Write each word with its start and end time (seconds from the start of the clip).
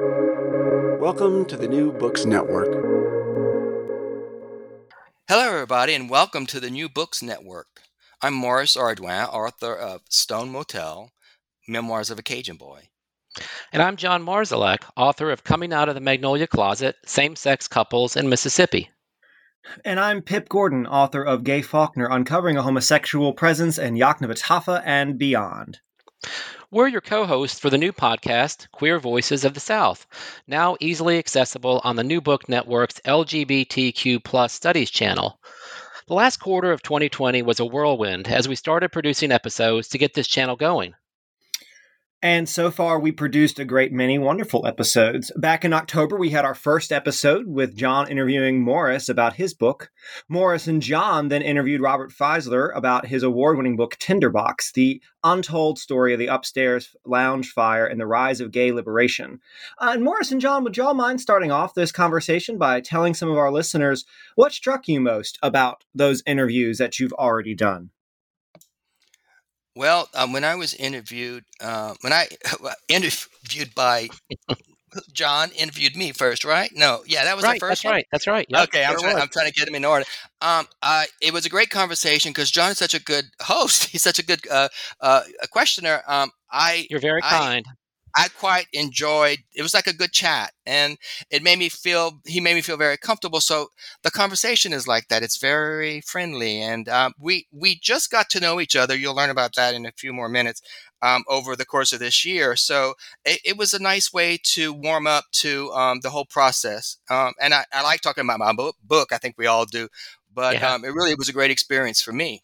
Welcome 0.00 1.44
to 1.44 1.56
the 1.56 1.68
New 1.68 1.92
Books 1.92 2.24
Network. 2.24 2.66
Hello, 5.28 5.48
everybody, 5.48 5.94
and 5.94 6.10
welcome 6.10 6.46
to 6.46 6.58
the 6.58 6.68
New 6.68 6.88
Books 6.88 7.22
Network. 7.22 7.68
I'm 8.20 8.34
Maurice 8.34 8.76
Ardoin, 8.76 9.28
author 9.32 9.72
of 9.72 10.00
Stone 10.10 10.50
Motel 10.50 11.12
Memoirs 11.68 12.10
of 12.10 12.18
a 12.18 12.24
Cajun 12.24 12.56
Boy. 12.56 12.88
And 13.72 13.80
I'm 13.80 13.94
John 13.94 14.26
Marszalek, 14.26 14.82
author 14.96 15.30
of 15.30 15.44
Coming 15.44 15.72
Out 15.72 15.88
of 15.88 15.94
the 15.94 16.00
Magnolia 16.00 16.48
Closet 16.48 16.96
Same 17.06 17.36
Sex 17.36 17.68
Couples 17.68 18.16
in 18.16 18.28
Mississippi. 18.28 18.90
And 19.84 20.00
I'm 20.00 20.22
Pip 20.22 20.48
Gordon, 20.48 20.88
author 20.88 21.22
of 21.22 21.44
Gay 21.44 21.62
Faulkner 21.62 22.08
Uncovering 22.10 22.56
a 22.56 22.62
Homosexual 22.62 23.32
Presence 23.32 23.78
in 23.78 23.94
Yoknapatawpha 23.94 24.82
and 24.84 25.16
Beyond. 25.18 25.78
We're 26.74 26.88
your 26.88 27.02
co 27.02 27.24
hosts 27.24 27.60
for 27.60 27.70
the 27.70 27.78
new 27.78 27.92
podcast, 27.92 28.66
Queer 28.72 28.98
Voices 28.98 29.44
of 29.44 29.54
the 29.54 29.60
South, 29.60 30.08
now 30.48 30.76
easily 30.80 31.18
accessible 31.18 31.80
on 31.84 31.94
the 31.94 32.02
New 32.02 32.20
Book 32.20 32.48
Network's 32.48 32.98
LGBTQ 33.04 34.50
Studies 34.50 34.90
channel. 34.90 35.38
The 36.08 36.14
last 36.14 36.38
quarter 36.38 36.72
of 36.72 36.82
2020 36.82 37.42
was 37.42 37.60
a 37.60 37.64
whirlwind 37.64 38.26
as 38.26 38.48
we 38.48 38.56
started 38.56 38.88
producing 38.88 39.30
episodes 39.30 39.86
to 39.90 39.98
get 39.98 40.14
this 40.14 40.26
channel 40.26 40.56
going. 40.56 40.96
And 42.24 42.48
so 42.48 42.70
far, 42.70 42.98
we 42.98 43.12
produced 43.12 43.58
a 43.58 43.66
great 43.66 43.92
many 43.92 44.18
wonderful 44.18 44.66
episodes. 44.66 45.30
Back 45.36 45.62
in 45.62 45.74
October, 45.74 46.16
we 46.16 46.30
had 46.30 46.46
our 46.46 46.54
first 46.54 46.90
episode 46.90 47.46
with 47.46 47.76
John 47.76 48.08
interviewing 48.08 48.62
Morris 48.62 49.10
about 49.10 49.34
his 49.34 49.52
book. 49.52 49.90
Morris 50.26 50.66
and 50.66 50.80
John 50.80 51.28
then 51.28 51.42
interviewed 51.42 51.82
Robert 51.82 52.12
Fieseler 52.12 52.74
about 52.74 53.04
his 53.04 53.22
award 53.22 53.58
winning 53.58 53.76
book, 53.76 53.98
Tinderbox, 53.98 54.72
the 54.72 55.02
untold 55.22 55.78
story 55.78 56.14
of 56.14 56.18
the 56.18 56.28
upstairs 56.28 56.96
lounge 57.04 57.50
fire 57.50 57.84
and 57.84 58.00
the 58.00 58.06
rise 58.06 58.40
of 58.40 58.52
gay 58.52 58.72
liberation. 58.72 59.38
Uh, 59.76 59.90
and 59.92 60.02
Morris 60.02 60.32
and 60.32 60.40
John, 60.40 60.64
would 60.64 60.78
y'all 60.78 60.94
mind 60.94 61.20
starting 61.20 61.50
off 61.50 61.74
this 61.74 61.92
conversation 61.92 62.56
by 62.56 62.80
telling 62.80 63.12
some 63.12 63.30
of 63.30 63.36
our 63.36 63.52
listeners 63.52 64.06
what 64.34 64.54
struck 64.54 64.88
you 64.88 64.98
most 64.98 65.38
about 65.42 65.84
those 65.94 66.22
interviews 66.24 66.78
that 66.78 66.98
you've 66.98 67.12
already 67.12 67.54
done? 67.54 67.90
Well, 69.76 70.08
um, 70.14 70.32
when 70.32 70.44
I 70.44 70.54
was 70.54 70.74
interviewed, 70.74 71.44
uh, 71.60 71.94
when 72.02 72.12
I 72.12 72.28
interviewed 72.88 73.74
by 73.74 74.08
John, 75.12 75.50
interviewed 75.52 75.96
me 75.96 76.12
first, 76.12 76.44
right? 76.44 76.70
No, 76.74 77.02
yeah, 77.06 77.24
that 77.24 77.34
was 77.36 77.44
right, 77.44 77.54
the 77.54 77.60
first. 77.60 77.82
That's 77.82 77.84
one? 77.84 77.92
right. 77.94 78.06
That's 78.12 78.26
right. 78.26 78.46
Yep, 78.48 78.62
okay, 78.68 78.84
I'm, 78.84 78.98
trying, 78.98 79.16
I'm 79.16 79.28
trying 79.28 79.46
to 79.46 79.52
get 79.52 79.66
them 79.66 79.74
in 79.74 79.84
order. 79.84 80.04
Um, 80.40 80.66
uh, 80.82 81.04
it 81.20 81.32
was 81.32 81.46
a 81.46 81.48
great 81.48 81.70
conversation 81.70 82.30
because 82.30 82.50
John 82.50 82.70
is 82.70 82.78
such 82.78 82.94
a 82.94 83.02
good 83.02 83.24
host. 83.40 83.88
He's 83.88 84.02
such 84.02 84.18
a 84.18 84.24
good 84.24 84.40
uh, 84.50 84.68
uh, 85.00 85.22
questioner. 85.50 86.02
Um, 86.06 86.30
I 86.50 86.86
you're 86.90 87.00
very 87.00 87.20
I, 87.22 87.28
kind. 87.28 87.66
I 88.16 88.28
quite 88.28 88.66
enjoyed. 88.72 89.38
It 89.54 89.62
was 89.62 89.74
like 89.74 89.86
a 89.86 89.92
good 89.92 90.12
chat, 90.12 90.52
and 90.64 90.96
it 91.30 91.42
made 91.42 91.58
me 91.58 91.68
feel. 91.68 92.20
He 92.26 92.40
made 92.40 92.54
me 92.54 92.60
feel 92.60 92.76
very 92.76 92.96
comfortable. 92.96 93.40
So 93.40 93.68
the 94.02 94.10
conversation 94.10 94.72
is 94.72 94.86
like 94.86 95.08
that. 95.08 95.22
It's 95.22 95.38
very 95.38 96.00
friendly, 96.00 96.60
and 96.60 96.88
um, 96.88 97.14
we 97.18 97.46
we 97.52 97.78
just 97.80 98.10
got 98.10 98.30
to 98.30 98.40
know 98.40 98.60
each 98.60 98.76
other. 98.76 98.94
You'll 98.94 99.16
learn 99.16 99.30
about 99.30 99.54
that 99.56 99.74
in 99.74 99.84
a 99.84 99.92
few 99.92 100.12
more 100.12 100.28
minutes 100.28 100.62
um, 101.02 101.24
over 101.28 101.56
the 101.56 101.66
course 101.66 101.92
of 101.92 101.98
this 101.98 102.24
year. 102.24 102.56
So 102.56 102.94
it, 103.24 103.40
it, 103.44 103.58
was 103.58 103.74
a 103.74 103.82
nice 103.82 104.12
way 104.12 104.38
to 104.54 104.72
warm 104.72 105.06
up 105.06 105.24
to 105.32 105.70
um, 105.72 106.00
the 106.00 106.10
whole 106.10 106.24
process. 106.24 106.96
Um, 107.10 107.34
and 107.40 107.52
I, 107.52 107.64
I, 107.72 107.82
like 107.82 108.00
talking 108.00 108.24
about 108.24 108.38
my 108.38 108.52
book, 108.54 108.76
book. 108.82 109.12
I 109.12 109.18
think 109.18 109.34
we 109.36 109.46
all 109.46 109.66
do, 109.66 109.88
but 110.32 110.54
yeah. 110.54 110.72
Um, 110.72 110.84
it 110.84 110.94
really 110.94 111.14
was 111.14 111.28
a 111.28 111.32
great 111.32 111.50
experience 111.50 112.00
for 112.00 112.12
me. 112.12 112.42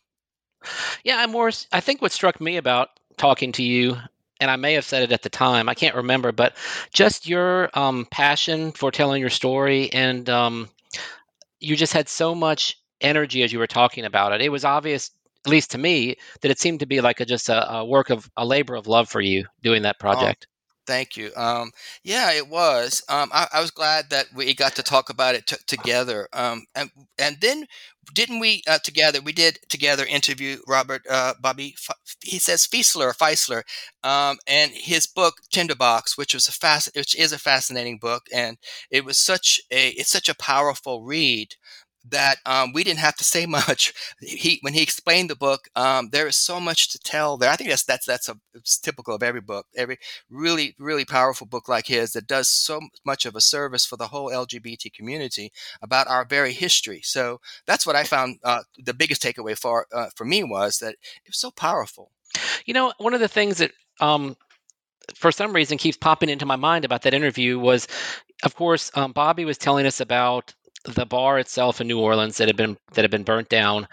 Yeah, 1.04 1.22
and 1.22 1.32
Morris, 1.32 1.66
I 1.72 1.80
think 1.80 2.02
what 2.02 2.12
struck 2.12 2.40
me 2.40 2.58
about 2.58 2.88
talking 3.16 3.52
to 3.52 3.62
you 3.62 3.96
and 4.40 4.50
I 4.50 4.56
may 4.56 4.74
have 4.74 4.84
said 4.84 5.02
it 5.02 5.12
at 5.12 5.22
the 5.22 5.28
time. 5.28 5.68
I 5.68 5.74
can't 5.74 5.94
remember, 5.94 6.32
but 6.32 6.56
just 6.92 7.28
your 7.28 7.70
um, 7.78 8.06
passion 8.10 8.72
for 8.72 8.90
telling 8.90 9.20
your 9.20 9.30
story, 9.30 9.92
and 9.92 10.28
um, 10.28 10.68
you 11.60 11.76
just 11.76 11.92
had 11.92 12.08
so 12.08 12.34
much 12.34 12.76
energy 13.00 13.42
as 13.42 13.52
you 13.52 13.58
were 13.58 13.66
talking 13.66 14.04
about 14.04 14.32
it. 14.32 14.40
It 14.40 14.50
was 14.50 14.64
obvious, 14.64 15.10
at 15.44 15.50
least 15.50 15.72
to 15.72 15.78
me, 15.78 16.16
that 16.40 16.50
it 16.50 16.58
seemed 16.58 16.80
to 16.80 16.86
be 16.86 17.00
like 17.00 17.20
a, 17.20 17.24
just 17.24 17.48
a, 17.48 17.72
a 17.72 17.84
work 17.84 18.10
of 18.10 18.30
a 18.36 18.44
labor 18.44 18.74
of 18.74 18.86
love 18.86 19.08
for 19.08 19.20
you 19.20 19.44
doing 19.62 19.82
that 19.82 19.96
oh, 20.00 20.02
project. 20.02 20.46
Oh, 20.48 20.54
thank 20.86 21.16
you. 21.16 21.30
Um, 21.36 21.70
yeah, 22.02 22.32
it 22.32 22.48
was. 22.48 23.02
Um, 23.08 23.30
I, 23.32 23.46
I, 23.52 23.60
was 23.60 23.70
glad 23.70 24.10
that 24.10 24.26
we 24.34 24.54
got 24.54 24.76
to 24.76 24.82
talk 24.82 25.10
about 25.10 25.34
it 25.34 25.46
t- 25.46 25.56
together. 25.66 26.28
Um, 26.32 26.64
and 26.74 26.90
and 27.18 27.36
then 27.40 27.66
didn't 28.14 28.40
we 28.40 28.62
uh, 28.68 28.78
together? 28.78 29.20
We 29.22 29.32
did 29.32 29.58
together 29.68 30.04
interview 30.04 30.58
Robert 30.66 31.02
uh, 31.08 31.34
Bobby. 31.40 31.76
He 32.24 32.38
says 32.38 32.66
Fieseler, 32.66 33.16
Fieseler, 33.16 33.62
um, 34.02 34.38
and 34.46 34.72
his 34.72 35.06
book 35.06 35.34
Tinderbox, 35.50 36.16
which 36.18 36.34
was 36.34 36.48
a 36.48 36.52
fast, 36.52 36.90
which 36.96 37.14
is 37.14 37.32
a 37.32 37.38
fascinating 37.38 37.98
book, 37.98 38.24
and 38.32 38.58
it 38.90 39.04
was 39.04 39.18
such 39.18 39.60
a 39.70 39.90
it's 39.90 40.10
such 40.10 40.28
a 40.28 40.34
powerful 40.34 41.02
read 41.02 41.54
that 42.08 42.36
um, 42.46 42.72
we 42.72 42.84
didn't 42.84 43.00
have 43.00 43.16
to 43.16 43.24
say 43.24 43.46
much. 43.60 43.92
He 44.20 44.58
when 44.62 44.74
he 44.74 44.82
explained 44.82 45.30
the 45.30 45.36
book, 45.36 45.68
um, 45.76 46.10
there 46.10 46.26
is 46.26 46.36
so 46.36 46.60
much 46.60 46.90
to 46.90 46.98
tell 46.98 47.36
there. 47.36 47.50
I 47.50 47.56
think 47.56 47.70
that's 47.70 47.84
that's 47.84 48.06
that's 48.06 48.28
a, 48.28 48.36
typical 48.82 49.14
of 49.14 49.22
every 49.22 49.40
book, 49.40 49.66
every 49.76 49.98
really 50.28 50.74
really 50.78 51.04
powerful 51.04 51.46
book 51.46 51.68
like 51.68 51.86
his 51.86 52.12
that 52.12 52.26
does 52.26 52.48
so 52.48 52.80
much 53.04 53.26
of 53.26 53.36
a 53.36 53.40
service 53.40 53.84
for 53.84 53.96
the 53.96 54.08
whole 54.08 54.30
LGBT 54.30 54.92
community 54.92 55.52
about 55.82 56.08
our 56.08 56.24
very 56.24 56.52
history. 56.52 57.00
So 57.02 57.40
that's 57.66 57.86
what 57.86 57.96
I 57.96 58.04
found 58.04 58.38
uh, 58.44 58.62
the 58.78 58.94
biggest 58.94 59.22
takeaway 59.22 59.56
for 59.56 59.86
uh, 59.92 60.08
for 60.14 60.24
me 60.24 60.44
was 60.44 60.78
that 60.78 60.94
it 60.94 61.28
was 61.28 61.38
so 61.38 61.50
powerful. 61.50 62.10
You 62.64 62.74
know, 62.74 62.92
one 62.98 63.14
of 63.14 63.20
the 63.20 63.28
things 63.28 63.58
that 63.58 63.72
um, 64.00 64.36
for 65.14 65.32
some 65.32 65.52
reason 65.52 65.78
keeps 65.78 65.96
popping 65.96 66.28
into 66.28 66.46
my 66.46 66.56
mind 66.56 66.84
about 66.84 67.02
that 67.02 67.14
interview 67.14 67.58
was 67.58 67.88
of 68.44 68.54
course 68.54 68.90
um, 68.94 69.12
bobby 69.12 69.44
was 69.44 69.58
telling 69.58 69.86
us 69.86 70.00
about 70.00 70.54
the 70.84 71.06
bar 71.06 71.38
itself 71.38 71.80
in 71.80 71.86
New 71.88 72.00
Orleans 72.00 72.38
that 72.38 72.48
had 72.48 72.56
been 72.56 72.76
that 72.94 73.02
had 73.02 73.10
been 73.10 73.24
burnt 73.24 73.48
down, 73.48 73.88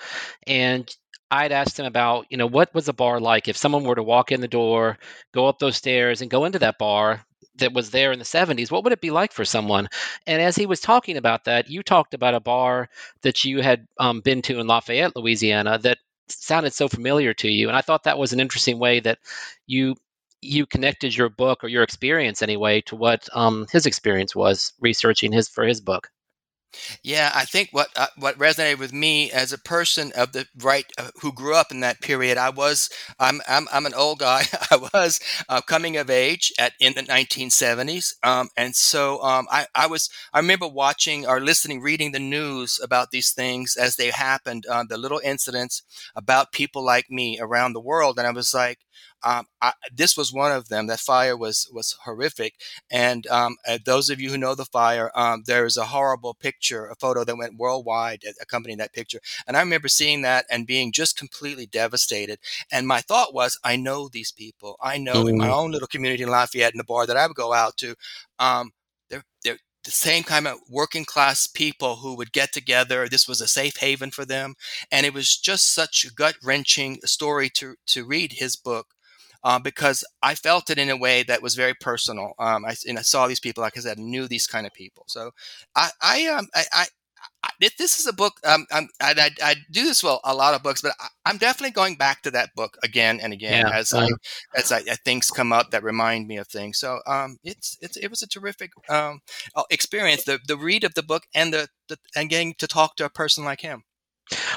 and 0.45 0.89
I'd 1.29 1.51
asked 1.51 1.79
him 1.79 1.85
about, 1.85 2.25
you 2.29 2.37
know, 2.37 2.47
what 2.47 2.73
was 2.73 2.85
the 2.85 2.93
bar 2.93 3.19
like 3.19 3.47
if 3.47 3.57
someone 3.57 3.83
were 3.83 3.95
to 3.95 4.03
walk 4.03 4.31
in 4.31 4.41
the 4.41 4.47
door, 4.47 4.97
go 5.33 5.47
up 5.47 5.59
those 5.59 5.75
stairs, 5.75 6.21
and 6.21 6.31
go 6.31 6.45
into 6.45 6.59
that 6.59 6.77
bar 6.77 7.25
that 7.57 7.73
was 7.73 7.91
there 7.91 8.11
in 8.11 8.19
the 8.19 8.25
70s, 8.25 8.71
what 8.71 8.83
would 8.83 8.93
it 8.93 9.01
be 9.01 9.11
like 9.11 9.33
for 9.33 9.43
someone? 9.43 9.87
And 10.27 10.41
as 10.41 10.55
he 10.55 10.65
was 10.65 10.79
talking 10.79 11.17
about 11.17 11.45
that, 11.45 11.69
you 11.69 11.83
talked 11.83 12.13
about 12.13 12.35
a 12.35 12.39
bar 12.39 12.89
that 13.23 13.43
you 13.43 13.61
had 13.61 13.87
um, 13.99 14.21
been 14.21 14.41
to 14.43 14.59
in 14.59 14.67
Lafayette, 14.67 15.15
Louisiana, 15.15 15.79
that 15.79 15.97
sounded 16.29 16.73
so 16.73 16.87
familiar 16.87 17.33
to 17.35 17.49
you, 17.49 17.67
and 17.67 17.77
I 17.77 17.81
thought 17.81 18.03
that 18.03 18.17
was 18.17 18.33
an 18.33 18.39
interesting 18.39 18.79
way 18.79 18.99
that 19.01 19.19
you 19.65 19.95
you 20.41 20.65
connected 20.67 21.15
your 21.15 21.29
book 21.29 21.63
or 21.63 21.67
your 21.67 21.81
experience 21.83 22.43
anyway 22.43 22.79
to 22.81 22.95
what 22.95 23.27
um, 23.33 23.65
his 23.71 23.87
experience 23.87 24.35
was 24.35 24.71
researching 24.79 25.31
his 25.31 25.49
for 25.49 25.65
his 25.65 25.81
book. 25.81 26.09
Yeah, 27.03 27.31
I 27.33 27.45
think 27.45 27.69
what 27.71 27.89
uh, 27.95 28.07
what 28.17 28.37
resonated 28.37 28.79
with 28.79 28.93
me 28.93 29.31
as 29.31 29.51
a 29.53 29.57
person 29.57 30.11
of 30.15 30.31
the 30.31 30.47
right 30.61 30.85
uh, 30.97 31.09
who 31.21 31.31
grew 31.33 31.55
up 31.55 31.71
in 31.71 31.79
that 31.81 32.01
period, 32.01 32.37
I 32.37 32.49
was 32.49 32.89
I'm 33.19 33.41
I'm, 33.47 33.67
I'm 33.71 33.85
an 33.85 33.93
old 33.93 34.19
guy. 34.19 34.43
I 34.71 34.77
was 34.93 35.19
uh, 35.49 35.61
coming 35.61 35.97
of 35.97 36.09
age 36.09 36.53
at 36.59 36.73
in 36.79 36.93
the 36.93 37.03
1970s, 37.03 38.15
um, 38.23 38.49
and 38.57 38.75
so 38.75 39.21
um, 39.23 39.47
I 39.51 39.67
I 39.75 39.87
was 39.87 40.09
I 40.33 40.39
remember 40.39 40.67
watching 40.67 41.25
or 41.25 41.39
listening, 41.39 41.81
reading 41.81 42.11
the 42.11 42.19
news 42.19 42.79
about 42.83 43.11
these 43.11 43.31
things 43.31 43.75
as 43.75 43.95
they 43.95 44.11
happened, 44.11 44.65
uh, 44.69 44.83
the 44.87 44.97
little 44.97 45.21
incidents 45.23 45.83
about 46.15 46.51
people 46.51 46.83
like 46.83 47.09
me 47.09 47.39
around 47.39 47.73
the 47.73 47.79
world, 47.81 48.17
and 48.17 48.27
I 48.27 48.31
was 48.31 48.53
like, 48.53 48.79
um, 49.27 49.45
I, 49.61 49.73
this 49.93 50.15
was 50.15 50.31
one 50.31 50.53
of 50.53 50.69
them. 50.69 50.87
That 50.87 51.01
fire 51.01 51.35
was 51.35 51.69
was 51.73 51.97
horrific, 52.05 52.53
and 52.89 53.27
um, 53.27 53.57
uh, 53.67 53.77
those 53.83 54.09
of 54.09 54.21
you 54.21 54.29
who 54.29 54.37
know 54.37 54.55
the 54.55 54.63
fire, 54.63 55.11
um, 55.15 55.43
there 55.45 55.65
is 55.65 55.75
a 55.75 55.85
horrible 55.85 56.33
picture, 56.33 56.85
a 56.85 56.95
photo 56.95 57.25
that 57.25 57.37
went 57.37 57.57
worldwide 57.57 58.23
accompanying 58.41 58.77
that 58.77 58.93
picture. 58.93 59.19
And 59.45 59.57
I 59.57 59.59
remember 59.59 59.89
seeing 59.89 60.21
that 60.21 60.45
and 60.49 60.65
being 60.65 60.93
just 60.93 61.17
completely 61.17 61.65
devastated. 61.65 62.39
And 62.71 62.87
my 62.87 63.01
thought 63.01 63.33
was, 63.33 63.59
I 63.65 63.75
know 63.75 64.07
these 64.07 64.31
people. 64.31 64.77
I 64.81 64.97
know 64.97 65.25
mm. 65.25 65.29
in 65.31 65.37
my 65.37 65.49
mm. 65.49 65.57
own 65.57 65.71
little 65.71 65.89
community 65.89 66.23
in 66.23 66.29
Lafayette, 66.29 66.73
in 66.73 66.77
the 66.77 66.85
bar 66.85 67.05
that 67.05 67.17
I 67.17 67.27
would 67.27 67.35
go 67.35 67.51
out 67.51 67.75
to. 67.77 67.95
Um, 68.39 68.71
they're 69.09 69.25
they're 69.43 69.59
the 69.83 69.91
same 69.91 70.23
kind 70.23 70.47
of 70.47 70.59
working 70.69 71.03
class 71.03 71.47
people 71.47 71.97
who 71.97 72.15
would 72.15 72.31
get 72.31 72.53
together. 72.53 73.09
This 73.09 73.27
was 73.27 73.41
a 73.41 73.47
safe 73.47 73.77
haven 73.77 74.11
for 74.11 74.23
them, 74.23 74.55
and 74.89 75.05
it 75.05 75.13
was 75.13 75.35
just 75.35 75.73
such 75.73 76.05
a 76.05 76.13
gut 76.13 76.35
wrenching 76.41 76.99
story 77.03 77.49
to 77.55 77.75
to 77.87 78.05
read 78.05 78.33
his 78.33 78.55
book 78.55 78.87
uh, 79.47 79.57
because 79.57 80.03
I 80.21 80.35
felt 80.35 80.69
it 80.69 80.77
in 80.77 80.89
a 80.89 80.97
way 80.97 81.23
that 81.23 81.41
was 81.41 81.55
very 81.55 81.73
personal. 81.73 82.33
Um, 82.37 82.65
I, 82.65 82.75
and 82.85 82.99
I 82.99 83.01
saw 83.01 83.27
these 83.27 83.39
people, 83.39 83.61
like 83.61 83.77
I 83.77 83.79
said, 83.79 83.97
knew 83.97 84.27
these 84.27 84.45
kind 84.45 84.67
of 84.67 84.73
people. 84.73 85.05
So 85.07 85.31
I, 85.73 85.89
I, 86.01 86.25
um, 86.27 86.49
I, 86.53 86.65
I 86.73 86.85
this 87.61 87.97
is 87.97 88.07
a 88.07 88.13
book. 88.13 88.41
Um, 88.43 88.65
I, 88.71 88.87
I, 88.99 89.29
I, 89.41 89.55
do 89.71 89.85
this 89.85 90.03
well 90.03 90.19
a 90.25 90.35
lot 90.35 90.53
of 90.53 90.63
books, 90.63 90.81
but 90.81 90.91
I, 90.99 91.29
am 91.29 91.37
definitely 91.37 91.71
going 91.71 91.95
back 91.95 92.23
to 92.23 92.31
that 92.31 92.53
book 92.55 92.77
again 92.83 93.21
and 93.21 93.31
again 93.31 93.65
yeah, 93.65 93.73
as 93.73 93.93
I, 93.93 94.09
as 94.53 94.71
I, 94.71 94.81
things 95.05 95.31
come 95.31 95.53
up 95.53 95.71
that 95.71 95.81
remind 95.81 96.27
me 96.27 96.37
of 96.37 96.47
things. 96.49 96.77
So 96.77 96.99
um, 97.07 97.37
it's, 97.43 97.77
it's 97.81 97.95
it 97.95 98.09
was 98.09 98.21
a 98.21 98.27
terrific 98.27 98.71
um, 98.89 99.21
experience. 99.69 100.25
The 100.25 100.39
the 100.45 100.57
read 100.57 100.83
of 100.83 100.93
the 100.93 101.03
book 101.03 101.23
and 101.33 101.53
the, 101.53 101.69
the 101.87 101.97
and 102.17 102.29
getting 102.29 102.53
to 102.55 102.67
talk 102.67 102.97
to 102.97 103.05
a 103.05 103.09
person 103.09 103.45
like 103.45 103.61
him. 103.61 103.83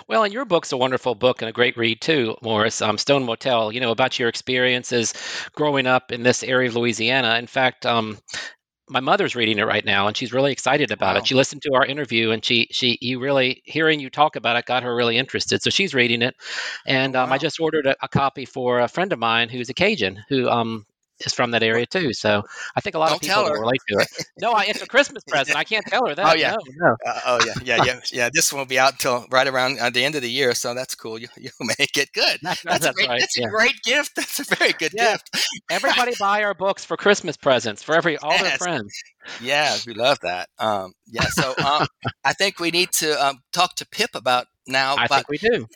Well, 0.08 0.25
and 0.25 0.32
your 0.32 0.44
book's 0.44 0.72
a 0.72 0.76
wonderful 0.76 1.14
book 1.14 1.43
and 1.43 1.49
a 1.49 1.52
great 1.52 1.76
read 1.76 2.00
too, 2.00 2.37
Morris. 2.43 2.82
Um, 2.82 2.99
Stone 2.99 3.25
Motel. 3.25 3.72
You 3.72 3.81
know 3.81 3.90
about 3.90 4.19
your 4.19 4.28
experiences 4.28 5.14
growing 5.55 5.87
up 5.87 6.12
in 6.12 6.22
this 6.22 6.43
area 6.43 6.69
of 6.69 6.76
Louisiana. 6.76 7.37
In 7.38 7.46
fact, 7.46 7.87
um, 7.87 8.19
my 8.88 9.00
mother's 9.00 9.37
reading 9.37 9.58
it 9.58 9.64
right 9.67 9.84
now, 9.84 10.08
and 10.08 10.17
she's 10.17 10.32
really 10.32 10.52
excited 10.52 10.90
about 10.90 11.14
Wow. 11.14 11.19
it. 11.19 11.26
She 11.26 11.34
listened 11.34 11.62
to 11.62 11.75
our 11.75 11.84
interview, 11.87 12.31
and 12.31 12.44
she 12.44 12.69
she 12.72 12.99
you 13.00 13.20
really 13.20 13.62
hearing 13.64 14.00
you 14.00 14.11
talk 14.11 14.37
about 14.37 14.56
it 14.56 14.67
got 14.67 14.82
her 14.82 14.94
really 14.94 15.17
interested. 15.19 15.62
So 15.62 15.70
she's 15.70 15.94
reading 15.94 16.23
it, 16.23 16.34
and 16.87 17.16
um, 17.16 17.32
I 17.32 17.38
just 17.38 17.61
ordered 17.61 17.87
a, 17.87 17.96
a 18.02 18.08
copy 18.08 18.44
for 18.46 18.81
a 18.81 18.88
friend 18.88 19.12
of 19.12 19.19
mine 19.19 19.49
who's 19.49 19.70
a 19.70 19.75
Cajun 19.75 20.23
who 20.28 20.49
um 20.49 20.87
is 21.26 21.34
from 21.34 21.50
that 21.52 21.62
area 21.62 21.87
too. 21.87 22.12
So 22.12 22.43
I 22.76 22.81
think 22.81 22.94
a 22.96 22.99
lot 22.99 23.06
of 23.06 23.12
Don't 23.12 23.20
people 23.20 23.34
tell 23.34 23.44
will 23.44 23.55
her. 23.56 23.61
relate 23.61 23.81
to 23.88 23.99
it. 23.99 24.08
No, 24.40 24.52
I, 24.52 24.64
it's 24.64 24.82
a 24.82 24.87
Christmas 24.87 25.22
present. 25.28 25.56
I 25.56 25.64
can't 25.64 25.84
tell 25.87 26.06
her 26.06 26.14
that. 26.14 26.26
Oh, 26.26 26.34
yeah. 26.34 26.50
No, 26.52 26.88
no. 26.88 26.96
Uh, 27.06 27.20
oh 27.26 27.40
yeah, 27.46 27.55
yeah, 27.64 27.84
yeah, 27.84 28.00
yeah. 28.12 28.28
This 28.32 28.52
won't 28.52 28.69
be 28.69 28.78
out 28.78 28.93
until 28.93 29.26
right 29.31 29.46
around 29.46 29.78
uh, 29.81 29.90
the 29.90 30.05
end 30.05 30.14
of 30.14 30.22
the 30.22 30.31
year, 30.31 30.55
so 30.55 30.75
that's 30.75 30.94
cool. 30.94 31.19
You 31.19 31.28
you 31.37 31.50
make 31.78 31.96
it 31.96 32.12
good. 32.12 32.38
That's, 32.43 32.62
That's, 32.62 32.78
a 32.78 32.81
that's 32.81 32.96
great. 32.96 33.08
right. 33.08 33.20
That's 33.20 33.38
Yeah. 33.38 33.46
a 33.46 33.50
great 33.50 33.81
gift. 33.84 34.17
That's 34.17 34.40
a 34.40 34.44
very 34.56 34.72
good 34.72 34.93
Yeah. 34.94 35.12
gift. 35.32 35.46
Everybody 35.70 36.12
buy 36.19 36.43
our 36.43 36.55
books 36.55 36.84
for 36.84 36.96
Christmas 36.96 37.37
presents 37.37 37.82
for 37.82 37.94
every 37.94 38.16
all 38.19 38.31
their 38.38 38.40
Yes. 38.49 38.58
friends. 38.58 38.94
Yeah, 39.40 39.76
we 39.87 39.94
love 39.94 40.19
that. 40.23 40.49
Um, 40.58 40.93
yeah. 41.06 41.26
So 41.32 41.55
um, 41.64 41.87
I 42.25 42.32
think 42.32 42.58
we 42.58 42.70
need 42.70 42.90
to 42.93 43.12
um, 43.25 43.38
talk 43.52 43.75
to 43.76 43.87
Pip 43.87 44.11
about 44.14 44.46
now. 44.66 44.94
I 44.96 45.06
But 45.06 45.26
think 45.26 45.28
we 45.28 45.38
do. 45.38 45.66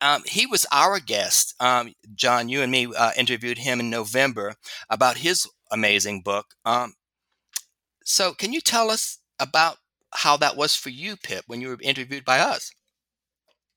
Um, 0.00 0.22
he 0.26 0.46
was 0.46 0.66
our 0.72 1.00
guest. 1.00 1.54
Um, 1.60 1.94
John, 2.14 2.48
you 2.48 2.62
and 2.62 2.70
me 2.70 2.88
uh, 2.94 3.12
interviewed 3.16 3.58
him 3.58 3.80
in 3.80 3.90
November 3.90 4.54
about 4.90 5.18
his 5.18 5.48
amazing 5.70 6.22
book. 6.22 6.54
Um, 6.64 6.94
so 8.04 8.32
can 8.34 8.52
you 8.52 8.60
tell 8.60 8.90
us 8.90 9.18
about 9.38 9.78
how 10.12 10.36
that 10.36 10.56
was 10.56 10.76
for 10.76 10.90
you, 10.90 11.16
Pip, 11.16 11.44
when 11.46 11.60
you 11.60 11.68
were 11.68 11.78
interviewed 11.80 12.24
by 12.24 12.38
us? 12.38 12.70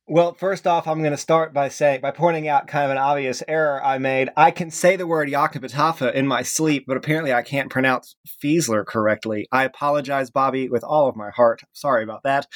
Well, 0.10 0.34
first 0.34 0.66
off, 0.66 0.88
I'm 0.88 1.00
going 1.00 1.12
to 1.12 1.18
start 1.18 1.54
by 1.54 1.68
saying 1.68 2.00
by 2.00 2.12
pointing 2.12 2.48
out 2.48 2.66
kind 2.68 2.86
of 2.86 2.92
an 2.92 2.98
obvious 2.98 3.44
error 3.46 3.84
I 3.84 3.98
made. 3.98 4.30
I 4.38 4.52
can 4.52 4.72
say 4.72 4.96
the 4.96 5.06
word 5.06 5.28
Yoknapatawpha 5.28 6.14
in 6.14 6.26
my 6.26 6.44
sleep, 6.44 6.86
but 6.88 6.96
apparently 6.96 7.34
I 7.34 7.42
can't 7.42 7.70
pronounce 7.70 8.16
Fieseler 8.42 8.86
correctly. 8.86 9.50
I 9.52 9.66
apologize, 9.66 10.30
Bobby, 10.30 10.70
with 10.70 10.84
all 10.86 11.10
of 11.10 11.18
my 11.18 11.30
heart. 11.30 11.62
Sorry 11.74 12.04
about 12.04 12.24
that. 12.24 12.48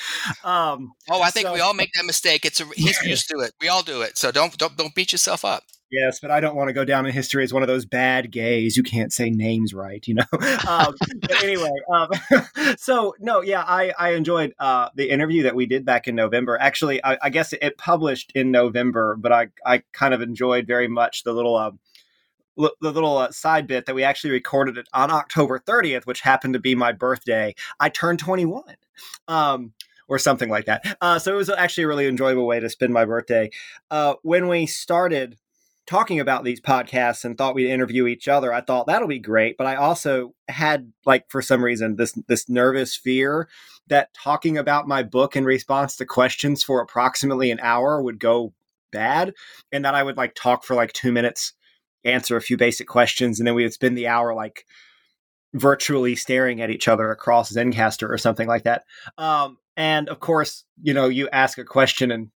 Um, 0.45 0.93
Oh, 1.09 1.21
I 1.21 1.29
think 1.29 1.47
So- 1.47 1.53
we 1.53 1.59
all 1.59 1.73
make 1.73 1.91
that 1.95 2.05
mistake. 2.05 2.45
It's 2.45 2.61
a 2.61 2.65
he's 2.73 3.01
used 3.03 3.27
to 3.29 3.39
it. 3.39 3.51
We 3.59 3.67
all 3.67 3.83
do 3.83 4.01
it. 4.01 4.17
So 4.17 4.31
don't 4.31 4.57
don't 4.57 4.77
don't 4.77 4.95
beat 4.95 5.11
yourself 5.11 5.43
up. 5.43 5.63
Yes, 5.91 6.19
but 6.19 6.31
I 6.31 6.39
don't 6.39 6.55
want 6.55 6.69
to 6.69 6.73
go 6.73 6.85
down 6.85 7.05
in 7.05 7.11
history 7.11 7.43
as 7.43 7.53
one 7.53 7.63
of 7.63 7.67
those 7.67 7.85
bad 7.85 8.31
gays 8.31 8.75
who 8.75 8.83
can't 8.83 9.11
say 9.11 9.29
names 9.29 9.73
right, 9.73 10.05
you 10.07 10.15
know. 10.15 10.23
um, 10.67 10.95
but 11.21 11.43
anyway, 11.43 11.71
um, 11.93 12.09
so 12.77 13.15
no, 13.19 13.41
yeah, 13.41 13.63
I 13.65 13.93
I 13.97 14.13
enjoyed 14.13 14.53
uh, 14.59 14.89
the 14.95 15.09
interview 15.09 15.43
that 15.43 15.55
we 15.55 15.65
did 15.65 15.85
back 15.85 16.07
in 16.07 16.15
November. 16.15 16.57
Actually, 16.59 17.03
I, 17.03 17.17
I 17.21 17.29
guess 17.29 17.53
it 17.53 17.77
published 17.77 18.31
in 18.35 18.51
November, 18.51 19.15
but 19.15 19.31
I 19.31 19.47
I 19.65 19.83
kind 19.91 20.13
of 20.13 20.21
enjoyed 20.21 20.67
very 20.67 20.87
much 20.87 21.23
the 21.23 21.33
little. 21.33 21.55
Uh, 21.55 21.71
l- 22.59 22.75
the 22.81 22.91
little 22.91 23.17
uh, 23.17 23.31
side 23.31 23.67
bit 23.67 23.85
that 23.85 23.95
we 23.95 24.03
actually 24.03 24.31
recorded 24.31 24.77
it 24.77 24.87
on 24.93 25.11
October 25.11 25.59
30th, 25.59 26.05
which 26.05 26.21
happened 26.21 26.53
to 26.53 26.59
be 26.59 26.75
my 26.75 26.91
birthday. 26.91 27.55
I 27.79 27.89
turned 27.89 28.19
21, 28.19 28.63
um, 29.27 29.73
or 30.07 30.19
something 30.19 30.49
like 30.49 30.65
that. 30.65 30.97
Uh, 30.99 31.17
so 31.17 31.33
it 31.33 31.37
was 31.37 31.49
actually 31.49 31.85
a 31.85 31.87
really 31.87 32.07
enjoyable 32.07 32.45
way 32.45 32.59
to 32.59 32.69
spend 32.69 32.93
my 32.93 33.05
birthday. 33.05 33.49
Uh, 33.89 34.15
when 34.23 34.47
we 34.47 34.65
started 34.65 35.37
talking 35.91 36.21
about 36.21 36.45
these 36.45 36.61
podcasts 36.61 37.25
and 37.25 37.37
thought 37.37 37.53
we'd 37.53 37.69
interview 37.69 38.07
each 38.07 38.29
other, 38.29 38.53
I 38.53 38.61
thought 38.61 38.87
that'll 38.87 39.09
be 39.09 39.19
great. 39.19 39.57
But 39.57 39.67
I 39.67 39.75
also 39.75 40.33
had, 40.47 40.93
like, 41.05 41.29
for 41.29 41.41
some 41.41 41.61
reason, 41.61 41.97
this 41.97 42.13
this 42.27 42.47
nervous 42.47 42.95
fear 42.95 43.49
that 43.87 44.13
talking 44.13 44.57
about 44.57 44.87
my 44.87 45.03
book 45.03 45.35
in 45.35 45.43
response 45.43 45.97
to 45.97 46.05
questions 46.05 46.63
for 46.63 46.79
approximately 46.79 47.51
an 47.51 47.59
hour 47.61 48.01
would 48.01 48.19
go 48.19 48.53
bad, 48.91 49.33
and 49.73 49.83
that 49.83 49.93
I 49.93 50.03
would 50.03 50.15
like 50.15 50.33
talk 50.33 50.63
for 50.63 50.75
like 50.75 50.93
two 50.93 51.11
minutes, 51.11 51.53
answer 52.05 52.37
a 52.37 52.41
few 52.41 52.55
basic 52.55 52.87
questions, 52.87 53.39
and 53.39 53.45
then 53.45 53.55
we 53.55 53.63
would 53.63 53.73
spend 53.73 53.97
the 53.97 54.07
hour 54.07 54.33
like 54.33 54.65
virtually 55.53 56.15
staring 56.15 56.61
at 56.61 56.69
each 56.69 56.87
other 56.87 57.11
across 57.11 57.51
Zencastr 57.51 58.09
or 58.09 58.17
something 58.17 58.47
like 58.47 58.63
that. 58.63 58.85
Um, 59.17 59.57
and 59.75 60.07
of 60.07 60.21
course, 60.21 60.63
you 60.81 60.93
know, 60.93 61.09
you 61.09 61.27
ask 61.33 61.57
a 61.57 61.65
question 61.65 62.11
and 62.11 62.31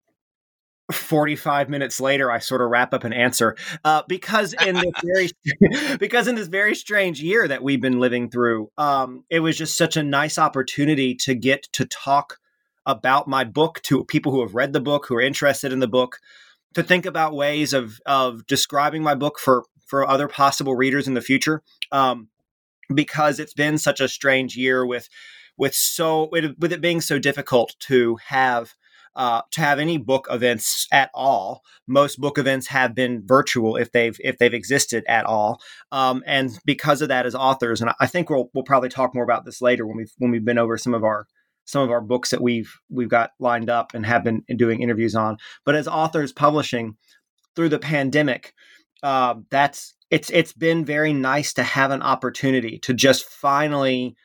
45 0.93 1.71
minutes 1.71 1.99
later 2.01 2.31
i 2.31 2.39
sort 2.39 2.61
of 2.61 2.69
wrap 2.69 2.93
up 2.93 3.05
an 3.05 3.13
answer 3.13 3.57
uh, 3.85 4.03
because 4.07 4.55
in 4.67 4.75
this 4.75 4.93
very 5.03 5.29
because 5.99 6.29
in 6.29 6.35
this 6.35 6.49
very 6.49 6.75
strange 6.75 7.23
year 7.23 7.49
that 7.49 7.63
we've 7.63 7.81
been 7.81 8.01
living 8.01 8.29
through 8.29 8.71
um, 8.77 9.25
it 9.31 9.41
was 9.41 9.57
just 9.57 9.77
such 9.77 9.97
a 9.97 10.03
nice 10.03 10.39
opportunity 10.39 11.15
to 11.15 11.35
get 11.35 11.63
to 11.73 11.87
talk 11.87 12.39
about 12.87 13.27
my 13.27 13.45
book 13.45 13.81
to 13.83 14.05
people 14.05 14.31
who 14.31 14.43
have 14.43 14.55
read 14.55 14.73
the 14.73 14.81
book 14.81 15.07
who 15.07 15.17
are 15.17 15.23
interested 15.23 15.73
in 15.73 15.79
the 15.79 15.89
book 15.89 16.19
to 16.75 16.83
think 16.83 17.07
about 17.07 17.35
ways 17.35 17.73
of 17.73 18.01
of 18.05 18.47
describing 18.47 19.03
my 19.03 19.15
book 19.15 19.39
for 19.39 19.65
for 19.87 20.07
other 20.09 20.29
possible 20.29 20.75
readers 20.75 21.09
in 21.09 21.15
the 21.15 21.21
future 21.21 21.63
um, 21.93 22.29
because 22.95 23.39
it's 23.39 23.55
been 23.55 23.79
such 23.79 24.01
a 24.01 24.09
strange 24.09 24.57
year 24.57 24.85
with 24.85 25.09
with 25.57 25.75
so 25.75 26.29
with, 26.31 26.55
with 26.59 26.73
it 26.73 26.81
being 26.81 27.01
so 27.01 27.19
difficult 27.19 27.75
to 27.81 28.17
have 28.27 28.75
uh, 29.17 29.43
to 29.53 29.61
have 29.61 29.79
any 29.79 29.97
book 29.97 30.27
events 30.31 30.87
at 30.93 31.11
all. 31.15 31.63
Most 31.87 32.21
book 32.21 32.39
events 32.39 32.67
have 32.69 32.95
been 32.95 33.23
virtual 33.25 33.77
if 33.77 33.93
they've 33.93 34.17
if 34.21 34.39
they've 34.39 34.55
existed 34.55 35.05
at 35.09 35.25
all, 35.27 35.61
um, 35.93 36.23
and 36.27 36.59
because 36.65 37.03
of 37.03 37.09
that, 37.09 37.27
as 37.27 37.35
authors, 37.35 37.81
and 37.81 37.93
I 38.01 38.07
think 38.07 38.31
we'll 38.31 38.51
we'll 38.55 38.65
probably 38.65 38.89
talk 38.89 39.15
more 39.15 39.25
about 39.25 39.45
this 39.45 39.61
later 39.61 39.87
when 39.87 39.97
we've 39.97 40.13
when 40.19 40.31
we've 40.31 40.45
been 40.45 40.59
over 40.59 40.77
some 40.77 40.95
of 40.95 41.05
our 41.05 41.27
some 41.65 41.83
of 41.83 41.91
our 41.91 42.01
books 42.01 42.31
that 42.31 42.43
we've 42.43 42.73
we've 42.91 43.09
got 43.09 43.31
lined 43.39 43.71
up 43.71 43.95
and 43.95 44.05
have 44.07 44.25
been 44.25 44.43
doing 44.57 44.83
interviews 44.83 45.15
on. 45.15 45.37
But 45.65 45.75
as 45.75 45.89
authors 45.89 46.33
publishing 46.33 46.97
through 47.57 47.71
the 47.71 47.79
pandemic, 47.79 48.53
uh, 49.03 49.35
that's 49.51 49.95
it's 50.11 50.31
it's 50.31 50.53
been 50.53 50.85
very 50.85 51.13
nice 51.13 51.53
to 51.55 51.63
have 51.63 51.91
an 51.91 52.03
opportunity 52.03 52.79
to 52.81 52.95
just 52.95 53.25
finally 53.25 54.17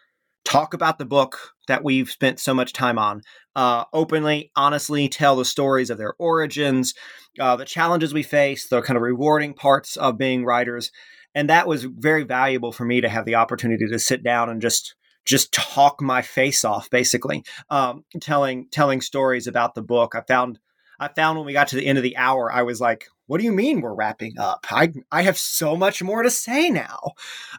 talk 0.46 0.74
about 0.74 0.98
the 0.98 1.06
book 1.06 1.54
that 1.68 1.84
we've 1.84 2.10
spent 2.10 2.40
so 2.40 2.54
much 2.54 2.74
time 2.74 2.98
on 2.98 3.22
uh, 3.56 3.86
openly, 3.94 4.52
honestly 4.56 5.10
tell 5.10 5.36
the 5.36 5.46
stories 5.46 5.90
of 5.90 5.98
their 5.98 6.14
origins, 6.18 6.94
uh, 7.40 7.56
the 7.56 7.66
challenges 7.66 8.14
we 8.14 8.24
face, 8.24 8.68
the 8.68 8.82
kind 8.82 8.98
of 8.98 9.04
rewarding 9.04 9.54
parts 9.54 9.98
of 9.98 10.18
being 10.18 10.46
writers, 10.46 10.92
and 11.36 11.50
that 11.50 11.68
was 11.68 11.84
very 11.84 12.24
valuable 12.24 12.72
for 12.72 12.86
me 12.86 13.02
to 13.02 13.10
have 13.10 13.26
the 13.26 13.36
opportunity 13.36 13.86
to 13.88 14.00
sit 14.00 14.24
down 14.24 14.50
and 14.50 14.62
just 14.62 14.96
just 15.26 15.52
talk 15.52 16.02
my 16.02 16.22
face 16.22 16.66
off, 16.66 16.90
basically, 16.90 17.44
um, 17.70 18.04
telling 18.20 18.68
telling 18.72 19.02
stories 19.02 19.46
about 19.46 19.76
the 19.76 19.84
book. 19.84 20.16
I 20.16 20.22
found 20.22 20.60
I 21.00 21.08
found 21.10 21.38
when 21.38 21.46
we 21.46 21.54
got 21.54 21.68
to 21.70 21.76
the 21.76 21.86
end 21.86 21.98
of 21.98 22.04
the 22.04 22.18
hour, 22.18 22.52
I 22.52 22.64
was 22.64 22.82
like, 22.82 23.08
"What 23.28 23.38
do 23.40 23.44
you 23.44 23.52
mean 23.52 23.82
we're 23.82 23.94
wrapping 23.94 24.40
up? 24.40 24.66
I 24.72 24.92
I 25.12 25.24
have 25.24 25.38
so 25.38 25.76
much 25.76 26.02
more 26.02 26.24
to 26.24 26.32
say 26.32 26.70
now." 26.70 27.12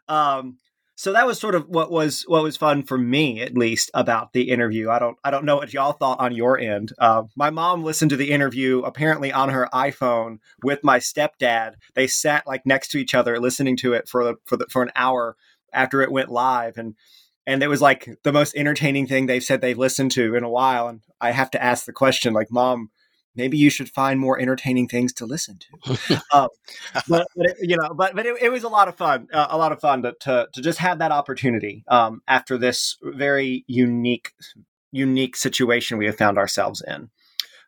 Um, 0.08 0.58
so 1.00 1.14
that 1.14 1.26
was 1.26 1.40
sort 1.40 1.54
of 1.54 1.66
what 1.66 1.90
was 1.90 2.24
what 2.26 2.42
was 2.42 2.58
fun 2.58 2.82
for 2.82 2.98
me 2.98 3.40
at 3.40 3.56
least 3.56 3.90
about 3.94 4.34
the 4.34 4.50
interview. 4.50 4.90
I 4.90 4.98
don't 4.98 5.16
i 5.24 5.30
don't 5.30 5.46
know 5.46 5.56
what 5.56 5.72
y'all 5.72 5.94
thought 5.94 6.20
on 6.20 6.34
your 6.36 6.58
end. 6.58 6.92
Uh, 6.98 7.22
my 7.34 7.48
mom 7.48 7.82
listened 7.82 8.10
to 8.10 8.18
the 8.18 8.30
interview 8.30 8.80
apparently 8.80 9.32
on 9.32 9.48
her 9.48 9.66
iphone 9.72 10.40
with 10.62 10.84
my 10.84 10.98
stepdad. 10.98 11.76
They 11.94 12.06
sat 12.06 12.46
like 12.46 12.66
next 12.66 12.88
to 12.88 12.98
each 12.98 13.14
other 13.14 13.40
listening 13.40 13.78
to 13.78 13.94
it 13.94 14.10
for 14.10 14.34
for 14.44 14.58
the, 14.58 14.66
for 14.68 14.82
an 14.82 14.92
hour 14.94 15.36
after 15.72 16.02
it 16.02 16.12
went 16.12 16.28
live 16.28 16.76
and 16.76 16.96
and 17.46 17.62
it 17.62 17.68
was 17.68 17.80
like 17.80 18.06
the 18.22 18.32
most 18.32 18.54
entertaining 18.54 19.06
thing 19.06 19.24
they've 19.24 19.42
said 19.42 19.62
they've 19.62 19.78
listened 19.78 20.10
to 20.10 20.34
in 20.34 20.44
a 20.44 20.50
while 20.50 20.86
and 20.86 21.00
i 21.18 21.30
have 21.30 21.50
to 21.52 21.62
ask 21.62 21.86
the 21.86 21.94
question 21.94 22.34
like 22.34 22.50
mom 22.50 22.90
maybe 23.34 23.56
you 23.56 23.70
should 23.70 23.88
find 23.88 24.18
more 24.18 24.38
entertaining 24.38 24.88
things 24.88 25.12
to 25.12 25.26
listen 25.26 25.58
to 25.58 26.22
um, 26.32 26.48
but, 27.08 27.26
but 27.36 27.46
it, 27.46 27.56
you 27.60 27.76
know 27.76 27.94
but 27.94 28.14
but 28.14 28.26
it, 28.26 28.36
it 28.40 28.50
was 28.50 28.64
a 28.64 28.68
lot 28.68 28.88
of 28.88 28.96
fun 28.96 29.26
uh, 29.32 29.46
a 29.50 29.58
lot 29.58 29.72
of 29.72 29.80
fun 29.80 30.02
to, 30.02 30.14
to 30.20 30.48
to 30.52 30.62
just 30.62 30.78
have 30.78 30.98
that 30.98 31.12
opportunity 31.12 31.84
um 31.88 32.22
after 32.28 32.58
this 32.58 32.96
very 33.02 33.64
unique 33.66 34.32
unique 34.92 35.36
situation 35.36 35.98
we 35.98 36.06
have 36.06 36.16
found 36.16 36.38
ourselves 36.38 36.82
in 36.86 37.10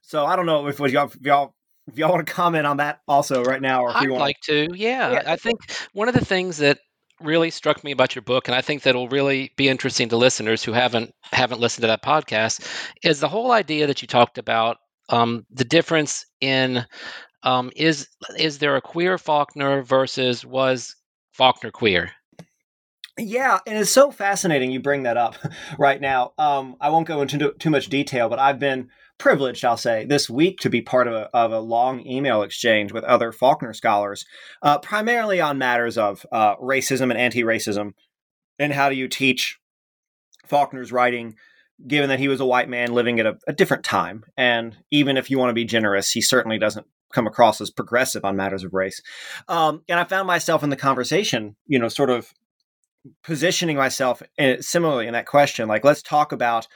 so 0.03 0.27
i 0.27 0.37
don't 0.37 0.47
know 0.47 0.67
if, 0.67 0.81
if 0.81 0.93
y'all 0.93 1.07
if 1.07 1.17
y'all 1.23 1.55
if 1.89 1.99
y'all 1.99 2.13
want 2.13 2.27
to 2.27 2.33
comment 2.33 2.67
on 2.67 2.77
that 2.79 3.01
also 3.09 3.43
right 3.43 3.61
now 3.61 3.83
or 3.83 3.91
if 3.91 3.97
I'd 3.97 4.05
we 4.05 4.11
want 4.11 4.21
like 4.21 4.41
to. 4.43 4.69
Yeah, 4.75 5.13
Yeah. 5.13 5.23
I 5.27 5.37
think 5.37 5.59
one 5.93 6.09
of 6.09 6.15
the 6.15 6.25
things 6.25 6.59
that 6.59 6.79
really 7.21 7.51
struck 7.51 7.83
me 7.85 7.93
about 7.93 8.15
your 8.15 8.23
book, 8.23 8.49
and 8.49 8.55
I 8.55 8.61
think 8.61 8.83
that'll 8.83 9.09
really 9.09 9.53
be 9.57 9.69
interesting 9.69 10.09
to 10.11 10.17
listeners 10.17 10.63
who 10.63 10.73
haven't 10.73 11.15
haven't 11.25 11.61
listened 11.61 11.83
to 11.83 11.89
that 11.89 12.03
podcast, 12.03 12.67
is 13.03 13.21
the 13.21 13.29
whole 13.29 13.53
idea 13.53 13.87
that 13.87 14.03
you 14.03 14.09
talked 14.09 14.39
about 14.39 14.79
um, 15.09 15.47
the 15.51 15.65
difference 15.65 16.27
in 16.41 16.85
um, 17.43 17.71
is 17.77 18.09
is 18.39 18.59
there 18.59 18.77
a 18.77 18.81
queer 18.81 19.19
Faulkner 19.19 19.83
versus 19.83 20.45
was 20.45 20.95
Faulkner 21.33 21.71
queer? 21.71 22.13
Yeah, 23.19 23.59
and 23.67 23.77
it's 23.77 23.91
so 23.91 24.11
fascinating 24.11 24.71
you 24.71 24.81
bring 24.81 25.03
that 25.03 25.19
up 25.19 25.37
right 25.79 26.01
now. 26.01 26.33
Um, 26.39 26.77
I 26.81 26.89
won't 26.89 27.07
go 27.07 27.21
into 27.21 27.53
too- 27.59 27.71
much 27.71 27.89
detail, 27.89 28.29
but 28.29 28.39
I've 28.39 28.59
been 28.59 28.89
privileged, 29.19 29.65
I'll 29.65 29.77
say, 29.77 30.07
this 30.07 30.31
week 30.31 30.59
to 30.61 30.71
be 30.71 30.81
part 30.81 31.07
of 31.07 31.15
a, 31.15 31.31
of 31.35 31.53
a 31.53 31.61
long 31.61 32.07
email 32.07 32.43
exchange 32.43 32.91
with 32.91 33.05
other 33.05 33.31
Faulkner 33.31 33.75
scholars, 33.75 34.25
uh, 34.63 34.79
primarily 34.79 35.41
on 35.41 35.59
matters 35.59 35.99
of 35.99 36.25
uh, 36.33 36.57
racism 36.57 37.11
and 37.11 37.19
anti 37.19 37.43
racism, 37.43 37.93
and 38.59 38.73
how 38.73 38.89
do 38.89 38.95
you 38.95 39.09
teach 39.09 39.59
Faulkner's 40.47 40.91
writing, 40.91 41.35
given 41.87 42.09
that 42.09 42.19
he 42.19 42.29
was 42.29 42.41
a 42.41 42.47
white 42.47 42.69
man 42.69 42.93
living 42.93 43.21
at 43.21 43.27
a, 43.27 43.39
a 43.47 43.53
different 43.53 43.85
time. 43.85 44.25
And 44.37 44.77
even 44.91 45.17
if 45.17 45.31
you 45.31 45.39
want 45.39 45.51
to 45.51 45.55
be 45.55 45.65
generous, 45.65 46.11
he 46.11 46.21
certainly 46.21 46.59
doesn't 46.59 46.87
come 47.13 47.27
across 47.27 47.61
as 47.61 47.71
progressive 47.71 48.25
on 48.25 48.37
matters 48.37 48.65
of 48.65 48.73
race. 48.73 49.01
Um, 49.49 49.83
and 49.89 50.01
I 50.01 50.05
found 50.05 50.27
myself 50.27 50.63
in 50.63 50.71
the 50.71 50.77
conversation, 50.77 51.57
you 51.67 51.79
know, 51.79 51.89
sort 51.89 52.11
of 52.11 52.33
positioning 53.23 53.77
myself 53.77 54.23
in, 54.39 54.63
similarly 54.63 55.07
in 55.07 55.13
that 55.13 55.27
question. 55.27 55.69
Like, 55.69 55.85
let's 55.85 56.03
talk 56.03 56.33
about 56.33 56.67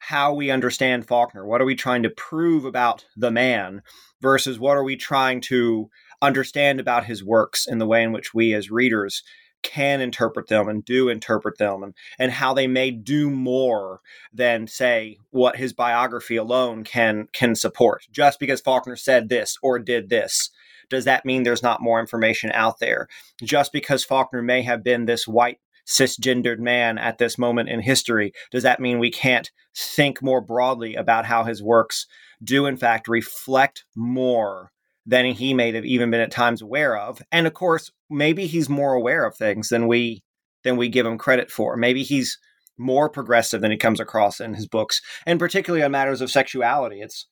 how 0.00 0.34
we 0.34 0.50
understand 0.50 1.06
Faulkner. 1.06 1.46
What 1.46 1.60
are 1.60 1.64
we 1.64 1.74
trying 1.74 2.02
to 2.02 2.10
prove 2.10 2.64
about 2.64 3.06
the 3.16 3.30
man 3.30 3.82
versus 4.20 4.58
what 4.58 4.76
are 4.76 4.84
we 4.84 4.96
trying 4.96 5.40
to 5.42 5.88
understand 6.22 6.80
about 6.80 7.06
his 7.06 7.24
works 7.24 7.66
in 7.66 7.78
the 7.78 7.86
way 7.86 8.02
in 8.02 8.12
which 8.12 8.34
we 8.34 8.54
as 8.54 8.70
readers 8.70 9.22
can 9.66 10.00
interpret 10.00 10.46
them 10.46 10.68
and 10.68 10.84
do 10.84 11.08
interpret 11.08 11.58
them 11.58 11.82
and, 11.82 11.94
and 12.18 12.32
how 12.32 12.54
they 12.54 12.66
may 12.66 12.90
do 12.90 13.28
more 13.28 14.00
than 14.32 14.66
say 14.66 15.18
what 15.30 15.56
his 15.56 15.72
biography 15.72 16.36
alone 16.36 16.84
can 16.84 17.28
can 17.32 17.54
support. 17.54 18.06
Just 18.10 18.38
because 18.38 18.60
faulkner 18.60 18.96
said 18.96 19.28
this 19.28 19.58
or 19.62 19.78
did 19.78 20.08
this 20.08 20.50
does 20.88 21.04
that 21.04 21.24
mean 21.24 21.42
there's 21.42 21.64
not 21.64 21.82
more 21.82 21.98
information 21.98 22.52
out 22.52 22.78
there? 22.78 23.08
Just 23.42 23.72
because 23.72 24.04
faulkner 24.04 24.40
may 24.40 24.62
have 24.62 24.84
been 24.84 25.06
this 25.06 25.26
white 25.26 25.58
cisgendered 25.84 26.58
man 26.58 26.98
at 26.98 27.18
this 27.18 27.38
moment 27.38 27.68
in 27.68 27.80
history 27.80 28.32
does 28.50 28.64
that 28.64 28.80
mean 28.80 28.98
we 28.98 29.10
can't 29.10 29.52
think 29.72 30.20
more 30.20 30.40
broadly 30.40 30.96
about 30.96 31.26
how 31.26 31.44
his 31.44 31.62
works 31.62 32.08
do 32.42 32.66
in 32.66 32.76
fact 32.76 33.06
reflect 33.06 33.84
more 33.94 34.72
than 35.06 35.26
he 35.26 35.54
may 35.54 35.72
have 35.72 35.84
even 35.84 36.10
been 36.10 36.20
at 36.20 36.30
times 36.30 36.60
aware 36.60 36.96
of. 36.96 37.22
And 37.30 37.46
of 37.46 37.54
course, 37.54 37.92
maybe 38.10 38.46
he's 38.46 38.68
more 38.68 38.94
aware 38.94 39.24
of 39.24 39.36
things 39.36 39.68
than 39.68 39.86
we 39.86 40.22
than 40.64 40.76
we 40.76 40.88
give 40.88 41.06
him 41.06 41.16
credit 41.16 41.50
for. 41.50 41.76
Maybe 41.76 42.02
he's 42.02 42.38
more 42.76 43.08
progressive 43.08 43.60
than 43.60 43.70
he 43.70 43.76
comes 43.76 44.00
across 44.00 44.40
in 44.40 44.54
his 44.54 44.66
books, 44.66 45.00
and 45.24 45.38
particularly 45.38 45.84
on 45.84 45.92
matters 45.92 46.20
of 46.20 46.30
sexuality. 46.30 47.00
It's 47.00 47.26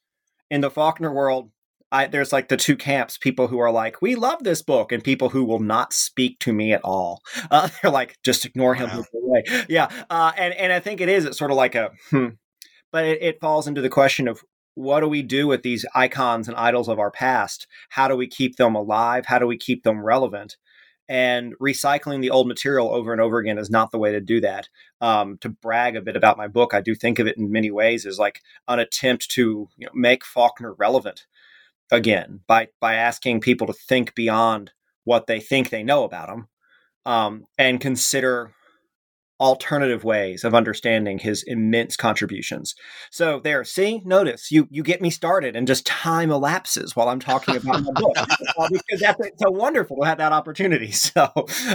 in 0.50 0.60
the 0.60 0.70
Faulkner 0.70 1.12
world. 1.12 1.50
I, 1.92 2.06
there's 2.06 2.32
like 2.32 2.48
the 2.48 2.56
two 2.56 2.76
camps: 2.76 3.18
people 3.18 3.48
who 3.48 3.58
are 3.58 3.70
like, 3.70 4.00
"We 4.00 4.14
love 4.14 4.44
this 4.44 4.62
book," 4.62 4.92
and 4.92 5.02
people 5.02 5.28
who 5.30 5.44
will 5.44 5.60
not 5.60 5.92
speak 5.92 6.38
to 6.40 6.52
me 6.52 6.72
at 6.72 6.80
all. 6.84 7.20
Uh, 7.50 7.68
they're 7.82 7.90
like, 7.90 8.16
"Just 8.24 8.44
ignore 8.44 8.74
him." 8.74 9.04
Wow. 9.12 9.42
Yeah, 9.68 9.88
uh, 10.08 10.32
and 10.36 10.54
and 10.54 10.72
I 10.72 10.80
think 10.80 11.00
it 11.00 11.08
is. 11.08 11.24
It's 11.24 11.38
sort 11.38 11.50
of 11.50 11.56
like 11.56 11.74
a, 11.74 11.90
hmm. 12.10 12.28
but 12.92 13.04
it, 13.04 13.22
it 13.22 13.40
falls 13.40 13.66
into 13.66 13.80
the 13.80 13.88
question 13.88 14.28
of 14.28 14.42
what 14.74 15.00
do 15.00 15.08
we 15.08 15.22
do 15.22 15.46
with 15.46 15.62
these 15.62 15.84
icons 15.94 16.48
and 16.48 16.56
idols 16.56 16.88
of 16.88 16.98
our 16.98 17.10
past? 17.10 17.66
How 17.90 18.08
do 18.08 18.16
we 18.16 18.26
keep 18.26 18.56
them 18.56 18.74
alive? 18.74 19.26
How 19.26 19.38
do 19.38 19.46
we 19.46 19.56
keep 19.56 19.82
them 19.82 20.04
relevant? 20.04 20.56
And 21.08 21.54
recycling 21.58 22.22
the 22.22 22.30
old 22.30 22.48
material 22.48 22.92
over 22.92 23.12
and 23.12 23.20
over 23.20 23.38
again 23.38 23.58
is 23.58 23.70
not 23.70 23.90
the 23.90 23.98
way 23.98 24.12
to 24.12 24.20
do 24.20 24.40
that. 24.40 24.68
Um, 25.00 25.36
to 25.38 25.50
brag 25.50 25.96
a 25.96 26.00
bit 26.02 26.16
about 26.16 26.38
my 26.38 26.48
book, 26.48 26.72
I 26.72 26.80
do 26.80 26.94
think 26.94 27.18
of 27.18 27.26
it 27.26 27.36
in 27.36 27.52
many 27.52 27.70
ways 27.70 28.06
as 28.06 28.18
like 28.18 28.40
an 28.68 28.78
attempt 28.78 29.30
to 29.32 29.68
you 29.76 29.86
know, 29.86 29.92
make 29.94 30.24
Faulkner 30.24 30.72
relevant 30.74 31.26
again 31.90 32.40
by 32.46 32.68
by 32.80 32.94
asking 32.94 33.40
people 33.40 33.66
to 33.66 33.74
think 33.74 34.14
beyond 34.14 34.72
what 35.04 35.26
they 35.26 35.38
think 35.38 35.68
they 35.68 35.82
know 35.82 36.04
about 36.04 36.30
him 36.30 36.48
um, 37.06 37.44
and 37.58 37.80
consider 37.80 38.52
alternative 39.40 40.04
ways 40.04 40.44
of 40.44 40.54
understanding 40.54 41.18
his 41.18 41.42
immense 41.42 41.96
contributions. 41.96 42.74
So 43.10 43.40
there, 43.40 43.64
see, 43.64 44.00
notice 44.04 44.50
you 44.50 44.68
you 44.70 44.82
get 44.82 45.02
me 45.02 45.10
started, 45.10 45.56
and 45.56 45.66
just 45.66 45.86
time 45.86 46.30
elapses 46.30 46.94
while 46.94 47.08
I'm 47.08 47.20
talking 47.20 47.56
about 47.56 47.82
my 47.82 47.92
book 47.92 48.16
uh, 48.18 48.68
because 48.70 49.00
that's 49.00 49.20
so 49.38 49.50
wonderful 49.50 49.96
to 49.98 50.04
have 50.04 50.18
that 50.18 50.32
opportunity. 50.32 50.92
So. 51.04 51.28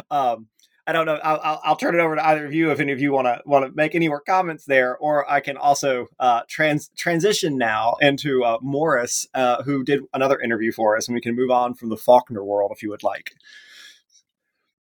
Um, 0.09 0.47
I 0.87 0.91
don't 0.91 1.05
know. 1.05 1.19
I'll, 1.23 1.39
I'll, 1.43 1.61
I'll, 1.63 1.75
turn 1.75 1.93
it 1.93 2.01
over 2.01 2.15
to 2.15 2.25
either 2.25 2.47
of 2.47 2.53
you 2.53 2.71
if 2.71 2.79
any 2.79 2.91
of 2.91 2.99
you 2.99 3.11
want 3.11 3.27
to 3.27 3.39
want 3.45 3.63
to 3.63 3.71
make 3.75 3.93
any 3.93 4.07
more 4.07 4.21
comments 4.21 4.65
there, 4.65 4.97
or 4.97 5.29
I 5.29 5.39
can 5.39 5.55
also 5.55 6.07
uh, 6.19 6.41
trans 6.49 6.89
transition 6.97 7.59
now 7.59 7.95
into 8.01 8.43
uh, 8.43 8.57
Morris, 8.59 9.27
uh, 9.35 9.61
who 9.61 9.83
did 9.83 10.01
another 10.15 10.39
interview 10.39 10.71
for 10.71 10.97
us, 10.97 11.07
and 11.07 11.13
we 11.13 11.21
can 11.21 11.35
move 11.35 11.51
on 11.51 11.75
from 11.75 11.89
the 11.89 11.95
Faulkner 11.95 12.43
world 12.43 12.71
if 12.73 12.81
you 12.81 12.89
would 12.89 13.03
like. 13.03 13.33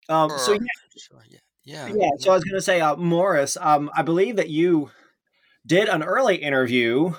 Um, 0.07 0.29
so 0.37 0.53
yeah, 0.53 0.59
yeah. 1.67 1.87
Yeah. 1.87 2.09
So 2.19 2.31
I 2.31 2.35
was 2.35 2.45
going 2.45 2.55
to 2.55 2.61
say, 2.61 2.79
uh, 2.79 2.95
Morris, 2.95 3.57
um, 3.59 3.91
I 3.93 4.01
believe 4.01 4.37
that 4.37 4.49
you 4.49 4.89
did 5.65 5.89
an 5.89 6.01
early 6.01 6.37
interview 6.37 7.13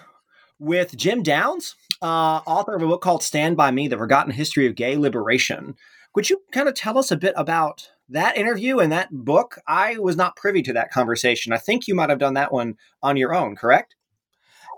with 0.59 0.97
Jim 0.97 1.23
Downs, 1.23 1.77
uh, 2.01 2.41
author 2.47 2.75
of 2.75 2.81
a 2.81 2.87
book 2.87 3.03
called 3.03 3.23
Stand 3.23 3.59
By 3.59 3.71
Me 3.71 3.89
The 3.89 3.99
Forgotten 3.99 4.33
History 4.33 4.67
of 4.67 4.75
Gay 4.75 4.97
Liberation. 4.97 5.77
Could 6.15 6.31
you 6.31 6.41
kind 6.51 6.67
of 6.67 6.75
tell 6.75 6.97
us 6.97 7.11
a 7.11 7.17
bit 7.17 7.35
about 7.37 7.91
that 8.09 8.39
interview 8.39 8.79
and 8.79 8.91
that 8.91 9.11
book? 9.13 9.59
I 9.67 9.99
was 9.99 10.17
not 10.17 10.35
privy 10.35 10.63
to 10.63 10.73
that 10.73 10.91
conversation. 10.91 11.53
I 11.53 11.59
think 11.59 11.87
you 11.87 11.95
might 11.95 12.09
have 12.09 12.19
done 12.19 12.35
that 12.35 12.51
one 12.51 12.79
on 13.03 13.19
your 13.19 13.35
own, 13.35 13.55
correct? 13.55 13.97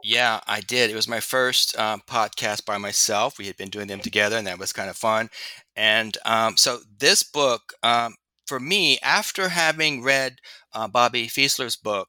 Yeah, 0.02 0.40
I 0.48 0.62
did. 0.62 0.90
It 0.90 0.96
was 0.96 1.06
my 1.06 1.20
first 1.20 1.78
um, 1.78 2.02
podcast 2.08 2.64
by 2.64 2.78
myself. 2.78 3.38
We 3.38 3.46
had 3.46 3.56
been 3.56 3.68
doing 3.68 3.86
them 3.86 4.00
together, 4.00 4.36
and 4.36 4.48
that 4.48 4.58
was 4.58 4.72
kind 4.72 4.90
of 4.90 4.96
fun. 4.96 5.30
And 5.76 6.18
um, 6.24 6.56
so 6.56 6.80
this 6.98 7.22
book 7.22 7.74
um, 7.84 8.16
for 8.50 8.59
me, 8.59 8.99
after 9.00 9.50
having 9.50 10.02
read 10.02 10.40
uh, 10.75 10.88
Bobby 10.88 11.28
Fieseler's 11.28 11.76
book 11.76 12.09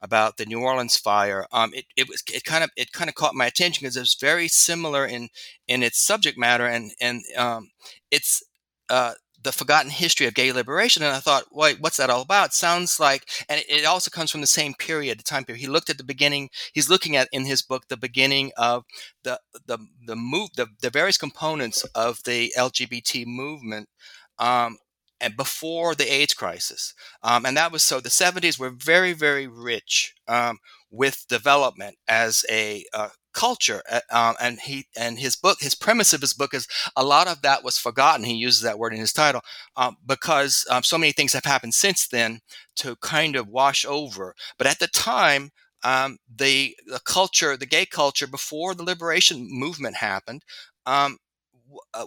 about 0.00 0.38
the 0.38 0.46
New 0.46 0.58
Orleans 0.58 0.96
fire, 0.96 1.46
um, 1.52 1.70
it, 1.74 1.84
it 1.98 2.08
was 2.08 2.22
it 2.32 2.44
kind 2.44 2.64
of 2.64 2.70
it 2.78 2.92
kind 2.92 3.10
of 3.10 3.14
caught 3.14 3.34
my 3.34 3.44
attention 3.44 3.82
because 3.82 3.98
it 3.98 4.00
was 4.00 4.16
very 4.18 4.48
similar 4.48 5.04
in 5.04 5.28
in 5.68 5.82
its 5.82 5.98
subject 5.98 6.38
matter 6.38 6.66
and 6.66 6.92
and 6.98 7.20
um, 7.36 7.68
it's 8.10 8.42
uh, 8.88 9.12
the 9.42 9.52
forgotten 9.52 9.90
history 9.90 10.26
of 10.26 10.32
gay 10.32 10.50
liberation. 10.50 11.02
And 11.02 11.14
I 11.14 11.20
thought, 11.20 11.44
wait, 11.52 11.78
what's 11.80 11.98
that 11.98 12.08
all 12.08 12.22
about? 12.22 12.54
Sounds 12.54 12.98
like, 12.98 13.28
and 13.50 13.60
it, 13.60 13.66
it 13.68 13.84
also 13.84 14.10
comes 14.10 14.30
from 14.30 14.40
the 14.40 14.46
same 14.46 14.72
period, 14.72 15.18
the 15.18 15.24
time 15.24 15.44
period. 15.44 15.60
He 15.60 15.66
looked 15.68 15.90
at 15.90 15.98
the 15.98 16.04
beginning. 16.04 16.48
He's 16.72 16.88
looking 16.88 17.16
at 17.16 17.28
in 17.32 17.44
his 17.44 17.60
book 17.60 17.88
the 17.88 17.98
beginning 17.98 18.50
of 18.56 18.84
the 19.24 19.38
the 19.66 19.76
the 20.06 20.16
move 20.16 20.48
the, 20.56 20.68
the 20.80 20.88
various 20.88 21.18
components 21.18 21.84
of 21.94 22.22
the 22.24 22.50
LGBT 22.56 23.26
movement 23.26 23.90
um, 24.38 24.78
and 25.22 25.36
before 25.36 25.94
the 25.94 26.12
AIDS 26.12 26.34
crisis. 26.34 26.94
Um, 27.22 27.46
and 27.46 27.56
that 27.56 27.72
was 27.72 27.82
so 27.82 28.00
the 28.00 28.08
70s 28.08 28.58
were 28.58 28.70
very, 28.70 29.12
very 29.12 29.46
rich 29.46 30.14
um, 30.28 30.58
with 30.90 31.24
development 31.28 31.96
as 32.08 32.44
a 32.50 32.84
uh, 32.92 33.08
culture. 33.32 33.82
Uh, 34.10 34.34
and 34.40 34.60
he 34.60 34.86
and 34.96 35.18
his 35.18 35.36
book, 35.36 35.58
his 35.60 35.74
premise 35.74 36.12
of 36.12 36.20
his 36.20 36.34
book 36.34 36.52
is 36.52 36.66
a 36.96 37.04
lot 37.04 37.28
of 37.28 37.42
that 37.42 37.64
was 37.64 37.78
forgotten. 37.78 38.24
He 38.24 38.34
uses 38.34 38.62
that 38.62 38.78
word 38.78 38.92
in 38.92 39.00
his 39.00 39.12
title 39.12 39.42
um, 39.76 39.96
because 40.04 40.66
um, 40.70 40.82
so 40.82 40.98
many 40.98 41.12
things 41.12 41.32
have 41.32 41.44
happened 41.44 41.74
since 41.74 42.06
then 42.08 42.40
to 42.76 42.96
kind 42.96 43.36
of 43.36 43.48
wash 43.48 43.84
over. 43.84 44.34
But 44.58 44.66
at 44.66 44.80
the 44.80 44.88
time, 44.88 45.50
um, 45.84 46.18
the, 46.32 46.76
the 46.86 47.00
culture, 47.04 47.56
the 47.56 47.66
gay 47.66 47.86
culture 47.86 48.26
before 48.26 48.74
the 48.74 48.84
liberation 48.84 49.48
movement 49.50 49.96
happened, 49.96 50.44
um, 50.86 51.18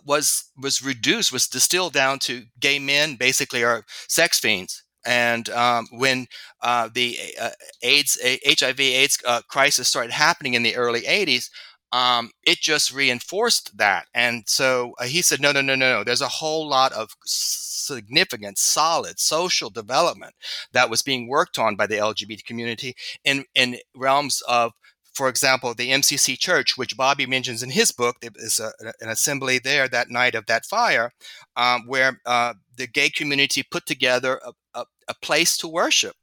was 0.05 0.45
was 0.57 0.81
reduced, 0.83 1.31
was 1.31 1.47
distilled 1.47 1.93
down 1.93 2.19
to 2.19 2.43
gay 2.59 2.79
men 2.79 3.15
basically 3.15 3.63
are 3.63 3.85
sex 4.07 4.39
fiends. 4.39 4.83
And 5.05 5.49
um, 5.49 5.87
when 5.91 6.27
uh, 6.63 6.89
the 6.93 7.17
uh, 7.39 7.51
AIDS, 7.83 8.17
HIV/AIDS 8.23 9.19
uh, 9.25 9.41
crisis 9.47 9.87
started 9.87 10.11
happening 10.11 10.55
in 10.55 10.63
the 10.63 10.75
early 10.75 11.01
'80s, 11.01 11.49
um, 11.91 12.31
it 12.43 12.59
just 12.59 12.93
reinforced 12.93 13.77
that. 13.77 14.07
And 14.13 14.43
so 14.47 14.93
uh, 14.99 15.05
he 15.05 15.21
said, 15.21 15.39
no, 15.39 15.51
no, 15.51 15.61
no, 15.61 15.75
no, 15.75 15.99
no. 15.99 16.03
There's 16.03 16.21
a 16.21 16.27
whole 16.27 16.67
lot 16.67 16.91
of 16.91 17.11
significant, 17.25 18.57
solid 18.57 19.19
social 19.19 19.69
development 19.69 20.33
that 20.73 20.89
was 20.89 21.01
being 21.01 21.27
worked 21.27 21.57
on 21.57 21.75
by 21.75 21.87
the 21.87 21.95
LGBT 21.95 22.43
community 22.43 22.95
in 23.23 23.45
in 23.55 23.77
realms 23.95 24.41
of 24.47 24.73
for 25.15 25.29
example, 25.29 25.73
the 25.73 25.91
MCC 25.91 26.37
Church, 26.37 26.77
which 26.77 26.97
Bobby 26.97 27.25
mentions 27.25 27.63
in 27.63 27.69
his 27.69 27.91
book, 27.91 28.17
there 28.21 28.31
is 28.35 28.59
a, 28.59 28.71
an 29.01 29.09
assembly 29.09 29.59
there 29.59 29.87
that 29.87 30.09
night 30.09 30.35
of 30.35 30.45
that 30.47 30.65
fire, 30.65 31.11
um, 31.55 31.83
where 31.87 32.19
uh, 32.25 32.53
the 32.75 32.85
gay 32.85 33.09
community 33.09 33.63
put 33.63 33.85
together 33.85 34.39
a, 34.45 34.51
a, 34.79 34.85
a 35.07 35.13
place 35.21 35.55
to 35.57 35.67
worship, 35.67 36.15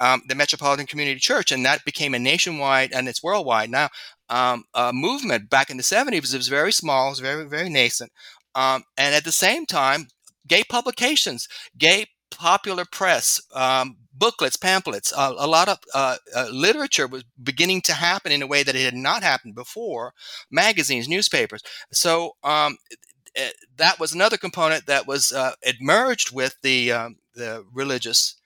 um, 0.00 0.22
the 0.28 0.34
Metropolitan 0.34 0.86
Community 0.86 1.20
Church, 1.20 1.52
and 1.52 1.64
that 1.64 1.84
became 1.84 2.12
a 2.12 2.18
nationwide 2.18 2.92
and 2.92 3.08
it's 3.08 3.22
worldwide 3.22 3.70
now 3.70 3.88
um, 4.28 4.64
movement. 4.92 5.48
Back 5.48 5.70
in 5.70 5.76
the 5.76 5.82
70s, 5.82 6.34
it 6.34 6.36
was 6.36 6.48
very 6.48 6.72
small, 6.72 7.06
it 7.06 7.10
was 7.10 7.20
very 7.20 7.48
very 7.48 7.68
nascent, 7.68 8.10
um, 8.54 8.82
and 8.98 9.14
at 9.14 9.24
the 9.24 9.32
same 9.32 9.64
time, 9.64 10.08
gay 10.48 10.64
publications, 10.68 11.46
gay 11.78 12.06
popular 12.30 12.84
press, 12.90 13.40
um, 13.54 13.96
booklets, 14.20 14.56
pamphlets, 14.56 15.12
uh, 15.16 15.34
a 15.36 15.46
lot 15.46 15.68
of 15.68 15.78
uh, 15.94 16.16
uh, 16.36 16.46
literature 16.52 17.08
was 17.08 17.24
beginning 17.42 17.80
to 17.82 17.94
happen 17.94 18.30
in 18.30 18.42
a 18.42 18.46
way 18.46 18.62
that 18.62 18.76
it 18.76 18.84
had 18.84 18.94
not 18.94 19.24
happened 19.24 19.56
before. 19.56 20.12
Magazines, 20.50 21.08
newspapers. 21.08 21.62
So 21.90 22.36
um, 22.44 22.76
eh, 23.34 23.50
that 23.78 23.98
was 23.98 24.12
another 24.12 24.36
component 24.36 24.86
that 24.86 25.06
was 25.08 25.32
uh, 25.32 25.52
it 25.62 25.76
merged 25.80 26.32
with 26.32 26.54
the 26.62 26.92
um, 26.92 27.16
the 27.34 27.64
religious 27.72 28.36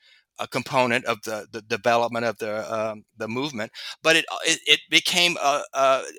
a 0.40 0.49
component 0.49 1.04
of 1.04 1.23
the, 1.23 1.47
the 1.52 1.62
development 1.62 2.25
of 2.25 2.38
the 2.38 2.75
um, 2.75 3.04
the 3.19 3.28
movement, 3.28 3.71
but 4.02 4.16
it 4.16 4.25
it, 4.45 4.61
it 4.66 4.81
became 4.90 5.37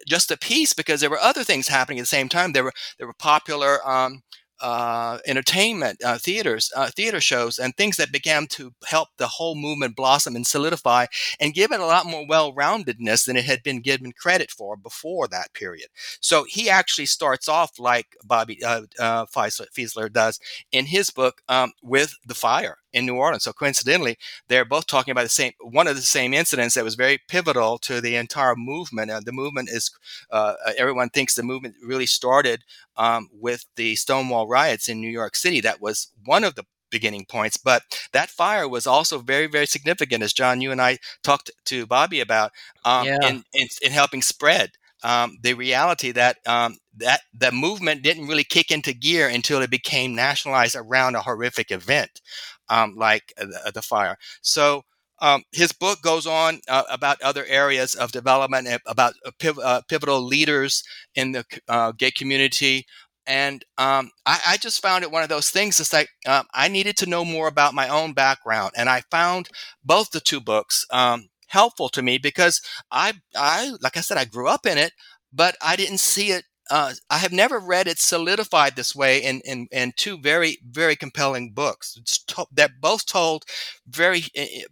just 0.08 0.32
a 0.32 0.38
piece 0.38 0.74
because 0.74 1.02
there 1.02 1.10
were 1.10 1.20
other 1.20 1.44
things 1.44 1.68
happening 1.68 2.00
at 2.00 2.04
the 2.04 2.18
same 2.18 2.30
time. 2.30 2.54
There 2.54 2.64
were 2.64 2.74
there 2.98 3.08
were 3.08 3.14
popular 3.14 3.86
um, 3.88 4.22
uh, 4.62 5.20
entertainment 5.26 6.02
uh, 6.04 6.18
theaters, 6.18 6.72
uh, 6.76 6.90
theater 6.90 7.20
shows, 7.20 7.60
and 7.60 7.76
things 7.76 7.98
that 7.98 8.12
began 8.12 8.48
to 8.48 8.74
help 8.88 9.10
the 9.18 9.28
whole 9.28 9.56
movement 9.56 9.96
blossom 9.96 10.36
and 10.36 10.48
solidify 10.48 11.06
and 11.40 11.54
give 11.54 11.72
it 11.72 11.80
a 11.80 11.86
lot 11.86 12.06
more 12.06 12.26
well-roundedness 12.28 13.26
than 13.26 13.36
it 13.36 13.46
had 13.46 13.64
been 13.64 13.82
given 13.82 14.12
credit 14.12 14.52
for 14.52 14.76
before 14.76 15.28
that 15.28 15.54
period. 15.54 15.88
So 16.20 16.46
he 16.48 16.70
actually 16.70 17.08
starts 17.08 17.48
off 17.48 17.80
like 17.80 18.16
Bobby 18.24 18.64
uh, 18.64 18.82
uh, 19.00 19.26
Fieseler 19.26 20.12
does 20.12 20.40
in 20.72 20.86
his 20.86 21.10
book 21.10 21.42
um, 21.50 21.72
with 21.84 22.16
the 22.26 22.36
fire 22.36 22.78
in 22.96 23.06
New 23.06 23.16
Orleans. 23.16 23.44
So 23.44 23.54
coincidentally, 23.54 24.18
they're 24.48 24.66
both 24.66 24.88
talking 24.88 25.12
about 25.12 25.24
the 25.24 25.30
same 25.30 25.52
one 25.60 25.88
of 25.88 25.96
the 25.96 26.02
same 26.02 26.34
incidents 26.34 26.74
that 26.74 26.84
was 26.84 26.96
very 26.96 27.20
pivotal 27.28 27.78
to 27.80 28.02
the 28.02 28.16
entire 28.16 28.56
movement. 28.56 29.12
Uh, 29.12 29.20
the 29.24 29.34
movement 29.34 29.70
is 29.70 29.92
uh, 30.32 30.56
everyone 30.78 31.10
thinks 31.10 31.36
the 31.36 31.44
movement 31.44 31.76
really 31.84 32.06
started 32.08 32.64
um, 32.96 33.30
with 33.32 33.66
the 33.76 33.96
Stonewall 33.96 34.48
riots 34.48 34.90
in 34.90 35.02
New 35.02 35.10
York 35.10 35.36
City. 35.36 35.60
That 35.62 35.82
was 35.82 36.08
one 36.24 36.44
of 36.44 36.56
the 36.56 36.66
beginning 36.90 37.26
points. 37.26 37.58
But 37.58 37.84
that 38.14 38.30
fire 38.30 38.70
was 38.70 38.88
also 38.88 39.20
very, 39.20 39.48
very 39.48 39.66
significant, 39.66 40.24
as 40.24 40.32
John, 40.32 40.62
you 40.62 40.72
and 40.72 40.82
I 40.82 41.00
talked 41.24 41.52
to 41.66 41.86
Bobby 41.86 42.22
about, 42.22 42.54
um, 42.86 43.06
yeah. 43.06 43.28
in, 43.28 43.44
in, 43.54 43.68
in, 43.82 43.92
helping 43.92 44.22
spread 44.22 44.72
um, 45.04 45.38
the 45.42 45.54
reality 45.54 46.12
that 46.14 46.38
um, 46.48 46.78
that 46.98 47.22
the 47.38 47.52
movement 47.52 48.02
didn't 48.02 48.28
really 48.28 48.44
kick 48.44 48.72
into 48.72 48.94
gear 48.94 49.28
until 49.28 49.62
it 49.62 49.70
became 49.70 50.16
nationalized 50.16 50.76
around 50.76 51.16
a 51.16 51.22
horrific 51.22 51.70
event 51.70 52.22
um, 52.70 52.96
like 52.96 53.34
the, 53.38 53.72
the, 53.74 53.82
fire. 53.82 54.18
So. 54.42 54.84
Um, 55.22 55.44
his 55.54 55.72
book 55.72 56.02
goes 56.02 56.28
on 56.28 56.60
uh, 56.68 56.84
about 56.92 57.22
other 57.22 57.46
areas 57.46 57.96
of 57.96 58.12
development, 58.12 58.68
about 58.86 59.14
uh, 59.26 59.32
piv- 59.40 59.64
uh, 59.64 59.80
pivotal 59.88 60.22
leaders 60.22 60.84
in 61.16 61.32
the 61.32 61.46
uh, 61.70 61.94
gay 61.94 62.12
community, 62.12 62.86
and 63.28 63.64
um, 63.78 64.12
I, 64.26 64.40
I, 64.48 64.58
just 64.58 64.82
found 64.82 65.04
it 65.04 65.12
one 65.12 65.24
of 65.24 65.30
those 65.30 65.50
things. 65.50 65.80
It's 65.80 65.94
like 65.94 66.10
um, 66.28 66.46
I 66.54 66.68
needed 66.68 66.98
to 66.98 67.10
know 67.10 67.26
more 67.26 67.48
about 67.48 67.74
my 67.74 67.90
own 67.90 68.14
background, 68.14 68.74
and 68.76 68.90
I 68.90 69.04
found 69.10 69.50
both 69.84 70.12
the 70.12 70.20
two 70.20 70.40
books 70.40 70.86
um, 70.92 71.30
helpful 71.48 71.90
to 71.90 72.02
me 72.02 72.18
because 72.18 72.62
I, 72.92 73.14
I, 73.36 73.72
like 73.82 73.98
I 73.98 74.02
said, 74.02 74.18
I 74.18 74.26
grew 74.26 74.48
up 74.48 74.66
in 74.66 74.78
it, 74.78 74.94
but 75.34 75.56
I 75.62 75.76
didn't 75.76 76.00
see 76.00 76.32
it 76.32 76.44
uh, 76.72 76.94
I 77.10 77.18
have 77.20 77.32
never 77.32 77.60
read 77.60 77.88
it 77.88 78.00
solidified 78.00 78.76
this 78.76 78.96
way 78.96 79.24
in, 79.24 79.42
in, 79.42 79.68
in 79.72 79.94
two 79.96 80.18
very, 80.18 80.58
very 80.68 80.96
compelling 80.96 81.52
books 81.52 82.00
to- 82.28 82.48
that 82.54 82.82
both 82.82 83.06
told 83.06 83.46
very, 83.88 84.24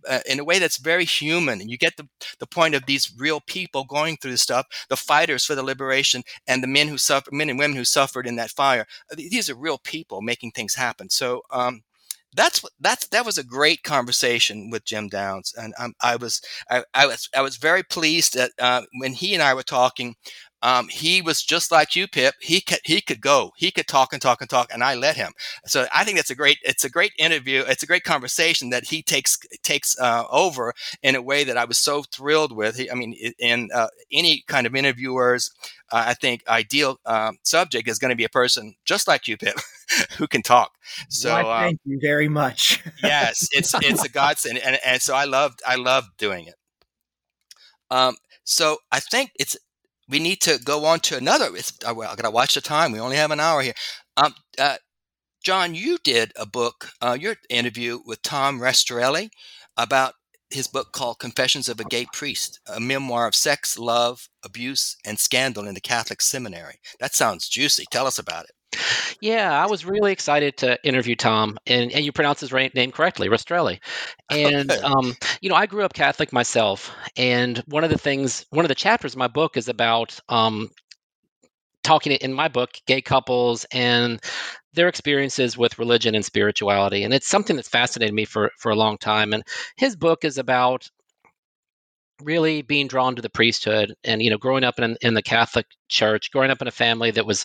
uh, 0.09 0.19
in 0.27 0.39
a 0.39 0.43
way 0.43 0.59
that's 0.59 0.77
very 0.77 1.05
human. 1.05 1.61
And 1.61 1.69
you 1.69 1.77
get 1.77 1.97
the, 1.97 2.07
the 2.39 2.47
point 2.47 2.75
of 2.75 2.85
these 2.85 3.13
real 3.17 3.41
people 3.41 3.83
going 3.83 4.17
through 4.17 4.31
this 4.31 4.41
stuff, 4.41 4.65
the 4.89 4.97
fighters 4.97 5.45
for 5.45 5.55
the 5.55 5.63
liberation 5.63 6.23
and 6.47 6.63
the 6.63 6.67
men 6.67 6.87
who 6.87 6.97
suffer, 6.97 7.29
men 7.31 7.49
and 7.49 7.59
women 7.59 7.77
who 7.77 7.85
suffered 7.85 8.27
in 8.27 8.35
that 8.37 8.51
fire. 8.51 8.85
Uh, 9.11 9.15
these 9.15 9.49
are 9.49 9.55
real 9.55 9.77
people 9.77 10.21
making 10.21 10.51
things 10.51 10.75
happen. 10.75 11.09
So, 11.09 11.41
um, 11.51 11.81
that's 12.35 12.63
that's 12.79 13.07
that 13.09 13.25
was 13.25 13.37
a 13.37 13.43
great 13.43 13.83
conversation 13.83 14.69
with 14.71 14.85
Jim 14.85 15.07
Downs, 15.07 15.53
and 15.55 15.73
um, 15.77 15.93
I 16.01 16.15
was 16.15 16.41
I, 16.69 16.83
I, 16.93 17.05
was 17.05 17.29
I 17.35 17.41
was 17.41 17.57
very 17.57 17.83
pleased 17.83 18.33
that 18.33 18.51
uh, 18.59 18.81
when 18.99 19.13
he 19.13 19.35
and 19.35 19.43
I 19.43 19.53
were 19.53 19.61
talking, 19.63 20.15
um, 20.63 20.87
he 20.87 21.21
was 21.21 21.43
just 21.43 21.73
like 21.73 21.93
you, 21.93 22.07
Pip. 22.07 22.35
He 22.39 22.61
could 22.61 22.79
he 22.85 23.01
could 23.01 23.19
go. 23.19 23.51
He 23.57 23.69
could 23.69 23.85
talk 23.85 24.13
and 24.13 24.21
talk 24.21 24.39
and 24.39 24.49
talk, 24.49 24.73
and 24.73 24.81
I 24.81 24.95
let 24.95 25.17
him. 25.17 25.33
So 25.65 25.87
I 25.93 26.05
think 26.05 26.15
that's 26.15 26.29
a 26.29 26.35
great. 26.35 26.57
It's 26.63 26.85
a 26.85 26.89
great 26.89 27.11
interview. 27.19 27.65
It's 27.67 27.83
a 27.83 27.85
great 27.85 28.05
conversation 28.05 28.69
that 28.69 28.85
he 28.85 29.03
takes 29.03 29.37
takes 29.61 29.99
uh, 29.99 30.23
over 30.31 30.73
in 31.03 31.15
a 31.15 31.21
way 31.21 31.43
that 31.43 31.57
I 31.57 31.65
was 31.65 31.77
so 31.77 32.03
thrilled 32.03 32.55
with. 32.55 32.77
He, 32.77 32.89
I 32.89 32.93
mean, 32.95 33.13
in 33.37 33.71
uh, 33.75 33.89
any 34.09 34.45
kind 34.47 34.65
of 34.65 34.73
interviewers, 34.73 35.51
uh, 35.91 36.05
I 36.07 36.13
think 36.13 36.47
ideal 36.47 36.97
um, 37.05 37.39
subject 37.43 37.89
is 37.89 37.99
going 37.99 38.11
to 38.11 38.15
be 38.15 38.23
a 38.23 38.29
person 38.29 38.75
just 38.85 39.05
like 39.05 39.27
you, 39.27 39.35
Pip, 39.35 39.57
who 40.17 40.27
can 40.27 40.43
talk. 40.43 40.71
So 41.09 41.33
well, 41.33 41.59
thank 41.59 41.81
um, 41.85 41.91
you 41.91 41.99
very 42.01 42.29
much. 42.29 42.81
yes, 43.03 43.49
it's 43.51 43.73
it's 43.83 44.05
a 44.05 44.09
godsend, 44.13 44.59
and, 44.59 44.79
and 44.85 45.01
so 45.01 45.13
I 45.13 45.25
loved 45.25 45.61
I 45.67 45.75
loved 45.75 46.15
doing 46.17 46.47
it. 46.47 46.55
Um, 47.91 48.15
so 48.45 48.77
I 48.93 49.01
think 49.01 49.31
it's 49.37 49.57
we 50.09 50.19
need 50.19 50.41
to 50.41 50.59
go 50.63 50.85
on 50.85 50.99
to 51.01 51.17
another. 51.17 51.55
It's, 51.55 51.73
I 51.85 51.93
got 51.93 52.17
to 52.17 52.31
watch 52.31 52.55
the 52.55 52.61
time. 52.61 52.91
We 52.91 52.99
only 52.99 53.17
have 53.17 53.31
an 53.31 53.39
hour 53.39 53.61
here. 53.61 53.73
Um, 54.17 54.35
uh, 54.59 54.77
John, 55.43 55.75
you 55.75 55.97
did 56.03 56.31
a 56.35 56.45
book, 56.45 56.91
uh, 57.01 57.17
your 57.19 57.35
interview 57.49 57.99
with 58.05 58.21
Tom 58.21 58.59
Rastrelli 58.59 59.29
about 59.75 60.13
his 60.49 60.67
book 60.67 60.91
called 60.93 61.19
Confessions 61.19 61.67
of 61.67 61.79
a 61.79 61.83
Gay 61.83 62.05
Priest, 62.13 62.59
a 62.67 62.79
memoir 62.79 63.27
of 63.27 63.35
sex, 63.35 63.77
love, 63.77 64.29
abuse, 64.43 64.95
and 65.05 65.19
scandal 65.19 65.67
in 65.67 65.73
the 65.73 65.81
Catholic 65.81 66.21
seminary. 66.21 66.75
That 66.99 67.13
sounds 67.15 67.49
juicy. 67.49 67.85
Tell 67.91 68.07
us 68.07 68.19
about 68.19 68.45
it. 68.45 68.51
Yeah, 69.21 69.51
I 69.51 69.67
was 69.67 69.85
really 69.85 70.11
excited 70.11 70.57
to 70.57 70.77
interview 70.83 71.15
Tom, 71.15 71.57
and, 71.65 71.91
and 71.91 72.03
you 72.03 72.11
pronounce 72.11 72.39
his 72.39 72.51
name 72.51 72.91
correctly, 72.91 73.29
Rastrelli. 73.29 73.79
And 74.29 74.71
um, 74.71 75.15
you 75.41 75.49
know, 75.49 75.55
I 75.55 75.65
grew 75.65 75.83
up 75.83 75.93
Catholic 75.93 76.33
myself, 76.33 76.91
and 77.15 77.57
one 77.67 77.83
of 77.83 77.89
the 77.89 77.97
things, 77.97 78.45
one 78.49 78.65
of 78.65 78.69
the 78.69 78.75
chapters 78.75 79.13
in 79.13 79.19
my 79.19 79.27
book 79.27 79.57
is 79.57 79.69
about 79.69 80.19
um, 80.29 80.69
talking 81.83 82.11
in 82.13 82.33
my 82.33 82.47
book, 82.47 82.71
gay 82.87 83.01
couples 83.01 83.65
and 83.71 84.21
their 84.73 84.87
experiences 84.87 85.57
with 85.57 85.79
religion 85.79 86.15
and 86.15 86.25
spirituality, 86.25 87.03
and 87.03 87.13
it's 87.13 87.27
something 87.27 87.55
that's 87.55 87.69
fascinated 87.69 88.13
me 88.13 88.25
for 88.25 88.51
for 88.57 88.71
a 88.71 88.75
long 88.75 88.97
time. 88.97 89.33
And 89.33 89.43
his 89.77 89.95
book 89.95 90.25
is 90.25 90.37
about 90.37 90.89
really 92.21 92.61
being 92.61 92.87
drawn 92.87 93.15
to 93.15 93.21
the 93.21 93.29
priesthood 93.29 93.93
and 94.03 94.21
you 94.21 94.29
know 94.29 94.37
growing 94.37 94.63
up 94.63 94.79
in 94.79 94.95
in 95.01 95.13
the 95.13 95.21
catholic 95.21 95.65
church 95.89 96.31
growing 96.31 96.51
up 96.51 96.61
in 96.61 96.67
a 96.67 96.71
family 96.71 97.11
that 97.11 97.25
was 97.25 97.43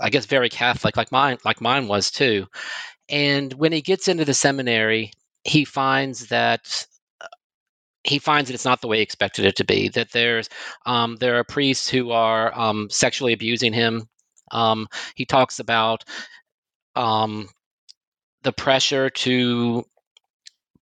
I 0.00 0.10
guess 0.10 0.26
very 0.26 0.48
Catholic, 0.48 0.96
like 0.96 1.12
mine, 1.12 1.38
like 1.44 1.60
mine 1.60 1.88
was 1.88 2.10
too. 2.10 2.46
And 3.08 3.52
when 3.54 3.72
he 3.72 3.82
gets 3.82 4.08
into 4.08 4.24
the 4.24 4.34
seminary, 4.34 5.12
he 5.44 5.64
finds 5.64 6.26
that 6.28 6.86
uh, 7.20 7.26
he 8.04 8.18
finds 8.18 8.48
that 8.48 8.54
it's 8.54 8.64
not 8.64 8.80
the 8.80 8.88
way 8.88 8.98
he 8.98 9.02
expected 9.02 9.44
it 9.44 9.56
to 9.56 9.64
be. 9.64 9.88
That 9.88 10.12
there's 10.12 10.48
um, 10.86 11.16
there 11.16 11.36
are 11.38 11.44
priests 11.44 11.88
who 11.88 12.10
are 12.10 12.56
um, 12.58 12.88
sexually 12.90 13.32
abusing 13.32 13.72
him. 13.72 14.08
Um, 14.52 14.88
he 15.14 15.24
talks 15.24 15.58
about 15.60 16.04
um, 16.94 17.48
the 18.42 18.52
pressure 18.52 19.10
to 19.10 19.84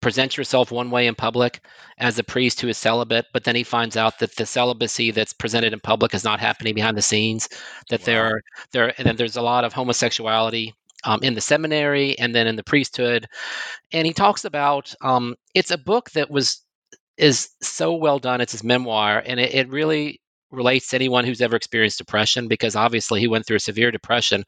present 0.03 0.37
yourself 0.37 0.71
one 0.71 0.91
way 0.91 1.07
in 1.07 1.15
public 1.15 1.65
as 1.97 2.19
a 2.19 2.25
priest 2.25 2.61
who 2.61 2.69
is 2.69 2.77
celibate, 2.77 3.27
but 3.33 3.45
then 3.45 3.57
he 3.57 3.63
finds 3.63 3.97
out 3.97 4.19
that 4.19 4.37
the 4.37 4.45
celibacy 4.45 5.13
that's 5.13 5.33
presented 5.33 5.73
in 5.73 5.81
public 5.81 6.13
is 6.13 6.25
not 6.25 6.41
happening 6.41 6.75
behind 6.75 6.97
the 6.99 7.03
scenes. 7.03 7.49
That 7.89 8.01
wow. 8.01 8.07
there 8.07 8.25
are 8.25 8.43
there 8.73 8.95
and 8.99 9.07
then 9.07 9.17
there's 9.17 9.37
a 9.37 9.43
lot 9.43 9.65
of 9.65 9.73
homosexuality 9.73 10.75
um, 11.05 11.21
in 11.23 11.35
the 11.35 11.41
seminary 11.41 12.19
and 12.19 12.35
then 12.35 12.47
in 12.47 12.57
the 12.57 12.65
priesthood, 12.65 13.27
and 13.93 14.07
he 14.07 14.13
talks 14.13 14.45
about 14.45 14.95
um, 15.01 15.37
it's 15.55 15.71
a 15.71 15.79
book 15.79 16.11
that 16.11 16.31
was 16.31 16.63
is 17.17 17.51
so 17.63 17.95
well 17.95 18.19
done. 18.19 18.41
It's 18.41 18.53
his 18.53 18.65
memoir, 18.65 19.23
and 19.25 19.39
it, 19.39 19.55
it 19.55 19.69
really 19.69 20.21
relates 20.53 20.89
to 20.89 20.97
anyone 20.97 21.25
who's 21.25 21.41
ever 21.41 21.57
experienced 21.57 21.99
depression 21.99 22.47
because 22.47 22.77
obviously 22.77 23.21
he 23.21 23.27
went 23.27 23.47
through 23.47 23.57
a 23.57 23.61
severe 23.61 23.91
depression 23.91 24.45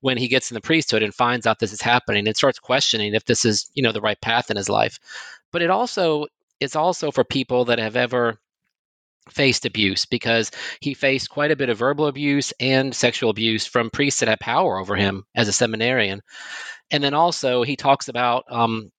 when 0.00 0.16
he 0.16 0.28
gets 0.28 0.50
in 0.50 0.54
the 0.54 0.60
priesthood 0.60 1.02
and 1.02 1.14
finds 1.14 1.46
out 1.46 1.58
this 1.58 1.72
is 1.72 1.82
happening 1.82 2.26
and 2.26 2.36
starts 2.36 2.58
questioning 2.58 3.14
if 3.14 3.24
this 3.26 3.44
is 3.44 3.70
you 3.74 3.82
know 3.82 3.92
the 3.92 4.00
right 4.00 4.20
path 4.20 4.50
in 4.50 4.56
his 4.56 4.68
life. 4.68 4.98
But 5.52 5.62
it 5.62 5.70
also 5.70 6.26
it's 6.58 6.76
also 6.76 7.10
for 7.10 7.24
people 7.24 7.66
that 7.66 7.78
have 7.78 7.96
ever 7.96 8.38
faced 9.30 9.66
abuse 9.66 10.04
because 10.04 10.50
he 10.80 10.94
faced 10.94 11.30
quite 11.30 11.50
a 11.50 11.56
bit 11.56 11.68
of 11.68 11.78
verbal 11.78 12.06
abuse 12.06 12.52
and 12.58 12.94
sexual 12.94 13.30
abuse 13.30 13.66
from 13.66 13.90
priests 13.90 14.20
that 14.20 14.28
had 14.28 14.40
power 14.40 14.78
over 14.78 14.96
him 14.96 15.24
as 15.34 15.48
a 15.48 15.52
seminarian. 15.52 16.22
And 16.90 17.02
then 17.02 17.14
also 17.14 17.62
he 17.62 17.76
talks 17.76 18.08
about 18.08 18.44
um, 18.48 18.90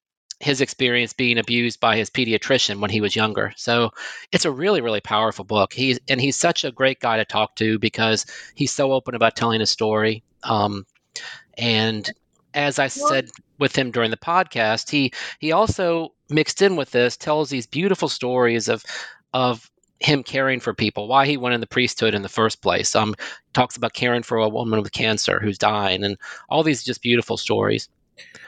his 0.44 0.62
experience 0.62 1.14
being 1.14 1.38
abused 1.38 1.80
by 1.80 1.96
his 1.96 2.10
pediatrician 2.10 2.80
when 2.80 2.90
he 2.90 3.02
was 3.02 3.16
younger. 3.16 3.54
So 3.56 3.92
it's 4.32 4.46
a 4.46 4.52
really, 4.52 4.82
really 4.82 5.02
powerful 5.02 5.46
book. 5.46 5.74
He's 5.74 6.00
and 6.10 6.20
he's 6.20 6.36
such 6.36 6.64
a 6.64 6.72
great 6.72 7.00
guy 7.00 7.18
to 7.18 7.26
talk 7.26 7.56
to 7.56 7.80
because 7.80 8.26
he's 8.54 8.72
so 8.72 8.92
open 8.92 9.16
about 9.16 9.36
telling 9.36 9.62
his 9.62 9.72
story. 9.72 10.24
Um, 10.44 10.86
and 11.58 12.10
as 12.54 12.78
I 12.78 12.88
said 12.88 13.30
with 13.58 13.76
him 13.76 13.92
during 13.92 14.12
the 14.12 14.18
podcast, 14.18 14.90
he 14.90 15.14
he 15.40 15.52
also 15.52 16.14
mixed 16.30 16.62
in 16.62 16.76
with 16.76 16.92
this 16.92 17.18
tells 17.18 17.50
these 17.50 17.66
beautiful 17.66 18.10
stories 18.10 18.68
of 18.68 18.84
of 19.34 19.70
him 20.00 20.24
caring 20.24 20.60
for 20.60 20.74
people, 20.74 21.08
why 21.08 21.26
he 21.26 21.38
went 21.38 21.56
in 21.56 21.62
the 21.62 21.68
priesthood 21.68 22.14
in 22.14 22.22
the 22.22 22.30
first 22.30 22.62
place. 22.62 22.94
Um, 22.96 23.16
talks 23.54 23.78
about 23.78 23.94
caring 23.94 24.24
for 24.24 24.38
a 24.38 24.50
woman 24.50 24.82
with 24.82 24.92
cancer 24.92 25.40
who's 25.40 25.58
dying, 25.58 26.04
and 26.04 26.18
all 26.50 26.64
these 26.64 26.84
just 26.84 27.02
beautiful 27.02 27.38
stories. 27.38 27.88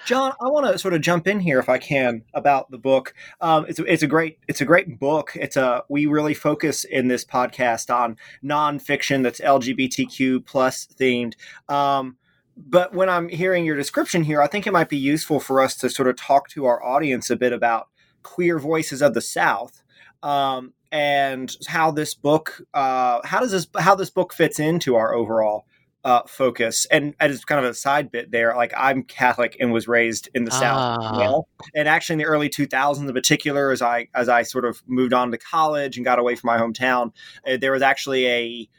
John, 0.05 0.33
I 0.39 0.49
want 0.49 0.67
to 0.67 0.77
sort 0.77 0.93
of 0.93 1.01
jump 1.01 1.27
in 1.27 1.39
here 1.39 1.59
if 1.59 1.69
I 1.69 1.77
can 1.77 2.23
about 2.33 2.69
the 2.69 2.77
book. 2.77 3.13
Um, 3.41 3.65
it's, 3.67 3.79
it's 3.79 4.03
a 4.03 4.07
great 4.07 4.39
it's 4.47 4.61
a 4.61 4.65
great 4.65 4.99
book. 4.99 5.31
It's 5.35 5.57
a 5.57 5.83
we 5.89 6.05
really 6.05 6.33
focus 6.33 6.83
in 6.83 7.07
this 7.07 7.25
podcast 7.25 7.93
on 7.93 8.17
nonfiction 8.43 9.23
that's 9.23 9.39
LGBTQ 9.39 10.45
plus 10.45 10.87
themed. 10.99 11.33
Um, 11.69 12.17
but 12.57 12.93
when 12.93 13.09
I'm 13.09 13.27
hearing 13.29 13.65
your 13.65 13.75
description 13.75 14.23
here, 14.23 14.41
I 14.41 14.47
think 14.47 14.65
it 14.65 14.73
might 14.73 14.89
be 14.89 14.97
useful 14.97 15.39
for 15.39 15.61
us 15.61 15.75
to 15.77 15.89
sort 15.89 16.07
of 16.07 16.15
talk 16.15 16.47
to 16.49 16.65
our 16.65 16.83
audience 16.83 17.29
a 17.29 17.35
bit 17.35 17.51
about 17.51 17.89
queer 18.23 18.59
voices 18.59 19.01
of 19.01 19.13
the 19.13 19.21
South 19.21 19.83
um, 20.23 20.73
and 20.91 21.55
how 21.67 21.91
this 21.91 22.13
book 22.13 22.61
uh, 22.73 23.19
how 23.25 23.39
does 23.39 23.51
this 23.51 23.67
how 23.77 23.95
this 23.95 24.09
book 24.09 24.33
fits 24.33 24.59
into 24.59 24.95
our 24.95 25.13
overall 25.13 25.65
uh, 26.05 26.21
focus. 26.27 26.85
And 26.91 27.15
as 27.19 27.43
kind 27.43 27.65
of 27.65 27.69
a 27.69 27.73
side 27.73 28.11
bit 28.11 28.29
there, 28.31 28.55
like 28.55 28.73
I'm 28.77 29.03
Catholic 29.03 29.57
and 29.59 29.73
was 29.73 29.87
raised 29.87 30.29
in 30.35 30.45
the 30.45 30.51
South 30.51 30.99
ah. 31.01 31.17
well. 31.17 31.49
And 31.73 31.89
actually, 31.89 32.13
in 32.13 32.19
the 32.19 32.25
early 32.25 32.47
2000s, 32.47 32.99
in 32.99 33.11
particular, 33.11 33.71
as 33.71 33.81
I 33.81 34.07
as 34.13 34.29
I 34.29 34.43
sort 34.43 34.65
of 34.65 34.81
moved 34.85 35.13
on 35.13 35.31
to 35.31 35.37
college 35.37 35.97
and 35.97 36.05
got 36.05 36.19
away 36.19 36.35
from 36.35 36.47
my 36.47 36.57
hometown, 36.57 37.11
uh, 37.45 37.57
there 37.57 37.71
was 37.71 37.81
actually 37.81 38.27
a 38.27 38.69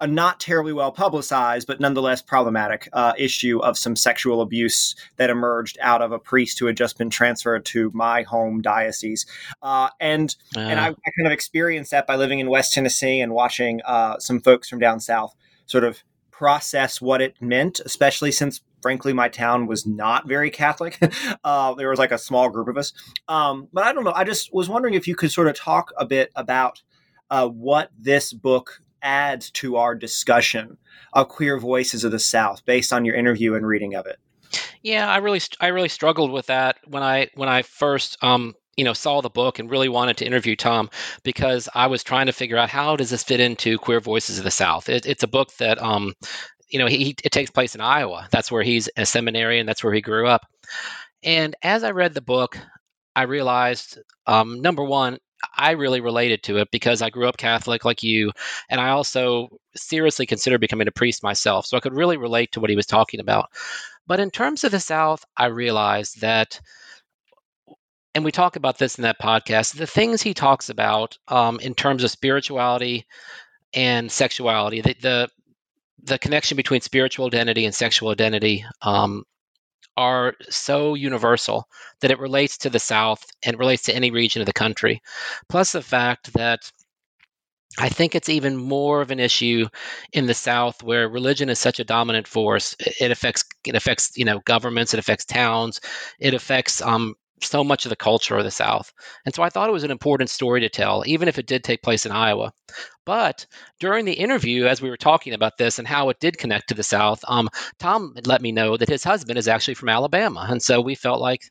a 0.00 0.06
not 0.06 0.40
terribly 0.40 0.72
well 0.72 0.92
publicized, 0.92 1.66
but 1.66 1.78
nonetheless 1.78 2.22
problematic 2.22 2.88
uh, 2.94 3.12
issue 3.18 3.58
of 3.58 3.76
some 3.76 3.94
sexual 3.94 4.40
abuse 4.40 4.94
that 5.16 5.28
emerged 5.28 5.78
out 5.82 6.00
of 6.00 6.10
a 6.12 6.18
priest 6.18 6.58
who 6.58 6.66
had 6.66 6.76
just 6.76 6.96
been 6.96 7.10
transferred 7.10 7.66
to 7.66 7.90
my 7.94 8.22
home 8.22 8.62
diocese. 8.62 9.26
Uh, 9.62 9.90
and 10.00 10.36
uh. 10.56 10.60
and 10.60 10.80
I, 10.80 10.88
I, 10.88 11.10
kind 11.18 11.26
of 11.26 11.32
experienced 11.32 11.90
that 11.90 12.06
by 12.06 12.16
living 12.16 12.38
in 12.38 12.48
West 12.48 12.72
Tennessee 12.72 13.20
and 13.20 13.32
watching 13.32 13.82
uh, 13.84 14.18
some 14.18 14.40
folks 14.40 14.70
from 14.70 14.78
down 14.78 15.00
south 15.00 15.34
sort 15.66 15.84
of 15.84 16.02
process 16.36 17.00
what 17.00 17.22
it 17.22 17.34
meant, 17.40 17.80
especially 17.84 18.30
since 18.30 18.60
frankly 18.82 19.12
my 19.12 19.28
town 19.28 19.66
was 19.66 19.86
not 19.86 20.28
very 20.28 20.50
Catholic. 20.50 20.98
Uh, 21.44 21.74
there 21.74 21.88
was 21.88 21.98
like 21.98 22.10
a 22.10 22.18
small 22.18 22.48
group 22.48 22.66
of 22.66 22.76
us. 22.76 22.92
Um, 23.28 23.68
but 23.72 23.84
I 23.84 23.92
don't 23.92 24.02
know. 24.02 24.12
I 24.12 24.24
just 24.24 24.52
was 24.52 24.68
wondering 24.68 24.94
if 24.94 25.06
you 25.06 25.14
could 25.14 25.30
sort 25.30 25.46
of 25.46 25.56
talk 25.56 25.92
a 25.96 26.04
bit 26.04 26.32
about 26.34 26.82
uh, 27.30 27.46
what 27.46 27.90
this 27.96 28.32
book 28.32 28.82
adds 29.00 29.50
to 29.52 29.76
our 29.76 29.94
discussion 29.94 30.76
of 31.12 31.28
queer 31.28 31.58
voices 31.60 32.02
of 32.02 32.10
the 32.10 32.18
South 32.18 32.64
based 32.64 32.92
on 32.92 33.04
your 33.04 33.14
interview 33.14 33.54
and 33.54 33.64
reading 33.64 33.94
of 33.94 34.06
it. 34.06 34.18
Yeah, 34.82 35.08
I 35.08 35.18
really, 35.18 35.40
I 35.60 35.68
really 35.68 35.88
struggled 35.88 36.32
with 36.32 36.46
that 36.46 36.78
when 36.84 37.02
I 37.02 37.28
when 37.34 37.48
I 37.48 37.62
first 37.62 38.18
um, 38.22 38.54
you 38.76 38.84
know 38.84 38.92
saw 38.92 39.20
the 39.20 39.30
book 39.30 39.58
and 39.58 39.70
really 39.70 39.88
wanted 39.88 40.16
to 40.18 40.26
interview 40.26 40.56
Tom 40.56 40.90
because 41.22 41.68
I 41.74 41.86
was 41.86 42.02
trying 42.04 42.26
to 42.26 42.32
figure 42.32 42.56
out 42.56 42.68
how 42.68 42.96
does 42.96 43.10
this 43.10 43.24
fit 43.24 43.40
into 43.40 43.78
Queer 43.78 44.00
Voices 44.00 44.38
of 44.38 44.44
the 44.44 44.50
South. 44.50 44.88
It, 44.88 45.06
it's 45.06 45.22
a 45.22 45.28
book 45.28 45.52
that 45.58 45.80
um, 45.82 46.14
you 46.68 46.78
know 46.78 46.86
he, 46.86 46.98
he, 46.98 47.16
it 47.24 47.32
takes 47.32 47.50
place 47.50 47.74
in 47.74 47.80
Iowa. 47.80 48.28
That's 48.30 48.50
where 48.50 48.62
he's 48.62 48.88
a 48.96 49.06
seminarian. 49.06 49.66
That's 49.66 49.82
where 49.82 49.94
he 49.94 50.00
grew 50.00 50.26
up. 50.26 50.46
And 51.22 51.54
as 51.62 51.82
I 51.82 51.90
read 51.90 52.14
the 52.14 52.20
book, 52.20 52.58
I 53.14 53.22
realized 53.22 53.98
um, 54.26 54.60
number 54.60 54.84
one, 54.84 55.18
I 55.56 55.72
really 55.72 56.00
related 56.00 56.42
to 56.44 56.58
it 56.58 56.68
because 56.70 57.02
I 57.02 57.10
grew 57.10 57.28
up 57.28 57.36
Catholic 57.36 57.84
like 57.84 58.02
you, 58.02 58.32
and 58.68 58.80
I 58.80 58.90
also 58.90 59.48
seriously 59.74 60.26
considered 60.26 60.60
becoming 60.60 60.88
a 60.88 60.92
priest 60.92 61.22
myself. 61.22 61.66
So 61.66 61.76
I 61.76 61.80
could 61.80 61.94
really 61.94 62.16
relate 62.16 62.52
to 62.52 62.60
what 62.60 62.70
he 62.70 62.76
was 62.76 62.86
talking 62.86 63.20
about. 63.20 63.50
But 64.06 64.20
in 64.20 64.30
terms 64.30 64.64
of 64.64 64.70
the 64.70 64.80
South, 64.80 65.24
I 65.36 65.46
realized 65.46 66.20
that, 66.20 66.60
and 68.16 68.24
we 68.24 68.32
talk 68.32 68.56
about 68.56 68.78
this 68.78 68.96
in 68.96 69.02
that 69.02 69.20
podcast, 69.20 69.76
the 69.76 69.86
things 69.86 70.22
he 70.22 70.32
talks 70.32 70.70
about 70.70 71.18
um, 71.28 71.60
in 71.60 71.74
terms 71.74 72.02
of 72.02 72.10
spirituality 72.10 73.04
and 73.74 74.10
sexuality, 74.10 74.80
the, 74.80 74.96
the 75.02 75.28
the 76.02 76.18
connection 76.18 76.56
between 76.56 76.80
spiritual 76.80 77.26
identity 77.26 77.66
and 77.66 77.74
sexual 77.74 78.08
identity 78.08 78.64
um, 78.80 79.24
are 79.98 80.34
so 80.48 80.94
universal 80.94 81.68
that 82.00 82.10
it 82.10 82.18
relates 82.18 82.56
to 82.56 82.70
the 82.70 82.78
South 82.78 83.22
and 83.44 83.58
relates 83.58 83.82
to 83.82 83.94
any 83.94 84.10
region 84.10 84.40
of 84.40 84.46
the 84.46 84.52
country. 84.54 85.02
Plus, 85.50 85.72
the 85.72 85.82
fact 85.82 86.32
that 86.32 86.60
I 87.78 87.90
think 87.90 88.14
it's 88.14 88.30
even 88.30 88.56
more 88.56 89.02
of 89.02 89.10
an 89.10 89.20
issue 89.20 89.68
in 90.14 90.24
the 90.24 90.32
South 90.32 90.82
where 90.82 91.06
religion 91.06 91.50
is 91.50 91.58
such 91.58 91.80
a 91.80 91.84
dominant 91.84 92.26
force. 92.26 92.74
It 92.98 93.10
affects 93.10 93.44
it 93.66 93.74
affects 93.74 94.12
you 94.16 94.24
know 94.24 94.38
governments, 94.46 94.94
it 94.94 95.00
affects 95.00 95.26
towns, 95.26 95.82
it 96.18 96.32
affects 96.32 96.80
um, 96.80 97.14
so 97.42 97.62
much 97.62 97.84
of 97.84 97.90
the 97.90 97.96
culture 97.96 98.36
of 98.36 98.44
the 98.44 98.50
South. 98.50 98.92
And 99.24 99.34
so 99.34 99.42
I 99.42 99.50
thought 99.50 99.68
it 99.68 99.72
was 99.72 99.84
an 99.84 99.90
important 99.90 100.30
story 100.30 100.60
to 100.60 100.68
tell, 100.68 101.02
even 101.06 101.28
if 101.28 101.38
it 101.38 101.46
did 101.46 101.64
take 101.64 101.82
place 101.82 102.06
in 102.06 102.12
Iowa. 102.12 102.52
But 103.04 103.46
during 103.78 104.04
the 104.04 104.14
interview, 104.14 104.66
as 104.66 104.80
we 104.80 104.90
were 104.90 104.96
talking 104.96 105.32
about 105.32 105.58
this 105.58 105.78
and 105.78 105.86
how 105.86 106.08
it 106.08 106.20
did 106.20 106.38
connect 106.38 106.68
to 106.68 106.74
the 106.74 106.82
South, 106.82 107.24
um, 107.28 107.48
Tom 107.78 108.14
let 108.24 108.42
me 108.42 108.52
know 108.52 108.76
that 108.76 108.88
his 108.88 109.04
husband 109.04 109.38
is 109.38 109.48
actually 109.48 109.74
from 109.74 109.90
Alabama. 109.90 110.46
And 110.48 110.62
so 110.62 110.80
we 110.80 110.94
felt 110.94 111.20
like 111.20 111.42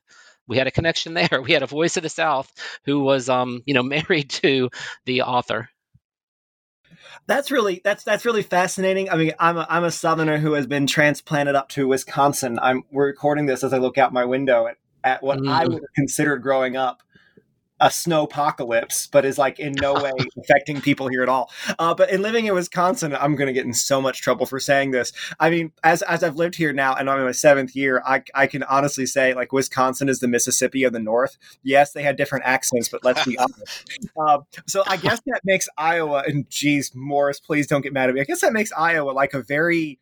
we 0.48 0.58
had 0.58 0.68
a 0.68 0.72
connection 0.72 1.14
there. 1.16 1.42
We 1.42 1.54
had 1.54 1.64
a 1.64 1.68
voice 1.68 1.98
of 1.98 2.04
the 2.04 2.10
South 2.10 2.52
who 2.86 3.02
was, 3.02 3.30
um, 3.30 3.62
you 3.66 3.74
know, 3.74 3.84
married 3.84 4.30
to 4.32 4.70
the 5.06 5.22
author. 5.22 5.70
That's 7.28 7.50
really 7.50 7.82
that's 7.84 8.04
that's 8.04 8.26
really 8.26 8.44
fascinating. 8.44 9.10
I 9.10 9.16
mean, 9.16 9.32
I'm 9.40 9.58
a, 9.58 9.66
I'm 9.68 9.84
a 9.84 9.92
Southerner 9.92 10.38
who 10.38 10.54
has 10.54 10.68
been 10.68 10.86
transplanted 10.86 11.56
up 11.56 11.70
to 11.70 11.88
Wisconsin. 11.88 12.60
I'm 12.62 12.84
we're 12.92 13.08
recording 13.08 13.48
this 13.48 13.64
as 13.64 13.74
I 13.74 13.78
look 13.78 13.98
out 13.98 14.14
my 14.14 14.26
window 14.26 14.68
at 14.68 14.78
at 15.06 15.24
what 15.24 15.40
mm. 15.40 15.50
I 15.50 15.64
would 15.64 15.74
have 15.74 15.94
considered 15.96 16.40
growing 16.40 16.76
up 16.76 17.02
a 17.80 17.92
snow 17.92 18.24
apocalypse, 18.24 19.08
but 19.08 19.26
is 19.26 19.38
like 19.38 19.60
in 19.60 19.74
no 19.82 19.94
way 19.96 20.12
affecting 20.38 20.80
people 20.80 21.08
here 21.08 21.22
at 21.22 21.30
all. 21.30 21.52
Uh, 21.78 21.94
but 21.94 22.10
in 22.10 22.22
living 22.22 22.46
in 22.46 22.54
Wisconsin, 22.54 23.14
I'm 23.14 23.36
going 23.36 23.48
to 23.48 23.54
get 23.54 23.66
in 23.66 23.74
so 23.74 24.02
much 24.02 24.22
trouble 24.22 24.46
for 24.46 24.60
saying 24.60 24.92
this. 24.92 25.12
I 25.40 25.50
mean, 25.50 25.74
as 25.84 26.02
as 26.04 26.24
I've 26.24 26.38
lived 26.38 26.56
here 26.56 26.72
now, 26.72 26.96
and 26.96 27.10
I'm 27.10 27.20
in 27.20 27.26
my 27.26 27.32
seventh 27.32 27.76
year, 27.76 28.02
I 28.06 28.24
I 28.34 28.48
can 28.48 28.64
honestly 28.64 29.06
say 29.06 29.34
like 29.34 29.52
Wisconsin 29.52 30.08
is 30.08 30.20
the 30.20 30.28
Mississippi 30.28 30.84
of 30.84 30.94
the 30.94 31.00
North. 31.00 31.38
Yes, 31.64 31.92
they 31.92 32.04
had 32.04 32.16
different 32.16 32.46
accents, 32.46 32.88
but 32.88 33.04
let's 33.04 33.26
be 33.26 33.38
honest. 33.38 34.10
Uh, 34.18 34.40
so 34.68 34.84
I 34.88 34.98
guess 34.98 35.22
that 35.26 35.42
makes 35.44 35.68
Iowa, 35.78 36.24
and 36.26 36.50
geez, 36.50 36.94
Morris, 36.96 37.40
please 37.40 37.68
don't 37.68 37.82
get 37.82 37.94
mad 37.94 38.10
at 38.10 38.16
me. 38.16 38.22
I 38.22 38.26
guess 38.26 38.42
that 38.42 38.54
makes 38.54 38.72
Iowa 38.72 39.12
like 39.12 39.34
a 39.34 39.42
very 39.42 40.00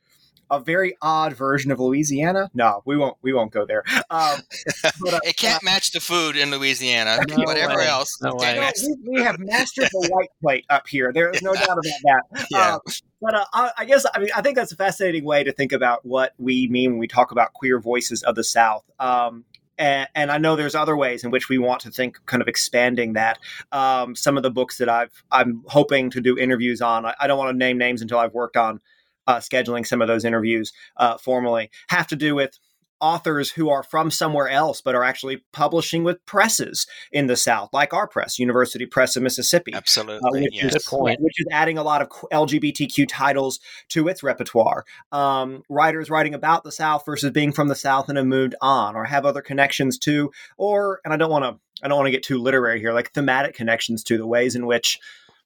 a 0.49 0.59
very 0.59 0.95
odd 1.01 1.33
version 1.33 1.71
of 1.71 1.79
Louisiana. 1.79 2.49
No, 2.53 2.81
we 2.85 2.97
won't. 2.97 3.17
We 3.21 3.33
won't 3.33 3.51
go 3.51 3.65
there. 3.65 3.83
Um, 4.09 4.39
but, 5.01 5.13
uh, 5.15 5.19
it 5.23 5.37
can't 5.37 5.63
uh, 5.63 5.65
match 5.65 5.91
the 5.91 5.99
food 5.99 6.35
in 6.35 6.51
Louisiana. 6.51 7.19
No 7.27 7.43
Whatever 7.43 7.77
way. 7.77 7.87
else, 7.87 8.17
no 8.21 8.31
no, 8.31 8.71
we, 9.05 9.17
we, 9.17 9.21
have 9.21 9.39
mastered 9.39 9.89
the 9.91 10.09
white 10.11 10.29
plate 10.41 10.65
up 10.69 10.87
here. 10.87 11.11
There 11.13 11.29
is 11.29 11.41
no 11.41 11.53
doubt 11.53 11.63
about 11.69 11.83
that. 11.83 12.23
Yeah. 12.51 12.75
Uh, 12.75 12.79
but 13.21 13.35
uh, 13.35 13.69
I 13.77 13.85
guess 13.85 14.05
I 14.13 14.19
mean 14.19 14.29
I 14.35 14.41
think 14.41 14.55
that's 14.55 14.71
a 14.71 14.75
fascinating 14.75 15.23
way 15.23 15.43
to 15.43 15.51
think 15.51 15.71
about 15.71 16.05
what 16.05 16.33
we 16.37 16.67
mean 16.67 16.91
when 16.91 16.99
we 16.99 17.07
talk 17.07 17.31
about 17.31 17.53
queer 17.53 17.79
voices 17.79 18.21
of 18.23 18.35
the 18.35 18.43
South. 18.43 18.83
Um, 18.99 19.45
and, 19.77 20.07
and, 20.13 20.31
I 20.31 20.37
know 20.37 20.55
there's 20.55 20.75
other 20.75 20.95
ways 20.95 21.23
in 21.23 21.31
which 21.31 21.49
we 21.49 21.57
want 21.57 21.81
to 21.81 21.91
think, 21.91 22.19
kind 22.27 22.41
of 22.41 22.47
expanding 22.47 23.13
that. 23.13 23.39
Um, 23.71 24.15
some 24.15 24.37
of 24.37 24.43
the 24.43 24.51
books 24.51 24.77
that 24.77 24.87
I've 24.87 25.23
I'm 25.31 25.63
hoping 25.67 26.09
to 26.11 26.21
do 26.21 26.37
interviews 26.37 26.81
on. 26.81 27.05
I, 27.05 27.15
I, 27.19 27.27
don't 27.27 27.37
want 27.37 27.49
to 27.49 27.57
name 27.57 27.77
names 27.77 28.01
until 28.01 28.19
I've 28.19 28.33
worked 28.33 28.55
on 28.55 28.81
uh, 29.27 29.37
scheduling 29.37 29.85
some 29.85 30.01
of 30.01 30.07
those 30.07 30.25
interviews 30.25 30.71
uh, 30.97 31.17
formally 31.17 31.69
have 31.89 32.07
to 32.07 32.15
do 32.15 32.35
with 32.35 32.57
authors 33.03 33.51
who 33.51 33.69
are 33.69 33.83
from 33.83 34.09
somewhere 34.09 34.47
else 34.47 34.79
but 34.79 34.95
are 34.95 35.03
actually 35.03 35.43
publishing 35.51 36.05
with 36.05 36.25
presses 36.25 36.87
in 37.11 37.27
the 37.27 37.35
South, 37.35 37.69
like 37.73 37.93
our 37.93 38.07
press, 38.07 38.39
University 38.39 38.85
Press 38.85 39.17
of 39.17 39.23
Mississippi. 39.23 39.73
Absolutely, 39.73 40.15
uh, 40.15 40.43
which, 40.43 40.53
yes. 40.53 40.75
is, 40.75 40.87
which 40.89 41.39
is 41.39 41.45
adding 41.51 41.77
a 41.77 41.83
lot 41.83 42.01
of 42.01 42.07
LGBTQ 42.31 43.05
titles 43.09 43.59
to 43.89 44.07
its 44.07 44.23
repertoire. 44.23 44.85
Um, 45.11 45.63
writers 45.67 46.09
writing 46.09 46.33
about 46.33 46.63
the 46.63 46.71
South 46.71 47.03
versus 47.05 47.31
being 47.31 47.51
from 47.51 47.67
the 47.67 47.75
South 47.75 48.07
and 48.07 48.17
have 48.17 48.25
moved 48.25 48.55
on, 48.61 48.95
or 48.95 49.03
have 49.03 49.25
other 49.25 49.41
connections 49.41 49.97
to, 49.99 50.31
or 50.57 51.01
and 51.03 51.13
I 51.13 51.17
don't 51.17 51.31
want 51.31 51.43
to 51.43 51.59
I 51.83 51.89
don't 51.89 51.97
want 51.97 52.07
to 52.07 52.11
get 52.11 52.23
too 52.23 52.37
literary 52.37 52.79
here, 52.79 52.93
like 52.93 53.11
thematic 53.11 53.53
connections 53.53 54.01
to 54.05 54.17
the 54.17 54.25
ways 54.25 54.55
in 54.55 54.65
which 54.65 54.97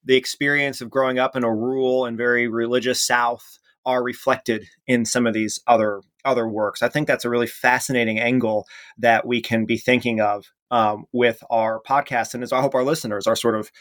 the 0.05 0.15
experience 0.15 0.79
of 0.79 0.91
growing 0.91 1.17
up 1.17 1.35
in 1.35 1.43
a 1.43 1.53
rural 1.53 2.05
and 2.05 2.17
very 2.17 2.47
religious 2.47 3.01
South 3.01 3.57
are 3.87 4.03
reflected 4.03 4.67
in 4.85 5.05
some 5.05 5.25
of 5.25 5.33
these 5.33 5.59
other 5.65 6.01
other 6.25 6.47
works. 6.47 6.83
I 6.83 6.89
think 6.89 7.07
that's 7.07 7.25
a 7.25 7.29
really 7.29 7.47
fascinating 7.47 8.19
angle 8.19 8.67
that 8.97 9.25
we 9.25 9.41
can 9.41 9.65
be 9.65 9.77
thinking 9.77 10.19
of 10.19 10.45
um, 10.69 11.05
with 11.13 11.41
our 11.49 11.81
podcast, 11.81 12.33
and 12.33 12.43
as 12.43 12.51
I 12.51 12.61
hope 12.61 12.75
our 12.75 12.83
listeners 12.83 13.25
are 13.25 13.35
sort 13.35 13.55
of 13.55 13.71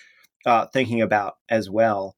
uh, 0.47 0.66
thinking 0.73 1.03
about 1.03 1.35
as 1.51 1.69
well. 1.69 2.14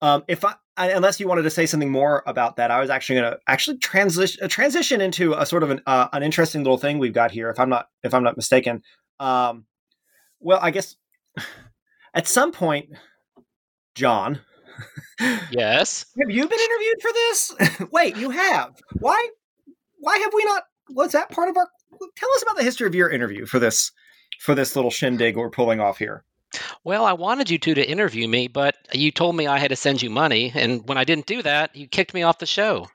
Um, 0.00 0.24
if 0.26 0.44
I, 0.44 0.54
unless 0.78 1.20
you 1.20 1.28
wanted 1.28 1.42
to 1.42 1.50
say 1.50 1.66
something 1.66 1.90
more 1.90 2.22
about 2.26 2.56
that, 2.56 2.70
I 2.70 2.80
was 2.80 2.88
actually 2.88 3.20
going 3.20 3.32
to 3.32 3.38
actually 3.46 3.78
transition 3.78 4.42
uh, 4.42 4.48
transition 4.48 5.00
into 5.00 5.34
a 5.34 5.44
sort 5.44 5.62
of 5.62 5.70
an, 5.70 5.82
uh, 5.86 6.08
an 6.12 6.22
interesting 6.22 6.62
little 6.62 6.78
thing 6.78 6.98
we've 6.98 7.12
got 7.12 7.30
here. 7.30 7.50
If 7.50 7.60
I'm 7.60 7.68
not 7.68 7.88
if 8.02 8.14
I'm 8.14 8.22
not 8.22 8.36
mistaken, 8.36 8.82
um, 9.20 9.66
well, 10.40 10.60
I 10.62 10.70
guess 10.70 10.96
at 12.14 12.26
some 12.26 12.52
point, 12.52 12.88
John, 13.94 14.40
yes. 15.50 16.06
Have 16.18 16.30
you 16.30 16.48
been 16.48 16.58
interviewed 16.58 17.02
for 17.02 17.12
this? 17.12 17.54
Wait, 17.92 18.16
you 18.16 18.30
have. 18.30 18.74
Why? 19.00 19.28
Why 19.98 20.18
have 20.18 20.32
we 20.34 20.44
not? 20.44 20.64
Was 20.90 21.12
that 21.12 21.30
part 21.30 21.48
of 21.48 21.56
our? 21.56 21.68
Tell 22.16 22.30
us 22.36 22.42
about 22.42 22.56
the 22.56 22.62
history 22.62 22.86
of 22.86 22.94
your 22.94 23.10
interview 23.10 23.46
for 23.46 23.58
this 23.58 23.90
for 24.40 24.54
this 24.54 24.76
little 24.76 24.90
shindig 24.90 25.36
we're 25.36 25.50
pulling 25.50 25.80
off 25.80 25.98
here. 25.98 26.24
Well, 26.84 27.04
I 27.04 27.12
wanted 27.12 27.50
you 27.50 27.58
two 27.58 27.74
to 27.74 27.88
interview 27.88 28.26
me, 28.26 28.48
but 28.48 28.76
you 28.92 29.10
told 29.10 29.36
me 29.36 29.46
I 29.46 29.58
had 29.58 29.68
to 29.68 29.76
send 29.76 30.00
you 30.00 30.08
money, 30.08 30.52
and 30.54 30.86
when 30.88 30.96
I 30.96 31.04
didn't 31.04 31.26
do 31.26 31.42
that, 31.42 31.74
you 31.76 31.86
kicked 31.86 32.14
me 32.14 32.22
off 32.22 32.38
the 32.38 32.46
show. 32.46 32.86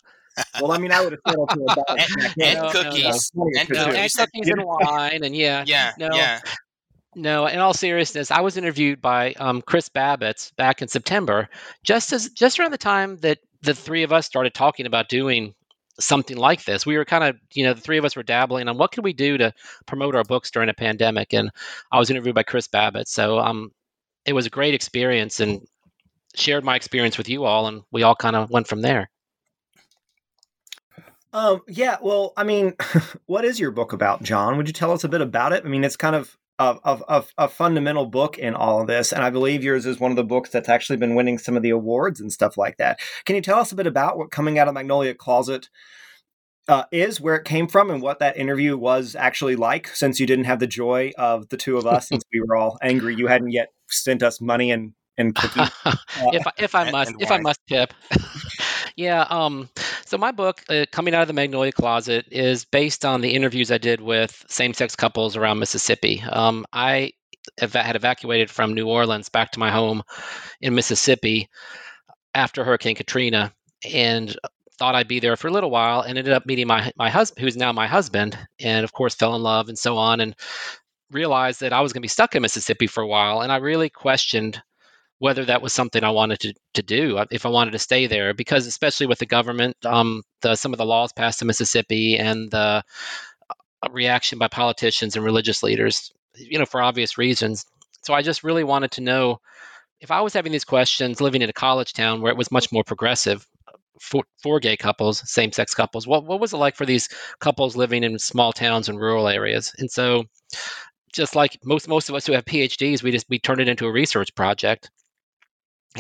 well, 0.60 0.72
I 0.72 0.80
mean, 0.80 0.92
I 0.92 1.02
would 1.02 1.12
have 1.12 1.22
settled 1.28 1.52
for 1.52 1.62
a 1.62 1.76
dollar. 1.76 2.00
and, 2.00 2.58
and, 2.58 2.72
cookies. 2.72 3.32
No, 3.36 3.44
no. 3.44 3.60
And, 3.60 3.70
no, 3.70 3.86
and 3.86 4.12
cookies 4.12 4.50
and 4.50 4.64
wine, 4.66 5.24
and 5.24 5.36
yeah, 5.36 5.64
yeah, 5.68 5.92
no, 6.00 6.10
yeah. 6.14 6.40
No, 7.16 7.46
in 7.46 7.60
all 7.60 7.74
seriousness, 7.74 8.32
I 8.32 8.42
was 8.42 8.58
interviewed 8.58 9.02
by 9.02 9.34
um, 9.34 9.62
Chris 9.62 9.90
Babits 9.90 10.56
back 10.56 10.82
in 10.82 10.88
September, 10.88 11.50
just 11.84 12.12
as 12.12 12.30
just 12.30 12.60
around 12.60 12.72
the 12.72 12.78
time 12.78 13.18
that 13.18 13.40
the 13.62 13.74
three 13.74 14.04
of 14.04 14.12
us 14.12 14.26
started 14.26 14.54
talking 14.54 14.86
about 14.86 15.10
doing 15.10 15.54
something 16.00 16.38
like 16.38 16.66
this. 16.66 16.86
We 16.86 16.98
were 16.98 17.06
kind 17.06 17.24
of, 17.24 17.36
you 17.54 17.64
know, 17.64 17.74
the 17.74 17.82
three 17.82 17.98
of 17.98 18.06
us 18.06 18.16
were 18.16 18.24
dabbling 18.24 18.68
on 18.68 18.78
what 18.78 18.92
could 18.92 19.04
we 19.04 19.14
do 19.14 19.38
to 19.38 19.54
promote 19.86 20.16
our 20.16 20.24
books 20.24 20.50
during 20.52 20.70
a 20.70 20.74
pandemic, 20.74 21.34
and 21.34 21.52
I 21.92 22.00
was 22.00 22.10
interviewed 22.10 22.36
by 22.36 22.44
Chris 22.44 22.68
Babits. 22.68 23.08
So 23.08 23.40
um, 23.40 23.72
it 24.26 24.34
was 24.34 24.46
a 24.46 24.52
great 24.52 24.74
experience, 24.74 25.40
and 25.40 25.62
shared 26.36 26.64
my 26.64 26.76
experience 26.76 27.18
with 27.18 27.30
you 27.30 27.46
all, 27.46 27.68
and 27.68 27.84
we 27.92 28.04
all 28.04 28.16
kind 28.16 28.36
of 28.36 28.50
went 28.50 28.68
from 28.68 28.82
there. 28.82 29.10
Um, 31.32 31.62
yeah, 31.68 31.98
well, 32.02 32.34
I 32.38 32.44
mean, 32.44 32.76
what 33.26 33.46
is 33.46 33.60
your 33.60 33.72
book 33.72 33.94
about, 33.94 34.24
John? 34.24 34.58
Would 34.58 34.68
you 34.68 34.74
tell 34.74 34.92
us 34.92 35.04
a 35.04 35.10
bit 35.10 35.22
about 35.22 35.54
it? 35.54 35.64
I 35.66 35.68
mean, 35.68 35.84
it's 35.84 35.98
kind 35.98 36.16
of 36.16 36.38
of, 36.60 36.80
of, 36.84 37.04
of 37.08 37.34
a 37.38 37.48
fundamental 37.48 38.06
book 38.06 38.38
in 38.38 38.54
all 38.54 38.82
of 38.82 38.88
this. 38.88 39.12
And 39.12 39.24
I 39.24 39.30
believe 39.30 39.64
yours 39.64 39.86
is 39.86 40.00
one 40.00 40.12
of 40.12 40.18
the 40.18 40.24
books 40.24 40.50
that's 40.50 40.70
actually 40.70 40.98
been 40.98 41.16
winning 41.16 41.38
some 41.38 41.58
of 41.58 41.64
the 41.64 41.72
awards 41.72 42.20
and 42.20 42.32
stuff 42.32 42.58
like 42.58 42.78
that. 42.78 43.00
Can 43.26 43.36
you 43.36 43.42
tell 43.42 43.60
us 43.60 43.72
a 43.72 43.76
bit 43.76 43.88
about 43.88 44.18
what 44.18 44.32
coming 44.32 44.60
out 44.60 44.68
of 44.68 44.74
Magnolia 44.74 45.14
Closet 45.16 45.70
uh, 46.68 46.84
is, 46.92 47.20
where 47.20 47.36
it 47.36 47.44
came 47.44 47.68
from, 47.68 47.90
and 47.90 48.02
what 48.02 48.20
that 48.20 48.38
interview 48.38 48.78
was 48.78 49.16
actually 49.16 49.56
like? 49.56 49.88
Since 49.88 50.20
you 50.20 50.28
didn't 50.28 50.46
have 50.46 50.60
the 50.60 50.68
joy 50.68 51.12
of 51.18 51.50
the 51.50 51.58
two 51.58 51.78
of 51.78 51.86
us, 51.86 52.08
since 52.08 52.24
we 52.32 52.42
were 52.42 52.56
all 52.56 52.78
angry, 52.82 53.16
you 53.16 53.28
hadn't 53.28 53.52
yet 53.52 53.70
sent 53.90 54.24
us 54.24 54.40
money 54.40 54.72
and 54.72 54.94
and 55.18 55.36
cookies. 55.36 55.70
Uh, 55.86 55.96
if 56.34 56.48
I, 56.48 56.52
if 56.58 56.76
I 56.76 56.92
must, 56.92 57.14
if 57.20 57.32
I 57.32 57.38
must, 57.40 57.60
Pip. 57.68 57.94
yeah. 58.96 59.24
Um. 59.30 59.70
So 60.14 60.20
my 60.20 60.32
book, 60.32 60.62
uh, 60.70 60.86
coming 60.92 61.16
out 61.16 61.24
of 61.24 61.28
the 61.28 61.34
Magnolia 61.34 61.72
Closet, 61.72 62.28
is 62.30 62.66
based 62.66 63.04
on 63.04 63.22
the 63.22 63.34
interviews 63.34 63.72
I 63.72 63.80
did 63.80 64.00
with 64.00 64.46
same-sex 64.48 64.96
couples 64.96 65.36
around 65.36 65.58
Mississippi. 65.58 66.22
Um. 66.30 66.68
I 66.72 67.14
ev- 67.60 67.74
had 67.74 67.96
evacuated 67.96 68.52
from 68.52 68.76
New 68.76 68.88
Orleans 68.88 69.30
back 69.30 69.54
to 69.54 69.60
my 69.60 69.72
home 69.72 70.04
in 70.62 70.76
Mississippi 70.76 71.50
after 72.36 72.64
Hurricane 72.64 72.94
Katrina, 72.94 73.56
and 73.92 74.38
thought 74.78 74.94
I'd 74.94 75.08
be 75.08 75.20
there 75.20 75.36
for 75.36 75.48
a 75.48 75.52
little 75.52 75.72
while, 75.72 76.02
and 76.02 76.16
ended 76.16 76.32
up 76.36 76.46
meeting 76.46 76.68
my 76.68 76.92
my 76.96 77.10
husband, 77.10 77.44
who's 77.44 77.58
now 77.58 77.72
my 77.72 77.88
husband, 77.88 78.38
and 78.60 78.84
of 78.84 78.94
course 78.94 79.16
fell 79.16 79.36
in 79.36 79.42
love 79.42 79.68
and 79.68 79.80
so 79.80 79.98
on, 79.98 80.22
and 80.22 80.36
realized 81.10 81.62
that 81.62 81.74
I 81.74 81.82
was 81.82 81.92
going 81.92 82.02
to 82.02 82.06
be 82.06 82.08
stuck 82.08 82.36
in 82.36 82.44
Mississippi 82.44 82.86
for 82.86 83.02
a 83.02 83.08
while, 83.08 83.42
and 83.42 83.52
I 83.52 83.56
really 83.58 83.90
questioned 83.90 84.62
whether 85.20 85.46
that 85.46 85.62
was 85.62 85.74
something 85.74 86.04
I 86.04 86.10
wanted 86.10 86.40
to, 86.42 86.54
to 86.74 86.82
do, 86.82 87.18
uh, 87.18 87.26
if 87.32 87.46
I 87.46 87.50
wanted 87.50 87.72
to 87.72 87.80
stay 87.80 88.08
there, 88.08 88.34
because 88.34 88.68
especially 88.68 89.08
with 89.08 89.20
the 89.20 89.26
government, 89.26 89.78
um, 89.86 90.24
the, 90.42 90.56
some 90.56 90.74
of 90.74 90.78
the 90.78 90.86
laws 90.86 91.14
passed 91.14 91.42
in 91.42 91.48
Mississippi 91.48 92.18
and 92.18 92.52
the 92.52 92.84
uh, 93.50 93.90
reaction 93.92 94.40
by 94.40 94.48
politicians 94.48 95.16
and 95.16 95.24
religious 95.24 95.64
leaders, 95.64 96.12
you 96.36 96.60
know, 96.60 96.66
for 96.66 96.82
obvious 96.82 97.18
reasons. 97.18 97.66
So 98.04 98.14
I 98.14 98.22
just 98.22 98.44
really 98.44 98.64
wanted 98.64 98.92
to 98.92 99.02
know 99.02 99.40
if 100.02 100.12
I 100.12 100.22
was 100.22 100.34
having 100.34 100.52
these 100.52 100.66
questions 100.66 101.22
living 101.22 101.42
in 101.42 101.50
a 101.50 101.54
college 101.54 101.94
town 101.94 102.22
where 102.22 102.32
it 102.32 102.38
was 102.38 102.52
much 102.52 102.72
more 102.72 102.84
progressive 102.84 103.48
for, 104.02 104.24
for 104.42 104.60
gay 104.60 104.76
couples, 104.76 105.22
same 105.30 105.54
sex 105.54 105.74
couples, 105.74 106.06
what, 106.06 106.26
what 106.26 106.42
was 106.42 106.52
it 106.52 106.58
like 106.58 106.76
for 106.76 106.86
these 106.86 107.08
couples 107.40 107.78
living 107.78 108.04
in 108.04 108.20
small 108.20 108.52
towns 108.52 108.90
and 108.90 109.00
rural 109.00 109.30
areas? 109.30 109.74
And 109.78 109.90
so 109.90 110.26
just 111.14 111.36
like 111.36 111.58
most 111.64 111.88
most 111.88 112.10
of 112.10 112.16
us 112.16 112.26
who 112.26 112.34
have 112.34 112.44
PhDs, 112.44 113.04
we 113.04 113.12
just 113.12 113.28
we 113.30 113.40
turned 113.40 113.62
it 113.62 113.70
into 113.70 113.86
a 113.86 113.92
research 113.92 114.36
project 114.36 114.90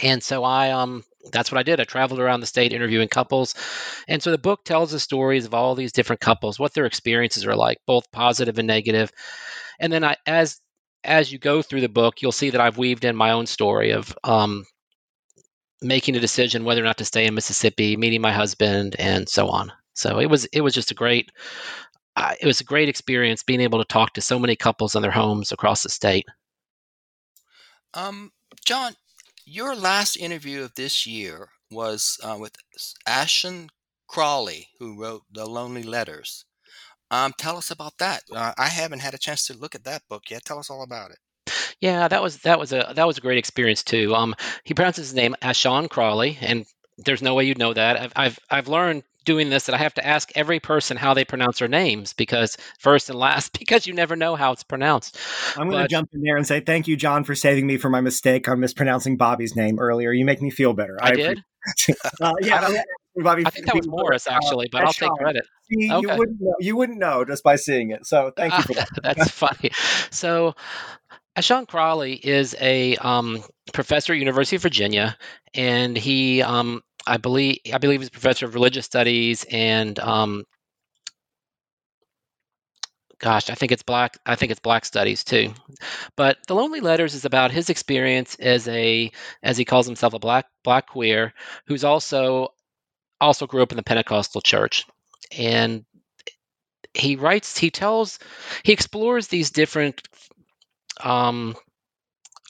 and 0.01 0.23
so 0.23 0.43
I 0.43 0.71
um 0.71 1.03
that's 1.32 1.51
what 1.51 1.60
I 1.60 1.63
did. 1.63 1.79
I 1.79 1.86
traveled 1.86 2.19
around 2.19 2.41
the 2.41 2.45
state 2.45 2.73
interviewing 2.73 3.08
couples. 3.08 3.56
And 4.10 4.21
so 4.21 4.29
the 4.32 4.38
book 4.38 4.65
tells 4.65 4.91
the 4.91 4.99
stories 4.99 5.45
of 5.45 5.53
all 5.53 5.73
these 5.73 5.93
different 5.93 6.19
couples, 6.19 6.60
what 6.60 6.73
their 6.73 6.86
experiences 6.86 7.45
are 7.45 7.56
like, 7.56 7.77
both 7.86 8.12
positive 8.12 8.58
and 8.58 8.67
negative. 8.67 9.12
And 9.79 9.91
then 9.91 10.03
I 10.03 10.17
as 10.25 10.60
as 11.03 11.32
you 11.32 11.39
go 11.39 11.62
through 11.62 11.82
the 11.82 11.89
book, 11.89 12.21
you'll 12.21 12.32
see 12.32 12.49
that 12.49 12.62
I've 12.62 12.77
weaved 12.77 13.06
in 13.06 13.15
my 13.15 13.32
own 13.32 13.45
story 13.45 13.91
of 13.91 14.15
um, 14.23 14.65
making 15.82 16.15
a 16.15 16.19
decision 16.19 16.63
whether 16.63 16.82
or 16.82 16.86
not 16.86 16.97
to 16.97 17.06
stay 17.06 17.25
in 17.25 17.34
Mississippi, 17.34 17.97
meeting 17.97 18.21
my 18.21 18.32
husband, 18.32 18.95
and 18.99 19.27
so 19.27 19.49
on. 19.49 19.71
So 19.93 20.19
it 20.19 20.27
was 20.27 20.45
it 20.45 20.62
was 20.62 20.73
just 20.73 20.91
a 20.91 20.95
great 20.95 21.32
uh, 22.15 22.34
it 22.39 22.45
was 22.45 22.62
a 22.62 22.65
great 22.65 22.89
experience 22.89 23.43
being 23.43 23.62
able 23.62 23.79
to 23.79 23.86
talk 23.86 24.13
to 24.13 24.21
so 24.21 24.39
many 24.39 24.56
couples 24.56 24.95
in 24.95 25.01
their 25.01 25.12
homes 25.12 25.51
across 25.51 25.84
the 25.84 25.89
state. 25.89 26.25
Um, 27.93 28.32
John, 28.65 28.95
your 29.45 29.75
last 29.75 30.15
interview 30.15 30.63
of 30.63 30.75
this 30.75 31.06
year 31.06 31.49
was 31.71 32.19
uh, 32.23 32.38
with 32.39 32.56
Ashon 33.08 33.69
Crawley, 34.08 34.67
who 34.79 34.99
wrote 34.99 35.23
The 35.32 35.45
Lonely 35.45 35.84
Letters. 35.84 36.45
Um, 37.12 37.34
tell 37.38 37.58
us 37.58 37.69
about 37.71 37.97
that. 37.99 38.23
Uh, 38.32 38.53
I 38.58 38.67
haven't 38.67 39.01
had 39.01 39.13
a 39.13 39.19
chance 39.19 39.45
to 39.47 39.58
look 39.58 39.75
at 39.75 39.84
that 39.84 40.01
book 40.10 40.23
yet. 40.29 40.45
Tell 40.45 40.60
us 40.60 40.69
all 40.69 40.84
about 40.84 41.12
it. 41.12 41.17
Yeah, 41.79 42.08
that 42.08 42.23
was 42.23 42.38
that 42.39 42.60
was 42.60 42.71
a 42.71 42.93
that 42.95 43.06
was 43.06 43.17
a 43.17 43.21
great 43.21 43.38
experience 43.38 43.84
too. 43.84 44.15
Um, 44.15 44.36
he 44.63 44.73
pronounces 44.73 45.08
his 45.08 45.13
name 45.13 45.36
Ashon 45.41 45.89
Crawley, 45.89 46.38
and 46.41 46.65
there's 46.97 47.21
no 47.21 47.36
way 47.36 47.43
you'd 47.43 47.58
know 47.58 47.73
that. 47.73 47.99
I've 47.99 48.13
I've, 48.15 48.39
I've 48.49 48.67
learned 48.67 49.03
doing 49.26 49.50
this 49.50 49.66
that 49.66 49.76
I 49.76 49.78
have 49.78 49.94
to 49.96 50.06
ask 50.06 50.32
every 50.36 50.60
person 50.60 50.98
how 50.98 51.14
they 51.14 51.26
pronounce 51.26 51.60
their 51.60 51.68
names 51.68 52.14
because 52.14 52.58
first 52.80 53.10
and 53.10 53.18
last 53.18 53.54
because 53.60 53.88
you 53.88 53.94
never 53.94 54.16
know 54.16 54.36
how 54.36 54.52
it's 54.52 54.64
pronounced. 54.64 55.18
I'm 55.58 55.70
going 55.70 55.84
to 55.84 55.88
jump 55.88 56.10
in 56.14 56.22
there 56.22 56.38
and 56.38 56.46
say 56.46 56.60
thank 56.60 56.88
you, 56.88 56.96
John, 56.96 57.24
for 57.24 57.36
saving 57.36 57.68
me 57.68 57.78
from 57.78 57.92
my 57.92 58.02
mistake 58.02 58.48
on 58.48 58.60
mispronouncing 58.60 59.18
Bobby's 59.18 59.56
name 59.56 59.80
earlier. 59.80 60.12
You 60.12 60.26
make 60.26 60.42
me 60.42 60.50
feel 60.50 60.74
better. 60.74 60.98
I, 61.02 61.10
I 61.10 61.12
did. 61.12 61.44
uh, 62.22 62.34
yeah, 62.42 62.62
I, 62.62 62.84
Bobby, 63.16 63.46
I 63.46 63.50
think 63.50 63.68
that 63.68 63.76
was 63.76 63.88
Morris 63.88 64.28
actually, 64.28 64.70
but 64.72 64.84
I'll 64.84 64.94
take 64.94 65.12
credit. 65.12 65.46
You, 65.70 65.94
okay. 65.94 66.12
you, 66.12 66.18
wouldn't 66.18 66.42
know, 66.42 66.56
you 66.60 66.76
wouldn't 66.76 67.00
know 67.00 67.26
just 67.26 67.44
by 67.44 67.56
seeing 67.56 67.92
it. 67.92 68.06
So 68.06 68.32
thank 68.36 68.56
you 68.58 68.64
for 68.64 68.74
that. 68.74 68.90
That's 69.04 69.30
funny. 69.30 69.72
So. 70.12 70.56
Ashon 71.36 71.68
Crawley 71.68 72.14
is 72.14 72.56
a 72.62 72.96
um, 72.98 73.44
professor 73.74 74.14
at 74.14 74.20
University 74.20 74.58
of 74.58 74.62
Virginia, 74.62 75.18
and 75.56 75.98
he 75.98 76.44
um, 76.44 76.84
I 77.06 77.18
believe 77.18 77.58
I 77.74 77.78
believe 77.78 78.02
he's 78.02 78.10
a 78.10 78.12
professor 78.12 78.46
of 78.46 78.54
religious 78.54 78.86
studies 78.86 79.46
and 79.50 79.98
um, 80.00 80.44
gosh, 83.24 83.50
I 83.50 83.56
think 83.56 83.72
it's 83.72 83.84
black. 83.84 84.18
I 84.26 84.36
think 84.36 84.52
it's 84.52 84.60
black 84.60 84.84
studies 84.84 85.24
too. 85.24 85.54
But 86.18 86.38
the 86.48 86.56
Lonely 86.56 86.82
Letters 86.82 87.13
is 87.13 87.24
about 87.26 87.52
his 87.52 87.70
experience 87.70 88.36
as 88.36 88.68
a, 88.68 89.12
as 89.42 89.58
he 89.58 89.66
calls 89.66 89.86
himself, 89.86 90.13
a 90.13 90.20
black 90.20 90.46
black 90.63 90.88
queer 90.88 91.34
who's 91.66 91.86
also 91.86 92.50
also 93.22 93.48
grew 93.48 93.63
up 93.63 93.72
in 93.72 93.78
the 93.78 93.84
Pentecostal 93.84 94.42
church, 94.42 94.86
and 95.38 95.86
he 96.94 97.16
writes. 97.16 97.58
He 97.58 97.72
tells. 97.72 98.20
He 98.63 98.74
explores 98.74 99.28
these 99.28 99.52
different 99.52 100.02
um, 101.02 101.56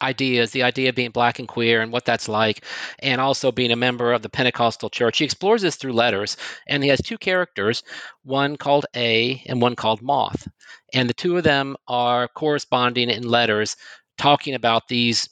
ideas, 0.04 0.52
the 0.52 0.64
idea 0.64 0.90
of 0.90 0.96
being 0.96 1.12
black 1.12 1.40
and 1.40 1.48
queer 1.48 1.82
and 1.82 1.92
what 1.92 2.06
that's 2.06 2.28
like, 2.28 2.66
and 3.00 3.20
also 3.20 3.52
being 3.52 3.72
a 3.72 3.76
member 3.76 4.14
of 4.14 4.22
the 4.22 4.30
Pentecostal 4.30 4.90
church. 4.90 5.18
He 5.18 5.26
explores 5.26 5.62
this 5.62 5.78
through 5.78 5.94
letters, 5.94 6.38
and 6.68 6.84
he 6.84 6.90
has 6.90 7.02
two 7.02 7.18
characters, 7.18 7.84
one 8.24 8.58
called 8.58 8.86
A 8.96 9.42
and 9.48 9.62
one 9.62 9.76
called 9.76 10.02
Moth. 10.02 10.48
And 10.94 11.10
the 11.10 11.14
two 11.14 11.38
of 11.38 11.44
them 11.44 11.76
are 11.88 12.28
corresponding 12.28 13.10
in 13.10 13.28
letters 13.28 13.76
talking 14.18 14.54
about 14.54 14.88
these 14.88 15.30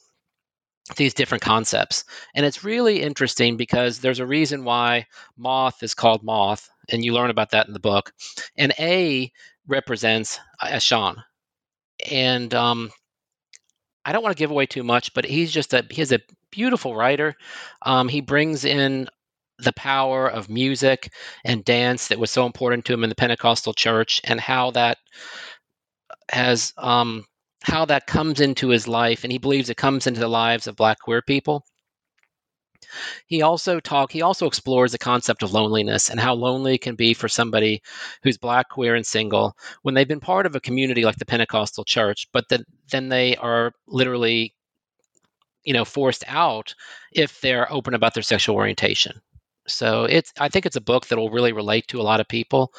these 0.96 1.14
different 1.14 1.42
concepts. 1.42 2.04
And 2.34 2.44
it's 2.44 2.64
really 2.64 3.02
interesting 3.02 3.56
because 3.56 4.00
there's 4.00 4.18
a 4.18 4.26
reason 4.26 4.64
why 4.64 5.06
moth 5.36 5.82
is 5.82 5.94
called 5.94 6.24
moth, 6.24 6.68
and 6.90 7.04
you 7.04 7.12
learn 7.12 7.30
about 7.30 7.50
that 7.50 7.68
in 7.68 7.72
the 7.72 7.78
book. 7.78 8.12
And 8.56 8.72
A 8.78 9.30
represents 9.66 10.40
Ashon. 10.60 11.22
And 12.10 12.52
um, 12.52 12.90
I 14.04 14.12
don't 14.12 14.22
want 14.22 14.36
to 14.36 14.40
give 14.40 14.50
away 14.50 14.66
too 14.66 14.82
much, 14.82 15.14
but 15.14 15.24
he's 15.24 15.52
just 15.52 15.72
a 15.74 15.84
he's 15.90 16.12
a 16.12 16.20
beautiful 16.50 16.94
writer. 16.94 17.34
Um, 17.82 18.08
he 18.08 18.20
brings 18.20 18.64
in 18.64 19.08
the 19.58 19.72
power 19.74 20.28
of 20.28 20.48
music 20.48 21.12
and 21.44 21.64
dance 21.64 22.08
that 22.08 22.18
was 22.18 22.30
so 22.30 22.46
important 22.46 22.84
to 22.86 22.92
him 22.92 23.04
in 23.04 23.10
the 23.10 23.14
Pentecostal 23.14 23.74
church, 23.74 24.20
and 24.24 24.40
how 24.40 24.70
that 24.72 24.98
has 26.30 26.72
um, 26.78 27.24
how 27.62 27.84
that 27.84 28.06
comes 28.06 28.40
into 28.40 28.68
his 28.68 28.88
life, 28.88 29.24
and 29.24 29.32
he 29.32 29.38
believes 29.38 29.70
it 29.70 29.76
comes 29.76 30.06
into 30.06 30.20
the 30.20 30.28
lives 30.28 30.66
of 30.66 30.76
Black 30.76 30.98
queer 31.00 31.22
people. 31.22 31.64
He 33.26 33.42
also 33.42 33.80
talk 33.80 34.12
he 34.12 34.22
also 34.22 34.46
explores 34.46 34.92
the 34.92 34.98
concept 34.98 35.42
of 35.42 35.52
loneliness 35.52 36.10
and 36.10 36.20
how 36.20 36.34
lonely 36.34 36.78
can 36.78 36.94
be 36.94 37.14
for 37.14 37.28
somebody 37.28 37.82
who's 38.22 38.38
black, 38.38 38.68
queer, 38.70 38.94
and 38.94 39.06
single 39.06 39.56
when 39.82 39.94
they've 39.94 40.08
been 40.08 40.20
part 40.20 40.46
of 40.46 40.54
a 40.54 40.60
community 40.60 41.04
like 41.04 41.16
the 41.16 41.26
Pentecostal 41.26 41.84
church, 41.84 42.28
but 42.32 42.48
then 42.48 42.64
then 42.90 43.08
they 43.08 43.36
are 43.36 43.72
literally 43.86 44.54
you 45.64 45.72
know 45.72 45.84
forced 45.84 46.24
out 46.26 46.74
if 47.12 47.40
they're 47.40 47.72
open 47.72 47.94
about 47.94 48.14
their 48.14 48.22
sexual 48.22 48.56
orientation. 48.56 49.20
So 49.68 50.04
it's 50.04 50.32
I 50.38 50.48
think 50.48 50.66
it's 50.66 50.76
a 50.76 50.80
book 50.80 51.06
that 51.06 51.18
will 51.18 51.30
really 51.30 51.52
relate 51.52 51.88
to 51.88 52.00
a 52.00 52.02
lot 52.02 52.20
of 52.20 52.28
people. 52.28 52.72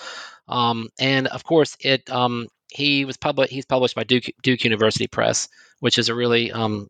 Um, 0.47 0.89
and 0.99 1.27
of 1.27 1.43
course 1.43 1.77
it 1.79 2.09
um, 2.09 2.47
he 2.69 3.05
was 3.05 3.17
published 3.17 3.51
he's 3.51 3.65
published 3.65 3.95
by 3.95 4.03
Duke 4.03 4.25
Duke 4.41 4.63
University 4.63 5.07
Press, 5.07 5.47
which 5.79 5.97
is 5.97 6.09
a 6.09 6.15
really 6.15 6.51
um, 6.51 6.87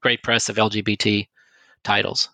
great 0.00 0.22
press 0.22 0.48
of 0.48 0.56
LGBT 0.56 1.26
titles. 1.82 2.28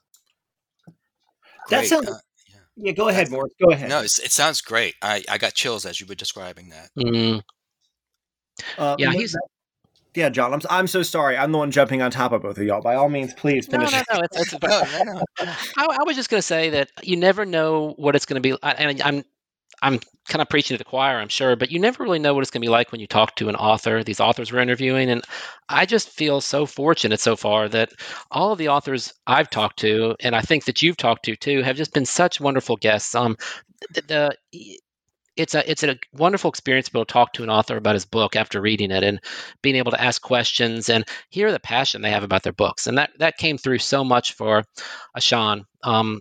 That 1.68 1.86
sounds. 1.86 2.08
Uh, 2.08 2.18
yeah. 2.48 2.56
yeah. 2.76 2.92
go 2.92 3.08
ahead, 3.08 3.30
Morris. 3.30 3.52
Go 3.60 3.70
ahead. 3.70 3.88
No, 3.88 4.00
it 4.00 4.10
sounds 4.10 4.60
great. 4.60 4.94
I, 5.02 5.24
I 5.28 5.38
got 5.38 5.54
chills 5.54 5.84
as 5.86 6.00
you 6.00 6.06
were 6.06 6.14
describing 6.14 6.70
that. 6.70 6.90
Mm. 6.98 7.42
Uh, 8.78 8.96
yeah, 8.98 9.12
he's. 9.12 9.36
Yeah, 10.14 10.28
John, 10.28 10.52
I'm, 10.52 10.60
I'm 10.68 10.86
so 10.88 11.04
sorry. 11.04 11.36
I'm 11.36 11.52
the 11.52 11.58
one 11.58 11.70
jumping 11.70 12.02
on 12.02 12.10
top 12.10 12.32
of 12.32 12.42
both 12.42 12.58
of 12.58 12.64
y'all. 12.64 12.82
By 12.82 12.96
all 12.96 13.08
means, 13.08 13.32
please 13.34 13.68
finish. 13.68 13.92
No, 13.92 14.02
no, 14.10 14.18
no. 14.18 14.24
It's, 14.24 14.52
it's, 14.52 14.62
no, 14.62 15.04
no, 15.04 15.12
no. 15.12 15.22
I, 15.76 15.98
I, 16.00 16.02
was 16.04 16.16
just 16.16 16.30
going 16.30 16.38
to 16.40 16.46
say 16.46 16.68
that 16.70 16.90
you 17.02 17.16
never 17.16 17.46
know 17.46 17.94
what 17.96 18.16
it's 18.16 18.26
going 18.26 18.42
to 18.42 18.48
be. 18.48 18.58
And 18.60 19.00
I'm 19.02 19.24
I'm 19.82 20.00
kind 20.28 20.42
of 20.42 20.48
preaching 20.48 20.74
to 20.74 20.78
the 20.78 20.88
choir, 20.88 21.18
I'm 21.18 21.28
sure, 21.28 21.56
but 21.56 21.70
you 21.70 21.78
never 21.78 22.02
really 22.02 22.18
know 22.18 22.34
what 22.34 22.42
it's 22.42 22.50
going 22.50 22.60
to 22.60 22.66
be 22.66 22.70
like 22.70 22.92
when 22.92 23.00
you 23.00 23.06
talk 23.06 23.34
to 23.36 23.48
an 23.48 23.56
author. 23.56 24.04
These 24.04 24.20
authors 24.20 24.52
we're 24.52 24.60
interviewing, 24.60 25.10
and 25.10 25.22
I 25.68 25.86
just 25.86 26.10
feel 26.10 26.40
so 26.40 26.66
fortunate 26.66 27.20
so 27.20 27.36
far 27.36 27.68
that 27.68 27.90
all 28.30 28.52
of 28.52 28.58
the 28.58 28.68
authors 28.68 29.12
I've 29.26 29.50
talked 29.50 29.78
to, 29.80 30.14
and 30.20 30.36
I 30.36 30.42
think 30.42 30.64
that 30.66 30.82
you've 30.82 30.96
talked 30.96 31.24
to 31.24 31.36
too, 31.36 31.62
have 31.62 31.76
just 31.76 31.94
been 31.94 32.06
such 32.06 32.40
wonderful 32.40 32.76
guests. 32.76 33.14
Um, 33.14 33.36
the, 33.94 34.02
the 34.52 34.78
it's 35.36 35.54
a 35.54 35.70
it's 35.70 35.82
a 35.82 35.96
wonderful 36.12 36.50
experience 36.50 36.86
to 36.86 36.92
be 36.92 36.98
able 36.98 37.06
to 37.06 37.12
talk 37.12 37.32
to 37.32 37.42
an 37.42 37.50
author 37.50 37.76
about 37.76 37.94
his 37.94 38.04
book 38.04 38.36
after 38.36 38.60
reading 38.60 38.90
it 38.90 39.02
and 39.02 39.20
being 39.62 39.76
able 39.76 39.90
to 39.90 40.00
ask 40.00 40.20
questions 40.20 40.88
and 40.88 41.04
hear 41.30 41.50
the 41.50 41.60
passion 41.60 42.02
they 42.02 42.10
have 42.10 42.24
about 42.24 42.42
their 42.42 42.52
books. 42.52 42.86
And 42.86 42.98
that 42.98 43.10
that 43.18 43.38
came 43.38 43.56
through 43.56 43.78
so 43.78 44.04
much 44.04 44.34
for 44.34 44.64
Ashon. 45.16 45.64
Um, 45.82 46.20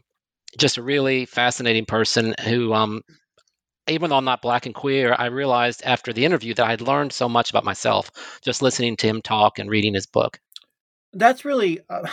just 0.58 0.78
a 0.78 0.84
really 0.84 1.26
fascinating 1.26 1.86
person 1.86 2.34
who 2.46 2.74
um, 2.74 3.02
even 3.90 4.10
though 4.10 4.18
I'm 4.18 4.26
not 4.26 4.42
black 4.42 4.66
and 4.66 4.76
queer, 4.76 5.16
I 5.18 5.26
realized 5.26 5.82
after 5.86 6.14
the 6.14 6.26
interview 6.26 6.54
that 6.56 6.68
I'd 6.68 6.82
learned 6.82 7.14
so 7.14 7.28
much 7.30 7.50
about 7.50 7.64
myself 7.64 8.12
just 8.42 8.62
listening 8.62 8.96
to 8.98 9.08
him 9.08 9.22
talk 9.22 9.60
and 9.60 9.70
reading 9.70 9.94
his 9.94 10.06
book. 10.06 10.40
That's 11.14 11.44
really 11.44 11.80
uh, 11.90 12.08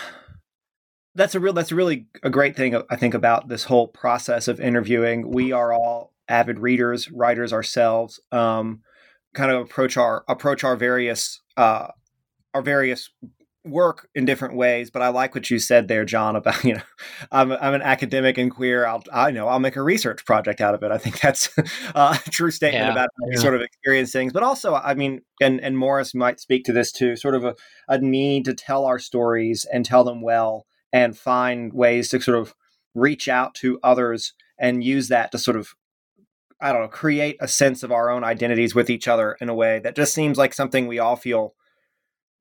that's 1.14 1.34
a 1.34 1.40
real 1.40 1.52
that's 1.52 1.72
really 1.72 2.06
a 2.22 2.30
great 2.30 2.56
thing 2.56 2.80
I 2.90 2.96
think 2.96 3.14
about 3.14 3.48
this 3.48 3.64
whole 3.64 3.88
process 3.88 4.48
of 4.48 4.60
interviewing. 4.60 5.30
We 5.30 5.52
are 5.52 5.72
all 5.72 6.12
avid 6.28 6.58
readers, 6.58 7.10
writers 7.10 7.52
ourselves. 7.52 8.20
Um, 8.32 8.82
kind 9.34 9.50
of 9.50 9.60
approach 9.60 9.96
our 9.96 10.24
approach 10.28 10.64
our 10.64 10.76
various 10.76 11.40
uh, 11.56 11.88
our 12.54 12.62
various 12.62 13.10
work 13.66 14.08
in 14.14 14.24
different 14.24 14.56
ways, 14.56 14.90
but 14.90 15.02
I 15.02 15.08
like 15.08 15.34
what 15.34 15.50
you 15.50 15.58
said 15.58 15.88
there, 15.88 16.04
John, 16.04 16.36
about, 16.36 16.62
you 16.64 16.74
know, 16.74 16.82
I'm, 17.30 17.52
I'm 17.52 17.74
an 17.74 17.82
academic 17.82 18.38
and 18.38 18.50
queer. 18.50 18.86
I'll, 18.86 19.02
I 19.12 19.30
know 19.30 19.48
I'll 19.48 19.58
make 19.58 19.76
a 19.76 19.82
research 19.82 20.24
project 20.24 20.60
out 20.60 20.74
of 20.74 20.82
it. 20.82 20.90
I 20.90 20.98
think 20.98 21.20
that's 21.20 21.50
a 21.94 22.18
true 22.30 22.50
statement 22.50 22.84
yeah, 22.84 22.92
about 22.92 23.08
how 23.20 23.30
yeah. 23.30 23.38
sort 23.38 23.54
of 23.54 23.60
experience 23.60 24.12
things, 24.12 24.32
but 24.32 24.42
also, 24.42 24.74
I 24.74 24.94
mean, 24.94 25.22
and, 25.40 25.60
and 25.60 25.76
Morris 25.76 26.14
might 26.14 26.40
speak 26.40 26.64
to 26.64 26.72
this 26.72 26.92
too, 26.92 27.16
sort 27.16 27.34
of 27.34 27.44
a, 27.44 27.54
a 27.88 27.98
need 27.98 28.44
to 28.46 28.54
tell 28.54 28.84
our 28.84 28.98
stories 28.98 29.66
and 29.72 29.84
tell 29.84 30.04
them 30.04 30.22
well 30.22 30.66
and 30.92 31.16
find 31.16 31.72
ways 31.72 32.08
to 32.10 32.20
sort 32.20 32.38
of 32.38 32.54
reach 32.94 33.28
out 33.28 33.54
to 33.54 33.78
others 33.82 34.32
and 34.58 34.82
use 34.82 35.08
that 35.08 35.30
to 35.32 35.38
sort 35.38 35.56
of 35.56 35.74
I 36.58 36.72
don't 36.72 36.80
know, 36.80 36.88
create 36.88 37.36
a 37.40 37.48
sense 37.48 37.82
of 37.82 37.92
our 37.92 38.08
own 38.08 38.24
identities 38.24 38.74
with 38.74 38.88
each 38.88 39.06
other 39.08 39.36
in 39.42 39.50
a 39.50 39.54
way 39.54 39.78
that 39.80 39.94
just 39.94 40.14
seems 40.14 40.38
like 40.38 40.54
something 40.54 40.86
we 40.86 40.98
all 40.98 41.16
feel 41.16 41.54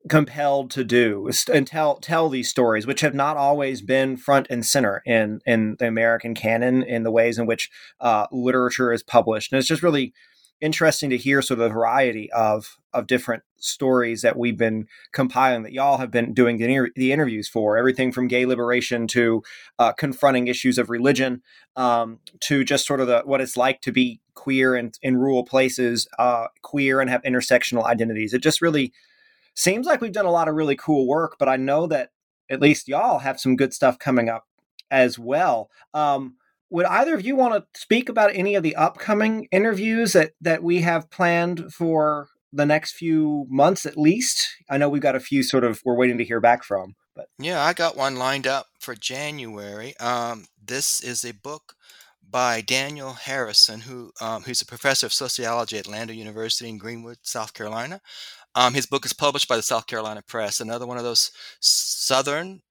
compelled 0.10 0.70
to 0.72 0.84
do 0.84 1.30
and 1.52 1.66
tell 1.66 1.96
tell 1.96 2.30
these 2.30 2.50
stories, 2.50 2.86
which 2.86 3.02
have 3.02 3.14
not 3.16 3.38
always 3.38 3.82
been 3.82 4.18
front 4.18 4.48
and 4.50 4.66
center 4.66 5.02
in 5.06 5.40
in 5.46 5.76
the 5.80 5.88
American 5.88 6.36
canon 6.36 6.84
in 6.84 7.04
the 7.04 7.12
ways 7.12 7.38
in 7.38 7.46
which 7.46 7.70
uh, 8.00 8.28
literature 8.32 8.94
is 8.94 9.04
published. 9.04 9.52
And 9.52 9.60
it's 9.60 9.68
just 9.68 9.84
really 9.84 10.14
interesting 10.62 11.10
to 11.10 11.18
hear 11.18 11.42
sort 11.42 11.60
of 11.60 11.70
the 11.70 11.74
variety 11.74 12.32
of 12.32 12.78
of 12.94 13.08
different 13.08 13.44
stories 13.58 14.22
that 14.22 14.38
we've 14.38 14.58
been 14.58 14.88
compiling 15.12 15.64
that 15.64 15.74
y'all 15.74 15.98
have 15.98 16.12
been 16.12 16.34
doing 16.34 16.58
the, 16.58 16.66
inter- 16.66 16.92
the 16.96 17.12
interviews 17.12 17.50
for 17.50 17.78
everything 17.78 18.12
from 18.12 18.28
gay 18.28 18.46
liberation 18.46 19.08
to 19.08 19.44
uh, 19.80 19.92
confronting 19.92 20.48
issues 20.48 20.78
of 20.78 20.90
religion 20.90 21.42
um, 21.76 22.20
to 22.40 22.64
just 22.64 22.86
sort 22.86 23.02
of 23.02 23.08
the, 23.08 23.22
what 23.26 23.42
it's 23.42 23.58
like 23.58 23.82
to 23.82 23.92
be 23.92 24.22
queer 24.36 24.76
and 24.76 24.98
in 25.02 25.18
rural 25.18 25.44
places 25.44 26.08
uh, 26.20 26.48
queer 26.62 27.02
and 27.02 27.10
have 27.10 27.24
intersectional 27.24 27.84
identities 27.86 28.34
it 28.34 28.42
just 28.42 28.62
really 28.62 28.94
seems 29.56 29.88
like 29.88 30.02
we've 30.02 30.12
done 30.12 30.26
a 30.26 30.32
lot 30.32 30.48
of 30.48 30.56
really 30.56 30.76
cool 30.76 31.08
work, 31.08 31.38
but 31.40 31.50
I 31.50 31.56
know 31.58 31.88
that 31.88 32.10
at 32.50 32.62
least 32.62 32.88
y'all 32.88 33.20
have 33.20 33.40
some 33.40 33.56
good 33.56 33.74
stuff 33.74 33.98
coming 33.98 34.30
up 34.30 34.46
as 34.92 35.18
well. 35.18 35.70
Um, 35.94 36.36
would 36.70 36.86
either 36.86 37.16
of 37.16 37.26
you 37.26 37.36
want 37.36 37.54
to 37.54 37.80
speak 37.80 38.10
about 38.10 38.36
any 38.36 38.56
of 38.56 38.64
the 38.64 38.76
upcoming 38.76 39.48
interviews 39.52 40.14
that 40.14 40.32
that 40.42 40.64
we 40.64 40.82
have 40.82 41.10
planned 41.10 41.74
for 41.74 42.30
the 42.52 42.66
next 42.66 42.94
few 42.94 43.46
months 43.50 43.86
at 43.86 43.98
least? 43.98 44.48
I 44.70 44.78
know 44.78 44.90
we've 44.90 45.02
got 45.02 45.16
a 45.16 45.20
few 45.20 45.44
sort 45.44 45.64
of 45.64 45.82
we're 45.86 45.96
waiting 45.96 46.18
to 46.18 46.26
hear 46.26 46.40
back 46.40 46.64
from. 46.64 46.96
But 47.16 47.30
yeah, 47.40 47.64
I 47.64 47.74
got 47.74 47.96
one 47.96 48.18
lined 48.18 48.46
up 48.46 48.68
for 48.80 48.94
January. 48.94 49.96
Um, 49.98 50.46
this 50.64 51.02
is 51.02 51.24
a 51.24 51.34
book 51.34 51.76
by 52.30 52.60
Daniel 52.60 53.14
Harrison, 53.14 53.82
who 53.82 54.12
um, 54.20 54.44
who's 54.44 54.62
a 54.62 54.66
professor 54.66 55.06
of 55.06 55.14
sociology 55.14 55.78
at 55.78 55.88
Lander 55.88 56.14
University 56.14 56.70
in 56.70 56.78
Greenwood, 56.78 57.20
South 57.22 57.54
Carolina. 57.54 58.02
Um, 58.56 58.74
his 58.74 58.86
book 58.86 59.06
is 59.06 59.14
published 59.14 59.48
by 59.48 59.56
the 59.58 59.62
South 59.64 59.88
Carolina 59.88 60.22
Press, 60.28 60.60
another 60.60 60.88
one 60.88 60.98
of 60.98 61.04
those 61.04 61.32
Southern 61.60 62.62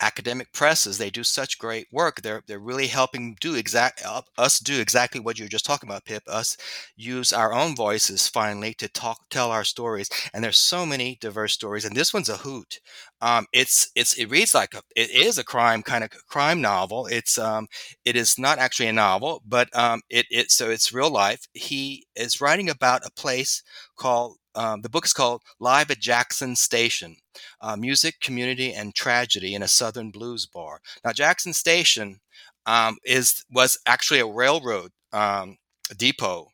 academic 0.00 0.52
presses. 0.52 0.98
They 0.98 1.10
do 1.10 1.24
such 1.24 1.58
great 1.58 1.86
work. 1.92 2.22
They're 2.22 2.42
they're 2.46 2.58
really 2.58 2.86
helping 2.88 3.36
do 3.40 3.54
exact 3.54 4.02
uh, 4.04 4.22
us 4.38 4.58
do 4.60 4.80
exactly 4.80 5.20
what 5.20 5.38
you're 5.38 5.48
just 5.48 5.64
talking 5.66 5.88
about, 5.88 6.04
Pip. 6.04 6.22
Us 6.28 6.56
use 6.96 7.32
our 7.32 7.52
own 7.54 7.74
voices 7.76 8.28
finally 8.28 8.74
to 8.74 8.88
talk, 8.88 9.20
tell 9.30 9.50
our 9.50 9.64
stories. 9.64 10.08
And 10.34 10.44
there's 10.44 10.58
so 10.58 10.84
many 10.86 11.16
diverse 11.20 11.54
stories, 11.54 11.84
and 11.86 11.96
this 11.96 12.12
one's 12.14 12.28
a 12.28 12.36
hoot. 12.38 12.80
Um, 13.20 13.46
it's 13.52 13.90
it's 13.94 14.14
it 14.14 14.26
reads 14.30 14.54
like 14.54 14.74
a 14.74 14.82
it 14.94 15.10
is 15.10 15.38
a 15.38 15.44
crime 15.44 15.82
kind 15.82 16.04
of 16.04 16.10
crime 16.28 16.60
novel. 16.60 17.06
It's 17.06 17.38
um 17.38 17.66
it 18.04 18.16
is 18.16 18.38
not 18.38 18.58
actually 18.58 18.88
a 18.88 18.92
novel, 18.92 19.42
but 19.46 19.68
um 19.76 20.02
it 20.10 20.26
it 20.30 20.50
so 20.50 20.70
it's 20.70 20.92
real 20.92 21.10
life. 21.10 21.46
He 21.54 22.06
is 22.16 22.40
writing 22.40 22.68
about 22.70 23.06
a 23.06 23.10
place 23.10 23.62
called 23.96 24.36
um, 24.56 24.80
the 24.80 24.88
book 24.88 25.04
is 25.04 25.12
called 25.12 25.42
Live 25.60 25.90
at 25.90 26.00
Jackson 26.00 26.56
Station 26.56 27.16
uh, 27.60 27.76
Music, 27.76 28.20
Community, 28.20 28.72
and 28.72 28.94
Tragedy 28.94 29.54
in 29.54 29.62
a 29.62 29.68
Southern 29.68 30.10
Blues 30.10 30.46
Bar. 30.46 30.80
Now, 31.04 31.12
Jackson 31.12 31.52
Station 31.52 32.20
um, 32.66 32.96
is 33.04 33.44
was 33.50 33.78
actually 33.86 34.20
a 34.20 34.26
railroad 34.26 34.90
um, 35.12 35.56
depot 35.96 36.48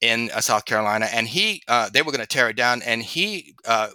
in 0.00 0.30
uh, 0.34 0.40
South 0.40 0.64
Carolina, 0.64 1.08
and 1.12 1.28
he 1.28 1.62
uh, 1.68 1.90
they 1.92 2.02
were 2.02 2.12
going 2.12 2.20
to 2.20 2.26
tear 2.26 2.48
it 2.48 2.56
down, 2.56 2.82
and 2.82 3.02
he 3.02 3.54
uh, 3.66 3.88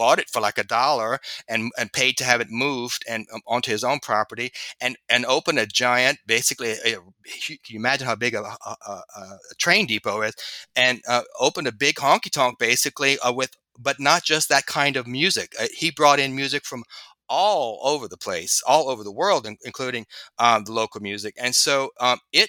bought 0.00 0.18
it 0.18 0.30
for 0.30 0.40
like 0.40 0.56
a 0.56 0.64
dollar 0.64 1.18
and, 1.46 1.70
and 1.78 1.92
paid 1.92 2.16
to 2.16 2.24
have 2.24 2.40
it 2.40 2.50
moved 2.50 3.04
and 3.06 3.26
um, 3.34 3.42
onto 3.46 3.70
his 3.70 3.84
own 3.84 3.98
property 4.00 4.50
and, 4.80 4.96
and 5.10 5.26
opened 5.26 5.58
a 5.58 5.66
giant, 5.66 6.18
basically, 6.26 6.70
a, 6.70 6.94
can 6.94 7.58
you 7.68 7.78
imagine 7.78 8.06
how 8.06 8.14
big 8.16 8.34
a, 8.34 8.42
a, 8.42 8.76
a 8.88 9.54
train 9.58 9.86
depot 9.86 10.22
is, 10.22 10.34
and 10.74 11.02
uh, 11.06 11.20
opened 11.38 11.68
a 11.68 11.72
big 11.72 11.96
honky 11.96 12.30
tonk 12.30 12.58
basically 12.58 13.18
uh, 13.18 13.30
with, 13.30 13.50
but 13.78 14.00
not 14.00 14.24
just 14.24 14.48
that 14.48 14.64
kind 14.64 14.96
of 14.96 15.06
music. 15.06 15.52
Uh, 15.60 15.66
he 15.76 15.90
brought 15.90 16.18
in 16.18 16.34
music 16.34 16.64
from 16.64 16.82
all 17.28 17.78
over 17.82 18.08
the 18.08 18.16
place, 18.16 18.62
all 18.66 18.88
over 18.88 19.04
the 19.04 19.12
world, 19.12 19.46
in, 19.46 19.58
including 19.66 20.06
um, 20.38 20.64
the 20.64 20.72
local 20.72 21.02
music. 21.02 21.34
And 21.36 21.54
so 21.54 21.90
um, 22.00 22.18
it 22.32 22.48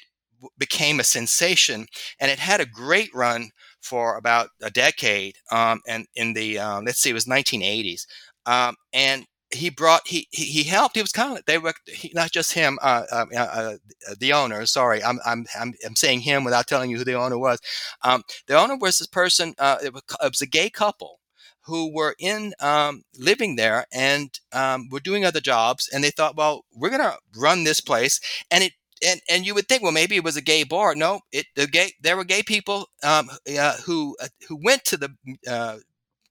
became 0.57 1.01
a 1.01 1.03
sensation 1.03 1.85
and 2.19 2.31
it 2.31 2.39
had 2.39 2.61
a 2.61 2.65
great 2.65 3.13
run 3.13 3.51
for 3.81 4.17
about 4.17 4.49
a 4.61 4.69
decade, 4.71 5.35
um, 5.51 5.81
and 5.87 6.07
in 6.15 6.33
the 6.33 6.59
um, 6.59 6.85
let's 6.85 6.99
see, 6.99 7.11
it 7.11 7.13
was 7.13 7.25
1980s, 7.25 8.05
um, 8.45 8.75
and 8.93 9.25
he 9.53 9.69
brought 9.69 10.07
he, 10.07 10.27
he, 10.31 10.45
he 10.45 10.63
helped. 10.63 10.95
He 10.95 11.01
was 11.01 11.11
kind 11.11 11.37
of 11.37 11.45
they 11.45 11.57
were 11.57 11.73
he, 11.87 12.11
not 12.15 12.31
just 12.31 12.53
him, 12.53 12.79
uh, 12.81 13.03
um, 13.11 13.29
uh, 13.35 13.39
uh, 13.39 13.75
the 14.19 14.33
owner. 14.33 14.65
Sorry, 14.65 15.03
I'm, 15.03 15.19
I'm 15.25 15.45
I'm 15.59 15.73
I'm 15.85 15.95
saying 15.95 16.21
him 16.21 16.43
without 16.43 16.67
telling 16.67 16.89
you 16.89 16.97
who 16.97 17.03
the 17.03 17.15
owner 17.19 17.37
was. 17.37 17.59
Um, 18.03 18.23
the 18.47 18.57
owner 18.57 18.77
was 18.77 18.97
this 18.97 19.07
person. 19.07 19.53
Uh, 19.59 19.77
it, 19.83 19.93
was, 19.93 20.03
it 20.23 20.31
was 20.31 20.41
a 20.41 20.47
gay 20.47 20.69
couple 20.69 21.19
who 21.65 21.93
were 21.93 22.15
in 22.19 22.53
um, 22.59 23.03
living 23.17 23.55
there 23.55 23.85
and 23.93 24.39
um, 24.51 24.87
were 24.89 24.99
doing 24.99 25.25
other 25.25 25.39
jobs 25.39 25.87
and 25.93 26.03
they 26.03 26.09
thought 26.09 26.35
well 26.35 26.65
we're 26.75 26.89
going 26.89 27.01
to 27.01 27.15
run 27.37 27.63
this 27.63 27.79
place 27.79 28.19
and 28.49 28.63
it 28.63 28.73
and 29.05 29.21
and 29.29 29.45
you 29.45 29.53
would 29.55 29.67
think, 29.67 29.83
well, 29.83 29.91
maybe 29.91 30.15
it 30.15 30.23
was 30.23 30.37
a 30.37 30.41
gay 30.41 30.63
bar. 30.63 30.95
No, 30.95 31.21
it 31.31 31.45
the 31.55 31.67
gay 31.67 31.93
there 32.01 32.17
were 32.17 32.23
gay 32.25 32.43
people 32.43 32.89
um, 33.03 33.29
uh, 33.59 33.77
who 33.85 34.15
uh, 34.21 34.27
who 34.47 34.57
went 34.63 34.83
to 34.85 34.97
the 34.97 35.09
uh, 35.47 35.77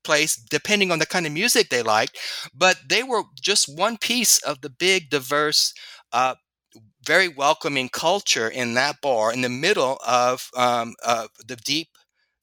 place 0.04 0.37
depending 0.37 0.92
on 0.92 0.98
the 1.00 1.06
kind 1.06 1.26
of 1.26 1.33
music 1.33 1.70
they 1.70 1.83
liked, 1.83 2.18
but 2.54 2.78
they 2.88 3.02
were 3.02 3.24
just 3.40 3.68
one 3.78 3.98
piece 3.98 4.42
of 4.42 4.61
the 4.62 4.70
big, 4.70 5.11
diverse. 5.11 5.74
Uh, 6.12 6.35
very 7.04 7.28
welcoming 7.28 7.88
culture 7.88 8.48
in 8.48 8.74
that 8.74 9.00
bar 9.00 9.33
in 9.33 9.40
the 9.40 9.48
middle 9.48 9.98
of 10.06 10.50
um, 10.56 10.94
the 11.46 11.56
deep 11.56 11.88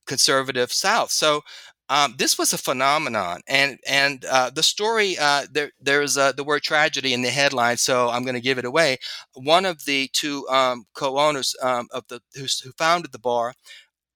conservative 0.06 0.72
South. 0.72 1.12
So 1.12 1.42
um, 1.90 2.16
this 2.18 2.38
was 2.38 2.52
a 2.52 2.58
phenomenon, 2.58 3.42
and 3.48 3.80
and 3.88 4.26
uh, 4.26 4.50
the 4.50 4.64
story 4.64 5.18
uh, 5.18 5.46
there 5.52 5.72
there's 5.80 6.18
uh, 6.18 6.34
the 6.34 6.44
word 6.44 6.64
tragedy 6.64 7.14
in 7.14 7.22
the 7.22 7.30
headline, 7.30 7.78
so 7.78 8.10
I'm 8.10 8.24
going 8.24 8.36
to 8.36 8.42
give 8.42 8.58
it 8.58 8.66
away. 8.66 8.98
One 9.34 9.66
of 9.66 9.86
the 9.86 10.10
two 10.12 10.48
um, 10.50 10.86
co-owners 10.94 11.56
um, 11.62 11.88
of 11.92 12.06
the 12.10 12.22
who, 12.36 12.46
who, 12.64 12.72
founded 12.78 13.14
the 13.14 13.20
bar 13.20 13.54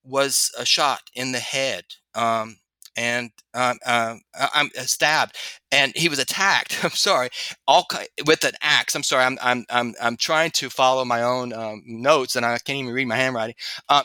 was 0.04 0.52
shot 0.66 1.04
in 1.16 1.32
the 1.32 1.40
head, 1.40 1.86
um, 2.14 2.58
and 2.98 3.32
um, 3.54 3.78
um, 3.86 4.22
I'm 4.36 4.70
uh, 4.78 4.82
stabbed, 4.82 5.38
and 5.72 5.94
he 5.96 6.10
was 6.10 6.20
attacked. 6.20 6.78
I'm 6.84 6.92
sorry, 6.92 7.30
all 7.70 7.88
with 8.26 8.44
an 8.44 8.54
axe. 8.62 8.96
I'm 8.96 9.04
sorry, 9.04 9.24
I'm 9.24 9.38
I'm 9.42 9.66
I'm 9.70 9.96
I'm 10.02 10.18
trying 10.18 10.52
to 10.52 10.70
follow 10.70 11.06
my 11.06 11.24
own 11.24 11.54
notes, 11.86 12.36
and 12.36 12.46
I 12.46 12.58
can't 12.58 12.80
even 12.80 12.94
read 12.94 13.08
my 13.08 13.16
handwriting. 13.16 13.56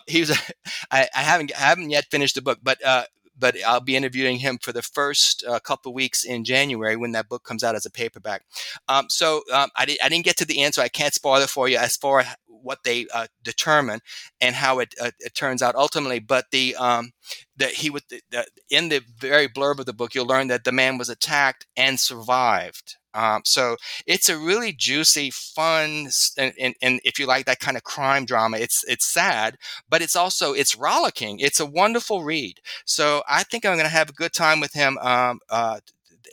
he 0.06 0.20
was, 0.20 0.30
I, 0.92 1.08
I 1.12 1.22
haven't 1.22 1.50
I 1.56 1.62
haven't 1.62 1.90
yet 1.90 2.06
finished 2.12 2.36
the 2.36 2.42
book, 2.42 2.60
but 2.62 2.84
uh, 2.84 3.06
but 3.38 3.56
I'll 3.64 3.80
be 3.80 3.96
interviewing 3.96 4.38
him 4.38 4.58
for 4.58 4.72
the 4.72 4.82
first 4.82 5.44
uh, 5.46 5.58
couple 5.60 5.92
weeks 5.92 6.24
in 6.24 6.44
January 6.44 6.96
when 6.96 7.12
that 7.12 7.28
book 7.28 7.44
comes 7.44 7.62
out 7.62 7.74
as 7.74 7.86
a 7.86 7.90
paperback. 7.90 8.42
Um, 8.88 9.06
so 9.08 9.42
um, 9.52 9.70
I, 9.76 9.84
di- 9.84 10.00
I, 10.02 10.08
didn't 10.08 10.24
get 10.24 10.36
to 10.38 10.44
the 10.44 10.62
end, 10.62 10.74
so 10.74 10.82
I 10.82 10.88
can't 10.88 11.14
spoil 11.14 11.42
it 11.42 11.50
for 11.50 11.68
you 11.68 11.78
as 11.78 11.96
far 11.96 12.20
as 12.20 12.34
what 12.46 12.82
they 12.84 13.06
uh, 13.14 13.26
determine 13.42 14.00
and 14.40 14.54
how 14.54 14.80
it, 14.80 14.94
uh, 15.00 15.10
it 15.20 15.34
turns 15.34 15.62
out 15.62 15.74
ultimately. 15.74 16.18
But 16.18 16.46
the 16.50 16.74
um, 16.76 17.12
that 17.56 17.70
he 17.70 17.90
was 17.90 18.02
the, 18.08 18.46
in 18.70 18.88
the 18.88 19.02
very 19.18 19.48
blurb 19.48 19.78
of 19.78 19.86
the 19.86 19.92
book, 19.92 20.14
you'll 20.14 20.26
learn 20.26 20.48
that 20.48 20.64
the 20.64 20.72
man 20.72 20.98
was 20.98 21.08
attacked 21.08 21.66
and 21.76 21.98
survived. 21.98 22.96
Um, 23.16 23.42
so 23.44 23.76
it's 24.06 24.28
a 24.28 24.36
really 24.36 24.72
juicy, 24.72 25.30
fun, 25.30 26.08
and, 26.36 26.52
and, 26.60 26.74
and, 26.82 27.00
if 27.02 27.18
you 27.18 27.26
like 27.26 27.46
that 27.46 27.60
kind 27.60 27.76
of 27.76 27.82
crime 27.82 28.26
drama, 28.26 28.58
it's 28.58 28.84
it's 28.86 29.06
sad, 29.06 29.56
but 29.88 30.02
it's 30.02 30.16
also 30.16 30.52
it's 30.52 30.76
rollicking. 30.76 31.40
It's 31.40 31.58
a 31.58 31.66
wonderful 31.66 32.24
read. 32.24 32.60
So 32.84 33.22
I 33.28 33.42
think 33.42 33.64
I'm 33.64 33.76
going 33.76 33.86
to 33.86 33.88
have 33.88 34.10
a 34.10 34.12
good 34.12 34.34
time 34.34 34.60
with 34.60 34.74
him, 34.74 34.98
um, 34.98 35.40
uh, 35.48 35.80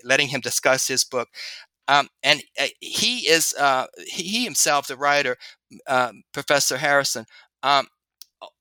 letting 0.04 0.28
him 0.28 0.42
discuss 0.42 0.88
his 0.88 1.06
book. 1.06 1.30
Um, 1.88 2.10
and 2.22 2.44
uh, 2.60 2.68
he 2.82 3.30
is 3.30 3.54
uh, 3.60 3.88
he 4.06 4.44
himself, 4.44 4.88
the 4.88 4.98
writer, 4.98 5.38
um, 5.88 6.24
Professor 6.34 6.78
Harrison. 6.78 7.26
Um, 7.64 7.88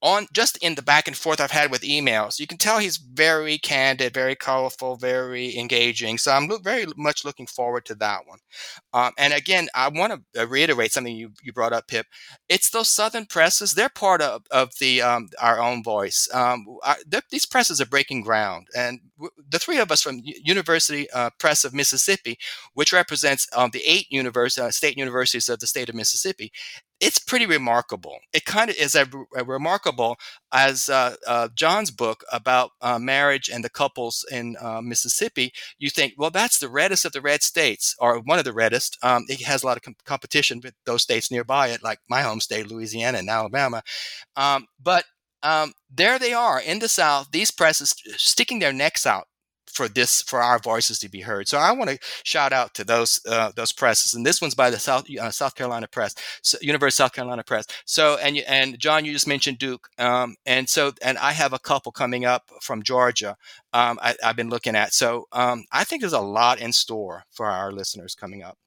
on 0.00 0.26
just 0.32 0.56
in 0.58 0.74
the 0.74 0.82
back 0.82 1.06
and 1.06 1.16
forth 1.16 1.40
I've 1.40 1.50
had 1.50 1.70
with 1.70 1.82
emails, 1.82 2.38
you 2.38 2.46
can 2.46 2.58
tell 2.58 2.78
he's 2.78 2.96
very 2.96 3.58
candid, 3.58 4.14
very 4.14 4.34
colorful, 4.34 4.96
very 4.96 5.56
engaging. 5.56 6.18
So 6.18 6.32
I'm 6.32 6.50
very 6.62 6.86
much 6.96 7.24
looking 7.24 7.46
forward 7.46 7.84
to 7.86 7.94
that 7.96 8.20
one. 8.26 8.38
Um, 8.92 9.12
and 9.18 9.32
again, 9.32 9.68
I 9.74 9.88
want 9.88 10.12
to 10.34 10.42
uh, 10.42 10.46
reiterate 10.46 10.92
something 10.92 11.14
you, 11.14 11.32
you 11.42 11.52
brought 11.52 11.72
up, 11.72 11.88
Pip. 11.88 12.06
It's 12.48 12.70
those 12.70 12.88
Southern 12.88 13.26
presses; 13.26 13.74
they're 13.74 13.88
part 13.88 14.20
of 14.22 14.42
of 14.50 14.72
the 14.80 15.02
um, 15.02 15.28
our 15.40 15.60
own 15.60 15.82
voice. 15.82 16.28
Um, 16.32 16.66
I, 16.82 16.96
these 17.30 17.46
presses 17.46 17.80
are 17.80 17.86
breaking 17.86 18.22
ground, 18.22 18.68
and 18.76 19.00
the 19.48 19.58
three 19.58 19.78
of 19.78 19.90
us 19.90 20.02
from 20.02 20.20
University 20.24 21.10
uh, 21.10 21.30
Press 21.38 21.64
of 21.64 21.74
Mississippi, 21.74 22.38
which 22.74 22.92
represents 22.92 23.46
um, 23.54 23.70
the 23.72 23.82
eight 23.86 24.06
univers- 24.10 24.58
uh, 24.58 24.70
state 24.70 24.96
universities 24.96 25.48
of 25.48 25.60
the 25.60 25.66
state 25.66 25.88
of 25.88 25.94
Mississippi, 25.94 26.52
it's 27.02 27.18
pretty 27.18 27.46
remarkable. 27.46 28.20
It 28.32 28.44
kind 28.44 28.70
of 28.70 28.76
is 28.76 28.94
a, 28.94 29.08
a 29.36 29.42
remarkable 29.44 30.16
as 30.52 30.88
uh, 30.88 31.16
uh, 31.26 31.48
John's 31.52 31.90
book 31.90 32.22
about 32.32 32.70
uh, 32.80 33.00
marriage 33.00 33.50
and 33.50 33.64
the 33.64 33.68
couples 33.68 34.24
in 34.30 34.56
uh, 34.60 34.80
Mississippi. 34.80 35.52
You 35.78 35.90
think, 35.90 36.14
well, 36.16 36.30
that's 36.30 36.60
the 36.60 36.68
reddest 36.68 37.04
of 37.04 37.10
the 37.10 37.20
red 37.20 37.42
states, 37.42 37.96
or 37.98 38.20
one 38.20 38.38
of 38.38 38.44
the 38.44 38.52
reddest. 38.52 38.98
Um, 39.02 39.24
it 39.28 39.42
has 39.42 39.64
a 39.64 39.66
lot 39.66 39.76
of 39.76 39.82
com- 39.82 39.96
competition 40.06 40.60
with 40.62 40.74
those 40.86 41.02
states 41.02 41.28
nearby 41.28 41.68
it, 41.68 41.82
like 41.82 41.98
my 42.08 42.22
home 42.22 42.40
state, 42.40 42.70
Louisiana 42.70 43.18
and 43.18 43.28
Alabama. 43.28 43.82
Um, 44.36 44.66
but 44.80 45.04
um, 45.42 45.72
there 45.90 46.20
they 46.20 46.32
are 46.32 46.60
in 46.60 46.78
the 46.78 46.88
South. 46.88 47.32
These 47.32 47.50
presses 47.50 47.96
sticking 48.16 48.60
their 48.60 48.72
necks 48.72 49.06
out 49.06 49.26
for 49.72 49.88
this 49.88 50.22
for 50.22 50.40
our 50.40 50.58
voices 50.58 50.98
to 51.00 51.08
be 51.08 51.20
heard. 51.20 51.48
So 51.48 51.58
I 51.58 51.72
want 51.72 51.90
to 51.90 51.98
shout 52.24 52.52
out 52.52 52.74
to 52.74 52.84
those 52.84 53.20
uh, 53.28 53.52
those 53.56 53.72
presses, 53.72 54.14
and 54.14 54.24
this 54.24 54.40
one's 54.40 54.54
by 54.54 54.70
the 54.70 54.78
South 54.78 55.06
uh, 55.18 55.30
South 55.30 55.54
Carolina 55.54 55.88
Press, 55.88 56.14
so, 56.42 56.58
University 56.60 57.02
of 57.02 57.06
South 57.06 57.12
Carolina 57.14 57.42
Press. 57.42 57.66
So 57.84 58.18
and 58.18 58.36
and 58.38 58.78
John, 58.78 59.04
you 59.04 59.12
just 59.12 59.28
mentioned 59.28 59.58
Duke, 59.58 59.88
um, 59.98 60.36
and 60.46 60.68
so 60.68 60.92
and 61.02 61.18
I 61.18 61.32
have 61.32 61.52
a 61.52 61.58
couple 61.58 61.92
coming 61.92 62.24
up 62.24 62.50
from 62.60 62.82
Georgia. 62.82 63.36
Um, 63.72 63.98
I, 64.02 64.14
have 64.22 64.36
been 64.36 64.50
looking 64.50 64.76
at. 64.76 64.92
So 64.92 65.26
um, 65.32 65.64
I 65.72 65.84
think 65.84 66.02
there's 66.02 66.12
a 66.12 66.20
lot 66.20 66.60
in 66.60 66.72
store 66.72 67.24
for 67.30 67.46
our 67.46 67.72
listeners 67.72 68.14
coming 68.14 68.42
up. 68.42 68.58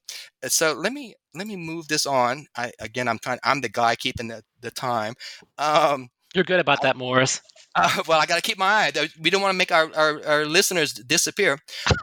So 0.48 0.72
let 0.72 0.92
me 0.92 1.14
let 1.34 1.46
me 1.46 1.56
move 1.56 1.88
this 1.88 2.06
on. 2.06 2.46
I, 2.56 2.72
again, 2.80 3.08
I'm 3.08 3.18
trying. 3.18 3.38
I'm 3.44 3.60
the 3.60 3.68
guy 3.68 3.96
keeping 3.96 4.28
the 4.28 4.42
the 4.60 4.70
time. 4.70 5.14
Um, 5.58 6.08
You're 6.36 6.44
good 6.44 6.60
about 6.60 6.82
that, 6.82 6.96
Morris. 6.96 7.40
Uh, 7.78 8.02
well, 8.08 8.18
I 8.18 8.24
got 8.24 8.36
to 8.36 8.40
keep 8.40 8.56
my 8.56 8.64
eye. 8.64 8.92
We 9.20 9.28
don't 9.28 9.42
want 9.42 9.52
to 9.52 9.58
make 9.58 9.70
our, 9.70 9.94
our, 9.94 10.26
our 10.26 10.46
listeners 10.46 10.94
disappear. 10.94 11.58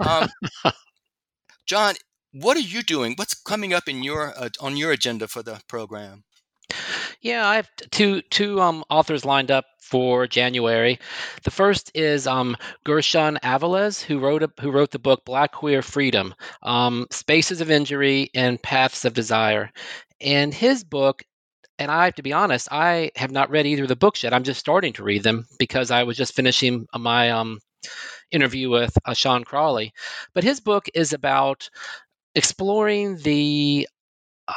Um, 0.07 0.29
John, 1.65 1.95
what 2.31 2.55
are 2.57 2.59
you 2.59 2.83
doing? 2.83 3.15
What's 3.15 3.33
coming 3.33 3.73
up 3.73 3.87
in 3.87 4.03
your 4.03 4.37
uh, 4.37 4.49
on 4.59 4.77
your 4.77 4.91
agenda 4.91 5.27
for 5.27 5.41
the 5.41 5.59
program? 5.67 6.25
Yeah, 7.21 7.47
I 7.47 7.55
have 7.55 7.67
two 7.89 8.21
two 8.29 8.61
um, 8.61 8.83
authors 8.87 9.25
lined 9.25 9.49
up 9.49 9.65
for 9.81 10.27
January. 10.27 10.99
The 11.43 11.49
first 11.49 11.89
is 11.95 12.27
um, 12.27 12.55
Gershun 12.85 13.39
Avilez, 13.39 13.99
who 13.99 14.19
wrote 14.19 14.43
a, 14.43 14.51
who 14.61 14.69
wrote 14.69 14.91
the 14.91 14.99
book 14.99 15.25
Black 15.25 15.53
Queer 15.53 15.81
Freedom: 15.81 16.35
um, 16.61 17.07
Spaces 17.09 17.61
of 17.61 17.71
Injury 17.71 18.29
and 18.35 18.61
Paths 18.61 19.05
of 19.05 19.15
Desire. 19.15 19.71
And 20.21 20.53
his 20.53 20.83
book 20.83 21.23
and 21.83 21.91
I 21.91 22.05
have 22.05 22.15
to 22.15 22.23
be 22.23 22.33
honest, 22.33 22.69
I 22.71 23.11
have 23.15 23.31
not 23.31 23.49
read 23.49 23.67
either 23.67 23.83
of 23.83 23.89
the 23.89 23.95
books 23.95 24.23
yet. 24.23 24.33
I'm 24.33 24.43
just 24.43 24.59
starting 24.59 24.93
to 24.93 25.03
read 25.03 25.23
them 25.23 25.45
because 25.59 25.91
I 25.91 26.03
was 26.03 26.17
just 26.17 26.33
finishing 26.33 26.87
my 26.97 27.31
um, 27.31 27.59
interview 28.31 28.69
with 28.69 28.97
uh, 29.05 29.13
Sean 29.13 29.43
Crawley. 29.43 29.93
But 30.33 30.43
his 30.43 30.59
book 30.61 30.87
is 30.93 31.13
about 31.13 31.69
exploring 32.35 33.17
the 33.17 33.87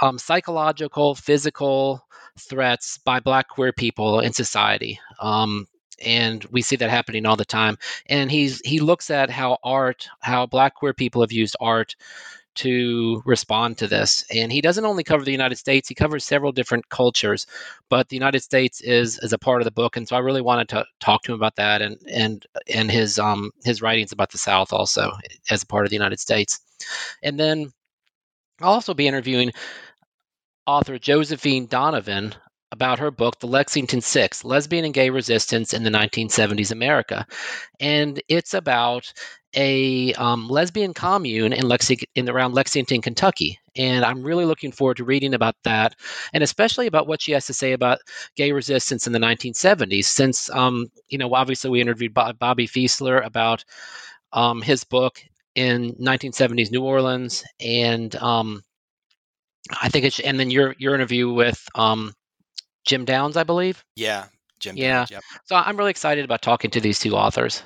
um, 0.01 0.19
psychological, 0.19 1.15
physical 1.15 2.07
threats 2.39 2.99
by 3.05 3.21
Black 3.21 3.49
queer 3.49 3.73
people 3.73 4.21
in 4.21 4.33
society. 4.33 5.01
Um, 5.21 5.67
and 6.05 6.45
we 6.47 6.63
see 6.63 6.77
that 6.77 6.91
happening 6.91 7.27
all 7.27 7.37
the 7.37 7.45
time. 7.45 7.79
And 8.07 8.31
he's 8.31 8.61
he 8.65 8.81
looks 8.81 9.11
at 9.11 9.31
how 9.31 9.59
art, 9.65 10.09
how 10.21 10.47
Black 10.47 10.75
queer 10.75 10.95
people 10.95 11.23
have 11.23 11.33
used 11.33 11.57
art 11.61 11.97
to 12.57 13.23
respond 13.25 13.79
to 13.79 13.87
this. 13.87 14.25
And 14.35 14.53
he 14.53 14.61
doesn't 14.61 14.85
only 14.85 15.05
cover 15.05 15.25
the 15.25 15.33
United 15.33 15.57
States, 15.57 15.89
he 15.89 15.95
covers 15.95 16.25
several 16.25 16.53
different 16.53 16.89
cultures, 16.89 17.47
but 17.89 18.09
the 18.09 18.17
United 18.17 18.43
States 18.43 18.81
is 18.81 19.19
is 19.21 19.33
a 19.33 19.39
part 19.39 19.61
of 19.61 19.65
the 19.65 19.71
book. 19.71 19.97
And 19.97 20.09
so 20.09 20.17
I 20.17 20.21
really 20.21 20.43
wanted 20.43 20.69
to 20.71 20.85
talk 21.01 21.23
to 21.23 21.33
him 21.33 21.37
about 21.37 21.57
that 21.57 21.83
and 21.83 21.99
and 22.11 22.47
and 22.69 22.91
his 22.91 23.19
um 23.19 23.51
his 23.65 23.83
writings 23.83 24.13
about 24.13 24.31
the 24.31 24.39
South 24.39 24.73
also 24.73 25.13
as 25.51 25.63
a 25.63 25.67
part 25.67 25.87
of 25.87 25.91
the 25.91 25.97
United 25.97 26.21
States. 26.21 26.61
And 27.23 27.39
then 27.39 27.73
I'll 28.61 28.73
also 28.73 28.95
be 28.95 29.07
interviewing 29.09 29.53
author 30.67 30.99
Josephine 30.99 31.67
Donovan 31.67 32.35
about 32.77 32.99
her 32.99 33.11
book, 33.11 33.41
The 33.41 33.47
Lexington 33.47 34.03
Six 34.03 34.45
Lesbian 34.45 34.85
and 34.85 34.93
Gay 34.93 35.09
Resistance 35.09 35.73
in 35.73 35.83
the 35.83 35.89
1970s 35.91 36.71
America. 36.71 37.27
And 37.81 38.23
it's 38.29 38.53
about 38.53 39.11
a 39.55 40.13
um, 40.15 40.47
lesbian 40.47 40.93
commune 40.93 41.55
in, 41.55 41.65
Lexi- 41.65 42.05
in 42.15 42.29
around 42.29 42.53
Lexington, 42.53 43.01
Kentucky. 43.01 43.59
And 43.77 44.05
I'm 44.05 44.23
really 44.23 44.45
looking 44.45 44.73
forward 44.73 44.99
to 44.99 45.05
reading 45.05 45.33
about 45.33 45.55
that, 45.65 45.95
and 46.35 46.43
especially 46.43 46.87
about 46.87 47.07
what 47.07 47.23
she 47.23 47.33
has 47.33 47.47
to 47.47 47.55
say 47.55 47.73
about 47.73 47.99
gay 48.37 48.53
resistance 48.53 49.07
in 49.07 49.15
the 49.15 49.19
1970s. 49.19 50.05
Since, 50.05 50.51
um, 50.51 50.89
you 51.09 51.17
know, 51.17 51.35
obviously 51.35 51.71
we 51.71 51.81
interviewed 51.81 52.13
Bobby 52.13 52.67
Fieseler 52.67 53.25
about 53.25 53.65
um, 54.35 54.61
his 54.61 54.85
book 54.85 55.23
in 55.55 55.95
1970s 55.95 56.71
New 56.71 56.85
Orleans, 56.85 57.43
and 57.59 58.15
um, 58.17 58.63
I 59.81 59.89
think 59.89 60.05
it's, 60.05 60.21
and 60.21 60.39
then 60.39 60.51
your 60.51 60.75
your 60.79 60.95
interview 60.95 61.33
with 61.33 61.67
um, 61.75 62.13
Jim 62.87 63.05
Downs, 63.05 63.37
I 63.37 63.45
believe. 63.45 63.85
Yeah, 63.97 64.27
Jim. 64.61 64.77
Yeah. 64.77 64.99
Downs, 64.99 65.11
yep. 65.11 65.23
So 65.45 65.57
I'm 65.57 65.77
really 65.77 65.91
excited 65.91 66.25
about 66.25 66.43
talking 66.43 66.71
to 66.71 66.81
these 66.81 66.99
two 66.99 67.15
authors. 67.15 67.63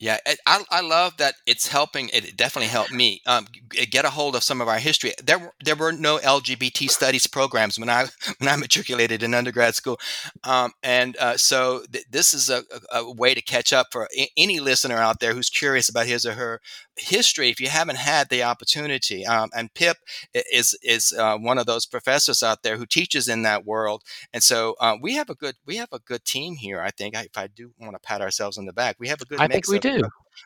Yeah, 0.00 0.16
I, 0.46 0.64
I 0.70 0.80
love 0.80 1.18
that 1.18 1.34
it's 1.46 1.68
helping. 1.68 2.08
It 2.08 2.34
definitely 2.34 2.68
helped 2.68 2.90
me 2.90 3.20
um, 3.26 3.46
get 3.68 4.06
a 4.06 4.10
hold 4.10 4.34
of 4.34 4.42
some 4.42 4.62
of 4.62 4.68
our 4.68 4.78
history. 4.78 5.12
There 5.22 5.52
there 5.62 5.76
were 5.76 5.92
no 5.92 6.16
LGBT 6.16 6.88
studies 6.88 7.26
programs 7.26 7.78
when 7.78 7.90
I 7.90 8.06
when 8.38 8.48
I 8.48 8.56
matriculated 8.56 9.22
in 9.22 9.34
undergrad 9.34 9.74
school, 9.74 10.00
um, 10.42 10.72
and 10.82 11.18
uh, 11.18 11.36
so 11.36 11.82
th- 11.92 12.06
this 12.10 12.32
is 12.32 12.48
a, 12.48 12.62
a, 12.90 13.12
way 13.12 13.34
to 13.34 13.42
catch 13.42 13.74
up 13.74 13.88
for 13.92 14.08
any 14.38 14.58
listener 14.58 14.96
out 14.96 15.20
there 15.20 15.34
who's 15.34 15.50
curious 15.50 15.90
about 15.90 16.06
his 16.06 16.24
or 16.24 16.32
her 16.32 16.62
history 16.96 17.50
if 17.50 17.60
you 17.60 17.68
haven't 17.68 17.98
had 17.98 18.30
the 18.30 18.42
opportunity. 18.42 19.26
Um, 19.26 19.50
and 19.54 19.74
Pip 19.74 19.98
is 20.32 20.78
is 20.82 21.12
uh, 21.12 21.36
one 21.36 21.58
of 21.58 21.66
those 21.66 21.84
professors 21.84 22.42
out 22.42 22.62
there 22.62 22.78
who 22.78 22.86
teaches 22.86 23.28
in 23.28 23.42
that 23.42 23.66
world, 23.66 24.02
and 24.32 24.42
so 24.42 24.76
uh, 24.80 24.96
we 24.98 25.16
have 25.16 25.28
a 25.28 25.34
good 25.34 25.56
we 25.66 25.76
have 25.76 25.92
a 25.92 25.98
good 25.98 26.24
team 26.24 26.56
here. 26.56 26.80
I 26.80 26.90
think 26.90 27.14
if 27.14 27.36
I 27.36 27.48
do 27.48 27.72
want 27.78 27.92
to 27.92 28.00
pat 28.00 28.22
ourselves 28.22 28.56
on 28.56 28.64
the 28.64 28.72
back, 28.72 28.96
we 28.98 29.08
have 29.08 29.20
a 29.20 29.26
good. 29.26 29.40
I 29.40 29.46
think 29.46 29.68
we 29.68 29.78
do. 29.78 29.89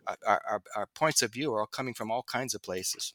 Uh, 0.07 0.15
our, 0.27 0.43
our, 0.49 0.63
our 0.77 0.87
points 0.95 1.23
of 1.23 1.33
view 1.33 1.53
are 1.53 1.61
all 1.61 1.67
coming 1.67 1.95
from 1.95 2.11
all 2.11 2.23
kinds 2.23 2.55
of 2.55 2.63
places. 2.63 3.15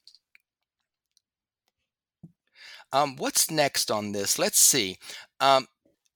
Um, 2.92 3.16
what's 3.18 3.52
next 3.52 3.92
on 3.92 4.12
this? 4.12 4.40
Let's 4.40 4.60
see. 4.60 4.98
Um, 5.40 5.68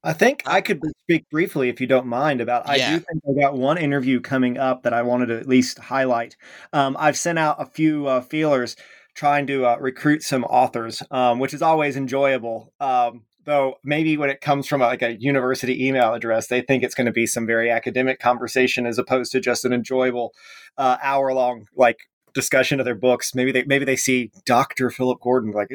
I 0.03 0.13
think 0.13 0.43
I 0.45 0.59
could 0.59 0.81
speak 1.03 1.29
briefly, 1.29 1.69
if 1.69 1.79
you 1.79 1.87
don't 1.87 2.07
mind, 2.07 2.41
about. 2.41 2.67
I 2.67 2.77
do 2.77 2.99
think 2.99 3.23
I 3.29 3.41
got 3.41 3.55
one 3.55 3.77
interview 3.77 4.19
coming 4.19 4.57
up 4.57 4.83
that 4.83 4.93
I 4.93 5.01
wanted 5.01 5.27
to 5.27 5.39
at 5.39 5.47
least 5.47 5.79
highlight. 5.79 6.35
Um, 6.73 6.97
I've 6.99 7.17
sent 7.17 7.39
out 7.39 7.61
a 7.61 7.65
few 7.65 8.07
uh, 8.07 8.21
feelers 8.21 8.75
trying 9.13 9.47
to 9.47 9.65
uh, 9.65 9.77
recruit 9.79 10.23
some 10.23 10.43
authors, 10.45 11.01
um, 11.09 11.39
which 11.39 11.53
is 11.53 11.61
always 11.61 11.95
enjoyable. 11.95 12.73
Um, 12.81 13.23
though 13.45 13.75
maybe 13.83 14.17
when 14.17 14.29
it 14.29 14.41
comes 14.41 14.67
from 14.67 14.81
a, 14.81 14.85
like 14.85 15.01
a 15.01 15.15
university 15.19 15.87
email 15.87 16.13
address, 16.13 16.47
they 16.47 16.61
think 16.61 16.83
it's 16.83 16.95
going 16.95 17.05
to 17.05 17.11
be 17.11 17.25
some 17.25 17.45
very 17.45 17.69
academic 17.69 18.19
conversation 18.19 18.85
as 18.85 18.97
opposed 18.97 19.31
to 19.33 19.39
just 19.39 19.65
an 19.65 19.73
enjoyable 19.73 20.33
uh, 20.77 20.97
hour 21.01 21.33
long 21.33 21.67
like 21.75 22.09
discussion 22.33 22.79
of 22.79 22.85
their 22.85 22.95
books. 22.95 23.35
Maybe 23.35 23.51
they 23.51 23.63
maybe 23.63 23.85
they 23.85 23.95
see 23.95 24.31
Doctor 24.45 24.89
Philip 24.89 25.19
Gordon 25.21 25.51
like. 25.51 25.69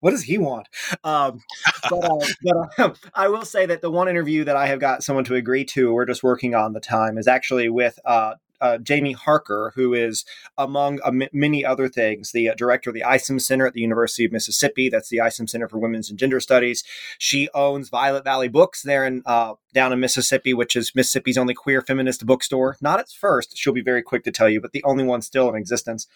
What 0.00 0.12
does 0.12 0.22
he 0.22 0.38
want? 0.38 0.68
Um, 1.02 1.42
but, 1.90 2.04
uh, 2.04 2.26
but 2.78 2.78
uh, 2.78 2.94
I 3.14 3.26
will 3.26 3.44
say 3.44 3.66
that 3.66 3.82
the 3.82 3.90
one 3.90 4.08
interview 4.08 4.44
that 4.44 4.56
I 4.56 4.68
have 4.68 4.78
got 4.78 5.02
someone 5.02 5.24
to 5.24 5.34
agree 5.34 5.64
to, 5.64 5.92
we're 5.92 6.06
just 6.06 6.22
working 6.22 6.54
on 6.54 6.72
the 6.72 6.78
time, 6.78 7.18
is 7.18 7.26
actually 7.26 7.68
with 7.68 7.98
uh, 8.60 8.78
Jaime 8.86 9.12
Harker, 9.12 9.72
who 9.74 9.94
is, 9.94 10.24
among 10.56 11.00
uh, 11.02 11.08
m- 11.08 11.28
many 11.32 11.64
other 11.64 11.88
things, 11.88 12.32
the 12.32 12.48
uh, 12.48 12.54
director 12.54 12.90
of 12.90 12.94
the 12.94 13.04
Isom 13.04 13.38
Center 13.38 13.66
at 13.66 13.74
the 13.74 13.80
University 13.80 14.24
of 14.24 14.32
Mississippi. 14.32 14.88
That's 14.88 15.08
the 15.08 15.20
Isom 15.20 15.46
Center 15.46 15.68
for 15.68 15.78
Women's 15.78 16.10
and 16.10 16.18
Gender 16.18 16.40
Studies. 16.40 16.84
She 17.18 17.48
owns 17.54 17.88
Violet 17.88 18.24
Valley 18.24 18.48
Books 18.48 18.82
there 18.82 19.04
in 19.04 19.22
uh, 19.26 19.54
down 19.74 19.92
in 19.92 20.00
Mississippi, 20.00 20.54
which 20.54 20.74
is 20.74 20.94
Mississippi's 20.94 21.38
only 21.38 21.54
queer 21.54 21.82
feminist 21.82 22.26
bookstore. 22.26 22.76
Not 22.80 23.00
its 23.00 23.12
first, 23.12 23.56
she'll 23.56 23.72
be 23.72 23.82
very 23.82 24.02
quick 24.02 24.24
to 24.24 24.32
tell 24.32 24.48
you, 24.48 24.60
but 24.60 24.72
the 24.72 24.82
only 24.84 25.04
one 25.04 25.22
still 25.22 25.48
in 25.48 25.56
existence. 25.56 26.06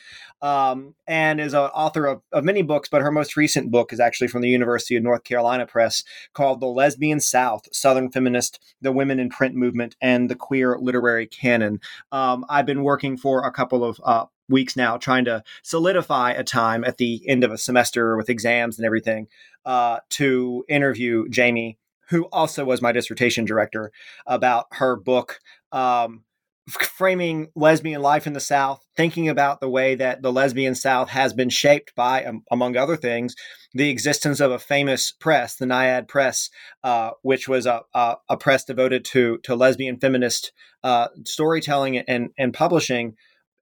Um, 0.40 0.94
and 1.06 1.40
is 1.40 1.54
an 1.54 1.60
author 1.60 2.06
of, 2.06 2.22
of 2.32 2.44
many 2.44 2.62
books, 2.62 2.88
but 2.88 3.02
her 3.02 3.12
most 3.12 3.36
recent 3.36 3.70
book 3.70 3.92
is 3.92 4.00
actually 4.00 4.28
from 4.28 4.42
the 4.42 4.48
University 4.48 4.96
of 4.96 5.02
North 5.02 5.24
Carolina 5.24 5.66
Press 5.66 6.02
called 6.32 6.60
The 6.60 6.66
Lesbian 6.66 7.20
South 7.20 7.68
Southern 7.72 8.10
Feminist, 8.10 8.58
the 8.80 8.92
Women 8.92 9.20
in 9.20 9.28
Print 9.28 9.54
Movement, 9.54 9.96
and 10.00 10.28
the 10.28 10.34
Queer 10.34 10.78
Literary 10.80 11.26
Canon. 11.26 11.80
Um, 12.10 12.31
I've 12.48 12.66
been 12.66 12.82
working 12.82 13.16
for 13.16 13.44
a 13.44 13.52
couple 13.52 13.84
of 13.84 14.00
uh, 14.04 14.26
weeks 14.48 14.76
now 14.76 14.96
trying 14.96 15.24
to 15.26 15.42
solidify 15.62 16.32
a 16.32 16.44
time 16.44 16.84
at 16.84 16.98
the 16.98 17.22
end 17.28 17.44
of 17.44 17.50
a 17.50 17.58
semester 17.58 18.16
with 18.16 18.28
exams 18.28 18.78
and 18.78 18.86
everything 18.86 19.28
uh, 19.64 19.98
to 20.10 20.64
interview 20.68 21.24
Jaime 21.34 21.78
who 22.12 22.24
also 22.24 22.64
was 22.64 22.82
my 22.82 22.92
dissertation 22.92 23.46
director, 23.46 23.90
about 24.26 24.66
her 24.72 24.96
book. 24.96 25.40
Um, 25.72 26.24
framing 26.68 27.48
lesbian 27.56 28.00
life 28.02 28.26
in 28.26 28.32
the 28.32 28.40
South, 28.40 28.84
thinking 28.96 29.28
about 29.28 29.60
the 29.60 29.68
way 29.68 29.94
that 29.96 30.22
the 30.22 30.32
lesbian 30.32 30.74
South 30.74 31.08
has 31.10 31.32
been 31.32 31.48
shaped 31.48 31.94
by, 31.94 32.24
um, 32.24 32.42
among 32.50 32.76
other 32.76 32.96
things, 32.96 33.34
the 33.74 33.90
existence 33.90 34.38
of 34.38 34.50
a 34.50 34.58
famous 34.58 35.12
press, 35.12 35.56
the 35.56 35.66
Naiad 35.66 36.06
Press, 36.06 36.50
uh, 36.84 37.10
which 37.22 37.48
was 37.48 37.66
a, 37.66 37.82
a, 37.94 38.16
a, 38.28 38.36
press 38.36 38.64
devoted 38.64 39.04
to 39.06 39.38
to 39.38 39.56
lesbian 39.56 39.98
feminist 39.98 40.52
uh, 40.84 41.08
storytelling 41.24 41.98
and 41.98 42.30
and 42.38 42.54
publishing, 42.54 43.14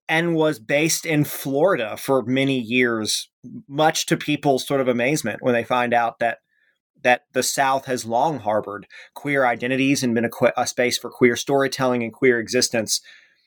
and 0.09 0.35
was 0.35 0.59
based 0.59 1.07
in 1.07 1.25
Florida 1.25 1.97
for 1.97 2.23
many 2.23 2.59
years, 2.59 3.31
much 3.69 4.07
to 4.07 4.17
people's 4.17 4.67
sort 4.67 4.81
of 4.81 4.89
amazement 4.89 5.39
when 5.41 5.55
they 5.55 5.65
find 5.65 5.95
out 5.95 6.19
that 6.19 6.39
that 7.03 7.23
the 7.33 7.43
South 7.43 7.87
has 7.87 8.05
long 8.05 8.41
harbored 8.41 8.87
queer 9.15 9.45
identities 9.45 10.03
and 10.03 10.15
been 10.15 10.27
a, 10.27 10.53
a, 10.57 10.67
space 10.67 10.99
for 10.99 11.11
queer 11.11 11.37
storytelling 11.37 12.03
and 12.03 12.13
queer 12.13 12.39
existence 12.39 13.01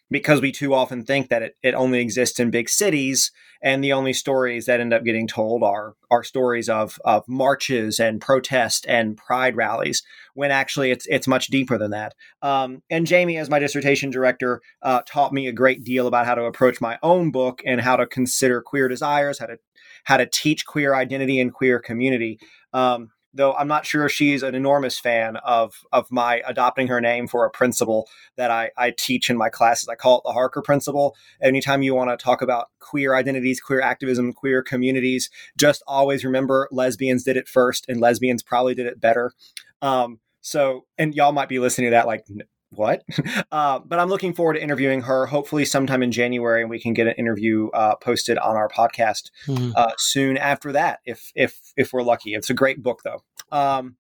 because 0.10 0.42
we 0.42 0.52
too 0.52 0.74
often 0.74 1.04
think 1.04 1.30
that 1.30 1.42
it, 1.42 1.56
it 1.64 1.74
only 1.74 2.00
exists 2.00 2.40
in 2.40 2.52
big 2.52 2.70
cities 2.70 3.32
and 3.64 3.82
the 3.82 3.94
only 3.94 4.12
stories 4.12 4.66
that 4.66 4.82
end 4.82 4.94
up 4.94 5.06
getting 5.06 5.28
told 5.28 5.64
are 5.64 5.96
are 6.12 6.24
stories 6.24 6.68
of 6.68 7.00
of 7.06 7.24
marches 7.28 8.00
and 8.00 8.20
protest 8.20 8.86
and 8.88 9.18
pride 9.18 9.56
rallies 9.56 10.04
when 10.34 10.52
actually 10.52 10.92
it's 10.92 11.08
it's 11.10 11.28
much 11.28 11.48
deeper 11.48 11.78
than 11.78 11.92
that. 11.92 12.14
Um, 12.42 12.84
and 12.90 13.10
jaime 13.10 13.38
as 13.38 13.50
my 13.50 13.60
dissertation 13.60 14.10
director 14.10 14.62
uh, 14.82 15.02
taught 15.08 15.34
me 15.34 15.48
a 15.48 15.54
great 15.54 15.84
deal 15.84 16.08
about 16.08 16.26
how 16.26 16.36
to 16.36 16.44
approach 16.44 16.82
my 16.82 17.00
own 17.02 17.32
book 17.32 17.62
and 17.66 17.80
how 17.80 17.96
to 17.96 18.06
consider 18.06 18.62
queer 18.62 18.90
desires 18.90 19.40
how 19.40 19.46
to 19.46 19.58
how 20.04 20.18
to 20.18 20.26
teach 20.26 20.66
queer 20.66 20.94
identity 20.94 21.40
and 21.40 21.54
queer 21.54 21.80
community. 21.80 22.40
Um, 22.74 23.12
though 23.34 23.54
I'm 23.54 23.68
not 23.68 23.86
sure 23.86 24.08
she's 24.10 24.44
an 24.44 24.56
enormous 24.56 25.00
fan 25.00 25.38
of 25.38 25.84
of 25.92 26.12
my 26.12 26.42
adopting 26.46 26.88
her 26.88 27.02
name 27.02 27.28
for 27.28 27.46
a 27.46 27.50
principle 27.50 28.08
that 28.36 28.52
I, 28.52 28.72
I 28.78 28.92
teach 28.92 29.30
in 29.30 29.38
my 29.38 29.50
classes. 29.50 29.90
I 29.90 29.96
call 29.96 30.20
it 30.20 30.24
the 30.26 30.34
Harker 30.34 30.62
principle. 30.62 31.16
Anytime 31.42 31.82
you 31.82 31.96
want 31.96 32.10
to 32.10 32.24
talk 32.24 32.42
about 32.42 32.70
queer 32.80 33.16
identities, 33.16 33.60
queer 33.60 33.82
activism, 33.82 34.34
queer 34.34 34.62
communities, 34.62 35.30
just 35.58 35.84
always 35.88 36.24
remember 36.24 36.68
lesbians 36.72 37.24
did 37.24 37.38
it 37.38 37.48
first 37.48 37.88
and 37.88 38.00
lesbians 38.00 38.44
probably 38.44 38.76
did 38.76 38.86
it 38.86 39.02
better. 39.02 39.32
Um, 39.82 40.20
so, 40.42 40.86
and 40.98 41.16
y'all 41.16 41.32
might 41.32 41.50
be 41.50 41.60
listening 41.60 41.88
to 41.88 41.92
that 41.92 42.06
like, 42.06 42.26
what? 42.76 43.04
Uh, 43.52 43.80
but 43.80 44.00
I'm 44.00 44.10
looking 44.10 44.34
forward 44.34 44.54
to 44.54 44.64
interviewing 44.64 45.02
her. 45.02 45.28
Hopefully, 45.28 45.64
sometime 45.64 46.02
in 46.02 46.12
January, 46.12 46.62
and 46.62 46.70
we 46.70 46.80
can 46.80 46.94
get 46.94 47.08
an 47.08 47.14
interview 47.14 47.70
uh, 47.70 47.96
posted 47.96 48.38
on 48.40 48.56
our 48.56 48.68
podcast 48.68 49.30
mm-hmm. 49.46 49.72
uh, 49.76 49.92
soon 49.98 50.38
after 50.38 50.72
that, 50.72 51.00
if 51.06 51.32
if 51.36 51.60
if 51.78 51.94
we're 51.94 52.02
lucky. 52.02 52.34
It's 52.34 52.50
a 52.50 52.54
great 52.54 52.82
book, 52.82 53.02
though. 53.04 53.24
Um, 53.56 53.98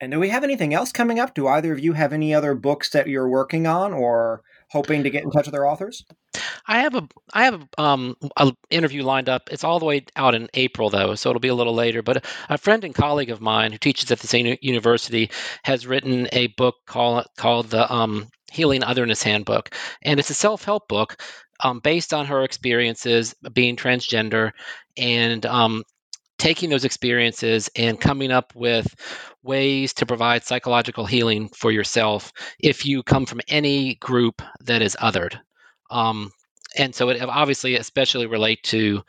and 0.00 0.10
do 0.12 0.18
we 0.18 0.30
have 0.30 0.42
anything 0.42 0.74
else 0.74 0.90
coming 0.90 1.20
up? 1.20 1.34
Do 1.34 1.46
either 1.46 1.72
of 1.72 1.80
you 1.80 1.92
have 1.92 2.12
any 2.12 2.34
other 2.34 2.54
books 2.54 2.90
that 2.90 3.06
you're 3.06 3.28
working 3.28 3.66
on 3.66 3.92
or 3.92 4.42
hoping 4.70 5.02
to 5.04 5.10
get 5.10 5.24
in 5.24 5.30
touch 5.30 5.46
with 5.46 5.52
their 5.52 5.66
authors? 5.66 6.04
I 6.66 6.80
have 6.80 6.94
a 6.94 7.08
I 7.32 7.44
have 7.44 7.62
a, 7.62 7.82
um 7.82 8.16
a 8.36 8.52
interview 8.70 9.02
lined 9.02 9.28
up. 9.28 9.48
It's 9.50 9.64
all 9.64 9.78
the 9.78 9.86
way 9.86 10.04
out 10.16 10.34
in 10.34 10.48
April 10.54 10.90
though, 10.90 11.14
so 11.14 11.30
it'll 11.30 11.40
be 11.40 11.48
a 11.48 11.54
little 11.54 11.74
later. 11.74 12.02
But 12.02 12.24
a 12.48 12.58
friend 12.58 12.84
and 12.84 12.94
colleague 12.94 13.30
of 13.30 13.40
mine 13.40 13.72
who 13.72 13.78
teaches 13.78 14.10
at 14.10 14.20
the 14.20 14.26
same 14.26 14.56
university 14.60 15.30
has 15.64 15.86
written 15.86 16.28
a 16.32 16.48
book 16.48 16.76
called 16.86 17.26
called 17.36 17.70
the 17.70 17.92
um, 17.92 18.28
Healing 18.52 18.84
Otherness 18.84 19.22
Handbook, 19.22 19.74
and 20.02 20.20
it's 20.20 20.30
a 20.30 20.34
self 20.34 20.64
help 20.64 20.88
book 20.88 21.20
um, 21.62 21.80
based 21.80 22.14
on 22.14 22.26
her 22.26 22.42
experiences 22.42 23.34
being 23.52 23.76
transgender 23.76 24.52
and 24.96 25.44
um, 25.46 25.84
taking 26.40 26.70
those 26.70 26.86
experiences 26.86 27.68
and 27.76 28.00
coming 28.00 28.32
up 28.32 28.52
with 28.56 28.94
ways 29.42 29.92
to 29.92 30.06
provide 30.06 30.42
psychological 30.42 31.04
healing 31.04 31.50
for 31.50 31.70
yourself 31.70 32.32
if 32.58 32.86
you 32.86 33.02
come 33.02 33.26
from 33.26 33.42
any 33.48 33.96
group 33.96 34.40
that 34.60 34.80
is 34.80 34.96
othered. 35.00 35.38
Um, 35.90 36.32
and 36.78 36.94
so 36.94 37.10
it 37.10 37.20
obviously 37.22 37.76
especially 37.76 38.26
relate 38.26 38.62
to 38.64 39.02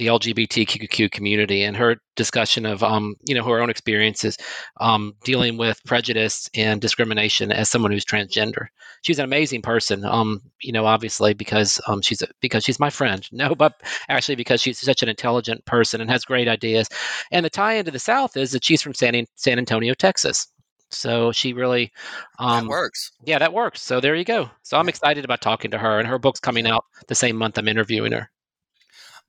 the 0.00 0.06
LGBTQ 0.06 1.10
community 1.10 1.62
and 1.62 1.76
her 1.76 1.96
discussion 2.16 2.64
of, 2.64 2.82
um, 2.82 3.16
you 3.26 3.34
know, 3.34 3.44
her 3.44 3.60
own 3.60 3.68
experiences 3.68 4.38
um, 4.80 5.14
dealing 5.24 5.58
with 5.58 5.78
prejudice 5.84 6.48
and 6.54 6.80
discrimination 6.80 7.52
as 7.52 7.68
someone 7.68 7.92
who's 7.92 8.06
transgender. 8.06 8.68
She's 9.02 9.18
an 9.18 9.26
amazing 9.26 9.60
person, 9.60 10.06
um, 10.06 10.40
you 10.62 10.72
know, 10.72 10.86
obviously 10.86 11.34
because 11.34 11.82
um, 11.86 12.00
she's 12.00 12.22
a, 12.22 12.28
because 12.40 12.64
she's 12.64 12.80
my 12.80 12.90
friend. 12.90 13.28
No, 13.40 13.54
but 13.54 13.80
actually 14.08 14.36
because 14.36 14.60
she's 14.60 14.78
such 14.78 15.02
an 15.02 15.08
intelligent 15.08 15.64
person 15.64 16.00
and 16.02 16.10
has 16.10 16.24
great 16.26 16.48
ideas. 16.48 16.88
And 17.30 17.44
the 17.44 17.50
tie 17.50 17.74
into 17.74 17.90
the 17.90 17.98
South 17.98 18.36
is 18.36 18.52
that 18.52 18.64
she's 18.64 18.82
from 18.82 18.92
San 18.92 19.24
San 19.36 19.58
Antonio, 19.58 19.94
Texas. 19.94 20.48
So 20.90 21.32
she 21.32 21.52
really 21.52 21.92
um, 22.38 22.66
that 22.66 22.70
works. 22.70 23.12
Yeah, 23.24 23.38
that 23.38 23.52
works. 23.52 23.80
So 23.80 24.00
there 24.00 24.14
you 24.14 24.24
go. 24.24 24.50
So 24.62 24.78
I'm 24.78 24.88
excited 24.88 25.24
about 25.24 25.40
talking 25.40 25.70
to 25.70 25.78
her, 25.78 25.98
and 25.98 26.08
her 26.08 26.18
book's 26.18 26.40
coming 26.40 26.66
out 26.66 26.84
the 27.06 27.14
same 27.14 27.36
month 27.36 27.56
I'm 27.56 27.68
interviewing 27.68 28.12
her. 28.12 28.30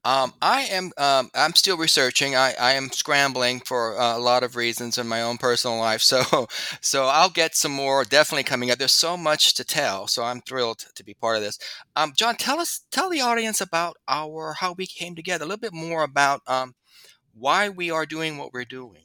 Um, 0.03 0.33
I 0.41 0.61
am. 0.63 0.91
Um, 0.97 1.29
I'm 1.35 1.53
still 1.53 1.77
researching. 1.77 2.35
I, 2.35 2.53
I 2.59 2.73
am 2.73 2.91
scrambling 2.91 3.59
for 3.59 3.99
uh, 3.99 4.17
a 4.17 4.19
lot 4.19 4.43
of 4.43 4.55
reasons 4.55 4.97
in 4.97 5.07
my 5.07 5.21
own 5.21 5.37
personal 5.37 5.77
life. 5.77 6.01
So, 6.11 6.47
so 6.81 7.05
I'll 7.05 7.29
get 7.29 7.55
some 7.55 7.71
more 7.71 8.03
definitely 8.03 8.43
coming 8.43 8.69
up. 8.69 8.77
There's 8.77 8.91
so 8.91 9.15
much 9.15 9.53
to 9.53 9.63
tell. 9.63 10.07
So 10.07 10.23
I'm 10.23 10.41
thrilled 10.41 10.85
to 10.95 11.03
be 11.05 11.13
part 11.13 11.37
of 11.37 11.43
this. 11.43 11.57
Um, 11.95 12.11
John, 12.15 12.35
tell 12.35 12.59
us, 12.59 12.81
tell 12.91 13.09
the 13.09 13.21
audience 13.21 13.61
about 13.61 13.95
our 14.09 14.53
how 14.59 14.73
we 14.73 14.87
came 14.87 15.15
together. 15.15 15.45
A 15.45 15.47
little 15.47 15.59
bit 15.59 15.73
more 15.73 16.03
about 16.03 16.41
um, 16.47 16.75
why 17.33 17.69
we 17.69 17.91
are 17.91 18.05
doing 18.05 18.37
what 18.37 18.51
we're 18.53 18.65
doing. 18.65 19.03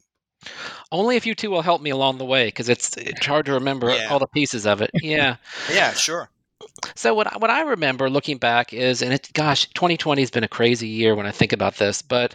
Only 0.91 1.17
if 1.17 1.27
you 1.27 1.35
two 1.35 1.51
will 1.51 1.63
help 1.63 1.81
me 1.81 1.91
along 1.91 2.19
the 2.19 2.25
way, 2.25 2.47
because 2.47 2.69
it's 2.69 2.97
it's 2.97 3.25
hard 3.25 3.47
to 3.47 3.53
remember 3.53 3.91
yeah. 3.91 4.09
all 4.11 4.19
the 4.19 4.27
pieces 4.29 4.67
of 4.67 4.81
it. 4.81 4.91
Yeah. 4.95 5.37
yeah. 5.73 5.93
Sure. 5.93 6.29
So 6.95 7.15
what 7.15 7.41
what 7.41 7.51
I 7.51 7.63
remember 7.63 8.09
looking 8.09 8.39
back 8.39 8.73
is, 8.73 9.03
and 9.03 9.13
it, 9.13 9.31
gosh, 9.33 9.67
2020 9.71 10.23
has 10.23 10.31
been 10.31 10.45
a 10.45 10.49
crazy 10.49 10.89
year 10.89 11.15
when 11.15 11.27
I 11.27 11.31
think 11.31 11.53
about 11.53 11.77
this. 11.77 12.03
But 12.03 12.35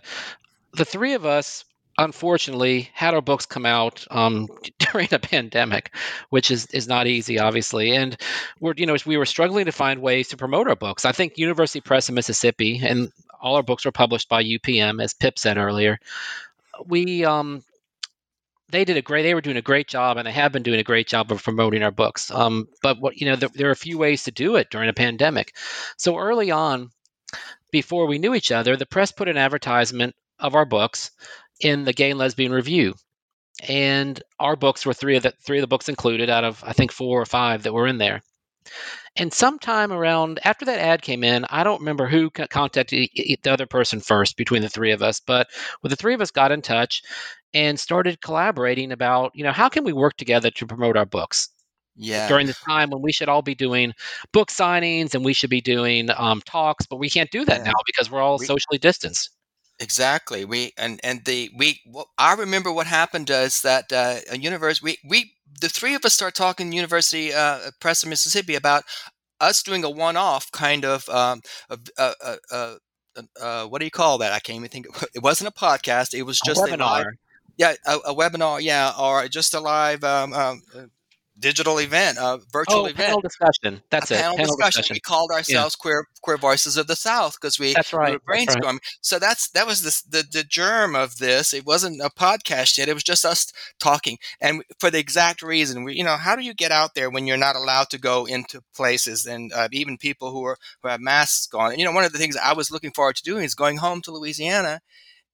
the 0.74 0.86
three 0.86 1.14
of 1.14 1.26
us, 1.26 1.66
unfortunately, 1.98 2.90
had 2.94 3.14
our 3.14 3.22
books 3.22 3.46
come 3.46 3.66
out 3.66 4.06
um, 4.12 4.48
during 4.80 5.10
a 5.12 5.20
pandemic, 5.20 5.96
which 6.30 6.52
is 6.52 6.68
is 6.68 6.88
not 6.88 7.08
easy, 7.08 7.40
obviously. 7.40 7.96
And 7.96 8.16
we're 8.60 8.74
you 8.78 8.86
know 8.86 8.96
we 9.06 9.18
were 9.18 9.26
struggling 9.26 9.66
to 9.66 9.72
find 9.72 10.02
ways 10.02 10.28
to 10.30 10.38
promote 10.38 10.68
our 10.68 10.76
books. 10.76 11.06
I 11.06 11.12
think 11.12 11.38
University 11.38 11.82
Press 11.82 12.10
in 12.10 12.16
Mississippi, 12.16 12.80
and 12.84 13.12
all 13.42 13.56
our 13.56 13.64
books 13.64 13.86
were 13.86 13.92
published 13.92 14.30
by 14.30 14.44
UPM, 14.44 15.04
as 15.04 15.14
Pip 15.14 15.40
said 15.40 15.58
earlier. 15.58 16.00
We 16.86 17.26
um, 17.26 17.64
they 18.72 18.86
did 18.86 18.98
a 18.98 19.02
great 19.02 19.24
they 19.24 19.34
were 19.34 19.42
doing 19.42 19.58
a 19.58 19.62
great 19.62 19.88
job 19.88 20.18
and 20.18 20.28
they 20.28 20.32
have 20.32 20.52
been 20.52 20.64
doing 20.64 20.80
a 20.80 20.84
great 20.84 21.08
job 21.08 21.32
of 21.32 21.44
promoting 21.44 21.84
our 21.84 21.92
books. 21.92 22.32
Um, 22.32 22.68
but 22.82 23.00
what 23.00 23.18
you 23.18 23.28
know 23.28 23.36
there, 23.36 23.50
there, 23.54 23.68
are 23.68 23.72
a 23.72 23.76
few 23.76 23.98
ways 23.98 24.24
to 24.24 24.32
do 24.32 24.56
it 24.56 24.70
during 24.70 24.90
a 24.90 24.94
pandemic. 24.94 25.56
So 25.98 26.18
early 26.18 26.52
on 26.52 26.90
before 27.72 28.08
we 28.08 28.20
knew 28.20 28.34
each 28.34 28.52
other 28.52 28.76
the 28.76 28.86
press 28.86 29.12
put 29.12 29.30
an 29.30 29.38
advertisement 29.38 30.16
of 30.40 30.56
our 30.56 30.66
books 30.66 31.12
in 31.60 31.86
the 31.86 31.94
gay 31.94 32.12
and 32.12 32.20
lesbian 32.20 32.52
review. 32.52 32.96
And 33.68 34.22
our 34.40 34.56
books 34.56 34.86
were 34.86 34.94
three 34.94 35.18
of 35.18 35.24
the 35.24 35.34
three 35.46 35.60
of 35.60 35.62
the 35.62 35.68
books 35.68 35.90
included 35.90 36.30
out 36.30 36.44
of 36.44 36.64
i 36.66 36.74
think 36.74 36.92
four 36.92 37.22
or 37.22 37.26
five 37.26 37.64
that 37.64 37.74
were 37.74 37.88
in 37.88 37.98
there 37.98 38.24
and 39.18 39.34
sometime 39.34 39.92
around 39.92 40.40
after 40.44 40.66
that 40.66 40.80
ad 40.80 41.02
came 41.02 41.24
in, 41.24 41.46
I 41.50 41.64
don't 41.64 41.80
remember 41.80 42.08
who 42.08 42.30
contacted 42.30 43.10
the 43.14 43.52
other 43.52 43.66
person 43.66 44.00
first 44.00 44.38
between 44.38 44.62
the 44.62 44.70
three 44.70 44.92
of 44.92 45.02
us, 45.02 45.20
but 45.20 45.48
when 45.82 45.90
the 45.90 45.98
three 45.98 46.14
of 46.14 46.22
us 46.22 46.32
got 46.32 46.52
in 46.52 46.62
touch 46.62 47.02
and 47.54 47.80
started 47.80 48.22
collaborating 48.22 48.92
about, 48.92 49.32
you 49.36 49.44
know, 49.44 49.52
how 49.52 49.68
can 49.68 49.84
we 49.84 49.92
work 49.92 50.16
together 50.16 50.50
to 50.52 50.66
promote 50.66 50.96
our 50.96 51.06
books? 51.06 51.50
Yeah. 51.98 52.30
During 52.30 52.48
this 52.48 52.60
time 52.62 52.90
when 52.90 53.02
we 53.02 53.12
should 53.12 53.28
all 53.28 53.42
be 53.42 53.54
doing 53.54 53.94
book 54.32 54.50
signings 54.50 55.14
and 55.14 55.26
we 55.26 55.34
should 55.34 55.50
be 55.50 55.62
doing 55.62 56.10
um, 56.16 56.42
talks, 56.46 56.86
but 56.86 56.96
we 56.96 57.10
can't 57.10 57.30
do 57.32 57.44
that 57.44 57.60
yeah. 57.60 57.66
now 57.66 57.80
because 57.86 58.10
we're 58.10 58.22
all 58.22 58.38
we, 58.40 58.46
socially 58.46 58.78
distanced. 58.78 59.30
Exactly. 59.82 60.46
We 60.46 60.72
and 60.78 61.02
and 61.04 61.26
the 61.26 61.50
we. 61.58 61.82
Well, 61.88 62.10
I 62.18 62.36
remember 62.36 62.72
what 62.72 62.88
happened 62.88 63.30
is 63.30 63.64
that 63.64 63.92
uh, 63.92 64.18
a 64.32 64.38
universe 64.38 64.82
we 64.82 64.98
we 65.04 65.34
the 65.60 65.70
three 65.70 65.96
of 65.96 66.06
us 66.06 66.14
start 66.14 66.36
talking 66.36 66.72
University 66.72 67.34
uh, 67.34 67.72
Press 67.80 68.04
of 68.04 68.10
Mississippi 68.10 68.56
about 68.56 68.84
us 69.40 69.64
doing 69.64 69.84
a 69.84 69.90
one-off 69.90 70.52
kind 70.52 70.86
of 70.86 71.08
um, 71.10 71.42
uh, 71.70 71.78
uh, 71.98 72.36
uh, 72.52 72.76
uh, 73.42 73.66
what 73.66 73.80
do 73.80 73.86
you 73.86 73.92
call 73.92 74.18
that? 74.20 74.32
I 74.32 74.40
can't 74.40 74.58
even 74.58 74.70
think. 74.70 74.88
It 75.16 75.24
wasn't 75.24 75.50
a 75.50 75.60
podcast. 75.60 76.14
It 76.14 76.24
was 76.24 76.40
just 76.46 76.62
a 76.62 76.68
webinar. 76.68 76.78
A 76.78 76.78
live, 76.78 77.06
yeah, 77.58 77.74
a, 77.86 77.98
a, 77.98 78.16
webinar. 78.16 78.62
Yeah, 78.62 78.94
or 78.98 79.28
just 79.28 79.54
a 79.54 79.60
live 79.60 80.04
um, 80.04 80.34
um, 80.34 80.62
digital 81.40 81.80
event, 81.80 82.18
a 82.20 82.40
virtual 82.52 82.82
oh, 82.82 82.86
event. 82.86 83.08
Panel 83.08 83.22
discussion. 83.22 83.82
That's 83.90 84.12
a 84.12 84.16
it. 84.16 84.22
Panel, 84.22 84.38
panel 84.38 84.56
discussion. 84.56 84.82
discussion. 84.82 84.94
We 84.96 85.00
called 85.00 85.32
ourselves 85.32 85.76
yeah. 85.78 85.82
queer 85.82 86.06
queer 86.22 86.38
voices 86.38 86.78
of 86.78 86.88
the 86.88 86.96
South 86.96 87.38
because 87.40 87.60
we, 87.60 87.74
that's 87.74 87.94
right. 87.94 88.12
we 88.12 88.14
were 88.14 88.20
brainstorming. 88.20 88.48
That's 88.48 88.66
right. 88.66 88.80
So 89.02 89.20
that's 89.20 89.50
that 89.52 89.68
was 89.68 89.82
the, 89.82 90.18
the 90.18 90.28
the 90.32 90.44
germ 90.44 90.96
of 90.96 91.18
this. 91.18 91.54
It 91.54 91.66
wasn't 91.66 92.02
a 92.02 92.10
podcast 92.10 92.78
yet. 92.78 92.90
It 92.90 92.94
was 92.94 93.04
just 93.04 93.26
us 93.26 93.52
talking, 93.80 94.18
and 94.40 94.64
for 94.80 94.90
the 94.90 95.00
exact 95.00 95.42
reason, 95.42 95.84
we 95.84 95.96
you 95.96 96.04
know 96.04 96.18
how 96.18 96.36
do 96.36 96.44
you 96.44 96.54
get 96.54 96.72
out 96.72 96.96
there 96.96 97.10
when 97.10 97.28
you're 97.28 97.38
not 97.38 97.56
allowed 97.56 97.90
to 97.92 97.98
go 97.98 98.26
into 98.26 98.62
places 98.76 99.26
and 99.26 99.52
uh, 99.54 99.68
even 99.72 99.98
people 99.98 100.32
who 100.32 100.44
are 100.46 100.58
who 100.82 100.90
have 100.90 101.02
masks 101.02 101.54
on. 101.54 101.78
You 101.78 101.86
know, 101.86 101.92
one 101.92 102.04
of 102.04 102.12
the 102.12 102.20
things 102.20 102.38
I 102.38 102.54
was 102.54 102.72
looking 102.72 102.92
forward 102.92 103.16
to 103.18 103.24
doing 103.24 103.44
is 103.44 103.56
going 103.56 103.78
home 103.78 104.02
to 104.02 104.12
Louisiana 104.12 104.82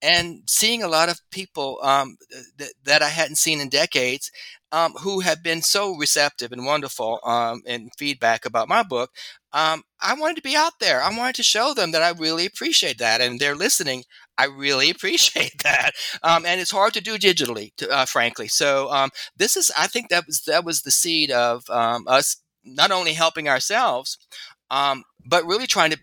and 0.02 0.42
seeing 0.46 0.82
a 0.82 0.88
lot 0.88 1.08
of 1.08 1.20
people 1.30 1.78
um, 1.82 2.16
th- 2.58 2.72
that 2.84 3.02
I 3.02 3.08
hadn't 3.08 3.36
seen 3.36 3.60
in 3.60 3.68
decades 3.68 4.30
um, 4.70 4.92
who 4.92 5.20
have 5.20 5.42
been 5.42 5.62
so 5.62 5.96
receptive 5.96 6.52
and 6.52 6.64
wonderful 6.66 7.20
um, 7.24 7.62
in 7.66 7.90
feedback 7.98 8.44
about 8.44 8.68
my 8.68 8.82
book. 8.82 9.10
Um, 9.52 9.82
I 10.00 10.14
wanted 10.14 10.36
to 10.36 10.42
be 10.42 10.56
out 10.56 10.74
there. 10.80 11.02
I 11.02 11.16
wanted 11.16 11.36
to 11.36 11.42
show 11.42 11.72
them 11.74 11.90
that 11.92 12.02
I 12.02 12.10
really 12.10 12.44
appreciate 12.46 12.98
that, 12.98 13.20
and 13.20 13.40
they're 13.40 13.56
listening. 13.56 14.04
I 14.36 14.44
really 14.44 14.90
appreciate 14.92 15.62
that, 15.62 15.92
um, 16.22 16.44
and 16.46 16.60
it's 16.60 16.70
hard 16.70 16.94
to 16.94 17.00
do 17.00 17.16
digitally, 17.16 17.74
to, 17.78 17.90
uh, 17.90 18.04
frankly. 18.06 18.48
So 18.48 18.90
um, 18.90 19.10
this 19.36 19.56
is, 19.56 19.72
I 19.76 19.86
think 19.86 20.10
that 20.10 20.26
was 20.26 20.42
that 20.42 20.64
was 20.64 20.82
the 20.82 20.90
seed 20.90 21.30
of 21.30 21.64
us 21.70 22.36
not 22.64 22.90
only 22.90 23.14
helping 23.14 23.48
ourselves, 23.48 24.18
um, 24.70 25.04
but 25.28 25.44
really 25.44 25.66
trying 25.66 25.90
to 25.90 25.98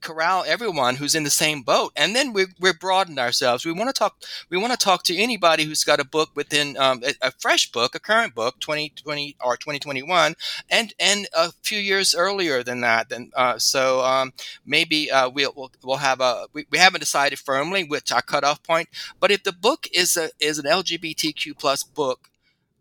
corral 0.00 0.44
everyone 0.46 0.96
who's 0.96 1.14
in 1.14 1.22
the 1.22 1.30
same 1.30 1.62
boat. 1.62 1.92
And 1.96 2.14
then 2.14 2.32
we 2.32 2.46
we 2.58 2.72
broadened 2.72 3.18
ourselves. 3.20 3.64
We 3.64 3.72
want 3.72 3.88
to 3.88 3.98
talk. 3.98 4.16
We 4.50 4.58
want 4.58 4.72
to 4.72 4.78
talk 4.78 5.04
to 5.04 5.16
anybody 5.16 5.64
who's 5.64 5.84
got 5.84 6.00
a 6.00 6.04
book 6.04 6.30
within 6.34 6.76
um, 6.76 7.02
a, 7.04 7.28
a, 7.28 7.30
fresh 7.30 7.70
book, 7.70 7.94
a 7.94 8.00
current 8.00 8.34
book, 8.34 8.58
2020 8.60 9.36
or 9.44 9.56
2021, 9.56 10.34
and 10.68 10.92
and 10.98 11.28
a 11.36 11.52
few 11.62 11.78
years 11.78 12.14
earlier 12.14 12.64
than 12.64 12.80
that. 12.80 13.08
Then 13.10 13.30
uh, 13.36 13.58
so 13.58 14.04
um, 14.04 14.32
maybe 14.66 15.10
uh, 15.10 15.28
we'll, 15.28 15.52
we'll, 15.56 15.70
we'll 15.84 15.96
have 15.98 16.20
a. 16.20 16.46
We, 16.52 16.66
we 16.70 16.78
haven't 16.78 17.00
decided 17.00 17.38
firmly 17.38 17.84
which 17.84 18.10
our 18.10 18.22
cutoff 18.22 18.62
point. 18.62 18.88
But 19.20 19.30
if 19.30 19.44
the 19.44 19.52
book 19.52 19.86
is 19.92 20.16
a 20.16 20.30
is 20.40 20.58
an 20.58 20.64
LGBTQ 20.64 21.58
plus 21.58 21.84
book 21.84 22.28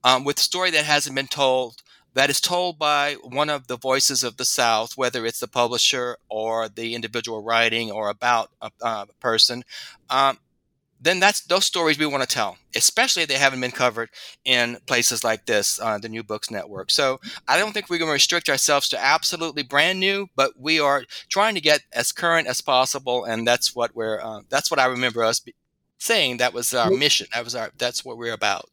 um, 0.04 0.24
with 0.24 0.40
a 0.40 0.42
story 0.42 0.72
that 0.72 0.86
hasn't 0.86 1.16
been 1.16 1.28
told 1.28 1.84
that 2.14 2.30
is 2.30 2.40
told 2.42 2.78
by 2.78 3.16
one 3.24 3.50
of 3.50 3.68
the 3.68 3.78
voices 3.78 4.24
of 4.24 4.38
the 4.38 4.46
South, 4.46 4.98
whether 4.98 5.26
it's 5.26 5.40
the 5.40 5.48
publisher 5.48 6.18
or 6.30 6.70
the 6.70 6.96
individual 6.96 7.44
writing 7.44 7.92
or 7.92 8.10
about 8.10 8.52
a, 8.62 8.72
uh, 8.82 9.06
person, 9.20 9.64
um, 10.10 10.38
then 11.04 11.20
that's 11.20 11.42
those 11.42 11.66
stories 11.66 12.00
we 12.00 12.06
want 12.06 12.24
to 12.24 12.34
tell, 12.34 12.58
especially 12.76 13.24
if 13.24 13.28
they 13.28 13.38
haven't 13.38 13.60
been 13.60 13.72
covered 13.72 14.10
in 14.46 14.78
places 14.86 15.22
like 15.22 15.46
this, 15.46 15.78
uh, 15.82 15.98
the 15.98 16.08
New 16.08 16.24
Books 16.24 16.50
Network. 16.50 16.92
So 16.92 17.20
I 17.46 17.58
don't 17.58 17.74
think 17.74 17.90
we're 17.90 17.98
going 17.98 18.08
to 18.08 18.14
restrict 18.14 18.48
ourselves 18.48 18.88
to 18.90 19.04
absolutely 19.04 19.64
brand 19.64 20.00
new, 20.00 20.28
but 20.36 20.54
we 20.58 20.80
are 20.80 21.04
trying 21.28 21.56
to 21.56 21.62
get 21.62 21.82
as 21.92 22.14
current 22.14 22.48
as 22.48 22.62
possible, 22.62 23.26
and 23.26 23.46
that's 23.46 23.76
what 23.76 23.94
we're. 23.94 24.22
Uh, 24.22 24.42
that's 24.50 24.72
what 24.72 24.80
I 24.80 24.86
remember 24.86 25.24
us 25.24 25.42
saying. 25.98 26.38
That 26.38 26.54
was 26.54 26.74
our 26.74 26.90
mission. 26.90 27.28
That 27.34 27.44
was 27.44 27.54
our. 27.54 27.72
That's 27.78 28.06
what 28.06 28.18
we're 28.18 28.34
about 28.34 28.70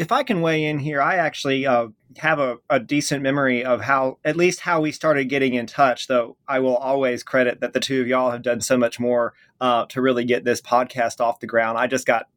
if 0.00 0.10
I 0.10 0.22
can 0.22 0.40
weigh 0.40 0.64
in 0.64 0.78
here, 0.78 1.02
I 1.02 1.16
actually 1.16 1.66
uh, 1.66 1.88
have 2.16 2.38
a, 2.38 2.56
a, 2.70 2.80
decent 2.80 3.22
memory 3.22 3.62
of 3.62 3.82
how, 3.82 4.16
at 4.24 4.34
least 4.34 4.60
how 4.60 4.80
we 4.80 4.92
started 4.92 5.28
getting 5.28 5.52
in 5.52 5.66
touch. 5.66 6.06
Though 6.06 6.38
I 6.48 6.60
will 6.60 6.78
always 6.78 7.22
credit 7.22 7.60
that 7.60 7.74
the 7.74 7.80
two 7.80 8.00
of 8.00 8.06
y'all 8.06 8.30
have 8.30 8.40
done 8.40 8.62
so 8.62 8.78
much 8.78 8.98
more 8.98 9.34
uh, 9.60 9.84
to 9.90 10.00
really 10.00 10.24
get 10.24 10.42
this 10.42 10.62
podcast 10.62 11.20
off 11.20 11.40
the 11.40 11.46
ground. 11.46 11.76
I 11.76 11.86
just 11.86 12.06
got, 12.06 12.28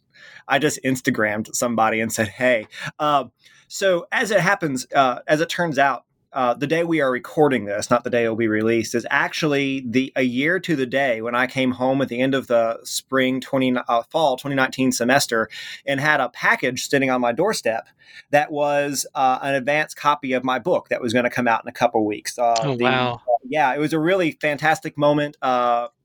I 0.45 0.59
just 0.59 0.78
Instagrammed 0.84 1.55
somebody 1.55 2.01
and 2.01 2.11
said, 2.11 2.28
"Hey." 2.28 2.68
Uh, 2.99 3.26
so 3.70 4.07
as 4.11 4.30
it 4.32 4.41
happens, 4.41 4.86
uh, 4.93 5.20
as 5.26 5.39
it 5.39 5.47
turns 5.47 5.80
out, 5.80 6.03
uh, 6.34 6.53
the 6.53 6.67
day 6.67 6.84
we 6.84 7.01
are 7.01 7.11
recording 7.11 7.65
this, 7.65 7.89
not 7.89 8.03
the 8.03 8.09
day 8.09 8.25
it 8.25 8.29
will 8.29 8.36
be 8.36 8.47
released, 8.47 8.95
is 8.95 9.05
actually 9.09 9.84
the 9.88 10.11
a 10.15 10.23
year 10.23 10.59
to 10.59 10.75
the 10.75 10.86
day 10.86 11.21
when 11.21 11.36
I 11.36 11.47
came 11.47 11.71
home 11.71 12.01
at 12.01 12.09
the 12.09 12.19
end 12.19 12.34
of 12.34 12.47
the 12.47 12.79
spring 12.84 13.39
twenty 13.39 13.75
uh, 13.75 14.03
fall 14.09 14.38
twenty 14.38 14.55
nineteen 14.55 14.91
semester 14.91 15.49
and 15.86 15.99
had 15.99 16.19
a 16.19 16.29
package 16.29 16.88
sitting 16.88 17.09
on 17.09 17.21
my 17.21 17.31
doorstep 17.31 17.88
that 18.31 18.51
was 18.51 19.05
uh, 19.15 19.39
an 19.41 19.55
advanced 19.55 19.95
copy 19.95 20.34
of 20.34 20.43
my 20.43 20.59
book 20.59 20.89
that 20.89 21.01
was 21.01 21.13
going 21.13 21.25
to 21.25 21.29
come 21.29 21.47
out 21.47 21.63
in 21.63 21.69
a 21.69 21.73
couple 21.73 22.05
weeks. 22.05 22.38
Uh, 22.38 22.55
oh 22.63 22.75
the, 22.75 22.84
wow! 22.84 23.21
yeah, 23.43 23.73
it 23.73 23.79
was 23.79 23.93
a 23.93 23.99
really 23.99 24.31
fantastic 24.31 24.97
moment. 24.97 25.38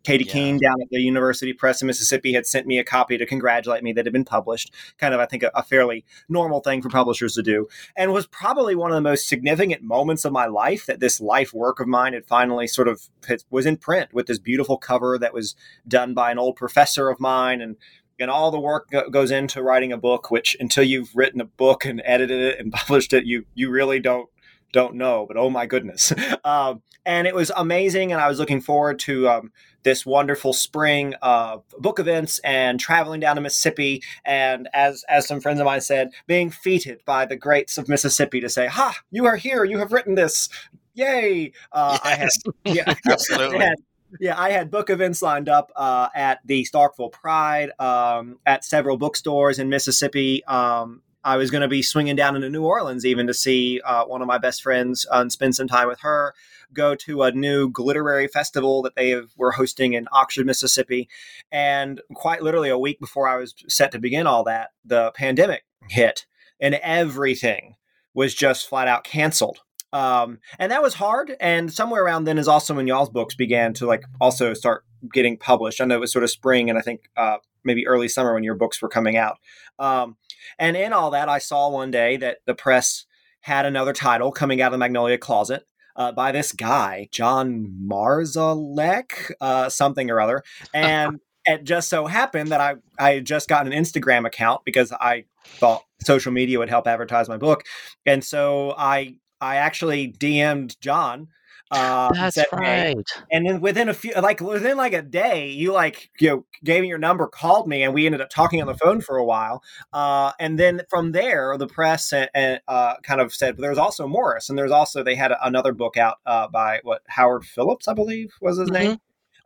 Katie 0.09 0.25
yeah. 0.25 0.33
Keene 0.33 0.59
down 0.59 0.81
at 0.81 0.89
the 0.91 1.01
University 1.01 1.53
Press 1.53 1.83
in 1.83 1.87
Mississippi 1.87 2.33
had 2.33 2.47
sent 2.47 2.67
me 2.67 2.79
a 2.79 2.85
copy 2.85 3.19
to 3.19 3.27
congratulate 3.27 3.83
me 3.83 3.93
that 3.93 4.07
had 4.07 4.13
been 4.13 4.25
published. 4.25 4.73
Kind 4.97 5.13
of, 5.13 5.21
I 5.21 5.27
think, 5.27 5.43
a, 5.43 5.51
a, 5.55 5.63
fairly 5.63 6.07
normal 6.31 6.61
thing 6.61 6.81
for 6.81 6.89
publishers 6.89 7.35
to 7.35 7.43
do, 7.43 7.69
and 7.95 8.11
was 8.11 8.27
probably 8.27 8.75
one 8.75 8.91
of 8.91 8.95
the 8.95 9.03
most 9.03 9.29
significant 9.29 9.83
moments 9.83 10.25
of 10.25 10.33
my 10.33 10.47
life 10.47 10.87
that 10.87 11.01
this 11.01 11.21
life 11.21 11.53
work 11.53 11.79
of 11.79 11.87
mine 11.87 12.15
had 12.15 12.25
finally 12.25 12.67
sort 12.67 12.89
of 12.89 13.03
was 13.51 13.67
in 13.67 13.77
print 13.77 14.15
with 14.15 14.27
this 14.27 14.39
beautiful 14.39 14.79
cover 14.79 15.19
that 15.19 15.35
was 15.35 15.55
done 15.87 16.15
by 16.15 16.31
an 16.31 16.39
old 16.39 16.57
professor 16.57 17.11
of 17.11 17.21
mine 17.21 17.61
and 17.61 17.77
and 18.21 18.31
all 18.31 18.51
the 18.51 18.59
work 18.59 18.91
goes 19.13 19.31
into 19.31 19.63
writing 19.63 19.93
a 19.93 19.97
book 19.97 20.31
which 20.31 20.57
until 20.59 20.83
you've 20.83 21.15
written 21.15 21.41
a 21.41 21.45
book 21.45 21.85
and 21.85 22.03
edited 22.05 22.41
it 22.41 22.59
and 22.59 22.73
published 22.81 23.13
it 23.13 23.27
you 23.27 23.45
you 23.55 23.71
really 23.71 24.01
don't 24.01 24.29
don't 24.73 24.95
know, 24.95 25.25
but 25.27 25.37
oh 25.37 25.51
my 25.51 25.67
goodness. 25.67 26.13
Um, 26.45 26.83
and 27.05 27.27
it 27.27 27.35
was 27.35 27.51
amazing. 27.57 28.13
And 28.13 28.21
I 28.21 28.29
was 28.29 28.39
looking 28.39 28.61
forward 28.61 28.99
to 29.01 29.29
um, 29.29 29.53
this 29.83 30.05
wonderful 30.05 30.53
spring 30.53 31.15
of 31.23 31.65
book 31.79 31.99
events 31.99 32.39
and 32.41 32.79
traveling 32.79 33.21
down 33.21 33.37
to 33.37 33.43
Mississippi. 33.43 34.03
And 34.25 34.69
as, 34.73 35.05
as 35.09 35.27
some 35.27 35.41
friends 35.41 35.59
of 35.59 35.67
mine 35.67 35.81
said, 35.81 36.11
being 36.27 36.51
feted 36.51 37.01
by 37.05 37.27
the 37.27 37.37
greats 37.37 37.79
of 37.79 37.89
Mississippi 37.89 38.41
to 38.41 38.49
say, 38.49 38.67
Ha, 38.67 38.99
you 39.11 39.27
are 39.27 39.37
here. 39.37 39.65
You 39.65 39.79
have 39.79 39.93
written 39.93 40.15
this. 40.15 40.49
Yay. 40.95 41.53
Uh, 41.73 41.99
yes. 42.05 42.05
I 42.05 42.15
had, 42.15 42.31
yeah, 42.77 42.95
absolutely. 43.11 43.59
I 43.59 43.65
had, 43.65 43.77
yeah, 44.21 44.41
I 44.41 44.51
had 44.51 44.71
book 44.71 44.91
events 44.91 45.23
lined 45.23 45.49
up 45.49 45.71
uh, 45.77 46.09
at 46.15 46.41
the 46.45 46.67
Starkville 46.71 47.13
Pride, 47.13 47.71
um, 47.79 48.39
at 48.47 48.65
several 48.65 48.97
bookstores 48.97 49.59
in 49.59 49.69
Mississippi. 49.69 50.45
Um, 50.45 51.03
I 51.29 51.37
was 51.37 51.51
going 51.51 51.61
to 51.61 51.69
be 51.69 51.83
swinging 51.83 52.17
down 52.17 52.37
into 52.37 52.49
New 52.49 52.65
Orleans 52.65 53.05
even 53.05 53.27
to 53.27 53.35
see 53.35 53.83
uh, 53.85 54.07
one 54.07 54.23
of 54.23 54.27
my 54.27 54.39
best 54.39 54.63
friends 54.63 55.07
uh, 55.13 55.21
and 55.21 55.31
spend 55.31 55.55
some 55.55 55.69
time 55.69 55.87
with 55.87 56.01
her. 56.01 56.35
Go 56.73 56.95
to 56.95 57.23
a 57.23 57.33
new 57.33 57.71
glitterary 57.71 58.31
festival 58.31 58.81
that 58.81 58.97
they 58.97 59.15
were 59.37 59.53
hosting 59.53 59.93
in 59.93 60.09
Oxford, 60.11 60.47
Mississippi, 60.47 61.07
and 61.53 62.01
quite 62.15 62.43
literally 62.43 62.71
a 62.71 62.79
week 62.79 62.99
before 62.99 63.29
I 63.29 63.37
was 63.37 63.55
set 63.69 63.93
to 63.93 63.99
begin 63.99 64.27
all 64.27 64.43
that, 64.45 64.71
the 64.87 65.13
pandemic 65.15 65.67
hit, 65.91 66.25
and 66.61 66.77
everything 66.77 67.77
was 68.15 68.35
just 68.35 68.67
flat 68.67 68.89
out 68.89 69.05
canceled. 69.05 69.59
Um, 69.93 70.39
and 70.59 70.73
that 70.73 70.83
was 70.83 70.95
hard. 70.95 71.37
And 71.41 71.71
somewhere 71.71 72.03
around 72.03 72.25
then 72.25 72.39
is 72.39 72.49
also 72.49 72.75
when 72.75 72.87
y'all's 72.87 73.11
books 73.11 73.35
began 73.35 73.75
to 73.75 73.87
like 73.87 74.05
also 74.19 74.55
start 74.55 74.87
getting 75.13 75.37
published. 75.37 75.83
I 75.83 75.85
know 75.85 75.97
it 75.97 76.01
was 76.01 76.13
sort 76.13 76.25
of 76.25 76.31
spring, 76.31 76.71
and 76.71 76.79
I 76.79 76.83
think 76.83 77.11
uh, 77.19 77.37
maybe 77.65 77.87
early 77.87 78.09
summer 78.09 78.33
when 78.33 78.45
your 78.45 78.55
books 78.55 78.81
were 78.81 78.89
coming 78.89 79.19
out. 79.19 79.37
Um, 79.79 80.17
and 80.59 80.77
in 80.77 80.93
all 80.93 81.11
that, 81.11 81.29
I 81.29 81.39
saw 81.39 81.69
one 81.69 81.91
day 81.91 82.17
that 82.19 82.39
the 82.47 82.55
press 82.55 83.07
had 83.43 83.67
another 83.67 83.93
title 83.93 84.33
coming 84.33 84.61
out 84.61 84.69
of 84.69 84.73
the 84.73 84.79
Magnolia 84.79 85.19
Closet. 85.19 85.65
Uh, 85.97 86.13
by 86.13 86.31
this 86.31 86.53
guy, 86.53 87.09
John 87.11 87.77
Marszalek, 87.85 89.33
uh, 89.41 89.69
something 89.69 90.11
or 90.11 90.21
other. 90.21 90.45
And 90.73 91.19
it 91.45 91.65
just 91.65 91.89
so 91.89 92.07
happened 92.07 92.53
that 92.53 92.61
I, 92.61 92.75
I 93.01 93.15
had 93.15 93.25
just 93.25 93.49
got 93.49 93.67
an 93.67 93.73
Instagram 93.73 94.25
account 94.25 94.65
because 94.65 94.93
I 94.93 95.25
thought 95.45 95.83
social 96.05 96.31
media 96.31 96.61
would 96.61 96.69
help 96.69 96.87
advertise 96.87 97.29
my 97.29 97.37
book. 97.37 97.65
And 98.07 98.23
so 98.23 98.75
I 98.79 99.17
I 99.41 99.57
actually 99.57 100.13
DM'd 100.13 100.81
John 100.81 101.29
uh, 101.71 102.13
That's 102.13 102.35
said, 102.37 102.47
right. 102.53 102.97
Hey. 102.97 102.97
And 103.31 103.47
then 103.47 103.61
within 103.61 103.89
a 103.89 103.95
few, 103.95 104.13
like 104.15 104.41
within 104.41 104.77
like 104.77 104.93
a 104.93 105.03
day, 105.03 105.49
you 105.49 105.73
like 105.73 106.11
you 106.21 106.29
know 106.29 106.47
gave 106.65 106.83
me 106.83 106.89
your 106.89 106.99
number, 106.99 107.27
called 107.27 107.69
me, 107.69 107.83
and 107.83 107.95
we 107.95 108.07
ended 108.07 108.21
up 108.21 108.31
talking 108.31 108.61
on 108.61 108.67
the 108.67 108.75
phone 108.75 109.01
for 109.01 109.17
a 109.17 109.25
while. 109.25 109.63
Uh, 109.93 110.33
and 110.41 110.59
then 110.59 110.83
from 110.89 111.13
there, 111.13 111.57
the 111.59 111.67
press 111.67 112.13
and, 112.13 112.31
and 112.35 112.61
uh, 112.69 112.95
kind 113.03 113.21
of 113.21 113.35
said, 113.35 113.57
but 113.57 113.63
there 113.63 113.71
was 113.71 113.79
also 113.79 114.07
Morris, 114.07 114.49
and 114.49 114.59
there's 114.59 114.71
also 114.71 115.03
they 115.03 115.15
had 115.15 115.33
a, 115.33 115.47
another 115.47 115.73
book 115.73 115.97
out 115.97 116.17
uh, 116.27 116.49
by 116.49 116.81
what 116.83 117.03
Howard 117.09 117.45
Phillips, 117.45 117.89
I 117.89 117.95
believe, 117.95 118.33
was 118.41 118.59
his 118.59 118.71
mm-hmm. 118.71 118.89
name. 118.89 118.99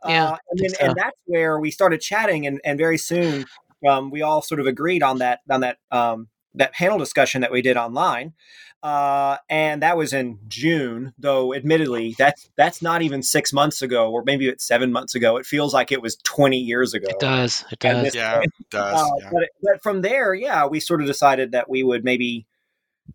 Yeah, 0.05 0.31
uh, 0.31 0.37
and, 0.49 0.59
then, 0.59 0.69
so. 0.69 0.85
and 0.85 0.95
that's 0.95 1.17
where 1.25 1.59
we 1.59 1.71
started 1.71 2.01
chatting, 2.01 2.45
and, 2.45 2.59
and 2.65 2.77
very 2.77 2.97
soon 2.97 3.45
um, 3.87 4.11
we 4.11 4.21
all 4.21 4.41
sort 4.41 4.59
of 4.59 4.67
agreed 4.67 5.03
on 5.03 5.19
that 5.19 5.39
on 5.49 5.61
that 5.61 5.77
um, 5.91 6.27
that 6.55 6.73
panel 6.73 6.97
discussion 6.97 7.41
that 7.41 7.51
we 7.51 7.61
did 7.61 7.77
online. 7.77 8.33
Uh, 8.81 9.37
and 9.49 9.81
that 9.81 9.95
was 9.95 10.11
in 10.11 10.37
June. 10.49 11.13
Though, 11.17 11.53
admittedly, 11.53 12.15
that's 12.17 12.49
that's 12.57 12.81
not 12.81 13.01
even 13.01 13.23
six 13.23 13.53
months 13.53 13.81
ago, 13.81 14.11
or 14.11 14.23
maybe 14.25 14.49
it's 14.49 14.67
seven 14.67 14.91
months 14.91 15.15
ago. 15.15 15.37
It 15.37 15.45
feels 15.45 15.73
like 15.73 15.93
it 15.93 16.01
was 16.01 16.17
twenty 16.17 16.59
years 16.59 16.93
ago. 16.93 17.07
It 17.09 17.19
does. 17.19 17.63
It 17.71 17.79
does. 17.79 18.13
Yeah, 18.13 18.41
it 18.41 18.51
does. 18.69 18.99
Uh, 18.99 19.07
yeah. 19.19 19.29
But, 19.31 19.49
but 19.61 19.83
from 19.83 20.01
there, 20.01 20.33
yeah, 20.33 20.65
we 20.65 20.81
sort 20.81 20.99
of 20.99 21.07
decided 21.07 21.53
that 21.53 21.69
we 21.69 21.81
would 21.81 22.03
maybe 22.03 22.45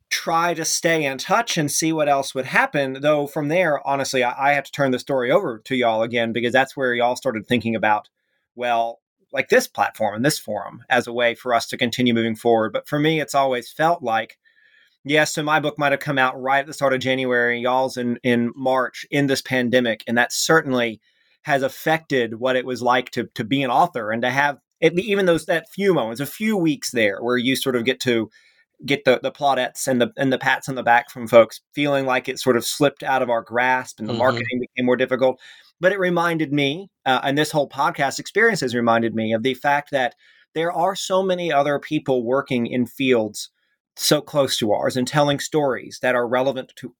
try 0.08 0.54
to 0.54 0.64
stay 0.64 1.04
in 1.04 1.18
touch 1.18 1.58
and 1.58 1.70
see 1.70 1.92
what 1.92 2.08
else 2.08 2.34
would 2.34 2.46
happen. 2.46 3.02
Though 3.02 3.26
from 3.26 3.48
there, 3.48 3.86
honestly, 3.86 4.24
I, 4.24 4.52
I 4.52 4.52
have 4.54 4.64
to 4.64 4.72
turn 4.72 4.92
the 4.92 4.98
story 4.98 5.30
over 5.30 5.58
to 5.66 5.76
y'all 5.76 6.02
again 6.02 6.32
because 6.32 6.54
that's 6.54 6.78
where 6.78 6.94
y'all 6.94 7.14
started 7.14 7.46
thinking 7.46 7.74
about, 7.74 8.08
well, 8.54 9.00
like 9.32 9.48
this 9.48 9.66
platform 9.68 10.14
and 10.14 10.24
this 10.24 10.38
forum 10.38 10.84
as 10.88 11.06
a 11.06 11.12
way 11.12 11.34
for 11.34 11.54
us 11.54 11.66
to 11.68 11.76
continue 11.76 12.14
moving 12.14 12.36
forward. 12.36 12.72
But 12.72 12.88
for 12.88 12.98
me, 12.98 13.20
it's 13.20 13.34
always 13.34 13.70
felt 13.70 14.02
like, 14.02 14.38
yes, 15.04 15.34
so 15.34 15.42
my 15.42 15.60
book 15.60 15.78
might 15.78 15.92
have 15.92 16.00
come 16.00 16.18
out 16.18 16.40
right 16.40 16.60
at 16.60 16.66
the 16.66 16.72
start 16.72 16.92
of 16.92 17.00
January, 17.00 17.60
y'all's 17.60 17.96
in, 17.96 18.18
in 18.22 18.52
March 18.54 19.06
in 19.10 19.26
this 19.26 19.42
pandemic. 19.42 20.02
And 20.06 20.16
that 20.16 20.32
certainly 20.32 21.00
has 21.42 21.62
affected 21.62 22.40
what 22.40 22.56
it 22.56 22.66
was 22.66 22.82
like 22.82 23.10
to, 23.10 23.24
to 23.34 23.44
be 23.44 23.62
an 23.62 23.70
author 23.70 24.10
and 24.10 24.22
to 24.22 24.30
have 24.30 24.58
it, 24.80 24.98
even 24.98 25.26
those 25.26 25.46
that 25.46 25.70
few 25.70 25.92
moments, 25.92 26.20
a 26.20 26.26
few 26.26 26.56
weeks 26.56 26.90
there 26.90 27.22
where 27.22 27.36
you 27.36 27.56
sort 27.56 27.76
of 27.76 27.84
get 27.84 28.00
to 28.00 28.30
get 28.86 29.04
the 29.04 29.18
the 29.22 29.32
plaudits 29.32 29.88
and 29.88 30.00
the 30.00 30.12
and 30.16 30.32
the 30.32 30.38
pats 30.38 30.68
on 30.68 30.74
the 30.74 30.82
back 30.82 31.10
from 31.10 31.26
folks, 31.26 31.60
feeling 31.74 32.06
like 32.06 32.28
it 32.28 32.38
sort 32.38 32.56
of 32.56 32.64
slipped 32.64 33.02
out 33.02 33.22
of 33.22 33.30
our 33.30 33.42
grasp 33.42 33.98
and 33.98 34.08
the 34.08 34.12
mm-hmm. 34.12 34.20
marketing 34.20 34.60
became 34.60 34.86
more 34.86 34.96
difficult. 34.96 35.40
But 35.80 35.92
it 35.92 35.98
reminded 35.98 36.52
me, 36.52 36.90
uh, 37.06 37.20
and 37.22 37.38
this 37.38 37.50
whole 37.50 37.68
podcast 37.68 38.18
experience 38.18 38.60
has 38.60 38.74
reminded 38.74 39.14
me 39.14 39.32
of 39.32 39.42
the 39.42 39.54
fact 39.54 39.90
that 39.92 40.14
there 40.54 40.72
are 40.72 40.96
so 40.96 41.22
many 41.22 41.52
other 41.52 41.78
people 41.78 42.24
working 42.24 42.66
in 42.66 42.86
fields 42.86 43.50
so 43.96 44.20
close 44.20 44.56
to 44.58 44.72
ours 44.72 44.96
and 44.96 45.06
telling 45.06 45.38
stories 45.38 45.98
that 46.02 46.14
are 46.14 46.26
relevant 46.26 46.72
to 46.76 46.94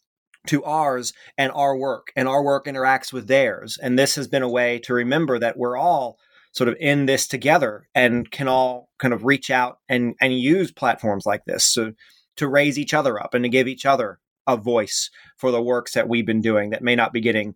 to 0.46 0.64
ours 0.64 1.12
and 1.36 1.52
our 1.52 1.76
work 1.76 2.12
and 2.16 2.26
our 2.26 2.42
work 2.42 2.66
interacts 2.66 3.12
with 3.12 3.26
theirs. 3.26 3.78
And 3.82 3.98
this 3.98 4.14
has 4.14 4.28
been 4.28 4.42
a 4.42 4.48
way 4.48 4.78
to 4.80 4.94
remember 4.94 5.38
that 5.38 5.58
we're 5.58 5.76
all 5.76 6.18
sort 6.52 6.68
of 6.68 6.76
in 6.80 7.06
this 7.06 7.26
together 7.26 7.88
and 7.94 8.30
can 8.30 8.48
all 8.48 8.88
kind 8.98 9.12
of 9.12 9.24
reach 9.24 9.50
out 9.50 9.78
and 9.88 10.14
and 10.20 10.38
use 10.38 10.72
platforms 10.72 11.26
like 11.26 11.44
this 11.44 11.72
to 11.74 11.94
to 12.36 12.48
raise 12.48 12.78
each 12.78 12.94
other 12.94 13.20
up 13.22 13.34
and 13.34 13.44
to 13.44 13.48
give 13.48 13.68
each 13.68 13.84
other 13.84 14.18
a 14.46 14.56
voice 14.56 15.10
for 15.36 15.50
the 15.50 15.62
works 15.62 15.92
that 15.92 16.08
we've 16.08 16.26
been 16.26 16.40
doing 16.40 16.70
that 16.70 16.82
may 16.82 16.96
not 16.96 17.12
be 17.12 17.20
getting 17.20 17.54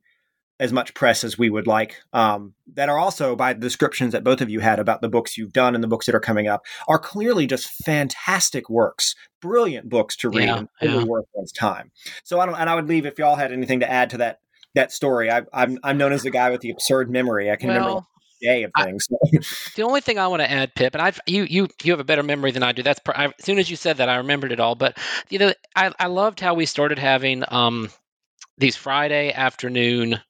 as 0.63 0.73
much 0.73 0.95
press 0.95 1.25
as 1.25 1.37
we 1.37 1.51
would 1.51 1.67
like 1.67 1.97
um, 2.13 2.55
that 2.73 2.89
are 2.89 2.99
also 2.99 3.35
by 3.35 3.53
the 3.53 3.59
descriptions 3.59 4.13
that 4.13 4.23
both 4.23 4.41
of 4.41 4.49
you 4.49 4.61
had 4.61 4.79
about 4.79 5.01
the 5.01 5.09
books 5.09 5.37
you've 5.37 5.53
done 5.53 5.75
and 5.75 5.83
the 5.83 5.89
books 5.89 6.07
that 6.07 6.15
are 6.15 6.21
coming 6.21 6.47
up 6.47 6.65
are 6.87 7.01
clearly 7.01 7.49
just 7.49 7.67
fantastic 7.85 8.71
works 8.71 9.17
brilliant 9.41 9.89
books 9.89 10.17
to 10.17 10.31
read 10.31 10.47
yeah, 10.47 10.59
and 10.59 10.69
totally 10.81 11.01
yeah. 11.01 11.05
worth 11.05 11.27
one's 11.35 11.51
time. 11.51 11.91
So 12.23 12.39
i 12.39 12.47
don't 12.47 12.55
and 12.55 12.71
i 12.71 12.77
would 12.77 12.89
leave 12.89 13.07
if 13.07 13.19
y'all 13.19 13.35
had 13.35 13.53
anything 13.53 13.81
to 13.81 13.91
add 13.91 14.11
to 14.11 14.19
that 14.19 14.39
that 14.75 14.93
story. 14.93 15.31
I, 15.31 15.39
am 15.39 15.47
I'm, 15.53 15.79
I'm 15.83 15.99
known 15.99 16.13
as 16.13 16.23
the 16.23 16.31
guy 16.31 16.49
with 16.49 16.63
the 16.63 16.71
absurd 16.71 17.11
memory. 17.11 17.51
I 17.51 17.57
can 17.57 17.69
well, 17.69 17.79
remember 17.79 18.07
day 18.41 18.63
of 18.63 18.73
things. 18.83 19.09
I, 19.13 19.39
the 19.77 19.83
only 19.83 20.01
thing 20.01 20.19
i 20.19 20.27
want 20.27 20.43
to 20.43 20.51
add 20.51 20.75
pip 20.75 20.95
and 20.95 21.01
i've 21.01 21.21
you 21.27 21.45
you 21.45 21.69
you 21.85 21.93
have 21.93 22.01
a 22.01 22.05
better 22.05 22.25
memory 22.25 22.51
than 22.51 22.65
i 22.65 22.73
do. 22.73 22.83
That's 22.83 23.01
I, 23.07 23.27
as 23.27 23.33
soon 23.39 23.61
as 23.61 23.71
you 23.71 23.77
said 23.77 23.99
that 23.99 24.09
i 24.09 24.17
remembered 24.17 24.51
it 24.51 24.59
all 24.59 24.75
but 24.75 24.99
you 25.31 25.39
know 25.39 25.53
i, 25.77 25.93
I 26.01 26.07
loved 26.09 26.41
how 26.41 26.55
we 26.55 26.67
started 26.67 26.99
having 26.99 27.45
um 27.49 27.89
these 28.59 28.75
friday 28.75 29.33
afternoon 29.33 30.21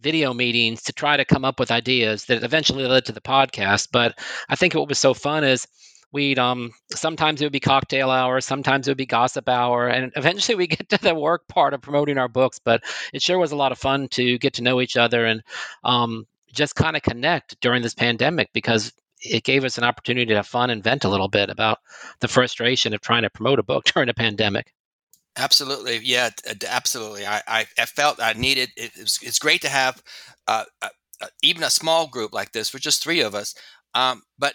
video 0.00 0.32
meetings 0.32 0.82
to 0.84 0.92
try 0.92 1.16
to 1.16 1.24
come 1.24 1.44
up 1.44 1.60
with 1.60 1.70
ideas 1.70 2.24
that 2.26 2.42
eventually 2.42 2.86
led 2.86 3.06
to 3.06 3.12
the 3.12 3.20
podcast. 3.20 3.88
But 3.92 4.18
I 4.48 4.56
think 4.56 4.74
what 4.74 4.88
was 4.88 4.98
so 4.98 5.14
fun 5.14 5.44
is 5.44 5.66
we'd 6.12 6.38
um 6.38 6.70
sometimes 6.92 7.40
it 7.40 7.44
would 7.44 7.52
be 7.52 7.60
cocktail 7.60 8.10
hour, 8.10 8.40
sometimes 8.40 8.86
it 8.86 8.90
would 8.92 8.98
be 8.98 9.06
gossip 9.06 9.48
hour, 9.48 9.88
and 9.88 10.12
eventually 10.16 10.54
we 10.54 10.66
get 10.68 10.88
to 10.90 10.98
the 10.98 11.14
work 11.14 11.46
part 11.48 11.74
of 11.74 11.82
promoting 11.82 12.18
our 12.18 12.28
books. 12.28 12.58
But 12.58 12.84
it 13.12 13.22
sure 13.22 13.38
was 13.38 13.52
a 13.52 13.56
lot 13.56 13.72
of 13.72 13.78
fun 13.78 14.08
to 14.12 14.38
get 14.38 14.54
to 14.54 14.62
know 14.62 14.80
each 14.80 14.96
other 14.96 15.24
and 15.26 15.42
um, 15.82 16.26
just 16.52 16.76
kind 16.76 16.96
of 16.96 17.02
connect 17.02 17.60
during 17.60 17.82
this 17.82 17.94
pandemic 17.94 18.50
because 18.52 18.92
it 19.20 19.42
gave 19.42 19.64
us 19.64 19.78
an 19.78 19.84
opportunity 19.84 20.26
to 20.26 20.36
have 20.36 20.46
fun 20.46 20.70
and 20.70 20.84
vent 20.84 21.04
a 21.04 21.08
little 21.08 21.28
bit 21.28 21.50
about 21.50 21.78
the 22.20 22.28
frustration 22.28 22.94
of 22.94 23.00
trying 23.00 23.22
to 23.22 23.30
promote 23.30 23.58
a 23.58 23.62
book 23.62 23.84
during 23.94 24.08
a 24.08 24.14
pandemic. 24.14 24.72
Absolutely, 25.36 25.98
yeah, 25.98 26.30
absolutely. 26.68 27.26
I, 27.26 27.42
I, 27.48 27.66
I 27.76 27.86
felt 27.86 28.22
I 28.22 28.34
needed. 28.34 28.70
It, 28.76 28.92
it's, 28.94 29.20
it's 29.20 29.38
great 29.40 29.62
to 29.62 29.68
have 29.68 30.00
uh, 30.46 30.64
uh, 30.80 30.88
uh, 31.20 31.26
even 31.42 31.64
a 31.64 31.70
small 31.70 32.06
group 32.06 32.32
like 32.32 32.52
this. 32.52 32.72
We're 32.72 32.78
just 32.78 33.02
three 33.02 33.20
of 33.20 33.34
us, 33.34 33.54
um, 33.94 34.22
but 34.38 34.54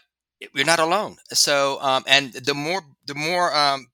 we're 0.55 0.63
not 0.63 0.79
alone. 0.79 1.17
So, 1.33 1.81
um, 1.81 2.05
and 2.07 2.31
the 2.31 2.53
more 2.53 2.81
the 3.05 3.15
more 3.15 3.53
um, 3.53 3.87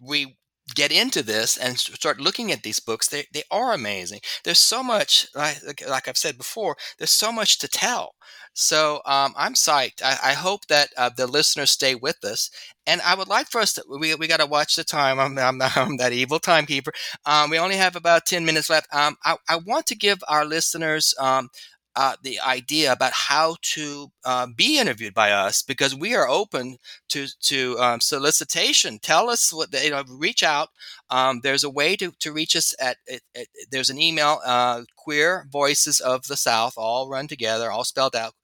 we 0.00 0.36
get 0.74 0.90
into 0.90 1.22
this 1.22 1.56
and 1.56 1.78
start 1.78 2.20
looking 2.20 2.50
at 2.50 2.62
these 2.62 2.80
books, 2.80 3.08
they, 3.08 3.26
they 3.32 3.42
are 3.50 3.72
amazing. 3.72 4.20
There's 4.44 4.58
so 4.58 4.82
much, 4.82 5.26
like, 5.34 5.86
like 5.88 6.08
I've 6.08 6.16
said 6.16 6.36
before, 6.36 6.76
there's 6.98 7.10
so 7.10 7.30
much 7.30 7.58
to 7.58 7.68
tell. 7.68 8.14
So 8.52 9.00
um, 9.04 9.34
I'm 9.36 9.54
psyched. 9.54 10.02
I, 10.02 10.30
I 10.30 10.32
hope 10.32 10.66
that 10.66 10.88
uh, 10.96 11.10
the 11.14 11.26
listeners 11.26 11.70
stay 11.70 11.94
with 11.94 12.24
us. 12.24 12.50
And 12.86 13.00
I 13.02 13.14
would 13.14 13.28
like 13.28 13.48
for 13.48 13.60
us 13.60 13.74
to, 13.74 13.84
we, 13.88 14.14
we 14.14 14.26
got 14.26 14.40
to 14.40 14.46
watch 14.46 14.76
the 14.76 14.84
time. 14.84 15.20
I'm, 15.20 15.38
I'm, 15.38 15.60
I'm, 15.76 15.96
that 15.98 16.12
evil 16.12 16.38
timekeeper. 16.38 16.92
Um, 17.26 17.50
we 17.50 17.58
only 17.58 17.76
have 17.76 17.96
about 17.96 18.26
10 18.26 18.44
minutes 18.44 18.70
left. 18.70 18.92
Um, 18.94 19.16
I, 19.24 19.36
I 19.48 19.56
want 19.56 19.86
to 19.86 19.94
give 19.96 20.18
our 20.28 20.44
listeners 20.44 21.14
um, 21.20 21.48
uh, 21.96 22.16
the 22.22 22.38
idea 22.40 22.92
about 22.92 23.12
how 23.12 23.56
to 23.62 24.12
uh, 24.24 24.46
be 24.54 24.78
interviewed 24.78 25.14
by 25.14 25.32
us 25.32 25.62
because 25.62 25.94
we 25.94 26.14
are 26.14 26.28
open 26.28 26.76
to 27.08 27.26
to 27.40 27.78
um, 27.78 28.00
solicitation. 28.00 28.98
Tell 29.00 29.30
us 29.30 29.52
what 29.52 29.72
you 29.82 29.90
know. 29.90 30.04
Reach 30.08 30.42
out. 30.42 30.68
Um, 31.10 31.40
there's 31.42 31.64
a 31.64 31.70
way 31.70 31.96
to, 31.96 32.12
to 32.20 32.32
reach 32.32 32.54
us 32.54 32.74
at, 32.80 32.98
at, 33.10 33.20
at 33.34 33.46
there's 33.70 33.90
an 33.90 34.00
email 34.00 34.40
uh, 34.44 34.82
queer 34.96 35.46
voices 35.50 36.00
of 36.00 36.26
the 36.26 36.36
south 36.36 36.74
all 36.76 37.08
run 37.08 37.28
together 37.28 37.70
all 37.70 37.84
spelled 37.84 38.16
out 38.16 38.34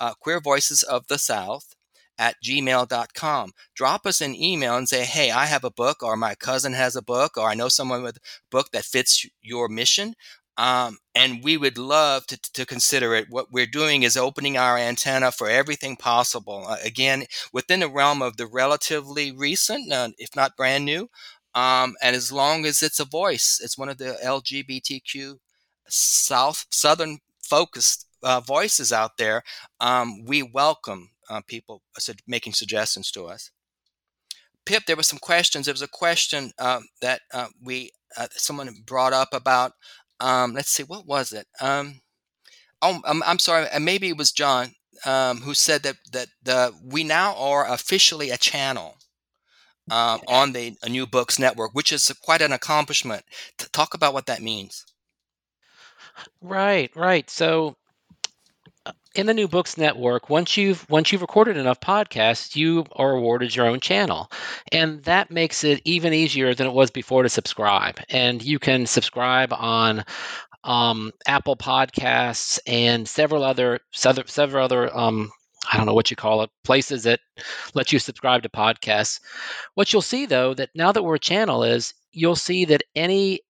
uh, 0.00 0.14
queer 0.20 0.40
voices 0.40 0.82
of 0.82 1.06
the 1.08 1.18
south 1.18 1.74
at 2.18 2.36
gmail.com. 2.44 3.52
Drop 3.74 4.04
us 4.06 4.20
an 4.20 4.34
email 4.34 4.76
and 4.76 4.88
say, 4.88 5.04
hey, 5.04 5.30
I 5.30 5.46
have 5.46 5.64
a 5.64 5.70
book, 5.70 6.02
or 6.02 6.16
my 6.16 6.34
cousin 6.34 6.72
has 6.72 6.96
a 6.96 7.02
book, 7.02 7.36
or 7.36 7.48
I 7.48 7.54
know 7.54 7.68
someone 7.68 8.02
with 8.02 8.16
a 8.16 8.20
book 8.50 8.70
that 8.72 8.84
fits 8.84 9.24
your 9.40 9.68
mission. 9.68 10.14
Um, 10.58 10.98
and 11.14 11.42
we 11.44 11.56
would 11.56 11.78
love 11.78 12.26
to, 12.26 12.38
to 12.52 12.66
consider 12.66 13.14
it. 13.14 13.30
What 13.30 13.52
we're 13.52 13.64
doing 13.64 14.02
is 14.02 14.16
opening 14.16 14.56
our 14.56 14.76
antenna 14.76 15.30
for 15.30 15.48
everything 15.48 15.94
possible. 15.96 16.66
Uh, 16.68 16.76
again, 16.84 17.26
within 17.52 17.80
the 17.80 17.88
realm 17.88 18.22
of 18.22 18.36
the 18.36 18.46
relatively 18.46 19.30
recent, 19.30 19.92
uh, 19.92 20.10
if 20.18 20.34
not 20.34 20.56
brand 20.56 20.84
new, 20.84 21.08
um, 21.54 21.94
and 22.02 22.14
as 22.14 22.32
long 22.32 22.66
as 22.66 22.82
it's 22.82 23.00
a 23.00 23.04
voice, 23.04 23.60
it's 23.62 23.78
one 23.78 23.88
of 23.88 23.98
the 23.98 24.18
LGBTQ 24.24 25.38
South 25.88 26.66
Southern 26.70 27.18
focused 27.40 28.06
uh, 28.22 28.40
voices 28.40 28.92
out 28.92 29.16
there. 29.16 29.42
Um, 29.80 30.24
we 30.24 30.42
welcome 30.42 31.10
uh, 31.30 31.40
people 31.46 31.82
making 32.26 32.52
suggestions 32.52 33.10
to 33.12 33.26
us. 33.26 33.50
Pip, 34.66 34.84
there 34.86 34.96
were 34.96 35.02
some 35.02 35.18
questions. 35.18 35.66
There 35.66 35.72
was 35.72 35.82
a 35.82 35.88
question 35.88 36.52
uh, 36.58 36.80
that 37.00 37.22
uh, 37.32 37.46
we 37.62 37.90
uh, 38.16 38.28
someone 38.32 38.68
brought 38.86 39.12
up 39.12 39.28
about 39.32 39.72
um, 40.20 40.54
let's 40.54 40.70
see, 40.70 40.82
what 40.82 41.06
was 41.06 41.32
it? 41.32 41.46
Um, 41.60 42.00
oh, 42.82 43.00
I'm, 43.04 43.22
I'm 43.22 43.38
sorry, 43.38 43.66
maybe 43.80 44.08
it 44.08 44.16
was 44.16 44.32
John 44.32 44.72
um, 45.04 45.38
who 45.38 45.54
said 45.54 45.82
that 45.82 45.96
that 46.12 46.28
the 46.42 46.72
we 46.82 47.04
now 47.04 47.34
are 47.36 47.70
officially 47.70 48.30
a 48.30 48.36
channel 48.36 48.96
um, 49.90 50.20
on 50.28 50.52
the 50.52 50.76
New 50.88 51.06
Books 51.06 51.38
Network, 51.38 51.72
which 51.72 51.92
is 51.92 52.12
quite 52.22 52.42
an 52.42 52.52
accomplishment. 52.52 53.24
To 53.58 53.70
talk 53.70 53.94
about 53.94 54.14
what 54.14 54.26
that 54.26 54.42
means. 54.42 54.84
Right, 56.40 56.94
right. 56.96 57.28
So 57.30 57.76
in 59.14 59.26
the 59.26 59.34
new 59.34 59.48
books 59.48 59.78
network 59.78 60.28
once 60.28 60.56
you've 60.56 60.88
once 60.90 61.10
you've 61.10 61.22
recorded 61.22 61.56
enough 61.56 61.80
podcasts 61.80 62.54
you 62.54 62.84
are 62.92 63.12
awarded 63.12 63.54
your 63.54 63.66
own 63.66 63.80
channel 63.80 64.30
and 64.72 65.02
that 65.04 65.30
makes 65.30 65.64
it 65.64 65.80
even 65.84 66.12
easier 66.12 66.54
than 66.54 66.66
it 66.66 66.72
was 66.72 66.90
before 66.90 67.22
to 67.22 67.28
subscribe 67.28 67.98
and 68.10 68.42
you 68.42 68.58
can 68.58 68.86
subscribe 68.86 69.52
on 69.52 70.04
um, 70.64 71.12
apple 71.26 71.56
podcasts 71.56 72.58
and 72.66 73.08
several 73.08 73.42
other 73.42 73.80
several, 73.92 74.64
other 74.64 74.96
um, 74.96 75.30
I 75.70 75.76
don't 75.76 75.86
know 75.86 75.94
what 75.94 76.10
you 76.10 76.16
call 76.16 76.42
it, 76.42 76.50
places 76.64 77.02
that 77.02 77.20
let 77.74 77.92
you 77.92 77.98
subscribe 77.98 78.42
to 78.42 78.48
podcasts. 78.48 79.20
What 79.74 79.92
you'll 79.92 80.02
see 80.02 80.24
though, 80.24 80.54
that 80.54 80.70
now 80.74 80.92
that 80.92 81.02
we're 81.02 81.16
a 81.16 81.20
channel 81.20 81.62
is 81.62 81.92
you'll 82.12 82.36
see 82.36 82.64
that 82.66 82.84
any 82.94 83.40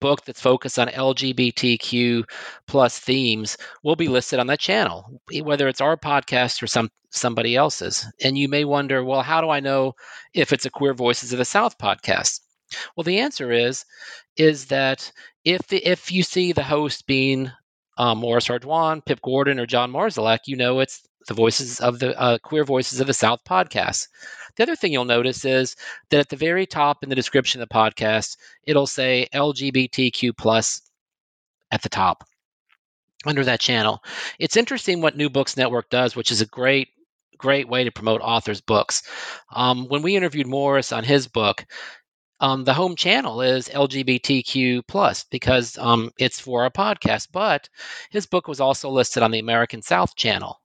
book 0.00 0.24
that's 0.24 0.40
focused 0.40 0.78
on 0.78 0.88
LGBTQ 0.88 2.24
plus 2.66 2.98
themes 2.98 3.56
will 3.82 3.96
be 3.96 4.08
listed 4.08 4.38
on 4.38 4.46
that 4.48 4.60
channel, 4.60 5.20
whether 5.42 5.68
it's 5.68 5.80
our 5.80 5.96
podcast 5.96 6.62
or 6.62 6.66
some 6.66 6.90
somebody 7.10 7.56
else's. 7.56 8.06
And 8.22 8.38
you 8.38 8.48
may 8.48 8.64
wonder, 8.64 9.04
well, 9.04 9.22
how 9.22 9.40
do 9.40 9.50
I 9.50 9.60
know 9.60 9.94
if 10.34 10.52
it's 10.52 10.66
a 10.66 10.70
Queer 10.70 10.94
Voices 10.94 11.32
of 11.32 11.38
the 11.38 11.44
South 11.44 11.78
podcast? 11.78 12.40
Well, 12.96 13.04
the 13.04 13.20
answer 13.20 13.50
is 13.50 13.84
is 14.36 14.66
that 14.66 15.10
if 15.44 15.72
if 15.72 16.12
you 16.12 16.22
see 16.22 16.52
the 16.52 16.62
host 16.62 17.06
being 17.06 17.50
um, 17.98 18.18
Morris 18.18 18.48
Ardoin, 18.48 19.04
Pip 19.04 19.20
Gordon, 19.22 19.58
or 19.60 19.66
John 19.66 19.92
Marszalek, 19.92 20.40
you 20.46 20.56
know 20.56 20.80
it's 20.80 21.02
the 21.28 21.34
voices 21.34 21.80
of 21.80 21.98
the 21.98 22.18
uh, 22.18 22.38
Queer 22.38 22.64
Voices 22.64 23.00
of 23.00 23.06
the 23.06 23.14
South 23.14 23.40
podcast. 23.44 24.08
The 24.56 24.62
other 24.62 24.76
thing 24.76 24.92
you'll 24.92 25.04
notice 25.04 25.44
is 25.44 25.76
that 26.10 26.20
at 26.20 26.28
the 26.28 26.36
very 26.36 26.66
top 26.66 27.02
in 27.02 27.08
the 27.08 27.14
description 27.14 27.60
of 27.60 27.68
the 27.68 27.74
podcast, 27.74 28.36
it'll 28.64 28.86
say 28.86 29.28
LGBTQ 29.32 30.36
plus 30.36 30.82
at 31.70 31.82
the 31.82 31.88
top 31.88 32.24
under 33.26 33.44
that 33.44 33.60
channel. 33.60 34.02
It's 34.38 34.56
interesting 34.56 35.00
what 35.00 35.16
New 35.16 35.30
Books 35.30 35.56
Network 35.56 35.90
does, 35.90 36.16
which 36.16 36.32
is 36.32 36.40
a 36.40 36.46
great, 36.46 36.88
great 37.36 37.68
way 37.68 37.84
to 37.84 37.92
promote 37.92 38.22
authors' 38.22 38.60
books. 38.60 39.02
Um, 39.54 39.86
when 39.88 40.02
we 40.02 40.16
interviewed 40.16 40.46
Morris 40.46 40.92
on 40.92 41.04
his 41.04 41.28
book, 41.28 41.66
um, 42.40 42.64
the 42.64 42.74
home 42.74 42.96
channel 42.96 43.42
is 43.42 43.68
LGBTQ 43.68 44.82
plus 44.88 45.24
because 45.24 45.76
um, 45.76 46.10
it's 46.18 46.40
for 46.40 46.64
a 46.64 46.70
podcast. 46.70 47.28
But 47.30 47.68
his 48.10 48.26
book 48.26 48.48
was 48.48 48.60
also 48.60 48.88
listed 48.88 49.22
on 49.22 49.30
the 49.30 49.38
American 49.38 49.82
South 49.82 50.16
channel, 50.16 50.60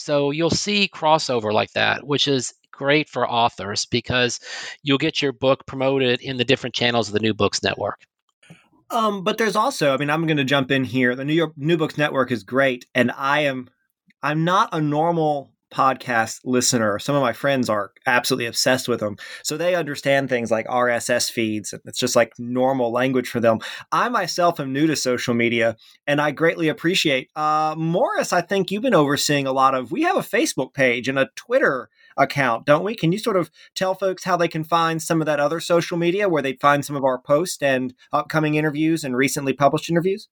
so 0.00 0.30
you'll 0.30 0.50
see 0.50 0.88
crossover 0.92 1.52
like 1.52 1.72
that, 1.72 2.06
which 2.06 2.28
is 2.28 2.54
great 2.72 3.08
for 3.08 3.28
authors 3.28 3.84
because 3.86 4.40
you'll 4.82 4.98
get 4.98 5.20
your 5.20 5.32
book 5.32 5.66
promoted 5.66 6.20
in 6.22 6.38
the 6.38 6.44
different 6.44 6.74
channels 6.74 7.08
of 7.08 7.14
the 7.14 7.20
New 7.20 7.34
Books 7.34 7.62
Network. 7.62 8.00
Um, 8.90 9.22
but 9.22 9.38
there's 9.38 9.54
also, 9.54 9.94
I 9.94 9.98
mean, 9.98 10.10
I'm 10.10 10.26
going 10.26 10.38
to 10.38 10.44
jump 10.44 10.70
in 10.70 10.84
here. 10.84 11.14
The 11.14 11.24
New 11.24 11.34
York 11.34 11.52
New 11.56 11.76
Books 11.76 11.96
Network 11.98 12.32
is 12.32 12.42
great, 12.42 12.86
and 12.94 13.12
I 13.12 13.40
am, 13.40 13.68
I'm 14.22 14.44
not 14.44 14.70
a 14.72 14.80
normal 14.80 15.52
podcast 15.70 16.40
listener. 16.44 16.98
Some 16.98 17.14
of 17.14 17.22
my 17.22 17.32
friends 17.32 17.68
are 17.68 17.92
absolutely 18.06 18.46
obsessed 18.46 18.88
with 18.88 19.00
them. 19.00 19.16
So 19.42 19.56
they 19.56 19.74
understand 19.74 20.28
things 20.28 20.50
like 20.50 20.66
RSS 20.66 21.30
feeds. 21.30 21.72
It's 21.84 21.98
just 21.98 22.16
like 22.16 22.32
normal 22.38 22.92
language 22.92 23.28
for 23.28 23.40
them. 23.40 23.58
I 23.92 24.08
myself 24.08 24.60
am 24.60 24.72
new 24.72 24.86
to 24.86 24.96
social 24.96 25.34
media 25.34 25.76
and 26.06 26.20
I 26.20 26.30
greatly 26.30 26.68
appreciate. 26.68 27.30
Uh, 27.36 27.74
Morris, 27.76 28.32
I 28.32 28.40
think 28.40 28.70
you've 28.70 28.82
been 28.82 28.94
overseeing 28.94 29.46
a 29.46 29.52
lot 29.52 29.74
of, 29.74 29.92
we 29.92 30.02
have 30.02 30.16
a 30.16 30.20
Facebook 30.20 30.74
page 30.74 31.08
and 31.08 31.18
a 31.18 31.30
Twitter 31.36 31.88
account, 32.16 32.66
don't 32.66 32.84
we? 32.84 32.94
Can 32.94 33.12
you 33.12 33.18
sort 33.18 33.36
of 33.36 33.50
tell 33.74 33.94
folks 33.94 34.24
how 34.24 34.36
they 34.36 34.48
can 34.48 34.64
find 34.64 35.00
some 35.00 35.20
of 35.20 35.26
that 35.26 35.40
other 35.40 35.60
social 35.60 35.96
media 35.96 36.28
where 36.28 36.42
they'd 36.42 36.60
find 36.60 36.84
some 36.84 36.96
of 36.96 37.04
our 37.04 37.18
posts 37.18 37.62
and 37.62 37.94
upcoming 38.12 38.54
interviews 38.54 39.04
and 39.04 39.16
recently 39.16 39.52
published 39.52 39.90
interviews? 39.90 40.28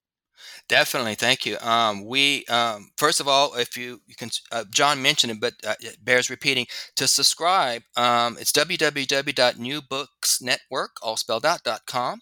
Definitely, 0.68 1.14
thank 1.14 1.46
you. 1.46 1.56
Um, 1.60 2.04
we 2.04 2.44
um, 2.46 2.90
first 2.96 3.20
of 3.20 3.28
all, 3.28 3.54
if 3.54 3.76
you 3.76 4.00
you 4.06 4.14
can, 4.14 4.30
uh, 4.52 4.64
John 4.70 5.02
mentioned 5.02 5.32
it, 5.32 5.40
but 5.40 5.54
uh, 5.66 5.74
it 5.80 6.04
bears 6.04 6.30
repeating. 6.30 6.66
To 6.96 7.08
subscribe, 7.08 7.82
um, 7.96 8.36
it's 8.38 8.52
www.newbooksnetwork, 8.52 10.88
all 11.02 11.16
spelled 11.16 11.46
out, 11.46 11.62
dot 11.64 11.82
com, 11.86 12.20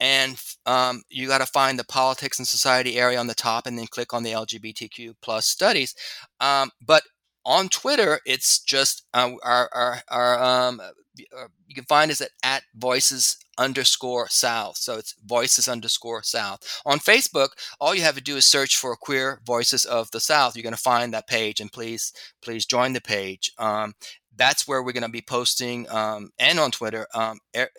and 0.00 0.40
um, 0.66 1.02
you 1.10 1.28
got 1.28 1.38
to 1.38 1.46
find 1.46 1.78
the 1.78 1.84
politics 1.84 2.38
and 2.38 2.46
society 2.48 2.98
area 2.98 3.18
on 3.18 3.26
the 3.28 3.34
top, 3.34 3.66
and 3.66 3.78
then 3.78 3.86
click 3.86 4.12
on 4.14 4.22
the 4.22 4.32
LGBTQ 4.32 5.14
plus 5.22 5.46
studies. 5.46 5.94
Um, 6.40 6.70
but 6.84 7.02
on 7.44 7.68
Twitter, 7.68 8.20
it's 8.26 8.60
just 8.62 9.04
uh, 9.14 9.32
our 9.42 9.70
our, 9.72 9.98
our 10.08 10.42
um, 10.42 10.80
uh, 10.80 11.46
you 11.66 11.74
can 11.74 11.84
find 11.84 12.10
us 12.10 12.20
at, 12.20 12.30
at 12.42 12.62
voices 12.74 13.36
underscore 13.58 14.28
south. 14.28 14.76
So 14.76 14.96
it's 14.96 15.14
voices 15.24 15.68
underscore 15.68 16.22
south. 16.22 16.82
On 16.84 16.98
Facebook, 16.98 17.50
all 17.80 17.94
you 17.94 18.02
have 18.02 18.16
to 18.16 18.20
do 18.22 18.36
is 18.36 18.46
search 18.46 18.76
for 18.76 18.96
queer 18.96 19.40
voices 19.46 19.84
of 19.84 20.10
the 20.10 20.20
south. 20.20 20.56
You're 20.56 20.64
going 20.64 20.74
to 20.74 20.80
find 20.80 21.14
that 21.14 21.28
page, 21.28 21.60
and 21.60 21.72
please, 21.72 22.12
please 22.42 22.66
join 22.66 22.92
the 22.92 23.00
page. 23.00 23.52
Um, 23.58 23.94
that's 24.36 24.66
where 24.66 24.82
we're 24.82 24.92
going 24.92 25.04
to 25.04 25.08
be 25.08 25.22
posting, 25.22 25.88
um, 25.90 26.30
and 26.38 26.58
on 26.58 26.72
Twitter, 26.72 27.06
um, 27.14 27.38
er- 27.56 27.70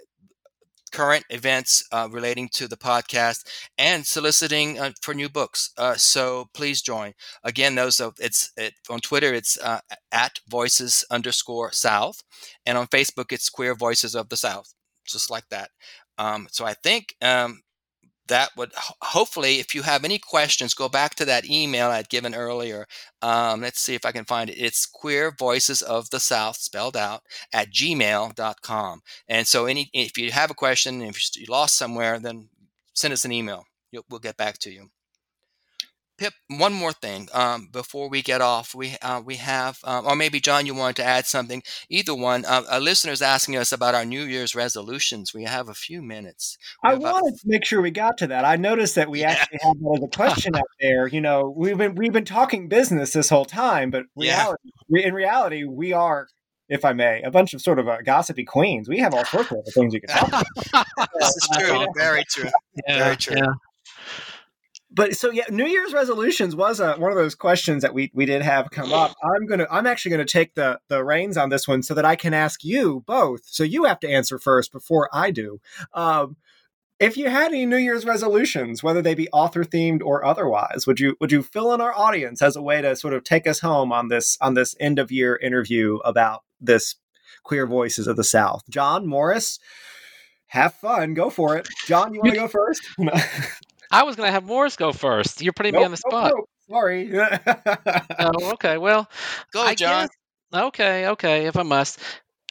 current 0.95 1.25
events 1.29 1.83
uh, 1.91 2.07
relating 2.09 2.47
to 2.47 2.69
the 2.69 2.77
podcast 2.77 3.43
and 3.77 4.05
soliciting 4.05 4.79
uh, 4.79 4.91
for 5.01 5.13
new 5.13 5.27
books. 5.27 5.71
Uh, 5.77 5.95
so 5.95 6.47
please 6.53 6.81
join. 6.81 7.11
Again, 7.43 7.75
those 7.75 7.99
of 7.99 8.13
it's 8.17 8.53
it, 8.55 8.73
on 8.89 9.01
Twitter. 9.01 9.33
It's 9.33 9.59
uh, 9.59 9.81
at 10.13 10.39
voices 10.47 11.03
underscore 11.11 11.73
south, 11.73 12.23
and 12.65 12.77
on 12.77 12.87
Facebook 12.87 13.33
it's 13.33 13.49
queer 13.49 13.75
voices 13.75 14.15
of 14.15 14.29
the 14.29 14.37
south, 14.37 14.73
just 15.05 15.29
like 15.29 15.49
that. 15.49 15.69
Um, 16.17 16.47
so 16.49 16.63
I 16.65 16.75
think 16.75 17.15
um, 17.21 17.61
that 18.27 18.49
would 18.57 18.71
hopefully, 19.01 19.59
if 19.59 19.75
you 19.75 19.83
have 19.83 20.03
any 20.03 20.17
questions, 20.19 20.73
go 20.73 20.89
back 20.89 21.15
to 21.15 21.25
that 21.25 21.49
email 21.49 21.89
I'd 21.89 22.09
given 22.09 22.33
earlier. 22.33 22.85
Um, 23.21 23.61
let's 23.61 23.79
see 23.79 23.95
if 23.95 24.05
I 24.05 24.11
can 24.11 24.25
find 24.25 24.49
it. 24.49 24.57
It's 24.57 24.85
queer 24.85 25.31
voices 25.37 25.81
of 25.81 26.09
the 26.09 26.19
South 26.19 26.57
spelled 26.57 26.97
out 26.97 27.21
at 27.53 27.71
gmail.com. 27.71 29.01
And 29.27 29.47
so, 29.47 29.65
any 29.65 29.89
if 29.93 30.17
you 30.17 30.31
have 30.31 30.51
a 30.51 30.55
question, 30.55 31.01
if 31.01 31.35
you 31.35 31.45
lost 31.47 31.75
somewhere, 31.75 32.19
then 32.19 32.49
send 32.93 33.13
us 33.13 33.25
an 33.25 33.31
email. 33.31 33.65
we'll 34.09 34.19
get 34.19 34.37
back 34.37 34.57
to 34.59 34.71
you. 34.71 34.89
Pip, 36.17 36.33
one 36.47 36.73
more 36.73 36.93
thing 36.93 37.27
um, 37.33 37.67
before 37.71 38.09
we 38.09 38.21
get 38.21 38.39
off. 38.39 38.73
We 38.73 38.95
uh, 39.01 39.21
we 39.25 39.35
have, 39.35 39.79
um, 39.83 40.05
or 40.05 40.15
maybe 40.15 40.39
John, 40.39 40.65
you 40.65 40.73
wanted 40.73 40.95
to 40.97 41.03
add 41.03 41.25
something. 41.25 41.61
Either 41.89 42.15
one. 42.15 42.45
Uh, 42.45 42.63
a 42.69 42.79
listener's 42.79 43.21
asking 43.21 43.57
us 43.57 43.73
about 43.73 43.95
our 43.95 44.05
New 44.05 44.23
Year's 44.23 44.55
resolutions. 44.55 45.33
We 45.33 45.43
have 45.43 45.67
a 45.67 45.73
few 45.73 46.01
minutes. 46.01 46.57
We 46.83 46.91
I 46.91 46.93
wanted 46.95 47.37
to 47.37 47.43
make 47.45 47.65
sure 47.65 47.81
we 47.81 47.91
got 47.91 48.17
to 48.19 48.27
that. 48.27 48.45
I 48.45 48.55
noticed 48.55 48.95
that 48.95 49.09
we 49.09 49.21
yeah. 49.21 49.31
actually 49.31 49.59
had 49.61 49.77
that 49.77 49.97
as 49.97 50.03
a 50.03 50.17
question 50.17 50.55
out 50.55 50.63
there. 50.79 51.07
You 51.07 51.19
know, 51.19 51.53
we've 51.55 51.77
been 51.77 51.95
we've 51.95 52.13
been 52.13 52.23
talking 52.23 52.69
business 52.69 53.11
this 53.11 53.29
whole 53.29 53.45
time, 53.45 53.89
but 53.89 54.05
reality, 54.15 54.69
yeah. 54.87 55.07
in 55.07 55.13
reality, 55.13 55.65
we 55.65 55.91
are 55.91 56.27
if 56.69 56.85
I 56.85 56.93
may, 56.93 57.21
a 57.23 57.29
bunch 57.29 57.53
of 57.53 57.61
sort 57.61 57.77
of 57.77 57.87
uh, 57.87 57.97
gossipy 58.03 58.45
queens. 58.45 58.87
We 58.87 58.99
have 58.99 59.13
all 59.13 59.25
sorts 59.25 59.51
of 59.51 59.57
things 59.73 59.93
you 59.93 60.01
can 60.01 60.09
talk 60.15 60.27
about. 60.29 60.87
this 61.19 61.35
is 61.35 61.49
true. 61.57 61.85
Very 61.95 62.23
true. 62.29 62.49
Yeah, 62.87 63.03
Very 63.05 63.15
true. 63.15 63.37
Yeah 63.37 63.53
but 64.95 65.15
so 65.15 65.29
yeah, 65.29 65.43
New 65.49 65.65
Year's 65.65 65.93
resolutions 65.93 66.55
was 66.55 66.79
a, 66.79 66.95
uh, 66.95 66.97
one 66.97 67.11
of 67.11 67.17
those 67.17 67.35
questions 67.35 67.81
that 67.81 67.93
we 67.93 68.11
we 68.13 68.25
did 68.25 68.41
have 68.41 68.71
come 68.71 68.93
up. 68.93 69.13
I'm 69.21 69.45
gonna 69.45 69.67
I'm 69.69 69.85
actually 69.85 70.11
gonna 70.11 70.25
take 70.25 70.55
the 70.55 70.79
the 70.87 71.03
reins 71.03 71.35
on 71.35 71.49
this 71.49 71.67
one 71.67 71.83
so 71.83 71.93
that 71.93 72.05
I 72.05 72.15
can 72.15 72.33
ask 72.33 72.63
you 72.63 73.03
both. 73.05 73.41
So 73.45 73.63
you 73.63 73.83
have 73.83 73.99
to 73.99 74.09
answer 74.09 74.39
first 74.39 74.71
before 74.71 75.09
I 75.11 75.31
do. 75.31 75.59
Um, 75.93 76.37
if 76.97 77.17
you 77.17 77.29
had 77.29 77.47
any 77.51 77.65
New 77.65 77.77
Year's 77.77 78.05
resolutions, 78.05 78.81
whether 78.81 79.01
they 79.01 79.15
be 79.15 79.27
author 79.33 79.65
themed 79.65 80.01
or 80.01 80.23
otherwise, 80.23 80.87
would 80.87 80.99
you 80.99 81.17
would 81.19 81.31
you 81.31 81.43
fill 81.43 81.73
in 81.73 81.81
our 81.81 81.93
audience 81.93 82.41
as 82.41 82.55
a 82.55 82.61
way 82.61 82.81
to 82.81 82.95
sort 82.95 83.13
of 83.13 83.25
take 83.25 83.45
us 83.45 83.59
home 83.59 83.91
on 83.91 84.07
this 84.07 84.37
on 84.39 84.53
this 84.53 84.75
end 84.79 84.97
of 84.97 85.11
year 85.11 85.35
interview 85.35 85.97
about 86.05 86.43
this 86.61 86.95
queer 87.43 87.67
voices 87.67 88.07
of 88.07 88.15
the 88.15 88.23
South? 88.23 88.63
John 88.69 89.05
Morris, 89.05 89.59
have 90.47 90.73
fun, 90.75 91.15
go 91.15 91.29
for 91.29 91.57
it. 91.57 91.67
John, 91.85 92.13
you 92.13 92.21
want 92.21 92.33
to 92.33 92.39
go 92.39 92.47
first? 92.47 92.81
I 93.95 94.03
was 94.03 94.17
going 94.17 94.27
to 94.27 94.31
have 94.31 94.43
Morris 94.43 94.75
go 94.75 94.91
first. 94.91 95.41
You're 95.41 95.53
putting 95.53 95.71
nope, 95.71 95.79
me 95.79 95.85
on 95.85 95.91
the 95.91 95.97
spot. 95.97 96.33
Nope, 96.35 96.49
nope. 96.49 96.49
Sorry. 96.69 97.17
oh, 98.19 98.51
okay. 98.53 98.77
Well, 98.77 99.09
go, 99.53 99.61
I 99.61 99.73
John. 99.73 100.07
Guess, 100.51 100.63
okay, 100.63 101.07
okay. 101.07 101.45
If 101.45 101.55
I 101.55 101.63
must, 101.63 102.01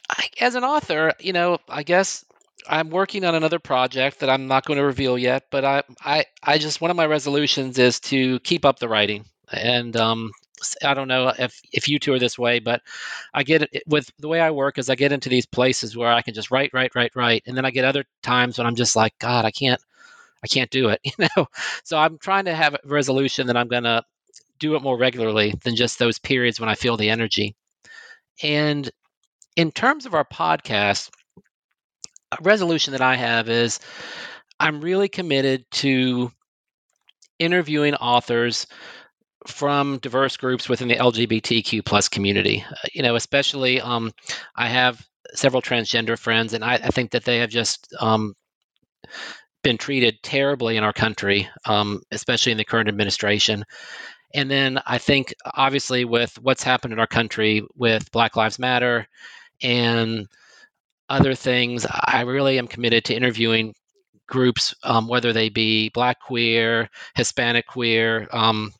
I, 0.09 0.27
as 0.41 0.55
an 0.55 0.63
author, 0.63 1.13
you 1.19 1.33
know, 1.33 1.59
I 1.69 1.83
guess 1.83 2.25
I'm 2.67 2.89
working 2.89 3.25
on 3.25 3.35
another 3.35 3.59
project 3.59 4.21
that 4.21 4.29
I'm 4.29 4.47
not 4.47 4.65
going 4.65 4.77
to 4.77 4.85
reveal 4.85 5.19
yet. 5.19 5.43
But 5.51 5.65
I, 5.65 5.83
I, 6.03 6.25
I 6.41 6.57
just 6.57 6.81
one 6.81 6.89
of 6.89 6.97
my 6.97 7.05
resolutions 7.05 7.77
is 7.77 7.99
to 8.01 8.39
keep 8.39 8.65
up 8.65 8.79
the 8.79 8.89
writing, 8.89 9.25
and 9.51 9.95
um, 9.95 10.31
I 10.83 10.95
don't 10.95 11.07
know 11.07 11.31
if 11.37 11.61
if 11.71 11.87
you 11.89 11.99
two 11.99 12.13
are 12.13 12.19
this 12.19 12.39
way, 12.39 12.57
but 12.57 12.81
I 13.35 13.43
get 13.43 13.61
it 13.61 13.83
with 13.85 14.09
the 14.17 14.29
way 14.29 14.39
I 14.39 14.49
work 14.49 14.79
is 14.79 14.89
I 14.89 14.95
get 14.95 15.11
into 15.11 15.29
these 15.29 15.45
places 15.45 15.95
where 15.95 16.11
I 16.11 16.23
can 16.23 16.33
just 16.33 16.49
write, 16.49 16.71
write, 16.73 16.95
write, 16.95 17.11
write, 17.15 17.43
and 17.45 17.55
then 17.55 17.65
I 17.65 17.71
get 17.71 17.85
other 17.85 18.05
times 18.23 18.57
when 18.57 18.65
I'm 18.65 18.75
just 18.75 18.95
like, 18.95 19.13
God, 19.19 19.45
I 19.45 19.51
can't. 19.51 19.81
I 20.45 20.47
can't 20.47 20.69
do 20.69 20.89
it, 20.89 20.99
you 21.03 21.27
know. 21.35 21.47
So 21.83 21.97
I'm 21.97 22.17
trying 22.19 22.45
to 22.45 22.55
have 22.55 22.75
a 22.75 22.79
resolution 22.85 23.47
that 23.47 23.57
I'm 23.57 23.67
going 23.67 23.83
to 23.83 24.03
do 24.59 24.75
it 24.75 24.83
more 24.83 24.97
regularly 24.97 25.53
than 25.63 25.75
just 25.75 25.99
those 25.99 26.19
periods 26.19 26.59
when 26.59 26.69
I 26.69 26.75
feel 26.75 26.97
the 26.97 27.09
energy. 27.09 27.55
And 28.43 28.89
in 29.55 29.71
terms 29.71 30.05
of 30.05 30.13
our 30.13 30.25
podcast, 30.25 31.09
a 32.31 32.37
resolution 32.41 32.91
that 32.91 33.01
I 33.01 33.15
have 33.15 33.49
is 33.49 33.79
I'm 34.59 34.81
really 34.81 35.09
committed 35.09 35.65
to 35.71 36.31
interviewing 37.39 37.95
authors 37.95 38.67
from 39.47 39.97
diverse 39.99 40.37
groups 40.37 40.69
within 40.69 40.87
the 40.87 40.95
LGBTQ 40.95 41.83
plus 41.85 42.07
community. 42.07 42.63
Uh, 42.69 42.75
you 42.93 43.03
know, 43.03 43.15
especially 43.15 43.81
um, 43.81 44.11
I 44.55 44.67
have 44.67 45.05
several 45.33 45.61
transgender 45.61 46.17
friends, 46.17 46.53
and 46.53 46.63
I, 46.63 46.75
I 46.75 46.89
think 46.89 47.11
that 47.11 47.25
they 47.25 47.39
have 47.39 47.49
just 47.49 47.93
um, 47.99 48.35
been 49.65 49.77
treated 49.79 50.21
terribly 50.21 50.77
in 50.77 50.83
our 50.83 50.93
country, 50.93 51.49
um, 51.65 51.99
especially 52.11 52.51
in 52.51 52.57
the 52.59 52.63
current 52.63 52.87
administration. 52.87 53.65
And 54.35 54.49
then 54.49 54.79
I 54.85 54.99
think, 54.99 55.33
obviously, 55.43 56.05
with 56.05 56.37
what's 56.39 56.61
happened 56.61 56.93
in 56.93 56.99
our 56.99 57.07
country 57.07 57.63
with 57.75 58.11
Black 58.11 58.35
Lives 58.35 58.59
Matter 58.59 59.07
and 59.63 60.27
other 61.09 61.33
things, 61.33 61.87
I 61.89 62.21
really 62.21 62.59
am 62.59 62.67
committed 62.67 63.05
to 63.05 63.15
interviewing 63.15 63.73
groups, 64.27 64.75
um, 64.83 65.07
whether 65.07 65.33
they 65.33 65.49
be 65.49 65.89
Black 65.89 66.19
queer, 66.19 66.87
Hispanic 67.15 67.65
queer, 67.65 68.27
um, 68.31 68.71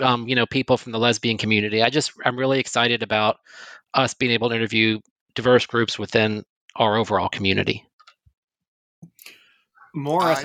um, 0.00 0.26
you 0.26 0.36
know, 0.36 0.46
people 0.46 0.78
from 0.78 0.92
the 0.92 0.98
lesbian 0.98 1.36
community. 1.36 1.82
I 1.82 1.90
just 1.90 2.12
I'm 2.24 2.38
really 2.38 2.60
excited 2.60 3.02
about 3.02 3.36
us 3.92 4.14
being 4.14 4.32
able 4.32 4.48
to 4.48 4.56
interview 4.56 5.00
diverse 5.34 5.66
groups 5.66 5.98
within 5.98 6.44
our 6.76 6.96
overall 6.96 7.28
community. 7.28 7.86
Morris, 9.94 10.44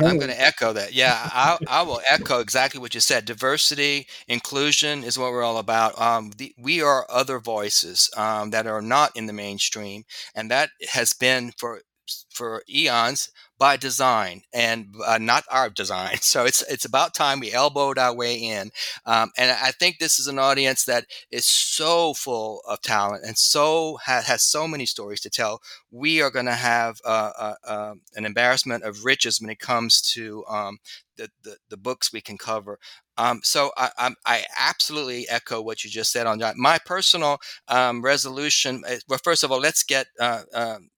I'm 0.00 0.18
going 0.18 0.28
to 0.28 0.40
echo 0.40 0.72
that. 0.72 0.92
Yeah, 0.92 1.16
I, 1.16 1.56
I, 1.68 1.82
will 1.82 2.00
echo 2.10 2.40
exactly 2.40 2.80
what 2.80 2.94
you 2.94 3.00
said. 3.00 3.24
Diversity, 3.24 4.08
inclusion 4.26 5.04
is 5.04 5.16
what 5.16 5.30
we're 5.30 5.44
all 5.44 5.58
about. 5.58 5.98
Um, 6.00 6.32
the, 6.36 6.52
we 6.58 6.82
are 6.82 7.06
other 7.08 7.38
voices 7.38 8.10
um, 8.16 8.50
that 8.50 8.66
are 8.66 8.82
not 8.82 9.16
in 9.16 9.26
the 9.26 9.32
mainstream, 9.32 10.02
and 10.34 10.50
that 10.50 10.70
has 10.90 11.12
been 11.12 11.52
for 11.56 11.82
for 12.30 12.62
eons 12.68 13.30
by 13.58 13.76
design 13.76 14.42
and 14.52 14.86
uh, 15.06 15.18
not 15.18 15.44
our 15.50 15.70
design. 15.70 16.16
So 16.22 16.44
it's 16.44 16.62
it's 16.62 16.84
about 16.84 17.14
time 17.14 17.40
we 17.40 17.52
elbowed 17.52 17.98
our 17.98 18.14
way 18.14 18.36
in. 18.36 18.70
Um, 19.06 19.30
and 19.36 19.50
I 19.50 19.70
think 19.70 19.98
this 19.98 20.18
is 20.18 20.26
an 20.26 20.38
audience 20.38 20.84
that 20.86 21.04
is 21.30 21.44
so 21.44 22.14
full 22.14 22.62
of 22.66 22.80
talent 22.80 23.24
and 23.24 23.36
so 23.36 23.98
ha- 24.04 24.22
has 24.26 24.42
so 24.42 24.66
many 24.66 24.86
stories 24.86 25.20
to 25.22 25.30
tell. 25.30 25.60
We 25.90 26.22
are 26.22 26.30
going 26.30 26.46
to 26.46 26.52
have 26.54 26.96
uh, 27.04 27.30
uh, 27.38 27.54
um, 27.66 28.00
an 28.16 28.24
embarrassment 28.24 28.84
of 28.84 29.04
riches 29.04 29.40
when 29.40 29.50
it 29.50 29.58
comes 29.58 30.00
to 30.14 30.44
um, 30.48 30.78
the, 31.16 31.28
the, 31.42 31.56
the 31.70 31.76
books 31.76 32.12
we 32.12 32.20
can 32.20 32.38
cover. 32.38 32.78
Um, 33.18 33.40
so 33.44 33.70
I, 33.76 33.90
I, 33.98 34.14
I, 34.24 34.44
absolutely 34.58 35.28
echo 35.28 35.60
what 35.60 35.84
you 35.84 35.90
just 35.90 36.12
said 36.12 36.26
on 36.26 36.38
that. 36.38 36.56
My 36.56 36.78
personal 36.84 37.38
um, 37.68 38.00
resolution. 38.02 38.82
Eh, 38.86 38.98
well, 39.08 39.20
first 39.22 39.44
of 39.44 39.52
all, 39.52 39.60
let's 39.60 39.82
get 39.82 40.06
uh, 40.18 40.42
um, 40.54 40.88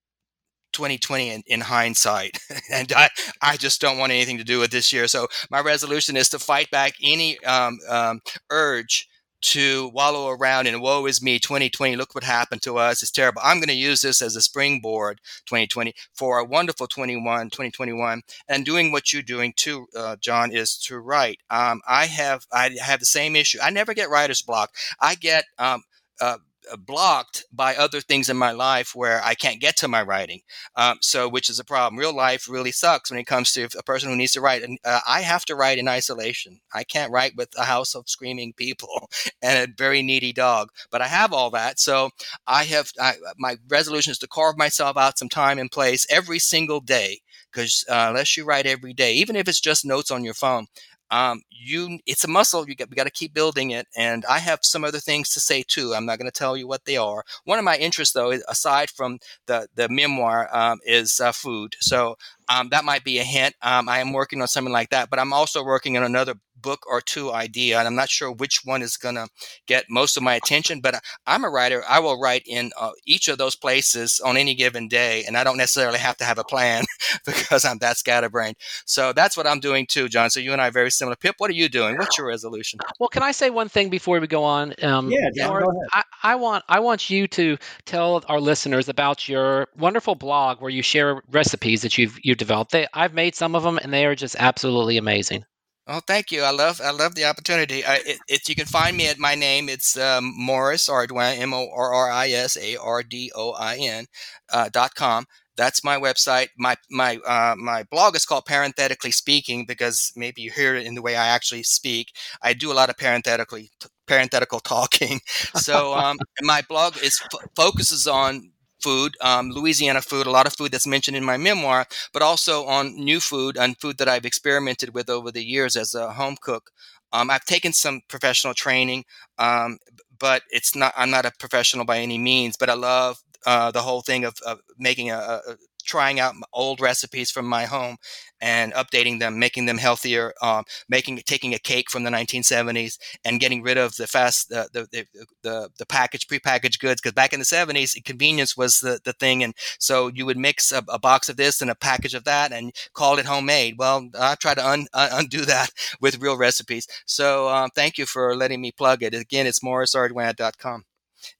2020 0.75 1.31
in, 1.31 1.43
in 1.47 1.61
hindsight. 1.63 2.39
and 2.71 2.93
I, 2.93 3.09
I 3.41 3.57
just 3.57 3.81
don't 3.81 3.99
want 3.99 4.13
anything 4.13 4.39
to 4.39 4.45
do 4.45 4.59
with 4.59 4.71
this 4.71 4.93
year. 4.93 5.09
So 5.09 5.29
my 5.51 5.61
resolution 5.61 6.17
is 6.17 6.29
to 6.31 6.39
fight 6.39 6.71
back 6.71 6.95
any 7.03 7.43
um, 7.45 7.79
um, 7.89 8.21
urge 8.51 9.09
to 9.45 9.91
wallow 9.93 10.31
around 10.31 10.67
in 10.67 10.81
woe 10.81 11.05
is 11.05 11.21
me 11.21 11.39
2020 11.39 11.97
look 11.97 12.15
what 12.15 12.25
happened 12.25 12.63
to 12.63 12.79
us 12.79 13.03
it's 13.03 13.13
terrible 13.13 13.43
i'm 13.45 13.59
going 13.59 13.69
to 13.69 13.75
use 13.75 14.01
this 14.01 14.23
as 14.23 14.37
a 14.37 14.41
springboard 14.41 15.21
2020 15.45 15.93
for 16.15 16.39
a 16.39 16.45
wonderful 16.45 16.87
21 16.87 17.51
2021 17.51 18.23
and 18.49 18.65
doing 18.65 18.91
what 18.91 19.13
you're 19.13 19.21
doing 19.21 19.53
too 19.55 19.87
uh, 19.95 20.17
john 20.19 20.51
is 20.51 20.79
to 20.79 20.99
write 20.99 21.41
um, 21.51 21.83
i 21.87 22.07
have 22.07 22.47
i 22.53 22.71
have 22.83 23.01
the 23.01 23.07
same 23.07 23.37
issue 23.37 23.59
i 23.63 23.69
never 23.69 23.93
get 23.93 24.09
writer's 24.09 24.41
block 24.41 24.71
i 24.99 25.15
get 25.15 25.45
um, 25.59 25.83
uh, 26.23 26.39
blocked 26.79 27.45
by 27.53 27.75
other 27.75 28.01
things 28.01 28.29
in 28.29 28.37
my 28.37 28.51
life 28.51 28.95
where 28.95 29.21
I 29.25 29.35
can't 29.35 29.61
get 29.61 29.77
to 29.79 29.89
my 29.89 30.03
writing. 30.03 30.41
Um, 30.77 30.99
so, 31.01 31.29
which 31.29 31.51
is 31.51 31.59
a 31.59 31.65
problem. 31.65 31.99
Real 31.99 32.15
life 32.15 32.49
really 32.49 32.73
sucks 32.73 33.11
when 33.11 33.21
it 33.21 33.27
comes 33.27 33.53
to 33.53 33.69
a 33.77 33.83
person 33.83 34.11
who 34.11 34.17
needs 34.17 34.33
to 34.33 34.41
write. 34.41 34.63
And 34.63 34.79
uh, 34.85 35.01
I 35.07 35.23
have 35.23 35.45
to 35.47 35.55
write 35.55 35.79
in 35.79 35.89
isolation. 35.89 36.61
I 36.73 36.85
can't 36.85 37.13
write 37.13 37.37
with 37.37 37.51
a 37.59 37.65
house 37.65 37.95
of 37.95 38.09
screaming 38.09 38.53
people 38.53 39.09
and 39.43 39.71
a 39.71 39.73
very 39.77 40.03
needy 40.03 40.33
dog. 40.33 40.69
But 40.91 41.03
I 41.03 41.09
have 41.09 41.33
all 41.33 41.51
that. 41.51 41.79
So, 41.79 42.11
I 42.47 42.65
have 42.65 42.91
I, 43.01 43.15
my 43.39 43.57
resolution 43.69 44.11
is 44.11 44.19
to 44.19 44.29
carve 44.29 44.57
myself 44.57 44.97
out 44.97 45.19
some 45.19 45.29
time 45.29 45.59
and 45.59 45.71
place 45.71 46.07
every 46.11 46.39
single 46.39 46.81
day 46.81 47.21
because 47.55 47.85
uh, 47.89 48.07
unless 48.09 48.37
you 48.37 48.45
write 48.45 48.67
every 48.67 48.93
day, 48.93 49.15
even 49.15 49.37
if 49.37 49.49
it's 49.49 49.61
just 49.61 49.85
notes 49.85 50.11
on 50.11 50.25
your 50.25 50.35
phone, 50.35 50.67
um, 51.11 51.43
you 51.51 51.99
it's 52.07 52.25
a 52.25 52.29
muscle 52.29 52.69
you 52.69 52.75
got 52.75 52.91
we 52.91 52.97
got 52.97 53.05
to 53.05 53.11
keep 53.11 53.33
building 53.35 53.71
it 53.71 53.87
and 53.97 54.25
i 54.27 54.39
have 54.39 54.61
some 54.63 54.85
other 54.85 54.99
things 54.99 55.29
to 55.31 55.41
say 55.41 55.63
too 55.67 55.95
i'm 55.95 56.07
not 56.07 56.19
going 56.19 56.31
to 56.31 56.37
tell 56.39 56.57
you 56.57 56.67
what 56.67 56.85
they 56.85 56.97
are. 56.97 57.25
One 57.45 57.59
of 57.59 57.65
my 57.65 57.77
interests 57.77 58.15
though 58.15 58.33
aside 58.49 58.91
from 58.91 59.19
the 59.47 59.69
the 59.75 59.89
memoir 59.89 60.49
um, 60.57 60.81
is 60.85 61.21
uh, 61.21 61.33
food 61.33 61.77
so 61.81 62.17
um, 62.49 62.69
that 62.71 62.85
might 62.85 63.05
be 63.05 63.19
a 63.19 63.25
hint 63.25 63.55
um, 63.63 63.89
i 63.89 63.99
am 63.99 64.13
working 64.13 64.41
on 64.41 64.49
something 64.49 64.73
like 64.73 64.91
that 64.91 65.11
but 65.11 65.19
i'm 65.19 65.33
also 65.33 65.63
working 65.65 65.97
on 65.97 66.03
another 66.03 66.35
book 66.65 66.85
or 66.89 67.01
two 67.01 67.33
idea, 67.33 67.79
and 67.79 67.87
I'm 67.87 67.95
not 67.95 68.09
sure 68.09 68.33
which 68.33 68.63
one 68.65 68.83
is 68.83 68.97
going 68.97 69.15
to 69.15 69.29
get 69.67 69.85
most 69.89 70.17
of 70.17 70.23
my 70.23 70.35
attention. 70.35 70.81
But 70.81 71.01
I'm 71.27 71.45
a 71.45 71.51
writer. 71.51 71.85
I 71.89 72.01
will 72.01 72.19
write 72.19 72.43
in 72.47 72.73
uh, 72.81 72.91
each 73.07 73.29
of 73.29 73.39
those 73.39 73.55
places 73.55 74.21
on 74.25 74.37
any 74.37 74.55
given 74.55 74.89
day, 74.89 75.25
and 75.27 75.37
I 75.37 75.45
don't 75.45 75.59
necessarily 75.59 75.99
have 75.99 76.17
to 76.17 76.25
have 76.25 76.39
a 76.39 76.45
plan 76.45 76.85
because 77.27 77.65
I'm 77.65 77.79
that 77.79 77.99
scatterbrained. 77.99 78.57
So 78.87 79.13
that's 79.13 79.37
what 79.37 79.47
I'm 79.47 79.61
doing 79.61 79.87
too, 79.87 80.09
John. 80.09 80.31
So 80.31 80.41
you 80.41 80.53
and 80.53 80.61
I 80.61 80.69
are 80.69 80.73
very 80.73 80.91
similar. 80.91 81.17
Pip, 81.17 81.37
what 81.39 81.51
are 81.51 81.55
you 81.55 81.69
doing? 81.69 81.97
What's 81.99 82.19
your 82.19 82.27
resolution? 82.27 82.81
Well, 82.99 83.09
can 83.09 83.23
I 83.23 83.33
say 83.33 83.51
one 83.51 83.69
thing 83.69 83.91
before 83.91 84.19
we 84.19 84.27
go 84.27 84.43
on? 84.43 84.75
Um, 84.83 85.11
yeah, 85.11 85.29
John, 85.37 85.63
go 85.63 85.71
ahead. 85.71 85.89
I, 85.93 86.03
I 86.23 86.35
want 86.37 86.65
I 86.69 86.81
want 86.81 87.11
you 87.11 87.29
to 87.29 87.59
tell 87.85 88.25
our 88.29 88.41
listeners 88.41 88.89
about 88.89 89.29
your 89.29 89.69
wonderful 89.77 90.15
blog 90.15 90.61
where 90.61 90.71
you 90.71 90.83
share 90.83 91.23
recipes 91.31 91.83
that 91.83 91.99
you've 91.99 92.19
you've 92.23 92.39
developed. 92.39 92.73
They, 92.73 92.87
I've 92.95 93.15
made 93.15 93.35
some 93.35 93.55
of 93.55 93.63
them, 93.63 93.79
and 93.79 93.93
they 93.93 94.07
are 94.07 94.15
just 94.15 94.37
absolutely 94.39 94.97
amazing. 94.97 95.45
Oh, 95.87 96.01
thank 96.07 96.33
you. 96.33 96.43
I 96.43 96.51
love 96.51 96.81
I 96.83 96.91
love 96.91 97.15
the 97.15 97.25
opportunity. 97.27 97.85
I, 97.85 97.97
it, 97.97 98.19
it, 98.27 98.49
you 98.49 98.55
can 98.55 98.65
find 98.67 98.97
me 98.97 99.07
at 99.09 99.19
my 99.19 99.35
name. 99.35 99.69
It's 99.69 99.99
um, 99.99 100.33
Morris 100.37 100.89
Ardoin, 100.89 101.39
M 101.39 101.53
O 101.53 101.69
R 101.75 101.93
R 101.93 102.11
I 102.11 102.31
S 102.31 102.57
A 102.57 102.77
R 102.77 103.03
D 103.03 103.31
O 103.35 103.53
I 103.53 103.77
N 103.77 104.07
uh, 104.51 104.71
dot 104.73 104.95
com. 104.95 105.27
That's 105.57 105.85
my 105.85 105.99
website. 105.99 106.49
My 106.59 106.77
my 106.91 107.19
uh, 107.27 107.55
my 107.59 107.83
blog 107.91 108.17
is 108.17 108.25
called 108.25 108.47
Parenthetically 108.47 109.11
Speaking 109.11 109.67
because 109.67 110.11
maybe 110.17 110.41
you 110.41 110.51
hear 110.51 110.75
it 110.75 110.87
in 110.87 110.95
the 110.95 111.03
way 111.03 111.17
I 111.17 111.29
actually 111.29 111.65
speak. 111.65 112.13
I 112.43 112.55
do 112.55 112.73
a 112.73 112.75
lot 112.75 112.89
of 112.89 112.97
parenthetically 112.97 113.71
parenthetical 114.07 114.61
talking. 114.65 115.21
So 115.55 115.95
um, 115.95 116.21
my 116.41 116.63
blog 116.67 116.97
is 116.97 117.21
f- 117.33 117.41
focuses 117.55 118.07
on 118.07 118.53
food, 118.85 119.11
um, 119.21 119.51
Louisiana 119.51 120.03
food, 120.03 120.27
a 120.27 120.31
lot 120.39 120.47
of 120.47 120.55
food 120.57 120.73
that's 120.73 120.87
mentioned 120.95 121.17
in 121.17 121.25
my 121.25 121.37
memoir, 121.37 121.87
but 122.13 122.23
also 122.23 122.65
on 122.67 122.95
new 123.11 123.21
food 123.21 123.57
and 123.57 123.79
food 123.83 123.99
that 123.99 124.09
I've 124.09 124.27
experimented 124.27 124.95
with 124.95 125.09
over 125.11 125.31
the 125.33 125.45
years 125.55 125.77
as 125.77 125.95
a 125.95 126.13
home 126.21 126.37
cook. 126.41 126.71
Um, 127.13 127.31
I've 127.31 127.45
taken 127.45 127.73
some 127.73 128.01
professional 128.09 128.55
training, 128.55 129.05
um, 129.39 129.79
but 130.19 130.43
it's 130.51 130.75
not. 130.75 130.93
I'm 130.97 131.11
not 131.11 131.27
a 131.27 131.33
professional 131.39 131.85
by 131.85 131.99
any 131.99 132.19
means. 132.19 132.57
But 132.57 132.71
I 132.71 132.75
love 132.75 133.19
uh, 133.47 133.71
the 133.71 133.83
whole 133.83 134.03
thing 134.03 134.25
of, 134.25 134.35
of 134.47 134.61
making 134.79 135.11
a, 135.11 135.17
a, 135.17 135.57
trying 135.85 136.21
out 136.21 136.35
old 136.53 136.81
recipes 136.81 137.31
from 137.31 137.47
my 137.47 137.65
home 137.65 137.97
and 138.41 138.73
updating 138.75 139.21
them, 139.21 139.39
making 139.39 139.67
them 139.67 139.79
healthier, 139.79 140.33
um, 140.43 140.65
making 140.89 141.17
taking 141.25 141.55
a 141.55 141.59
cake 141.59 141.91
from 141.91 142.03
the 142.03 142.11
1970s 142.11 142.99
and 143.25 143.41
getting 143.41 143.63
rid 143.63 143.79
of 143.79 143.97
the 143.97 144.07
fast 144.07 144.49
the 144.49 144.69
the 144.73 144.87
the, 144.93 145.27
the, 145.43 145.71
the 145.79 145.87
packaged 145.87 146.29
prepackaged 146.29 146.79
goods 146.79 147.01
because 147.01 147.13
back 147.13 147.33
in 147.33 147.39
the 147.39 147.45
70s 147.45 148.03
convenience 148.05 148.57
was 148.57 148.81
the, 148.81 149.01
the 149.05 149.13
thing 149.15 149.43
and 149.43 149.55
so 149.79 150.09
you 150.09 150.27
would 150.27 150.37
mix 150.37 150.73
a, 150.73 150.83
a, 150.89 150.99
box 150.99 151.29
of 151.29 151.37
this 151.37 151.61
and 151.61 151.71
a 151.71 151.75
package 151.75 152.15
of 152.15 152.25
that 152.25 152.53
and 152.53 152.73
call 152.95 153.19
it 153.19 153.27
homemade. 153.27 153.77
Well, 153.79 154.09
I 154.19 154.35
try 154.37 154.55
to 154.55 154.67
un, 154.67 154.87
uh, 154.93 155.11
undo 155.13 155.45
that 155.45 155.71
with 156.01 156.21
real 156.21 156.37
recipes. 156.37 156.87
So 157.07 157.49
um, 157.49 157.71
thank 157.75 157.99
you 157.99 158.07
for 158.07 158.35
letting 158.37 158.61
me 158.61 158.73
plug 158.73 159.03
it. 159.03 159.15
Again, 159.15 159.47
it's 159.47 159.61
morrisardoin.com. 159.61 160.85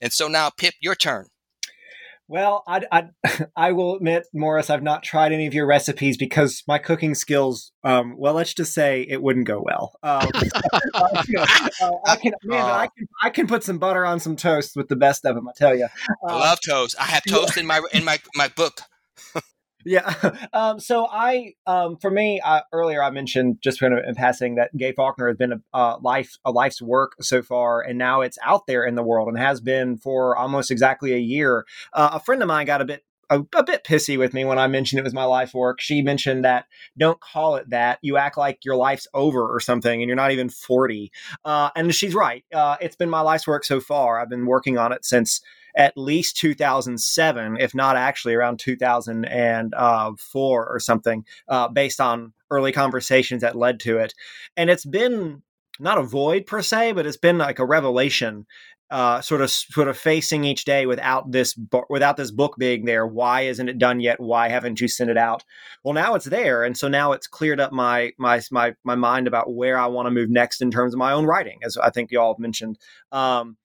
And 0.01 0.13
so 0.13 0.27
now, 0.27 0.49
Pip, 0.49 0.73
your 0.81 0.95
turn. 0.95 1.27
Well, 2.27 2.63
I, 2.67 2.81
I, 2.91 3.09
I, 3.55 3.71
will 3.71 3.95
admit, 3.95 4.25
Morris, 4.33 4.69
I've 4.69 4.81
not 4.81 5.03
tried 5.03 5.31
any 5.31 5.45
of 5.45 5.53
your 5.53 5.67
recipes 5.67 6.17
because 6.17 6.63
my 6.67 6.79
cooking 6.79 7.13
skills, 7.13 7.71
um, 7.83 8.15
well, 8.17 8.33
let's 8.33 8.53
just 8.53 8.73
say 8.73 9.05
it 9.07 9.21
wouldn't 9.21 9.45
go 9.45 9.61
well. 9.63 9.93
Um, 10.01 10.29
uh, 10.93 11.23
you 11.27 11.35
know, 11.35 11.45
uh, 11.81 11.91
I 12.05 12.15
can, 12.15 12.33
man, 12.43 12.65
I 12.65 12.87
can, 12.87 13.07
I 13.23 13.29
can 13.29 13.47
put 13.47 13.63
some 13.63 13.77
butter 13.77 14.05
on 14.05 14.19
some 14.19 14.35
toast 14.35 14.75
with 14.75 14.87
the 14.87 14.95
best 14.95 15.25
of 15.25 15.35
them. 15.35 15.47
I 15.47 15.51
tell 15.55 15.75
you. 15.75 15.87
I 16.27 16.31
uh, 16.31 16.39
love 16.39 16.59
toast. 16.65 16.95
I 16.99 17.05
have 17.05 17.23
toast 17.27 17.57
in 17.57 17.67
my 17.67 17.81
in 17.93 18.03
my 18.03 18.19
my 18.35 18.47
book. 18.47 18.81
Yeah. 19.85 20.13
Um, 20.53 20.79
so 20.79 21.07
I, 21.11 21.53
um, 21.67 21.97
for 21.97 22.09
me, 22.09 22.39
uh, 22.39 22.61
earlier 22.71 23.03
I 23.03 23.09
mentioned 23.09 23.57
just 23.61 23.79
kind 23.79 23.93
of 23.93 24.03
in 24.05 24.15
passing 24.15 24.55
that 24.55 24.75
Gay 24.75 24.93
Faulkner 24.93 25.27
has 25.27 25.37
been 25.37 25.61
a 25.73 25.97
life, 26.01 26.37
a 26.45 26.51
life's 26.51 26.81
work 26.81 27.15
so 27.19 27.41
far, 27.41 27.81
and 27.81 27.97
now 27.97 28.21
it's 28.21 28.37
out 28.43 28.67
there 28.67 28.85
in 28.85 28.95
the 28.95 29.03
world 29.03 29.27
and 29.27 29.37
has 29.37 29.59
been 29.59 29.97
for 29.97 30.35
almost 30.37 30.71
exactly 30.71 31.13
a 31.13 31.17
year. 31.17 31.65
Uh, 31.93 32.11
a 32.13 32.19
friend 32.19 32.41
of 32.41 32.47
mine 32.47 32.65
got 32.65 32.81
a 32.81 32.85
bit 32.85 33.03
a, 33.29 33.39
a, 33.55 33.63
bit 33.63 33.83
pissy 33.83 34.17
with 34.17 34.33
me 34.33 34.45
when 34.45 34.59
I 34.59 34.67
mentioned 34.67 34.99
it 34.99 35.03
was 35.03 35.13
my 35.13 35.25
life 35.25 35.53
work. 35.53 35.81
She 35.81 36.01
mentioned 36.01 36.45
that 36.45 36.65
don't 36.97 37.19
call 37.19 37.55
it 37.55 37.69
that. 37.69 37.99
You 38.01 38.17
act 38.17 38.37
like 38.37 38.63
your 38.63 38.75
life's 38.75 39.07
over 39.13 39.41
or 39.41 39.59
something, 39.59 40.01
and 40.01 40.07
you're 40.07 40.15
not 40.15 40.31
even 40.31 40.49
40. 40.49 41.11
Uh, 41.43 41.69
and 41.75 41.93
she's 41.93 42.15
right. 42.15 42.45
Uh, 42.53 42.77
it's 42.81 42.95
been 42.95 43.09
my 43.09 43.21
life's 43.21 43.47
work 43.47 43.65
so 43.65 43.79
far. 43.79 44.19
I've 44.19 44.29
been 44.29 44.45
working 44.45 44.77
on 44.77 44.91
it 44.91 45.05
since 45.05 45.41
at 45.75 45.97
least 45.97 46.37
2007, 46.37 47.57
if 47.59 47.75
not 47.75 47.95
actually 47.95 48.33
around 48.33 48.59
2004 48.59 50.67
or 50.67 50.79
something, 50.79 51.25
uh, 51.47 51.67
based 51.67 51.99
on 51.99 52.33
early 52.49 52.71
conversations 52.71 53.41
that 53.41 53.57
led 53.57 53.79
to 53.81 53.97
it. 53.97 54.13
And 54.55 54.69
it's 54.69 54.85
been 54.85 55.41
not 55.79 55.97
a 55.97 56.03
void 56.03 56.45
per 56.45 56.61
se, 56.61 56.93
but 56.93 57.05
it's 57.05 57.17
been 57.17 57.37
like 57.37 57.59
a 57.59 57.65
revelation 57.65 58.45
uh, 58.91 59.19
sort 59.19 59.41
of 59.41 59.49
sort 59.49 59.87
of 59.87 59.97
facing 59.97 60.43
each 60.43 60.63
day 60.63 60.85
without 60.85 61.31
this 61.31 61.57
without 61.89 62.17
this 62.17 62.31
book 62.31 62.55
being 62.57 62.85
there. 62.85 63.05
Why 63.05 63.41
isn't 63.41 63.67
it 63.67 63.79
done 63.79 63.99
yet? 63.99 64.19
Why 64.19 64.47
haven't 64.47 64.79
you 64.79 64.87
sent 64.87 65.09
it 65.09 65.17
out? 65.17 65.43
Well, 65.83 65.93
now 65.93 66.15
it's 66.15 66.25
there, 66.25 66.63
and 66.63 66.77
so 66.77 66.87
now 66.87 67.11
it's 67.11 67.27
cleared 67.27 67.59
up 67.59 67.71
my 67.71 68.11
my 68.19 68.41
my 68.51 68.75
my 68.83 68.95
mind 68.95 69.27
about 69.27 69.53
where 69.53 69.77
I 69.77 69.87
want 69.87 70.05
to 70.05 70.11
move 70.11 70.29
next 70.29 70.61
in 70.61 70.69
terms 70.69 70.93
of 70.93 70.99
my 70.99 71.11
own 71.11 71.25
writing, 71.25 71.59
as 71.63 71.77
I 71.77 71.89
think 71.89 72.11
y'all 72.11 72.33
have 72.33 72.39
mentioned. 72.39 72.77
Um, 73.11 73.57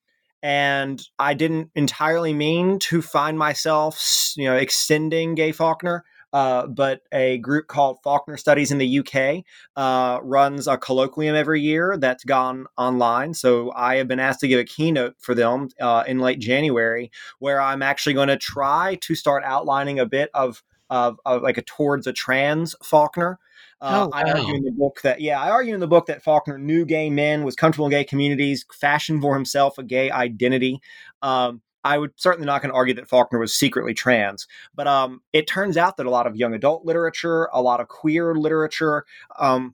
and 0.43 1.01
I 1.19 1.33
didn't 1.33 1.69
entirely 1.75 2.33
mean 2.33 2.79
to 2.79 3.01
find 3.01 3.37
myself, 3.37 4.33
you 4.35 4.45
know, 4.45 4.55
extending 4.55 5.35
Gay 5.35 5.51
Faulkner. 5.51 6.03
Uh, 6.33 6.65
but 6.65 7.01
a 7.11 7.39
group 7.39 7.67
called 7.67 7.97
Faulkner 8.03 8.37
Studies 8.37 8.71
in 8.71 8.77
the 8.77 8.99
UK 8.99 9.43
uh, 9.75 10.19
runs 10.23 10.65
a 10.65 10.77
colloquium 10.77 11.33
every 11.33 11.59
year 11.59 11.97
that's 11.97 12.23
gone 12.23 12.67
online. 12.77 13.33
So 13.33 13.73
I 13.75 13.97
have 13.97 14.07
been 14.07 14.19
asked 14.19 14.39
to 14.39 14.47
give 14.47 14.59
a 14.59 14.63
keynote 14.63 15.15
for 15.19 15.35
them 15.35 15.67
uh, 15.81 16.05
in 16.07 16.19
late 16.19 16.39
January, 16.39 17.11
where 17.39 17.59
I'm 17.59 17.81
actually 17.81 18.13
going 18.13 18.29
to 18.29 18.37
try 18.37 18.97
to 19.01 19.13
start 19.13 19.43
outlining 19.45 19.99
a 19.99 20.05
bit 20.05 20.29
of, 20.33 20.63
of, 20.91 21.19
of 21.25 21.41
like 21.41 21.57
a 21.57 21.63
towards 21.63 22.05
a 22.05 22.13
trans 22.13 22.75
Faulkner. 22.83 23.39
Uh, 23.79 24.03
oh, 24.03 24.09
wow. 24.09 24.11
I 24.13 24.31
argue 24.31 24.53
in 24.53 24.63
the 24.63 24.71
book 24.71 24.99
that 25.01 25.21
yeah, 25.21 25.41
I 25.41 25.49
argue 25.49 25.73
in 25.73 25.79
the 25.79 25.87
book 25.87 26.05
that 26.05 26.21
Faulkner 26.21 26.59
knew 26.59 26.85
gay 26.85 27.09
men, 27.09 27.43
was 27.43 27.55
comfortable 27.55 27.87
in 27.87 27.91
gay 27.91 28.03
communities, 28.03 28.63
fashioned 28.71 29.21
for 29.21 29.33
himself 29.33 29.79
a 29.79 29.83
gay 29.83 30.11
identity. 30.11 30.79
Um, 31.23 31.61
I 31.83 31.97
would 31.97 32.11
certainly 32.15 32.45
not 32.45 32.61
going 32.61 32.71
to 32.71 32.75
argue 32.75 32.93
that 32.93 33.09
Faulkner 33.09 33.39
was 33.39 33.55
secretly 33.55 33.95
trans, 33.95 34.47
but 34.75 34.87
um, 34.87 35.21
it 35.33 35.47
turns 35.47 35.77
out 35.77 35.97
that 35.97 36.05
a 36.05 36.11
lot 36.11 36.27
of 36.27 36.35
young 36.35 36.53
adult 36.53 36.85
literature, 36.85 37.49
a 37.53 37.61
lot 37.61 37.79
of 37.79 37.87
queer 37.87 38.35
literature, 38.35 39.05
um, 39.39 39.73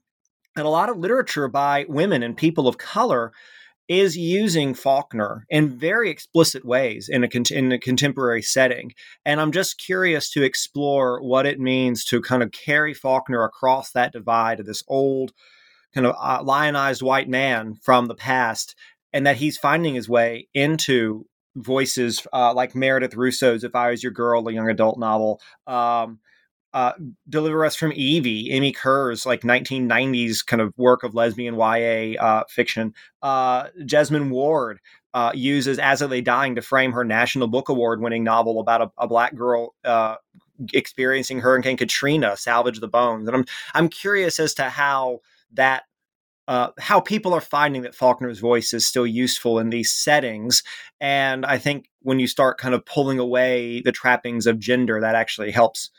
and 0.55 0.65
a 0.65 0.69
lot 0.69 0.87
of 0.87 0.97
literature 0.97 1.49
by 1.49 1.85
women 1.89 2.23
and 2.23 2.37
people 2.37 2.67
of 2.67 2.77
color 2.77 3.33
is 3.87 4.17
using 4.17 4.73
Faulkner 4.73 5.45
in 5.49 5.77
very 5.77 6.09
explicit 6.09 6.65
ways 6.65 7.09
in 7.09 7.23
a, 7.23 7.29
in 7.51 7.71
a 7.71 7.79
contemporary 7.79 8.41
setting. 8.41 8.93
And 9.25 9.39
I'm 9.39 9.51
just 9.51 9.79
curious 9.79 10.29
to 10.31 10.43
explore 10.43 11.21
what 11.21 11.45
it 11.45 11.59
means 11.59 12.03
to 12.05 12.21
kind 12.21 12.43
of 12.43 12.51
carry 12.51 12.93
Faulkner 12.93 13.43
across 13.43 13.91
that 13.91 14.11
divide 14.11 14.59
of 14.59 14.65
this 14.65 14.83
old, 14.87 15.31
kind 15.93 16.05
of 16.05 16.15
uh, 16.19 16.43
lionized 16.43 17.01
white 17.01 17.29
man 17.29 17.75
from 17.81 18.07
the 18.07 18.15
past, 18.15 18.75
and 19.13 19.25
that 19.25 19.37
he's 19.37 19.57
finding 19.57 19.95
his 19.95 20.09
way 20.09 20.47
into 20.53 21.25
voices 21.55 22.27
uh, 22.33 22.53
like 22.53 22.75
Meredith 22.75 23.15
Russo's 23.15 23.63
"If 23.63 23.73
I 23.75 23.89
Was 23.89 24.03
Your 24.03 24.11
Girl," 24.11 24.47
a 24.47 24.53
young 24.53 24.69
adult 24.69 24.99
novel. 24.99 25.41
Um, 25.65 26.19
uh, 26.73 26.93
Deliver 27.29 27.65
Us 27.65 27.75
from 27.75 27.93
Evie, 27.93 28.51
M.E. 28.51 28.71
Kerr's 28.71 29.25
like 29.25 29.41
1990s 29.41 30.45
kind 30.45 30.61
of 30.61 30.73
work 30.77 31.03
of 31.03 31.15
lesbian 31.15 31.55
YA 31.55 32.21
uh, 32.21 32.43
fiction. 32.49 32.93
Uh, 33.21 33.67
Jesmyn 33.81 34.29
Ward 34.29 34.79
uh, 35.13 35.31
uses 35.33 35.79
As 35.79 36.01
I 36.01 36.05
Lay 36.05 36.21
Dying 36.21 36.55
to 36.55 36.61
frame 36.61 36.91
her 36.91 37.03
National 37.03 37.47
Book 37.47 37.69
Award 37.69 38.01
winning 38.01 38.23
novel 38.23 38.59
about 38.59 38.81
a, 38.81 38.91
a 38.97 39.07
black 39.07 39.35
girl 39.35 39.73
uh, 39.83 40.15
experiencing 40.73 41.39
Hurricane 41.39 41.77
Katrina, 41.77 42.37
Salvage 42.37 42.79
the 42.79 42.87
Bones. 42.87 43.27
And 43.27 43.37
I'm, 43.37 43.45
I'm 43.73 43.89
curious 43.89 44.39
as 44.39 44.53
to 44.55 44.63
how 44.63 45.21
that 45.53 45.83
uh, 46.47 46.69
how 46.79 47.01
people 47.01 47.33
are 47.33 47.41
finding 47.41 47.81
that 47.81 47.95
Faulkner's 47.95 48.39
voice 48.39 48.73
is 48.73 48.85
still 48.85 49.05
useful 49.05 49.59
in 49.59 49.69
these 49.69 49.91
settings. 49.91 50.63
And 51.01 51.45
I 51.45 51.57
think 51.57 51.89
when 52.03 52.19
you 52.19 52.27
start 52.27 52.57
kind 52.57 52.73
of 52.73 52.85
pulling 52.85 53.19
away 53.19 53.81
the 53.81 53.91
trappings 53.91 54.47
of 54.47 54.57
gender, 54.57 55.01
that 55.01 55.15
actually 55.15 55.51
helps 55.51 55.89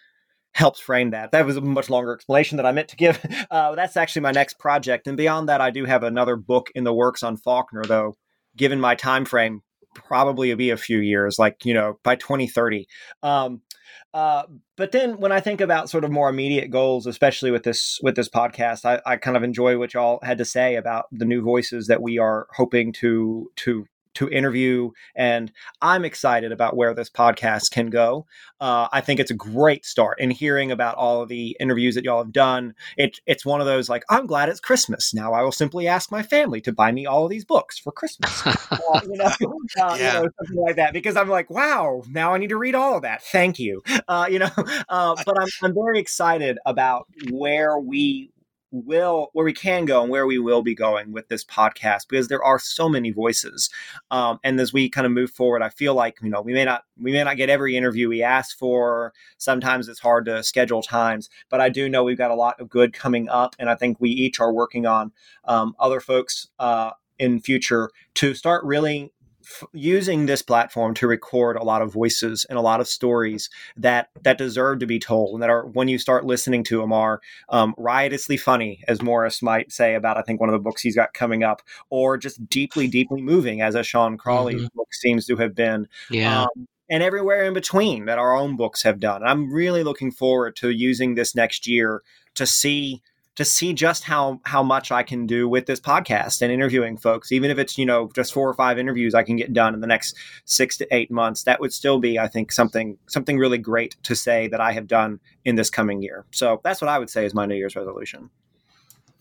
helps 0.53 0.81
frame 0.81 1.11
that. 1.11 1.33
That 1.33 1.47
was 1.47 1.57
a 1.57 1.61
much 1.61 1.91
longer 1.91 2.13
explanation 2.15 2.57
that 2.57 2.67
I 2.67 2.73
meant 2.73 2.89
to 2.89 2.97
give. 2.97 3.25
Uh, 3.51 3.75
that's 3.75 3.97
actually 3.97 4.21
my 4.23 4.31
next 4.31 4.59
project, 4.59 5.07
and 5.07 5.17
beyond 5.17 5.49
that, 5.49 5.61
I 5.61 5.71
do 5.71 5.85
have 5.87 6.03
another 6.03 6.37
book 6.37 6.71
in 6.75 6.85
the 6.85 6.93
works 6.93 7.23
on 7.23 7.37
Faulkner. 7.37 7.85
Though, 7.85 8.17
given 8.57 8.79
my 8.79 8.95
time 8.95 9.25
frame, 9.25 9.63
probably 9.95 10.55
be 10.55 10.71
a 10.71 10.77
few 10.77 10.99
years, 10.99 11.39
like 11.39 11.65
you 11.65 11.73
know, 11.73 11.99
by 12.03 12.17
2030. 12.17 12.87
Um, 13.23 13.63
uh, 14.15 14.45
but 14.77 14.93
then 14.93 15.19
when 15.19 15.33
I 15.33 15.41
think 15.41 15.61
about 15.61 15.91
sort 15.91 16.05
of 16.05 16.11
more 16.11 16.29
immediate 16.29 16.71
goals, 16.71 17.07
especially 17.07 17.51
with 17.51 17.63
this 17.63 17.99
with 18.03 18.17
this 18.17 18.29
podcast, 18.29 18.85
I, 18.85 19.01
I 19.07 19.17
kind 19.17 19.37
of 19.37 19.43
enjoy 19.43 19.79
what 19.79 19.95
y'all 19.95 20.21
had 20.23 20.39
to 20.39 20.45
say 20.45 20.77
about 20.77 21.07
the 21.13 21.25
new 21.25 21.43
voices 21.43 21.87
that 21.87 22.03
we 22.03 22.19
are 22.19 22.47
hoping 22.55 22.93
to 22.95 23.51
to 23.57 23.87
to 24.19 24.29
interview. 24.29 24.91
And 25.15 25.53
I'm 25.81 26.05
excited 26.05 26.51
about 26.51 26.77
where 26.77 26.93
this 26.93 27.09
podcast 27.09 27.71
can 27.71 27.89
go. 27.89 28.27
Uh, 28.61 28.89
I 28.93 29.01
think 29.01 29.21
it's 29.21 29.31
a 29.31 29.35
great 29.35 29.87
start. 29.87 30.19
And 30.21 30.33
hearing 30.33 30.73
about 30.73 30.97
all 30.97 31.23
of 31.23 31.29
the 31.29 31.57
interviews 31.61 31.95
that 31.95 32.05
y'all 32.05 32.23
have 32.23 32.33
done, 32.33 32.75
it, 32.97 33.21
it's 33.27 33.47
one 33.47 33.61
of 33.61 33.67
those 33.67 33.89
like, 33.89 34.03
I'm 34.11 34.27
glad 34.27 34.49
it's 34.49 34.59
Christmas. 34.59 35.15
Now 35.15 35.33
I 35.33 35.43
will 35.43 35.53
simply 35.53 35.87
ask 35.87 36.11
my 36.11 36.25
family 36.25 36.61
to 36.63 36.73
buy 36.73 36.91
me 36.91 37.07
all 37.07 37.25
of 37.25 37.31
these 37.31 37.45
books 37.45 37.79
for 37.79 37.93
Christmas. 37.93 38.45
uh, 38.47 39.01
you, 39.05 39.17
know, 39.17 39.25
uh, 39.81 39.97
yeah. 39.99 40.19
you 40.19 40.25
know, 40.25 40.29
something 40.39 40.65
like 40.65 40.77
that. 40.77 40.93
Because 40.93 41.17
I'm 41.17 41.29
like, 41.29 41.49
wow, 41.49 42.03
now 42.11 42.35
I 42.35 42.39
need 42.39 42.49
to 42.49 42.59
read 42.59 42.75
all 42.75 42.97
of 42.97 43.03
that. 43.03 43.23
Thank 43.23 43.61
you. 43.61 43.83
Uh, 44.09 44.27
you 44.29 44.41
know, 44.41 44.51
uh, 44.89 45.15
but 45.25 45.41
I'm, 45.41 45.49
I'm 45.63 45.75
very 45.75 46.01
excited 46.01 46.59
about 46.67 47.07
where 47.31 47.79
we 47.79 48.31
will 48.71 49.31
where 49.33 49.45
we 49.45 49.53
can 49.53 49.85
go 49.85 50.03
and 50.03 50.11
where 50.11 50.27
we 50.27 50.39
will 50.39 50.63
be 50.63 50.75
going 50.75 51.13
with 51.13 51.29
this 51.29 51.45
podcast 51.45 52.09
because 52.09 52.29
there 52.29 52.43
are 52.43 52.59
so 52.59 52.89
many 52.89 53.11
voices. 53.11 53.71
Um, 54.11 54.39
and 54.45 54.61
as 54.61 54.73
we 54.73 54.89
kind 54.89 55.07
of 55.07 55.13
move 55.13 55.31
forward 55.31 55.63
i 55.63 55.69
feel 55.69 55.95
like 55.95 56.19
you 56.23 56.29
know 56.29 56.41
we 56.41 56.53
may 56.53 56.65
not 56.65 56.85
we 57.01 57.13
may 57.13 57.25
not 57.25 57.37
get 57.37 57.51
every 57.51 57.77
interview 57.77 58.09
we 58.09 58.23
ask 58.23 58.57
for. 58.59 59.13
Sometimes 59.39 59.89
it's 59.89 60.01
hard 60.01 60.25
to 60.27 60.43
schedule 60.43 60.83
times 60.83 61.31
but 61.49 61.61
i 61.61 61.69
do 61.69 61.89
know 61.89 62.05
we've 62.05 62.19
got 62.19 62.31
a 62.31 62.35
lot 62.35 62.61
of 62.61 62.69
good 62.69 62.93
coming 62.93 63.29
up 63.29 63.55
and 63.59 63.71
i 63.71 63.75
think 63.75 63.99
we 64.01 64.11
each 64.11 64.41
are 64.41 64.53
working 64.53 64.87
on 64.87 65.13
um, 65.45 65.75
other 65.79 66.01
folks 66.01 66.49
uh, 66.59 66.91
in 67.19 67.41
future 67.41 67.91
to 68.15 68.35
start 68.35 68.65
really 68.65 69.13
using 69.73 70.27
this 70.27 70.43
platform 70.43 70.95
to 70.95 71.07
record 71.07 71.57
a 71.57 71.63
lot 71.63 71.83
of 71.83 71.93
voices 71.93 72.47
and 72.49 72.59
a 72.59 72.63
lot 72.63 72.81
of 72.81 72.89
stories 72.89 73.51
that 73.77 74.09
that 74.23 74.39
deserve 74.39 74.79
to 74.81 74.87
be 74.87 74.99
told 74.99 75.35
and 75.35 75.43
that 75.43 75.51
are 75.51 75.67
when 75.67 75.89
you 75.89 75.99
start 75.99 76.25
listening 76.25 76.65
to 76.65 76.79
them 76.81 76.93
are 76.93 77.21
um, 77.49 77.75
riotously 77.79 78.37
funny 78.37 78.83
as 78.89 79.03
morris 79.03 79.43
might 79.43 79.73
say 79.73 79.95
about 79.95 80.17
i 80.17 80.23
think 80.23 80.41
one 80.41 80.49
of 80.49 80.53
the 80.53 80.59
books 80.59 80.83
he's 80.83 80.97
got 80.97 81.15
coming 81.15 81.43
up 81.43 81.63
or 81.91 82.17
just 82.17 82.49
deeply 82.49 82.87
deeply 82.87 83.23
moving 83.23 83.61
as 83.61 83.75
Ashon 83.75 84.19
Crawley 84.19 84.55
mm-hmm. 84.55 84.67
book 84.75 84.93
seems 84.93 85.27
to 85.27 85.37
have 85.37 85.55
been 85.55 85.89
yeah 86.11 86.43
um, 86.43 86.69
and 86.91 87.03
everywhere 87.03 87.45
in 87.45 87.55
between 87.55 88.07
that 88.07 88.19
our 88.19 88.35
own 88.35 88.57
books 88.57 88.83
have 88.83 88.99
done. 88.99 89.23
And 89.23 89.29
I'm 89.29 89.53
really 89.53 89.85
looking 89.85 90.11
forward 90.11 90.57
to 90.57 90.71
using 90.71 91.15
this 91.15 91.35
next 91.35 91.67
year 91.67 92.03
to 92.35 92.47
see 92.47 93.03
to 93.39 93.45
see 93.45 93.73
just 93.73 94.03
how 94.03 94.41
how 94.43 94.65
much 94.65 94.91
I 94.91 95.05
can 95.05 95.25
do 95.25 95.49
with 95.49 95.67
this 95.67 95.79
podcast 95.79 96.43
and 96.43 96.51
interviewing 96.51 96.97
folks. 96.97 97.31
Even 97.31 97.53
if 97.53 97.59
it's 97.59 97.79
you 97.79 97.87
know 97.87 98.11
just 98.13 98.35
four 98.35 98.49
or 98.49 98.55
five 98.55 98.81
interviews 98.81 99.15
I 99.15 99.23
can 99.23 99.37
get 99.37 99.53
done 99.53 99.75
in 99.75 99.81
the 99.81 99.87
next 99.87 100.17
six 100.45 100.77
to 100.79 100.95
eight 100.95 101.09
months, 101.09 101.45
that 101.45 101.61
would 101.61 101.73
still 101.73 102.01
be 102.01 102.19
I 102.19 102.27
think 102.27 102.51
something 102.51 102.99
something 103.07 103.39
really 103.39 103.59
great 103.59 103.97
to 104.03 104.17
say 104.17 104.49
that 104.49 104.61
I 104.61 104.73
have 104.73 104.89
done 104.89 105.21
in 105.45 105.55
this 105.55 105.71
coming 105.71 106.03
year. 106.03 106.27
So 106.33 106.61
that's 106.65 106.81
what 106.81 106.89
I 106.89 106.99
would 106.99 107.11
say 107.11 107.25
is 107.25 107.33
my 107.33 107.47
New 107.47 107.55
Year's 107.55 107.77
resolution. 107.77 108.29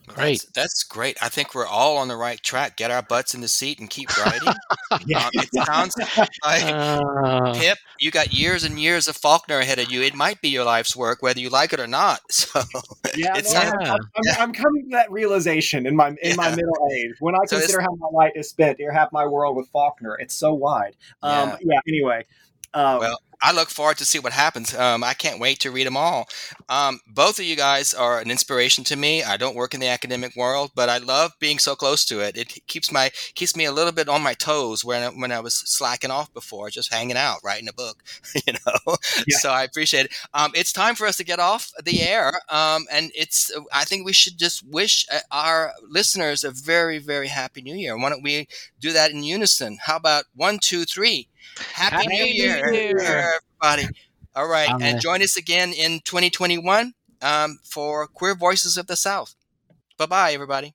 Great. 0.07 0.39
That's, 0.39 0.51
that's, 0.53 0.83
great. 0.83 1.17
I 1.21 1.27
think 1.27 1.53
we're 1.53 1.67
all 1.67 1.97
on 1.97 2.07
the 2.07 2.15
right 2.15 2.41
track. 2.41 2.77
Get 2.77 2.91
our 2.91 3.01
butts 3.01 3.35
in 3.35 3.41
the 3.41 3.47
seat 3.47 3.79
and 3.79 3.89
keep 3.89 4.15
writing. 4.17 4.53
yeah. 5.05 5.25
Um, 5.25 5.31
it 5.33 5.65
sounds 5.65 5.95
like 6.43 6.63
uh, 6.63 7.53
Pip, 7.53 7.77
you 7.99 8.09
got 8.09 8.33
years 8.33 8.63
and 8.63 8.79
years 8.79 9.07
of 9.07 9.17
Faulkner 9.17 9.59
ahead 9.59 9.79
of 9.79 9.91
you. 9.91 10.01
It 10.01 10.15
might 10.15 10.41
be 10.41 10.49
your 10.49 10.63
life's 10.63 10.95
work, 10.95 11.21
whether 11.21 11.39
you 11.39 11.49
like 11.49 11.73
it 11.73 11.79
or 11.79 11.87
not. 11.87 12.21
So 12.37 12.61
yeah, 13.15 13.33
it's 13.35 13.53
no, 13.53 13.59
I'm, 13.59 13.81
I'm, 13.81 13.99
I'm, 14.39 14.53
coming 14.53 14.83
to 14.83 14.89
that 14.91 15.11
realization 15.11 15.85
in 15.85 15.95
my 15.95 16.09
in 16.09 16.17
yeah. 16.21 16.35
my 16.35 16.49
middle 16.51 16.89
age 16.93 17.15
when 17.19 17.35
I 17.35 17.39
so 17.45 17.57
consider 17.57 17.81
how 17.81 17.93
my 17.95 18.07
life 18.13 18.33
is 18.35 18.49
spent. 18.49 18.77
Here, 18.77 18.91
half 18.91 19.11
my 19.11 19.25
world 19.25 19.55
with 19.55 19.67
Faulkner. 19.69 20.15
It's 20.15 20.33
so 20.33 20.53
wide. 20.53 20.95
Um, 21.23 21.49
yeah. 21.49 21.57
yeah 21.61 21.79
anyway. 21.87 22.25
Um, 22.73 22.99
well, 22.99 23.19
I 23.41 23.51
look 23.51 23.69
forward 23.69 23.97
to 23.99 24.05
see 24.05 24.19
what 24.19 24.33
happens. 24.33 24.73
Um, 24.73 25.03
I 25.03 25.13
can't 25.13 25.39
wait 25.39 25.59
to 25.59 25.71
read 25.71 25.85
them 25.85 25.97
all. 25.97 26.27
Um, 26.69 26.99
both 27.07 27.37
of 27.39 27.45
you 27.45 27.55
guys 27.55 27.93
are 27.93 28.19
an 28.19 28.31
inspiration 28.31 28.83
to 28.85 28.95
me. 28.95 29.23
I 29.23 29.37
don't 29.37 29.55
work 29.55 29.73
in 29.73 29.79
the 29.79 29.87
academic 29.87 30.35
world, 30.35 30.71
but 30.75 30.89
I 30.89 30.97
love 30.97 31.33
being 31.39 31.59
so 31.59 31.75
close 31.75 32.03
to 32.05 32.19
it. 32.19 32.35
It 32.35 32.65
keeps 32.67 32.91
my 32.91 33.11
keeps 33.35 33.55
me 33.55 33.65
a 33.65 33.71
little 33.71 33.91
bit 33.91 34.09
on 34.09 34.23
my 34.23 34.33
toes 34.33 34.83
when 34.83 35.03
I, 35.03 35.07
when 35.09 35.31
I 35.31 35.39
was 35.39 35.55
slacking 35.55 36.09
off 36.11 36.33
before, 36.33 36.69
just 36.69 36.91
hanging 36.91 37.17
out, 37.17 37.39
writing 37.43 37.67
a 37.69 37.73
book. 37.73 38.03
You 38.47 38.53
know, 38.53 38.95
yeah. 39.27 39.37
so 39.39 39.49
I 39.49 39.63
appreciate 39.63 40.05
it. 40.05 40.13
Um, 40.33 40.51
it's 40.55 40.71
time 40.71 40.95
for 40.95 41.05
us 41.05 41.17
to 41.17 41.23
get 41.25 41.39
off 41.39 41.71
the 41.83 42.01
air, 42.01 42.33
um, 42.49 42.85
and 42.91 43.11
it's. 43.15 43.51
I 43.73 43.83
think 43.83 44.05
we 44.05 44.13
should 44.13 44.37
just 44.37 44.65
wish 44.65 45.05
uh, 45.11 45.19
our 45.31 45.73
listeners 45.87 46.43
a 46.43 46.51
very 46.51 46.97
very 46.99 47.27
happy 47.27 47.61
New 47.61 47.75
Year. 47.75 47.97
Why 47.97 48.09
don't 48.09 48.23
we 48.23 48.47
do 48.79 48.93
that 48.93 49.11
in 49.11 49.23
unison? 49.23 49.77
How 49.81 49.97
about 49.97 50.25
one, 50.35 50.59
two, 50.59 50.85
three? 50.85 51.27
Happy, 51.73 51.95
Happy 51.95 52.07
New, 52.07 52.25
Year, 52.25 52.73
Year, 52.73 53.31
everybody. 53.61 53.95
All 54.35 54.47
right, 54.47 54.69
and 54.81 55.01
join 55.01 55.21
us 55.21 55.35
again 55.37 55.73
in 55.73 56.01
2021 56.05 56.93
um, 57.21 57.59
for 57.63 58.07
Queer 58.07 58.35
Voices 58.35 58.77
of 58.77 58.87
the 58.87 58.95
South. 58.95 59.35
Bye 59.97 60.05
bye, 60.05 60.33
everybody. 60.33 60.73